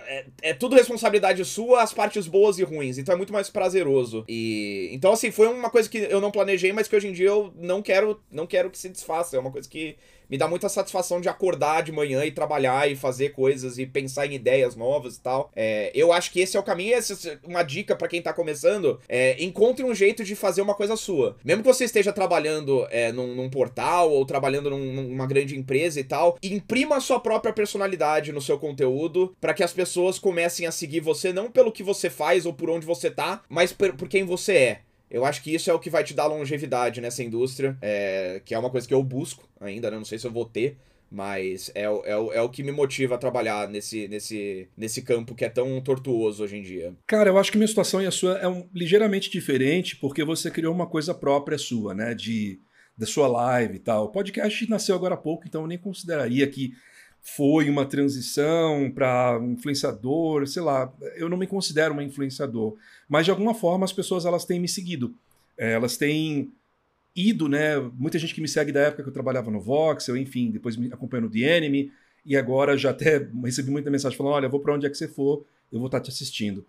É, 0.06 0.26
é 0.44 0.54
tudo 0.54 0.76
responsabilidade 0.76 1.44
sua, 1.46 1.82
as 1.82 1.94
partes 1.94 2.28
boas 2.28 2.60
e 2.60 2.64
ruins. 2.64 3.00
Então 3.00 3.14
é 3.14 3.18
muito 3.18 3.34
mais 3.34 3.50
prazeroso. 3.50 4.24
E. 4.30 4.90
Então, 4.92 5.14
assim, 5.14 5.32
foi 5.32 5.48
uma 5.48 5.72
coisa 5.72 5.90
que 5.90 5.98
eu 5.98 6.22
não 6.22 6.30
planejei, 6.30 6.72
mas 6.72 6.88
que 6.88 6.96
hoje 6.96 7.08
em 7.08 7.14
dia 7.14 7.30
eu 7.30 7.52
não 7.58 7.82
quero, 7.82 8.22
não 8.32 8.46
quero 8.46 8.70
que 8.70 8.78
se 8.78 8.88
desfaça. 8.88 9.36
É 9.36 9.40
uma 9.40 9.52
coisa 9.52 9.68
que 9.68 9.96
me 10.32 10.38
dá 10.38 10.48
muita 10.48 10.70
satisfação 10.70 11.20
de 11.20 11.28
acordar 11.28 11.84
de 11.84 11.92
manhã 11.92 12.24
e 12.24 12.32
trabalhar 12.32 12.90
e 12.90 12.96
fazer 12.96 13.30
coisas 13.30 13.78
e 13.78 13.86
pensar 13.86 14.26
em 14.26 14.34
ideias 14.34 14.76
novas 14.78 15.18
e 15.18 15.22
tal. 15.22 15.52
É, 15.54 15.92
eu 15.94 16.14
acho 16.14 16.32
que 16.32 16.40
esse 16.40 16.56
é 16.56 16.60
o 16.60 16.64
caminho. 16.64 16.96
Essa 16.96 17.30
é 17.30 17.38
uma 17.46 17.64
dica 17.64 17.96
pra 17.96 18.08
quem 18.08 18.22
tá 18.22 18.32
começando. 18.32 19.00
É, 19.10 19.36
encontre 19.44 19.84
um 19.84 19.94
jeito 19.94 20.24
de 20.24 20.34
fazer 20.36 20.62
uma 20.62 20.74
coisa 20.74 20.96
sua. 20.96 21.36
Mesmo 21.44 21.62
que 21.62 21.68
você 21.68 21.84
esteja 21.84 22.14
trabalhando 22.14 22.88
é, 22.90 23.12
num, 23.12 23.36
num 23.36 23.50
portal 23.50 24.10
ou 24.10 24.26
trabalhando 24.26 24.70
num- 24.70 25.04
numa 25.04 25.28
grande 25.28 25.58
empresa 25.58 26.00
e 26.00 26.04
tal, 26.04 26.38
imprima 26.42 26.96
a 26.96 27.02
sua 27.02 27.20
própria 27.20 27.52
personalidade 27.52 28.32
no 28.32 28.40
seu 28.42 28.58
conteúdo 28.58 29.36
pra 29.42 29.54
que 29.54 29.64
as 29.64 29.74
pessoas 29.74 30.18
comecem 30.18 30.66
a 30.66 30.72
seguir 30.72 31.02
você 31.02 31.34
não 31.34 31.52
pelo 31.52 31.72
que 31.72 31.84
você 31.84 32.10
faz 32.10 32.46
ou 32.46 32.54
por 32.54 32.70
onde 32.70 32.86
você 32.86 33.12
tá, 33.12 33.42
mas 33.50 33.74
por, 33.74 33.94
por 33.94 34.08
quem 34.08 34.24
você 34.24 34.54
é. 34.54 34.80
Eu 35.12 35.26
acho 35.26 35.44
que 35.44 35.54
isso 35.54 35.70
é 35.70 35.74
o 35.74 35.80
que 35.80 35.90
vai 35.90 36.04
te 36.04 36.14
dar 36.14 36.26
longevidade 36.26 37.02
nessa 37.02 37.22
indústria, 37.22 37.78
é, 37.82 38.42
que 38.46 38.54
é 38.56 38.58
uma 38.60 38.70
coisa 38.70 38.88
que 38.88 38.94
eu 38.94 39.04
busco 39.04 39.48
ainda, 39.60 39.92
né? 39.92 39.98
Não 39.98 40.06
sei 40.06 40.18
se 40.18 40.26
eu 40.26 40.32
vou 40.32 40.46
ter, 40.46 40.78
mas 41.12 41.70
é, 41.76 41.82
é, 41.84 42.12
é 42.14 42.42
o 42.42 42.48
que 42.50 42.64
me 42.64 42.72
motiva 42.72 43.16
a 43.16 43.18
trabalhar 43.18 43.68
nesse, 43.68 44.08
nesse, 44.08 44.70
nesse 44.78 45.02
campo 45.02 45.36
que 45.36 45.44
é 45.44 45.50
tão 45.50 45.82
tortuoso 45.82 46.42
hoje 46.44 46.56
em 46.58 46.62
dia. 46.62 46.94
Cara, 47.06 47.30
eu 47.30 47.38
acho 47.38 47.52
que 47.52 47.58
minha 47.58 47.68
situação 47.68 48.02
e 48.02 48.06
a 48.08 48.12
sua 48.12 48.38
é 48.38 48.48
um- 48.48 48.70
ligeiramente 48.74 49.30
diferente, 49.30 49.98
porque 49.98 50.24
você 50.24 50.50
criou 50.50 50.74
uma 50.74 50.88
coisa 50.88 51.14
própria 51.14 51.58
sua, 51.58 51.94
né? 51.94 52.14
De, 52.16 52.62
da 52.98 53.06
sua 53.06 53.28
live 53.28 53.76
e 53.76 53.80
tal. 53.80 54.06
O 54.06 54.10
podcast 54.10 54.70
nasceu 54.70 54.96
agora 54.96 55.16
há 55.16 55.18
pouco, 55.18 55.44
então 55.46 55.62
eu 55.64 55.68
nem 55.68 55.78
consideraria 55.78 56.48
que 56.48 56.72
foi 57.24 57.70
uma 57.70 57.86
transição 57.86 58.90
para 58.92 59.40
influenciador, 59.44 60.48
sei 60.48 60.62
lá. 60.64 60.92
Eu 61.16 61.30
não 61.30 61.38
me 61.38 61.46
considero 61.46 61.94
uma 61.94 62.04
influenciador. 62.04 62.76
Mas 63.12 63.26
de 63.26 63.32
alguma 63.32 63.54
forma 63.54 63.84
as 63.84 63.92
pessoas 63.92 64.26
elas 64.26 64.46
têm 64.46 64.58
me 64.58 64.70
seguido. 64.70 65.14
É, 65.58 65.74
Elas 65.74 65.98
têm 65.98 66.50
ido, 67.14 67.50
né? 67.50 67.78
Muita 67.78 68.18
gente 68.18 68.34
que 68.34 68.40
me 68.40 68.48
segue 68.48 68.72
da 68.72 68.84
época 68.84 69.04
que 69.04 69.10
eu 69.10 69.14
trabalhava 69.14 69.52
no 69.52 69.60
Voxel, 69.60 70.16
enfim, 70.16 70.50
depois 70.50 70.78
me 70.78 70.88
acompanhando 70.88 71.26
o 71.26 71.30
The 71.30 71.40
Enemy, 71.40 71.92
e 72.26 72.38
agora 72.38 72.78
já 72.78 72.92
até 72.92 73.28
recebi 73.44 73.70
muita 73.70 73.92
mensagem 73.92 74.18
falando: 74.18 74.36
olha, 74.36 74.48
vou 74.48 74.62
para 74.62 74.74
onde 74.74 74.86
é 74.86 74.90
que 74.90 74.96
você 74.96 75.10
for, 75.10 75.46
eu 75.70 75.80
vou 75.80 75.88
estar 75.88 76.00
te 76.00 76.10
assistindo. 76.10 76.66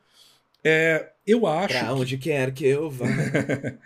É, 0.65 1.13
eu 1.25 1.47
acho. 1.47 1.79
Pra 1.79 1.95
onde 1.95 2.19
quer 2.19 2.53
que 2.53 2.67
eu 2.67 2.91
vá. 2.91 3.07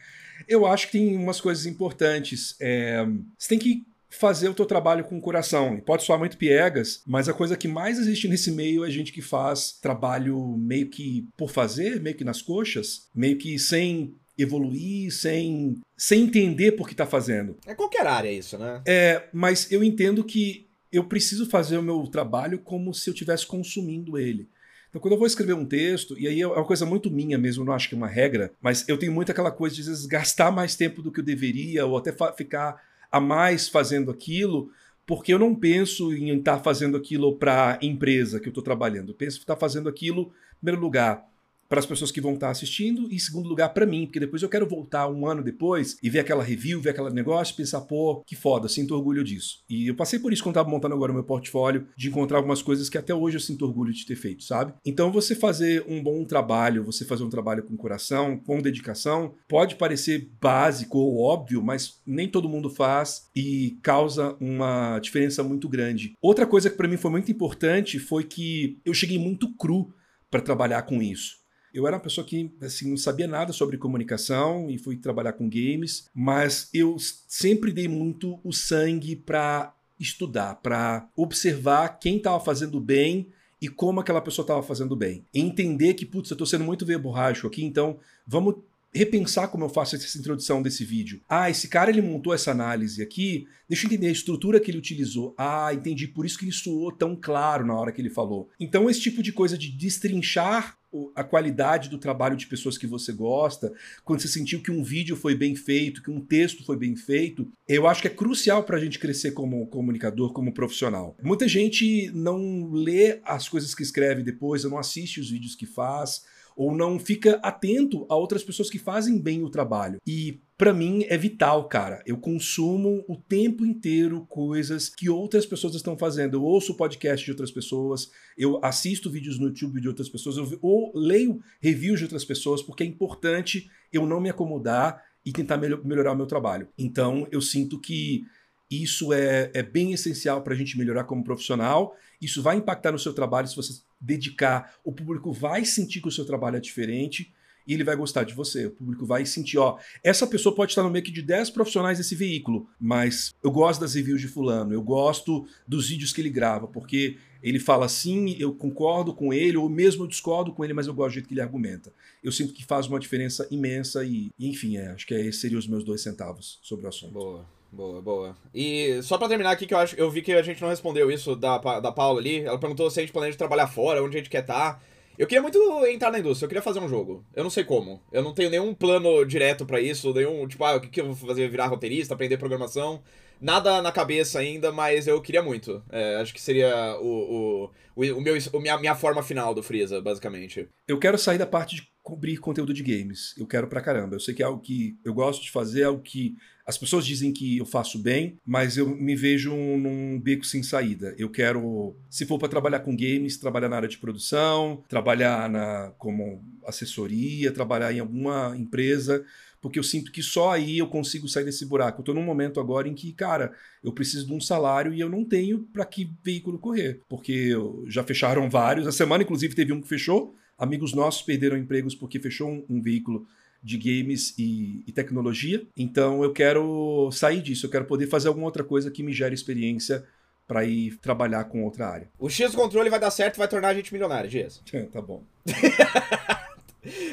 Eu 0.46 0.64
acho 0.66 0.86
que 0.86 0.92
tem 0.92 1.16
umas 1.16 1.40
coisas 1.40 1.66
importantes. 1.66 2.54
É, 2.60 3.04
você 3.36 3.48
tem 3.48 3.58
que 3.58 3.84
fazer 4.08 4.48
o 4.48 4.54
teu 4.54 4.66
trabalho 4.66 5.04
com 5.04 5.18
o 5.18 5.20
coração. 5.20 5.76
E 5.76 5.80
Pode 5.80 6.04
soar 6.04 6.18
muito 6.18 6.36
piegas, 6.36 7.02
mas 7.06 7.28
a 7.28 7.34
coisa 7.34 7.56
que 7.56 7.68
mais 7.68 7.98
existe 7.98 8.28
nesse 8.28 8.50
meio 8.50 8.84
é 8.84 8.90
gente 8.90 9.12
que 9.12 9.22
faz 9.22 9.72
trabalho 9.72 10.56
meio 10.58 10.88
que 10.88 11.26
por 11.36 11.50
fazer, 11.50 12.00
meio 12.00 12.16
que 12.16 12.24
nas 12.24 12.42
coxas, 12.42 13.08
meio 13.14 13.36
que 13.36 13.58
sem 13.58 14.14
evoluir, 14.38 15.10
sem, 15.12 15.80
sem 15.96 16.24
entender 16.24 16.72
por 16.72 16.86
que 16.86 16.94
está 16.94 17.06
fazendo. 17.06 17.56
é 17.66 17.74
qualquer 17.74 18.06
área 18.06 18.30
isso, 18.30 18.58
né? 18.58 18.82
É, 18.86 19.28
mas 19.32 19.70
eu 19.72 19.82
entendo 19.82 20.22
que 20.22 20.68
eu 20.92 21.04
preciso 21.04 21.46
fazer 21.46 21.78
o 21.78 21.82
meu 21.82 22.06
trabalho 22.06 22.58
como 22.58 22.92
se 22.92 23.08
eu 23.08 23.14
estivesse 23.14 23.46
consumindo 23.46 24.18
ele. 24.18 24.48
Então, 24.88 25.00
quando 25.00 25.12
eu 25.12 25.18
vou 25.18 25.26
escrever 25.26 25.52
um 25.52 25.64
texto, 25.64 26.18
e 26.18 26.26
aí 26.26 26.40
é 26.40 26.46
uma 26.46 26.64
coisa 26.64 26.86
muito 26.86 27.10
minha 27.10 27.36
mesmo, 27.36 27.62
eu 27.62 27.66
não 27.66 27.74
acho 27.74 27.88
que 27.88 27.94
é 27.94 27.98
uma 27.98 28.06
regra, 28.06 28.52
mas 28.62 28.88
eu 28.88 28.96
tenho 28.96 29.12
muito 29.12 29.30
aquela 29.30 29.50
coisa 29.50 29.74
de 29.74 29.82
às 29.82 29.88
vezes 29.88 30.06
gastar 30.06 30.50
mais 30.50 30.76
tempo 30.76 31.02
do 31.02 31.12
que 31.12 31.20
eu 31.20 31.24
deveria, 31.24 31.84
ou 31.84 31.98
até 31.98 32.14
ficar 32.34 32.80
a 33.10 33.20
mais 33.20 33.68
fazendo 33.68 34.10
aquilo, 34.10 34.70
porque 35.06 35.32
eu 35.32 35.38
não 35.38 35.54
penso 35.54 36.12
em 36.12 36.36
estar 36.36 36.58
fazendo 36.58 36.96
aquilo 36.96 37.36
para 37.36 37.78
a 37.80 37.84
empresa 37.84 38.40
que 38.40 38.48
eu 38.48 38.50
estou 38.50 38.64
trabalhando. 38.64 39.10
Eu 39.10 39.14
penso 39.14 39.38
em 39.38 39.40
estar 39.40 39.56
fazendo 39.56 39.88
aquilo, 39.88 40.32
em 40.56 40.60
primeiro 40.60 40.80
lugar, 40.80 41.24
para 41.68 41.78
as 41.78 41.86
pessoas 41.86 42.10
que 42.10 42.20
vão 42.20 42.34
estar 42.34 42.50
assistindo 42.50 43.10
e 43.10 43.16
em 43.16 43.18
segundo 43.18 43.48
lugar 43.48 43.70
para 43.70 43.86
mim, 43.86 44.06
porque 44.06 44.20
depois 44.20 44.42
eu 44.42 44.48
quero 44.48 44.68
voltar 44.68 45.08
um 45.08 45.26
ano 45.26 45.42
depois 45.42 45.96
e 46.02 46.10
ver 46.10 46.20
aquela 46.20 46.42
review, 46.42 46.80
ver 46.80 46.90
aquele 46.90 47.10
negócio 47.10 47.52
e 47.52 47.56
pensar, 47.56 47.80
pô, 47.82 48.22
que 48.26 48.36
foda, 48.36 48.68
sinto 48.68 48.94
orgulho 48.94 49.24
disso. 49.24 49.58
E 49.68 49.88
eu 49.88 49.94
passei 49.94 50.18
por 50.18 50.32
isso 50.32 50.42
quando 50.42 50.54
estava 50.54 50.68
montando 50.68 50.94
agora 50.94 51.12
o 51.12 51.14
meu 51.14 51.24
portfólio, 51.24 51.86
de 51.96 52.08
encontrar 52.08 52.38
algumas 52.38 52.62
coisas 52.62 52.88
que 52.88 52.98
até 52.98 53.14
hoje 53.14 53.36
eu 53.36 53.40
sinto 53.40 53.64
orgulho 53.64 53.92
de 53.92 54.06
ter 54.06 54.16
feito, 54.16 54.44
sabe? 54.44 54.74
Então 54.84 55.10
você 55.10 55.34
fazer 55.34 55.84
um 55.88 56.02
bom 56.02 56.24
trabalho, 56.24 56.84
você 56.84 57.04
fazer 57.04 57.24
um 57.24 57.30
trabalho 57.30 57.62
com 57.62 57.76
coração, 57.76 58.38
com 58.38 58.60
dedicação, 58.60 59.34
pode 59.48 59.76
parecer 59.76 60.30
básico 60.40 60.98
ou 60.98 61.20
óbvio, 61.20 61.62
mas 61.62 62.00
nem 62.06 62.28
todo 62.28 62.48
mundo 62.48 62.70
faz 62.70 63.28
e 63.34 63.78
causa 63.82 64.36
uma 64.40 64.98
diferença 64.98 65.42
muito 65.42 65.68
grande. 65.68 66.14
Outra 66.20 66.46
coisa 66.46 66.70
que 66.70 66.76
para 66.76 66.88
mim 66.88 66.96
foi 66.96 67.10
muito 67.10 67.30
importante 67.30 67.98
foi 67.98 68.24
que 68.24 68.78
eu 68.84 68.94
cheguei 68.94 69.18
muito 69.18 69.54
cru 69.56 69.92
para 70.30 70.40
trabalhar 70.40 70.82
com 70.82 71.02
isso. 71.02 71.45
Eu 71.76 71.86
era 71.86 71.96
uma 71.96 72.02
pessoa 72.02 72.26
que 72.26 72.50
assim, 72.62 72.88
não 72.88 72.96
sabia 72.96 73.28
nada 73.28 73.52
sobre 73.52 73.76
comunicação 73.76 74.70
e 74.70 74.78
fui 74.78 74.96
trabalhar 74.96 75.34
com 75.34 75.46
games, 75.46 76.08
mas 76.14 76.70
eu 76.72 76.96
sempre 77.28 77.70
dei 77.70 77.86
muito 77.86 78.40
o 78.42 78.50
sangue 78.50 79.14
para 79.14 79.74
estudar, 80.00 80.54
para 80.56 81.06
observar 81.14 81.98
quem 81.98 82.16
estava 82.16 82.42
fazendo 82.42 82.80
bem 82.80 83.28
e 83.60 83.68
como 83.68 84.00
aquela 84.00 84.22
pessoa 84.22 84.42
estava 84.42 84.62
fazendo 84.62 84.96
bem. 84.96 85.26
Entender 85.34 85.92
que, 85.92 86.06
putz, 86.06 86.30
eu 86.30 86.34
estou 86.34 86.46
sendo 86.46 86.64
muito 86.64 86.86
verborrágico 86.86 87.46
aqui, 87.46 87.62
então 87.62 87.98
vamos 88.26 88.56
repensar 88.94 89.48
como 89.48 89.64
eu 89.64 89.68
faço 89.68 89.96
essa 89.96 90.18
introdução 90.18 90.62
desse 90.62 90.84
vídeo. 90.84 91.20
Ah, 91.28 91.50
esse 91.50 91.68
cara 91.68 91.90
ele 91.90 92.00
montou 92.00 92.32
essa 92.32 92.50
análise 92.50 93.02
aqui, 93.02 93.46
deixa 93.68 93.86
eu 93.86 93.88
entender 93.88 94.08
a 94.08 94.12
estrutura 94.12 94.58
que 94.58 94.70
ele 94.70 94.78
utilizou. 94.78 95.34
Ah, 95.36 95.72
entendi, 95.72 96.08
por 96.08 96.24
isso 96.24 96.38
que 96.38 96.44
ele 96.44 96.52
soou 96.52 96.90
tão 96.92 97.14
claro 97.14 97.66
na 97.66 97.74
hora 97.74 97.92
que 97.92 98.00
ele 98.00 98.10
falou. 98.10 98.48
Então, 98.58 98.88
esse 98.88 99.00
tipo 99.00 99.22
de 99.22 99.32
coisa 99.32 99.56
de 99.56 99.70
destrinchar 99.70 100.78
a 101.14 101.22
qualidade 101.22 101.90
do 101.90 101.98
trabalho 101.98 102.36
de 102.36 102.46
pessoas 102.46 102.78
que 102.78 102.86
você 102.86 103.12
gosta, 103.12 103.72
quando 104.04 104.20
você 104.20 104.28
sentiu 104.28 104.62
que 104.62 104.70
um 104.70 104.82
vídeo 104.82 105.14
foi 105.14 105.34
bem 105.34 105.54
feito, 105.54 106.02
que 106.02 106.10
um 106.10 106.20
texto 106.20 106.64
foi 106.64 106.76
bem 106.76 106.96
feito, 106.96 107.50
eu 107.68 107.86
acho 107.86 108.00
que 108.00 108.08
é 108.08 108.10
crucial 108.10 108.62
para 108.62 108.78
a 108.78 108.80
gente 108.80 108.98
crescer 108.98 109.32
como 109.32 109.66
comunicador, 109.66 110.32
como 110.32 110.54
profissional. 110.54 111.14
Muita 111.22 111.46
gente 111.46 112.10
não 112.14 112.70
lê 112.70 113.20
as 113.24 113.46
coisas 113.46 113.74
que 113.74 113.82
escreve 113.82 114.22
depois, 114.22 114.64
não 114.64 114.78
assiste 114.78 115.20
os 115.20 115.30
vídeos 115.30 115.54
que 115.54 115.66
faz 115.66 116.24
ou 116.56 116.74
não 116.74 116.98
fica 116.98 117.38
atento 117.42 118.06
a 118.08 118.16
outras 118.16 118.42
pessoas 118.42 118.70
que 118.70 118.78
fazem 118.78 119.20
bem 119.20 119.44
o 119.44 119.50
trabalho. 119.50 120.00
E 120.06 120.40
para 120.56 120.72
mim 120.72 121.04
é 121.06 121.18
vital, 121.18 121.68
cara. 121.68 122.02
Eu 122.06 122.16
consumo 122.16 123.04
o 123.06 123.16
tempo 123.16 123.64
inteiro 123.66 124.24
coisas 124.26 124.88
que 124.88 125.10
outras 125.10 125.44
pessoas 125.44 125.74
estão 125.74 125.98
fazendo. 125.98 126.38
Eu 126.38 126.42
ouço 126.42 126.74
podcast 126.74 127.22
de 127.22 127.30
outras 127.30 127.50
pessoas, 127.50 128.10
eu 128.38 128.58
assisto 128.64 129.10
vídeos 129.10 129.38
no 129.38 129.48
YouTube 129.48 129.82
de 129.82 129.88
outras 129.88 130.08
pessoas, 130.08 130.38
eu, 130.38 130.58
ou 130.62 130.90
leio 130.94 131.40
reviews 131.60 131.98
de 131.98 132.06
outras 132.06 132.24
pessoas, 132.24 132.62
porque 132.62 132.82
é 132.82 132.86
importante 132.86 133.70
eu 133.92 134.06
não 134.06 134.20
me 134.20 134.30
acomodar 134.30 135.04
e 135.24 135.32
tentar 135.32 135.58
melhorar 135.58 136.12
o 136.12 136.16
meu 136.16 136.26
trabalho. 136.26 136.68
Então 136.78 137.28
eu 137.30 137.42
sinto 137.42 137.78
que 137.78 138.24
isso 138.70 139.12
é, 139.12 139.50
é 139.54 139.62
bem 139.62 139.92
essencial 139.92 140.42
para 140.42 140.54
a 140.54 140.56
gente 140.56 140.78
melhorar 140.78 141.04
como 141.04 141.22
profissional. 141.22 141.94
Isso 142.20 142.42
vai 142.42 142.56
impactar 142.56 142.92
no 142.92 142.98
seu 142.98 143.12
trabalho 143.12 143.46
se 143.46 143.54
você 143.54 143.80
dedicar. 144.00 144.74
O 144.84 144.92
público 144.92 145.32
vai 145.32 145.64
sentir 145.64 146.00
que 146.00 146.08
o 146.08 146.12
seu 146.12 146.24
trabalho 146.24 146.56
é 146.56 146.60
diferente 146.60 147.32
e 147.66 147.74
ele 147.74 147.84
vai 147.84 147.96
gostar 147.96 148.24
de 148.24 148.34
você. 148.34 148.66
O 148.66 148.70
público 148.70 149.04
vai 149.04 149.26
sentir, 149.26 149.58
ó, 149.58 149.78
essa 150.02 150.26
pessoa 150.26 150.54
pode 150.54 150.72
estar 150.72 150.82
no 150.82 150.90
meio 150.90 151.04
de 151.04 151.22
10 151.22 151.50
profissionais 151.50 151.98
desse 151.98 152.14
veículo, 152.14 152.68
mas 152.80 153.34
eu 153.42 153.50
gosto 153.50 153.80
das 153.80 153.94
reviews 153.94 154.20
de 154.20 154.28
fulano, 154.28 154.72
eu 154.72 154.82
gosto 154.82 155.46
dos 155.66 155.88
vídeos 155.88 156.12
que 156.12 156.20
ele 156.20 156.30
grava, 156.30 156.68
porque 156.68 157.18
ele 157.42 157.58
fala 157.58 157.86
assim, 157.86 158.36
eu 158.38 158.54
concordo 158.54 159.12
com 159.14 159.32
ele, 159.32 159.56
ou 159.56 159.68
mesmo 159.68 160.04
eu 160.04 160.08
discordo 160.08 160.52
com 160.52 160.64
ele, 160.64 160.72
mas 160.72 160.86
eu 160.86 160.94
gosto 160.94 161.10
do 161.10 161.14
jeito 161.14 161.28
que 161.28 161.34
ele 161.34 161.40
argumenta. 161.40 161.92
Eu 162.22 162.32
sinto 162.32 162.52
que 162.52 162.64
faz 162.64 162.86
uma 162.86 162.98
diferença 162.98 163.46
imensa 163.50 164.04
e, 164.04 164.30
enfim, 164.38 164.76
é, 164.76 164.88
acho 164.88 165.06
que 165.06 165.14
esses 165.14 165.40
seriam 165.40 165.58
os 165.58 165.66
meus 165.66 165.84
dois 165.84 166.00
centavos 166.00 166.58
sobre 166.62 166.86
o 166.86 166.88
assunto. 166.88 167.12
Boa. 167.12 167.55
Boa, 167.76 168.00
boa. 168.00 168.36
E 168.54 169.02
só 169.02 169.18
pra 169.18 169.28
terminar 169.28 169.50
aqui, 169.50 169.66
que 169.66 169.74
eu 169.74 169.78
acho, 169.78 169.94
eu 169.96 170.10
vi 170.10 170.22
que 170.22 170.32
a 170.32 170.40
gente 170.40 170.62
não 170.62 170.70
respondeu 170.70 171.10
isso 171.10 171.36
da, 171.36 171.58
da 171.58 171.92
Paula 171.92 172.18
ali. 172.18 172.40
Ela 172.40 172.58
perguntou 172.58 172.90
se 172.90 172.98
a 172.98 173.02
gente 173.02 173.12
planeja 173.12 173.36
trabalhar 173.36 173.66
fora, 173.66 174.02
onde 174.02 174.16
a 174.16 174.18
gente 174.18 174.30
quer 174.30 174.40
estar. 174.40 174.74
Tá. 174.76 174.80
Eu 175.18 175.26
queria 175.26 175.42
muito 175.42 175.58
entrar 175.86 176.10
na 176.10 176.18
indústria, 176.18 176.46
eu 176.46 176.48
queria 176.48 176.62
fazer 176.62 176.80
um 176.80 176.88
jogo. 176.88 177.22
Eu 177.34 177.42
não 177.42 177.50
sei 177.50 177.64
como. 177.64 178.02
Eu 178.10 178.22
não 178.22 178.32
tenho 178.32 178.48
nenhum 178.48 178.72
plano 178.72 179.26
direto 179.26 179.66
para 179.66 179.78
isso, 179.78 180.12
nenhum, 180.14 180.46
tipo, 180.48 180.64
ah, 180.64 180.76
o 180.76 180.80
que, 180.80 180.88
que 180.88 181.00
eu 181.02 181.12
vou 181.12 181.28
fazer? 181.28 181.48
Virar 181.50 181.66
roteirista, 181.66 182.14
aprender 182.14 182.38
programação. 182.38 183.02
Nada 183.38 183.82
na 183.82 183.92
cabeça 183.92 184.38
ainda, 184.38 184.72
mas 184.72 185.06
eu 185.06 185.20
queria 185.20 185.42
muito. 185.42 185.82
É, 185.90 186.16
acho 186.16 186.32
que 186.32 186.40
seria 186.40 186.98
o, 186.98 187.70
o, 187.94 188.04
o, 188.16 188.20
meu, 188.22 188.36
o 188.54 188.60
minha, 188.60 188.78
minha 188.78 188.94
forma 188.94 189.22
final 189.22 189.54
do 189.54 189.62
Freeza, 189.62 190.00
basicamente. 190.00 190.66
Eu 190.88 190.98
quero 190.98 191.18
sair 191.18 191.36
da 191.36 191.46
parte 191.46 191.76
de 191.76 191.95
cobrir 192.06 192.36
conteúdo 192.36 192.72
de 192.72 192.84
games. 192.84 193.34
Eu 193.36 193.48
quero 193.48 193.66
pra 193.66 193.80
caramba. 193.80 194.14
Eu 194.14 194.20
sei 194.20 194.32
que 194.32 194.40
é 194.40 194.46
algo 194.46 194.62
que 194.62 194.96
eu 195.04 195.12
gosto 195.12 195.42
de 195.42 195.50
fazer, 195.50 195.80
é 195.80 195.84
algo 195.86 196.00
que 196.00 196.36
as 196.64 196.78
pessoas 196.78 197.04
dizem 197.04 197.32
que 197.32 197.58
eu 197.58 197.66
faço 197.66 197.98
bem, 197.98 198.38
mas 198.46 198.76
eu 198.76 198.88
me 198.88 199.16
vejo 199.16 199.52
num 199.52 200.16
beco 200.20 200.46
sem 200.46 200.62
saída. 200.62 201.16
Eu 201.18 201.28
quero, 201.28 201.96
se 202.08 202.24
for 202.24 202.38
para 202.38 202.46
trabalhar 202.46 202.78
com 202.78 202.96
games, 202.96 203.36
trabalhar 203.38 203.68
na 203.68 203.74
área 203.74 203.88
de 203.88 203.98
produção, 203.98 204.84
trabalhar 204.88 205.50
na, 205.50 205.92
como 205.98 206.44
assessoria, 206.64 207.50
trabalhar 207.50 207.92
em 207.92 207.98
alguma 207.98 208.56
empresa, 208.56 209.24
porque 209.60 209.76
eu 209.76 209.82
sinto 209.82 210.12
que 210.12 210.22
só 210.22 210.52
aí 210.52 210.78
eu 210.78 210.86
consigo 210.86 211.26
sair 211.26 211.44
desse 211.44 211.66
buraco. 211.66 212.02
Eu 212.02 212.04
tô 212.04 212.14
num 212.14 212.22
momento 212.22 212.60
agora 212.60 212.86
em 212.86 212.94
que, 212.94 213.12
cara, 213.12 213.52
eu 213.82 213.90
preciso 213.90 214.28
de 214.28 214.32
um 214.32 214.40
salário 214.40 214.94
e 214.94 215.00
eu 215.00 215.10
não 215.10 215.24
tenho 215.24 215.64
para 215.72 215.84
que 215.84 216.08
veículo 216.22 216.56
correr, 216.56 217.00
porque 217.08 217.50
já 217.88 218.04
fecharam 218.04 218.46
vários. 218.50 218.86
A 218.86 218.92
semana, 218.92 219.24
inclusive, 219.24 219.56
teve 219.56 219.72
um 219.72 219.80
que 219.80 219.88
fechou. 219.88 220.36
Amigos 220.58 220.92
nossos 220.92 221.22
perderam 221.22 221.56
empregos 221.56 221.94
porque 221.94 222.18
fechou 222.18 222.48
um, 222.48 222.64
um 222.68 222.80
veículo 222.80 223.26
de 223.62 223.76
games 223.78 224.34
e, 224.38 224.82
e, 224.86 224.92
tecnologia. 224.92 225.62
Então 225.76 226.22
eu 226.22 226.32
quero 226.32 227.10
sair 227.12 227.42
disso, 227.42 227.66
eu 227.66 227.70
quero 227.70 227.84
poder 227.84 228.06
fazer 228.06 228.28
alguma 228.28 228.46
outra 228.46 228.62
coisa 228.62 228.90
que 228.90 229.02
me 229.02 229.12
gere 229.12 229.34
experiência 229.34 230.04
para 230.46 230.64
ir 230.64 230.96
trabalhar 230.98 231.44
com 231.44 231.64
outra 231.64 231.88
área. 231.88 232.08
O 232.18 232.28
X 232.30 232.52
do 232.52 232.56
controle 232.56 232.88
vai 232.88 233.00
dar 233.00 233.10
certo, 233.10 233.38
vai 233.38 233.48
tornar 233.48 233.68
a 233.68 233.74
gente 233.74 233.92
milionário, 233.92 234.30
Dias. 234.30 234.62
Tá 234.92 235.02
bom. 235.02 235.24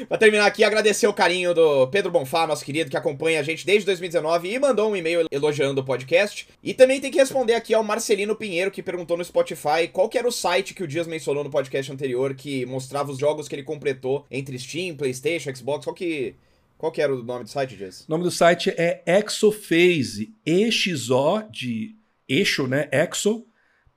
pra 0.08 0.18
terminar 0.18 0.46
aqui, 0.46 0.64
agradecer 0.64 1.06
o 1.06 1.12
carinho 1.12 1.54
do 1.54 1.86
Pedro 1.88 2.10
Bonfá, 2.10 2.46
nosso 2.46 2.64
querido, 2.64 2.90
que 2.90 2.96
acompanha 2.96 3.40
a 3.40 3.42
gente 3.42 3.66
desde 3.66 3.86
2019 3.86 4.48
e 4.48 4.58
mandou 4.58 4.90
um 4.90 4.96
e-mail 4.96 5.26
elogiando 5.30 5.80
o 5.80 5.84
podcast. 5.84 6.48
E 6.62 6.74
também 6.74 7.00
tem 7.00 7.10
que 7.10 7.18
responder 7.18 7.54
aqui 7.54 7.74
ao 7.74 7.84
Marcelino 7.84 8.36
Pinheiro, 8.36 8.70
que 8.70 8.82
perguntou 8.82 9.16
no 9.16 9.24
Spotify 9.24 9.88
qual 9.92 10.08
que 10.08 10.18
era 10.18 10.28
o 10.28 10.32
site 10.32 10.74
que 10.74 10.82
o 10.82 10.88
Dias 10.88 11.06
mencionou 11.06 11.44
no 11.44 11.50
podcast 11.50 11.90
anterior, 11.92 12.34
que 12.34 12.66
mostrava 12.66 13.10
os 13.12 13.18
jogos 13.18 13.48
que 13.48 13.54
ele 13.54 13.62
completou 13.62 14.26
entre 14.30 14.58
Steam, 14.58 14.96
Playstation, 14.96 15.54
Xbox, 15.54 15.84
qual 15.84 15.94
que... 15.94 16.34
Qual 16.76 16.90
que 16.90 17.00
era 17.00 17.14
o 17.14 17.22
nome 17.22 17.44
do 17.44 17.50
site, 17.50 17.76
Dias? 17.76 18.04
O 18.06 18.10
nome 18.10 18.24
do 18.24 18.30
site 18.30 18.70
é 18.76 19.00
Exophase, 19.06 20.34
E-X-O 20.44 21.42
de 21.50 21.94
eixo, 22.28 22.66
né? 22.66 22.88
Exo, 22.92 23.46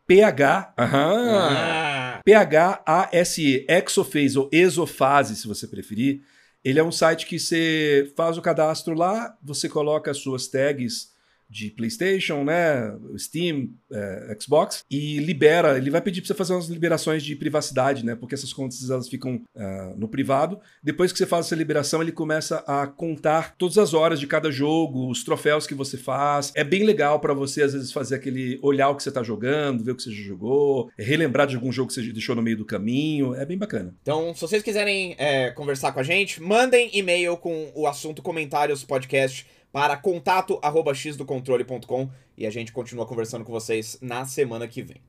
P-H, 0.06 0.74
aham, 0.78 1.40
ah. 1.40 1.97
P-H-A-S-E, 2.28 3.66
Exophase 3.70 4.38
ou 4.38 4.50
Exofase, 4.52 5.38
se 5.38 5.48
você 5.48 5.66
preferir. 5.66 6.24
Ele 6.62 6.78
é 6.78 6.84
um 6.84 6.92
site 6.92 7.26
que 7.26 7.40
você 7.40 8.12
faz 8.18 8.38
o 8.38 8.42
cadastro 8.42 8.94
lá, 8.94 9.38
você 9.42 9.70
coloca 9.70 10.12
as 10.12 10.18
suas 10.18 10.46
tags 10.46 11.14
de 11.50 11.72
PlayStation, 11.72 12.44
né, 12.44 12.96
Steam, 13.18 13.70
é, 13.92 14.38
Xbox 14.40 14.84
e 14.90 15.20
libera. 15.20 15.78
Ele 15.78 15.90
vai 15.90 16.02
pedir 16.02 16.22
para 16.22 16.28
você 16.28 16.34
fazer 16.34 16.54
umas 16.54 16.68
liberações 16.68 17.24
de 17.24 17.36
privacidade, 17.36 18.06
né, 18.06 18.16
porque 18.16 18.36
essas 18.36 18.54
contas 18.54 18.90
elas 18.90 19.08
ficam 19.08 19.42
uh, 19.56 19.98
no 19.98 20.08
privado. 20.08 20.60
Depois 20.84 21.12
que 21.12 21.18
você 21.18 21.26
faz 21.26 21.46
essa 21.46 21.56
liberação, 21.56 22.02
ele 22.02 22.12
começa 22.12 22.64
a 22.68 22.88
contar 22.88 23.56
todas 23.58 23.78
as 23.78 23.94
horas 23.94 24.20
de 24.20 24.28
cada 24.28 24.52
jogo, 24.52 25.10
os 25.10 25.24
troféus 25.24 25.66
que 25.66 25.74
você 25.74 25.98
faz. 25.98 26.52
É 26.56 26.64
bem 26.64 26.84
legal 26.84 27.20
para 27.20 27.34
você 27.34 27.64
às 27.64 27.74
vezes 27.74 27.92
fazer 27.92 28.16
aquele 28.16 28.60
olhar 28.62 28.90
o 28.90 28.96
que 28.96 29.04
você 29.04 29.10
está 29.10 29.24
jogando, 29.24 29.84
ver 29.84 29.92
o 29.92 29.96
que 29.96 30.04
você 30.04 30.12
já 30.12 30.24
jogou, 30.24 30.90
relembrar 30.98 31.48
de 31.48 31.56
algum 31.56 31.72
jogo 31.72 31.88
que 31.88 31.94
você 31.94 32.12
deixou 32.12 32.36
no 32.36 32.42
meio 32.42 32.58
do 32.58 32.66
caminho. 32.66 33.34
É 33.36 33.46
bem 33.46 33.58
bacana. 33.58 33.96
Então, 34.02 34.34
se 34.34 34.42
vocês 34.42 34.64
quiserem 34.64 35.16
é, 35.18 35.52
conversar 35.52 35.92
com 35.92 36.00
a 36.00 36.04
gente, 36.04 36.42
mandem 36.42 36.90
e-mail 36.94 37.38
com 37.38 37.72
o 37.76 37.88
assunto 37.88 38.22
comentários 38.22 38.84
podcast 38.84 39.46
para 39.72 39.98
contato@xdocontrole.com 39.98 42.10
e 42.38 42.46
a 42.46 42.50
gente 42.50 42.72
continua 42.72 43.06
conversando 43.06 43.44
com 43.44 43.52
vocês 43.52 43.98
na 44.02 44.26
semana 44.26 44.68
que 44.68 44.82
vem. 44.82 45.02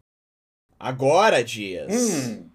Agora, 0.79 1.43
Dias. 1.43 1.93
Hum. 1.93 2.49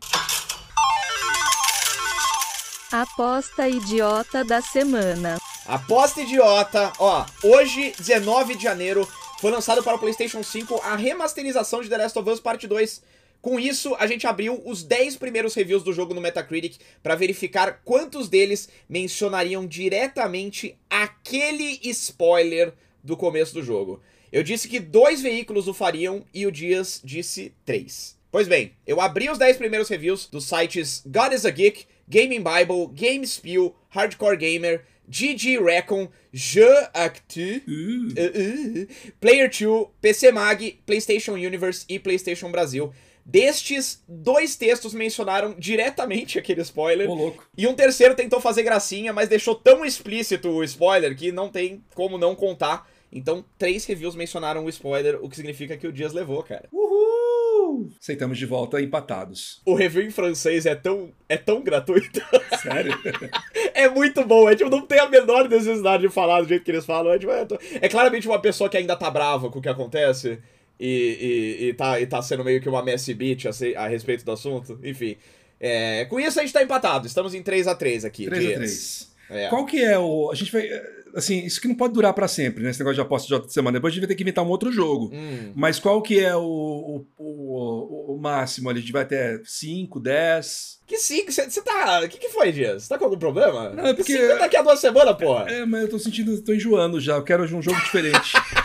Aposta 2.92 3.68
idiota 3.68 4.46
da 4.46 4.62
semana. 4.62 5.38
Aposta 5.66 6.22
idiota, 6.22 6.94
ó, 7.00 7.26
hoje, 7.44 7.94
19 7.98 8.56
de 8.56 8.64
janeiro, 8.64 9.08
foi 9.40 9.50
lançado 9.50 9.84
para 9.84 9.96
o 9.96 10.00
PlayStation 10.00 10.44
5 10.44 10.80
a 10.84 10.96
remasterização 10.96 11.82
de 11.82 11.90
The 11.90 11.98
Last 11.98 12.20
of 12.20 12.30
Us 12.30 12.40
Part 12.40 12.68
2 12.68 13.02
com 13.44 13.60
isso, 13.60 13.94
a 14.00 14.08
gente 14.08 14.26
abriu 14.26 14.62
os 14.64 14.84
10 14.84 15.18
primeiros 15.18 15.54
reviews 15.54 15.84
do 15.84 15.92
jogo 15.92 16.14
no 16.14 16.22
Metacritic 16.22 16.78
para 17.04 17.14
verificar 17.14 17.82
quantos 17.84 18.30
deles 18.30 18.70
mencionariam 18.88 19.68
diretamente 19.68 20.78
aquele 20.90 21.78
spoiler 21.84 22.72
do 23.04 23.18
começo 23.18 23.54
do 23.54 23.62
jogo. 23.62 24.02
Eu 24.32 24.44
disse 24.44 24.70
que 24.70 24.80
dois 24.80 25.22
veículos 25.22 25.68
o 25.68 25.74
fariam 25.74 26.24
e 26.34 26.48
o 26.48 26.52
Dias 26.54 27.02
disse 27.04 27.54
três. 27.66 28.18
Pois 28.32 28.48
bem, 28.48 28.72
eu 28.88 29.02
abri 29.02 29.30
os 29.30 29.38
10 29.38 29.58
primeiros 29.58 29.90
reviews 29.90 30.26
dos 30.26 30.46
sites 30.46 31.04
God 31.06 31.34
is 31.34 31.46
a 31.46 31.50
Geek, 31.50 31.86
Gaming 32.08 32.42
Bible, 32.42 32.88
GameSpew, 32.96 33.76
Hardcore 33.90 34.38
Gamer, 34.38 34.86
GG 35.10 35.62
Recon, 35.62 36.08
Je 36.32 36.64
Actu, 36.94 37.42
uh. 37.42 38.08
uh, 38.08 38.84
uh, 38.84 38.88
Player 39.20 39.50
2, 39.50 39.88
PC 40.02 40.32
Mag, 40.32 40.80
PlayStation 40.86 41.34
Universe 41.34 41.84
e 41.90 42.00
PlayStation 42.00 42.50
Brasil. 42.50 42.94
Destes, 43.26 44.04
dois 44.08 44.56
textos 44.56 44.94
mencionaram 44.94 45.56
diretamente 45.58 46.38
aquele 46.38 46.62
spoiler. 46.62 47.10
Ô, 47.10 47.14
louco. 47.14 47.48
E 47.58 47.66
um 47.66 47.74
terceiro 47.74 48.16
tentou 48.16 48.42
fazer 48.42 48.64
gracinha, 48.64 49.14
mas 49.14 49.30
deixou 49.30 49.56
tão 49.56 49.86
explícito 49.86 50.50
o 50.50 50.64
spoiler 50.64 51.16
que 51.16 51.32
não 51.32 51.50
tem 51.50 51.84
como 51.96 52.18
não 52.18 52.36
contar. 52.36 52.88
Então, 53.12 53.46
três 53.58 53.86
reviews 53.86 54.16
mencionaram 54.16 54.66
o 54.66 54.70
spoiler, 54.70 55.20
o 55.24 55.30
que 55.30 55.36
significa 55.36 55.78
que 55.78 55.88
o 55.88 55.94
Dias 55.94 56.14
levou, 56.14 56.42
cara. 56.44 56.68
Uhul! 56.72 57.92
Aceitamos 58.02 58.38
de 58.38 58.46
volta 58.46 58.82
empatados. 58.82 59.62
O 59.66 59.76
review 59.76 60.04
em 60.04 60.12
francês 60.12 60.66
é 60.66 60.76
tão, 60.76 61.12
é 61.30 61.38
tão 61.38 61.62
gratuito. 61.62 62.20
Sério? 62.62 62.94
é 63.74 63.88
muito 63.88 64.26
bom. 64.26 64.50
É 64.50 64.56
tipo, 64.56 64.70
não 64.70 64.86
tem 64.86 65.00
a 65.00 65.08
menor 65.08 65.48
necessidade 65.48 66.02
de 66.04 66.10
falar 66.10 66.42
do 66.42 66.48
jeito 66.48 66.66
que 66.66 66.72
eles 66.72 66.86
falam. 66.86 67.14
É, 67.14 67.20
tipo, 67.20 67.32
é, 67.32 67.48
é 67.82 67.88
claramente 67.88 68.28
uma 68.28 68.40
pessoa 68.40 68.70
que 68.70 68.78
ainda 68.78 68.96
tá 68.96 69.10
brava 69.10 69.50
com 69.50 69.60
o 69.60 69.62
que 69.62 69.70
acontece 69.70 70.40
e, 70.80 71.58
e, 71.62 71.66
e, 71.70 71.74
tá, 71.74 72.00
e 72.00 72.06
tá 72.08 72.22
sendo 72.22 72.44
meio 72.44 72.62
que 72.62 72.68
uma 72.70 72.84
messy 72.84 73.14
beat 73.14 73.46
a, 73.46 73.84
a 73.84 73.88
respeito 73.88 74.26
do 74.26 74.32
assunto. 74.32 74.80
Enfim. 74.84 75.16
É, 75.60 76.06
com 76.06 76.20
isso 76.20 76.40
a 76.40 76.44
gente 76.44 76.54
tá 76.54 76.62
empatado. 76.62 77.08
Estamos 77.08 77.34
em 77.34 77.42
3 77.42 77.68
a 77.68 77.76
3 77.76 78.04
aqui. 78.06 78.26
3 78.26 78.52
a 78.52 78.54
3 78.56 79.12
É. 79.30 79.48
Qual 79.48 79.66
que 79.66 79.82
é 79.82 79.98
o. 79.98 80.30
A 80.32 80.36
gente 80.36 80.52
vai. 80.52 80.68
Assim, 81.16 81.46
isso 81.46 81.62
que 81.62 81.68
não 81.68 81.76
pode 81.76 81.94
durar 81.94 82.12
pra 82.12 82.28
sempre, 82.28 82.64
né? 82.64 82.72
Esse 82.72 82.80
negócio 82.80 82.96
de 82.96 83.02
aposta 83.02 83.40
de 83.40 83.46
de 83.46 83.54
semana. 83.54 83.78
Depois 83.78 83.92
a 83.92 83.94
gente 83.94 84.02
vai 84.02 84.08
ter 84.08 84.16
que 84.16 84.24
inventar 84.24 84.44
um 84.44 84.50
outro 84.50 84.72
jogo. 84.72 85.12
Hum. 85.14 85.54
Mas 85.56 85.78
qual 85.80 86.02
que 86.02 86.20
é 86.20 86.36
o, 86.36 86.42
o, 86.42 87.06
o, 87.24 88.16
o 88.16 88.20
máximo 88.20 88.68
ali? 88.68 88.80
A 88.80 88.82
gente 88.82 88.92
vai 88.92 89.04
até 89.04 89.40
5, 89.46 90.00
10. 90.00 90.80
Que 90.88 90.98
cinco? 90.98 91.32
Você 91.32 91.62
tá. 91.62 92.02
O 92.04 92.10
que, 92.10 92.18
que 92.18 92.30
foi, 92.30 92.52
Dias? 92.52 92.84
Você 92.84 92.90
tá 92.90 92.98
com 92.98 93.06
algum 93.06 93.18
problema? 93.18 93.70
Não, 93.70 93.86
é 93.86 93.94
porque- 93.94 94.12
Cinco 94.14 94.26
é 94.26 94.40
daqui 94.40 94.58
a 94.58 94.64
duas 94.64 94.80
semanas, 94.80 95.16
porra. 95.16 95.46
É, 95.52 95.66
mas 95.66 95.84
eu 95.84 95.90
tô 95.90 96.00
sentindo, 96.00 96.42
tô 96.42 96.52
enjoando 96.52 97.00
já. 97.00 97.14
Eu 97.16 97.24
quero 97.24 97.44
um 97.44 97.62
jogo 97.62 97.80
diferente. 97.80 98.34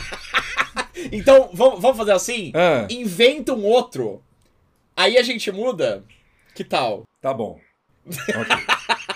Então, 1.13 1.51
vamos, 1.53 1.81
vamos 1.81 1.97
fazer 1.97 2.13
assim? 2.13 2.53
ah, 2.55 2.87
Inventa 2.91 3.55
um 3.55 3.65
outro. 3.65 4.23
Aí 4.97 5.17
a 5.17 5.23
gente 5.23 5.51
muda. 5.53 6.05
Que 6.55 6.65
tal? 6.65 7.05
tá 7.21 7.33
bom. 7.35 7.59
Ok. 8.07 8.57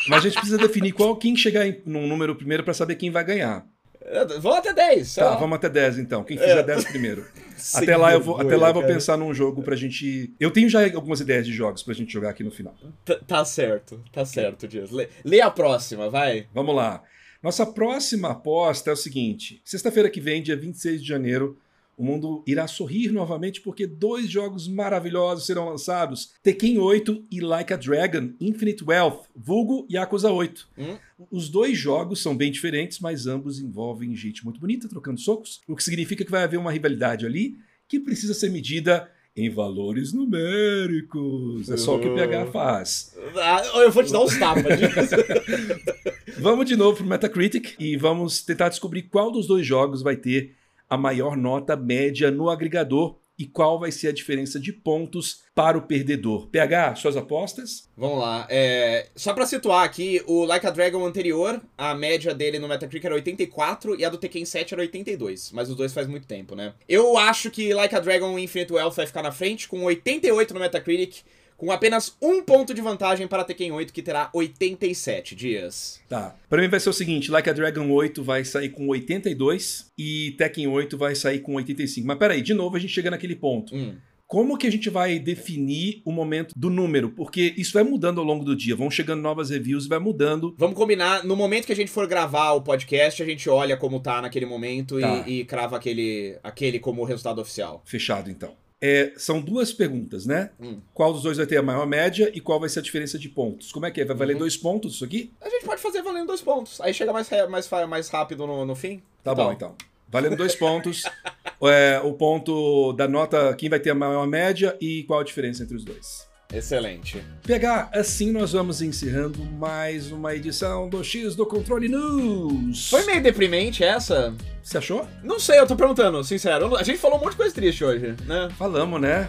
Mas 0.09 0.19
a 0.19 0.29
gente 0.29 0.35
precisa 0.35 0.59
definir 0.59 0.93
qual 0.93 1.17
quem 1.17 1.35
chegar 1.37 1.67
em, 1.67 1.81
num 1.87 2.07
número 2.07 2.35
primeiro 2.37 2.63
pra 2.63 2.75
saber 2.75 2.97
quem 2.97 3.11
vai 3.11 3.25
ganhar. 3.25 3.67
É, 4.05 4.25
Vamos 4.25 4.59
até 4.59 4.73
10. 4.73 5.09
sei 5.09 5.23
Tá, 5.23 5.37
vamos 5.37 5.57
até 5.57 5.69
10 5.69 5.99
então. 5.99 6.25
Quem 6.25 6.37
fizer 6.37 6.63
10 6.63 6.85
primeiro. 6.85 7.27
Sem 7.57 7.85
até 7.85 7.97
lá 7.97 8.13
eu 8.13 8.21
vou, 8.21 8.41
até 8.41 8.57
lá 8.57 8.69
eu 8.71 8.75
vou 8.75 8.83
cara. 8.83 8.95
pensar 8.95 9.17
num 9.17 9.33
jogo 9.33 9.63
pra 9.63 9.77
gente. 9.77 10.35
Eu 10.41 10.51
tenho 10.51 10.69
já 10.69 10.85
algumas 10.95 11.21
ideias 11.21 11.47
de 11.47 11.53
jogos 11.53 11.83
pra 11.85 11.95
gente 11.95 12.13
jogar 12.13 12.31
aqui 12.31 12.43
no 12.43 12.51
final. 12.51 12.75
Tá, 13.05 13.17
tá 13.27 13.45
certo, 13.45 14.03
tá 14.13 14.25
certo, 14.25 14.67
Dias. 14.67 14.91
Lê, 14.91 15.09
lê 15.25 15.41
a 15.41 15.51
próxima, 15.51 16.11
vai. 16.11 16.49
Vamos 16.53 16.75
lá. 16.75 17.03
Nossa 17.41 17.65
próxima 17.65 18.31
aposta 18.31 18.91
é 18.91 18.93
o 18.93 18.97
seguinte: 18.97 19.61
sexta-feira 19.65 20.11
que 20.11 20.21
vem, 20.21 20.43
dia 20.43 20.57
26 20.57 21.01
de 21.03 21.07
janeiro, 21.09 21.57
o 21.97 22.05
mundo 22.05 22.43
irá 22.47 22.67
sorrir 22.67 23.13
novamente 23.13 23.61
porque 23.61 23.87
dois 23.87 24.29
jogos 24.29 24.67
maravilhosos 24.67 25.47
serão 25.47 25.69
lançados: 25.69 26.33
Tekken 26.43 26.79
8 26.79 27.25
e 27.31 27.41
Like 27.41 27.73
a 27.73 27.77
Dragon 27.77 28.31
Infinite 28.41 28.83
Wealth, 28.85 29.25
vulgo 29.35 29.87
Yakuza 29.91 30.31
8. 30.31 30.69
Hum? 30.79 30.97
Os 31.31 31.49
dois 31.49 31.79
jogos 31.79 32.21
são 32.21 32.37
bem 32.37 32.51
diferentes, 32.51 32.99
mas 32.99 33.27
ambos 33.27 33.61
envolvem 33.61 34.15
gente 34.17 34.45
muito 34.45 34.61
bonita 34.61 34.89
trocando 34.89 35.21
socos, 35.21 35.61
o 35.69 35.77
que 35.77 35.85
significa 35.85 36.25
que 36.25 36.31
vai 36.31 36.43
haver 36.43 36.59
uma 36.59 36.73
rivalidade 36.73 37.27
ali 37.27 37.57
que 37.87 38.01
precisa 38.01 38.33
ser 38.33 38.51
medida 38.51 39.11
em 39.37 39.51
valores 39.51 40.13
numéricos. 40.13 41.69
É 41.69 41.77
só 41.77 41.97
o 41.97 42.01
que 42.01 42.09
o 42.09 42.15
PH 42.15 42.47
faz. 42.47 43.15
Ah, 43.37 43.63
eu 43.83 43.91
vou 43.91 44.03
te 44.03 44.13
dar 44.13 44.23
uns 44.23 44.39
tapas. 44.39 44.65
Vamos 46.39 46.67
de 46.67 46.77
novo 46.77 46.97
pro 46.97 47.07
Metacritic 47.07 47.77
e 47.79 47.97
vamos 47.97 48.43
tentar 48.43 48.69
descobrir 48.69 49.03
qual 49.03 49.31
dos 49.31 49.47
dois 49.47 49.65
jogos 49.67 50.03
vai 50.03 50.17
ter 50.17 50.57
a 50.93 50.97
maior 50.99 51.39
nota 51.39 51.75
média 51.75 52.31
no 52.31 52.51
agregador 52.51 53.17
e 53.39 53.47
qual 53.47 53.81
vai 53.81 53.91
ser 53.91 54.09
a 54.09 54.13
diferença 54.13 54.61
de 54.61 54.75
pontos 54.75 55.41
para 55.55 55.79
o 55.79 55.87
perdedor. 55.87 56.49
PH, 56.49 56.97
suas 56.97 57.17
apostas? 57.17 57.89
Vamos 57.97 58.19
lá. 58.19 58.47
É, 58.51 59.09
só 59.17 59.33
pra 59.33 59.47
situar 59.47 59.85
aqui, 59.85 60.23
o 60.27 60.45
Like 60.45 60.67
a 60.67 60.71
Dragon 60.71 61.03
anterior, 61.07 61.63
a 61.79 61.95
média 61.95 62.35
dele 62.35 62.59
no 62.59 62.69
Metacritic 62.69 63.07
era 63.07 63.15
84 63.15 63.99
e 63.99 64.05
a 64.05 64.11
do 64.11 64.19
Tekken 64.19 64.45
7 64.45 64.75
era 64.75 64.83
82. 64.83 65.51
Mas 65.53 65.71
os 65.71 65.77
dois 65.77 65.95
faz 65.95 66.07
muito 66.07 66.27
tempo, 66.27 66.55
né? 66.55 66.75
Eu 66.87 67.17
acho 67.17 67.51
que 67.51 67.73
Like 67.73 67.95
a 67.95 68.01
Dragon 68.01 68.39
Infinite 68.39 68.75
Wealth 68.75 68.95
vai 68.95 69.07
ficar 69.07 69.23
na 69.23 69.33
frente, 69.33 69.69
com 69.69 69.83
88 69.85 70.53
no 70.53 70.61
Metacritic, 70.61 71.23
com 71.63 71.71
apenas 71.71 72.17
um 72.21 72.43
ponto 72.43 72.75
de 72.75 72.81
vantagem 72.83 73.29
para 73.29 73.45
Tekken 73.45 73.71
8, 73.71 73.93
que 73.93 74.03
terá 74.03 74.29
87 74.35 75.37
dias. 75.37 76.01
Tá. 76.09 76.35
Para 76.49 76.61
mim 76.61 76.67
vai 76.67 76.81
ser 76.81 76.91
o 76.91 76.93
seguinte, 76.93 77.31
Like 77.31 77.49
a 77.49 77.53
Dragon 77.53 77.89
8 77.89 78.21
vai 78.21 78.45
sair 78.45 78.71
com 78.71 78.89
82 78.89 79.87
e 79.97 80.33
Tekken 80.37 80.67
8 80.67 80.99
vai 80.99 81.15
sair 81.15 81.39
com 81.39 81.55
85. 81.55 82.05
Mas 82.05 82.19
peraí, 82.19 82.43
de 82.43 82.53
novo 82.53 82.75
a 82.75 82.81
gente 82.81 82.93
chega 82.93 83.13
naquele 83.13 83.37
ponto. 83.37 83.77
Hum. 83.77 83.95
Como 84.27 84.59
que 84.59 84.67
a 84.67 84.73
gente 84.73 84.91
vai 84.91 85.21
definir 85.21 86.03
o 86.05 86.11
momento 86.11 86.53
do 86.57 86.69
número? 86.69 87.11
Porque 87.11 87.55
isso 87.57 87.75
vai 87.75 87.85
mudando 87.85 88.19
ao 88.19 88.25
longo 88.27 88.45
do 88.45 88.57
dia. 88.57 88.75
Vão 88.75 88.91
chegando 88.91 89.21
novas 89.23 89.51
reviews 89.51 89.85
e 89.85 89.89
vai 89.89 90.01
mudando. 90.01 90.57
Vamos 90.59 90.75
combinar, 90.75 91.23
no 91.23 91.37
momento 91.37 91.67
que 91.67 91.73
a 91.73 91.77
gente 91.77 91.93
for 91.93 92.09
gravar 92.09 92.53
o 92.55 92.63
podcast, 92.63 93.23
a 93.23 93.27
gente 93.27 93.49
olha 93.49 93.77
como 93.77 94.01
tá 94.01 94.21
naquele 94.21 94.47
momento 94.47 94.99
e- 94.99 95.03
Tá. 95.03 95.25
e, 95.29 95.45
crava 95.45 95.77
aquele, 95.77 96.37
aquele 96.43 96.81
como 96.81 97.05
resultado 97.05 97.41
oficial. 97.41 97.83
Fechado, 97.85 98.31
então. 98.31 98.53
É, 98.85 99.13
são 99.17 99.41
duas 99.41 99.73
perguntas, 99.73 100.27
né? 100.27 100.51
Hum. 100.61 100.81
Qual 100.93 101.13
dos 101.13 101.23
dois 101.23 101.37
vai 101.37 101.47
ter 101.47 101.57
a 101.57 101.63
maior 101.63 101.87
média 101.87 102.33
e 102.35 102.41
qual 102.41 102.59
vai 102.59 102.69
ser 102.69 102.81
a 102.81 102.83
diferença 102.83 103.17
de 103.17 103.29
pontos? 103.29 103.71
Como 103.71 103.87
é 103.87 103.93
que 103.93 104.01
é? 104.01 104.05
Vai 104.05 104.17
valer 104.17 104.33
Uhum. 104.33 104.41
dois 104.41 104.57
pontos 104.57 104.95
isso 104.97 105.05
aqui? 105.05 105.33
A 105.41 105.49
gente 105.49 105.65
pode 105.65 105.81
fazer 105.81 106.03
valendo 106.03 106.27
dois 106.27 106.43
pontos. 106.43 106.81
Aí 106.81 106.93
chega 106.93 107.13
mais, 107.13 107.31
mais, 107.49 107.71
mais 107.89 108.09
rápido 108.09 108.45
no, 108.45 108.67
no 108.67 108.75
fim. 108.75 108.99
Tá 109.23 109.35
tal? 109.37 109.47
bom, 109.47 109.53
então. 109.53 109.75
Valendo 110.09 110.37
dois 110.37 110.55
pontos. 110.57 111.05
É, 111.65 112.01
o 112.03 112.13
ponto 112.15 112.93
da 112.95 113.07
nota, 113.07 113.55
quem 113.55 113.69
vai 113.69 113.79
ter 113.79 113.91
a 113.91 113.95
maior 113.95 114.27
média 114.27 114.77
e 114.81 115.05
qual 115.05 115.21
a 115.21 115.23
diferença 115.23 115.63
entre 115.63 115.77
os 115.77 115.85
dois. 115.85 116.27
Excelente. 116.53 117.23
Pegar, 117.45 117.89
assim 117.93 118.31
nós 118.31 118.53
vamos 118.53 118.83
encerrando 118.83 119.43
mais 119.59 120.13
uma 120.13 120.35
edição 120.35 120.89
do 120.89 121.03
X 121.03 121.35
do 121.35 121.47
Controle 121.47 121.89
News. 121.89 122.91
Foi 122.91 123.05
meio 123.07 123.23
deprimente 123.23 123.83
essa? 123.83 124.35
Você 124.63 124.79
achou? 124.79 125.09
Não 125.25 125.41
sei, 125.41 125.59
eu 125.59 125.67
tô 125.67 125.75
perguntando, 125.75 126.23
sincero. 126.23 126.77
A 126.77 126.83
gente 126.83 126.99
falou 126.99 127.19
um 127.19 127.21
monte 127.21 127.31
de 127.33 127.37
coisa 127.39 127.55
triste 127.55 127.83
hoje, 127.83 128.15
né? 128.27 128.49
Falamos, 128.57 129.01
né? 129.01 129.29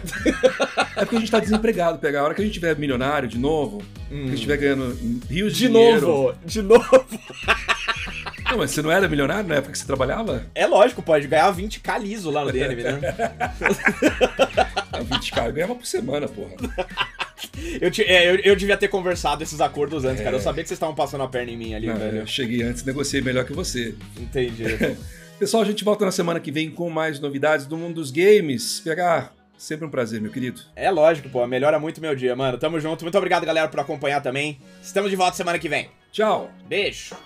é 0.96 1.00
porque 1.00 1.16
a 1.16 1.18
gente 1.18 1.30
tá 1.30 1.40
desempregado, 1.40 1.98
pegar. 1.98 2.20
A 2.20 2.24
hora 2.24 2.34
que 2.34 2.42
a 2.42 2.44
gente 2.44 2.54
tiver 2.54 2.76
milionário 2.78 3.28
de 3.28 3.38
novo, 3.38 3.82
que 4.08 4.14
a 4.14 4.26
gente 4.26 4.34
estiver 4.34 4.56
ganhando 4.58 4.96
rios 5.28 5.56
de, 5.56 5.66
Hum. 5.66 5.68
De 5.72 5.74
dinheiro. 5.74 6.06
novo, 6.06 6.34
de 6.44 6.62
novo. 6.62 7.04
Não, 8.54 8.60
mas 8.60 8.70
você 8.70 8.82
não 8.82 8.90
era 8.92 9.08
milionário 9.08 9.48
na 9.48 9.56
época 9.56 9.72
que 9.72 9.78
você 9.78 9.84
trabalhava? 9.84 10.46
É 10.54 10.64
lógico, 10.64 11.02
pode 11.02 11.26
ganhar 11.26 11.52
20k 11.52 11.98
liso 12.00 12.30
lá 12.30 12.44
no 12.44 12.52
DNB, 12.52 12.84
né? 12.84 13.00
Ah, 14.92 15.00
20 15.02 15.30
cara, 15.32 15.48
eu 15.48 15.52
ganhava 15.52 15.74
por 15.74 15.84
semana, 15.84 16.28
porra. 16.28 16.52
Eu, 17.80 17.90
ti- 17.90 18.04
é, 18.04 18.30
eu, 18.30 18.36
eu 18.36 18.54
devia 18.54 18.76
ter 18.76 18.86
conversado 18.86 19.42
esses 19.42 19.60
acordos 19.60 20.04
antes, 20.04 20.22
cara. 20.22 20.36
Eu 20.36 20.40
sabia 20.40 20.62
que 20.62 20.68
vocês 20.68 20.76
estavam 20.76 20.94
passando 20.94 21.24
a 21.24 21.28
perna 21.28 21.50
em 21.50 21.56
mim 21.56 21.74
ali, 21.74 21.88
Não, 21.88 21.96
velho. 21.96 22.18
eu 22.18 22.26
cheguei 22.28 22.62
antes, 22.62 22.84
negociei 22.84 23.20
melhor 23.20 23.44
que 23.44 23.52
você. 23.52 23.94
Entendi. 24.16 24.64
Pessoal, 25.36 25.64
a 25.64 25.66
gente 25.66 25.82
volta 25.82 26.04
na 26.04 26.12
semana 26.12 26.38
que 26.38 26.52
vem 26.52 26.70
com 26.70 26.88
mais 26.88 27.18
novidades 27.18 27.66
do 27.66 27.76
mundo 27.76 27.96
dos 27.96 28.12
games. 28.12 28.78
PH, 28.84 29.30
sempre 29.58 29.84
um 29.84 29.90
prazer, 29.90 30.20
meu 30.20 30.30
querido. 30.30 30.60
É 30.76 30.92
lógico, 30.92 31.28
pô. 31.28 31.44
Melhora 31.44 31.80
muito 31.80 32.00
meu 32.00 32.14
dia, 32.14 32.36
mano. 32.36 32.56
Tamo 32.56 32.78
junto. 32.78 33.02
Muito 33.04 33.18
obrigado, 33.18 33.44
galera, 33.44 33.66
por 33.66 33.80
acompanhar 33.80 34.20
também. 34.22 34.60
Estamos 34.80 35.10
de 35.10 35.16
volta 35.16 35.36
semana 35.36 35.58
que 35.58 35.68
vem. 35.68 35.88
Tchau! 36.12 36.48
Beijo. 36.68 37.16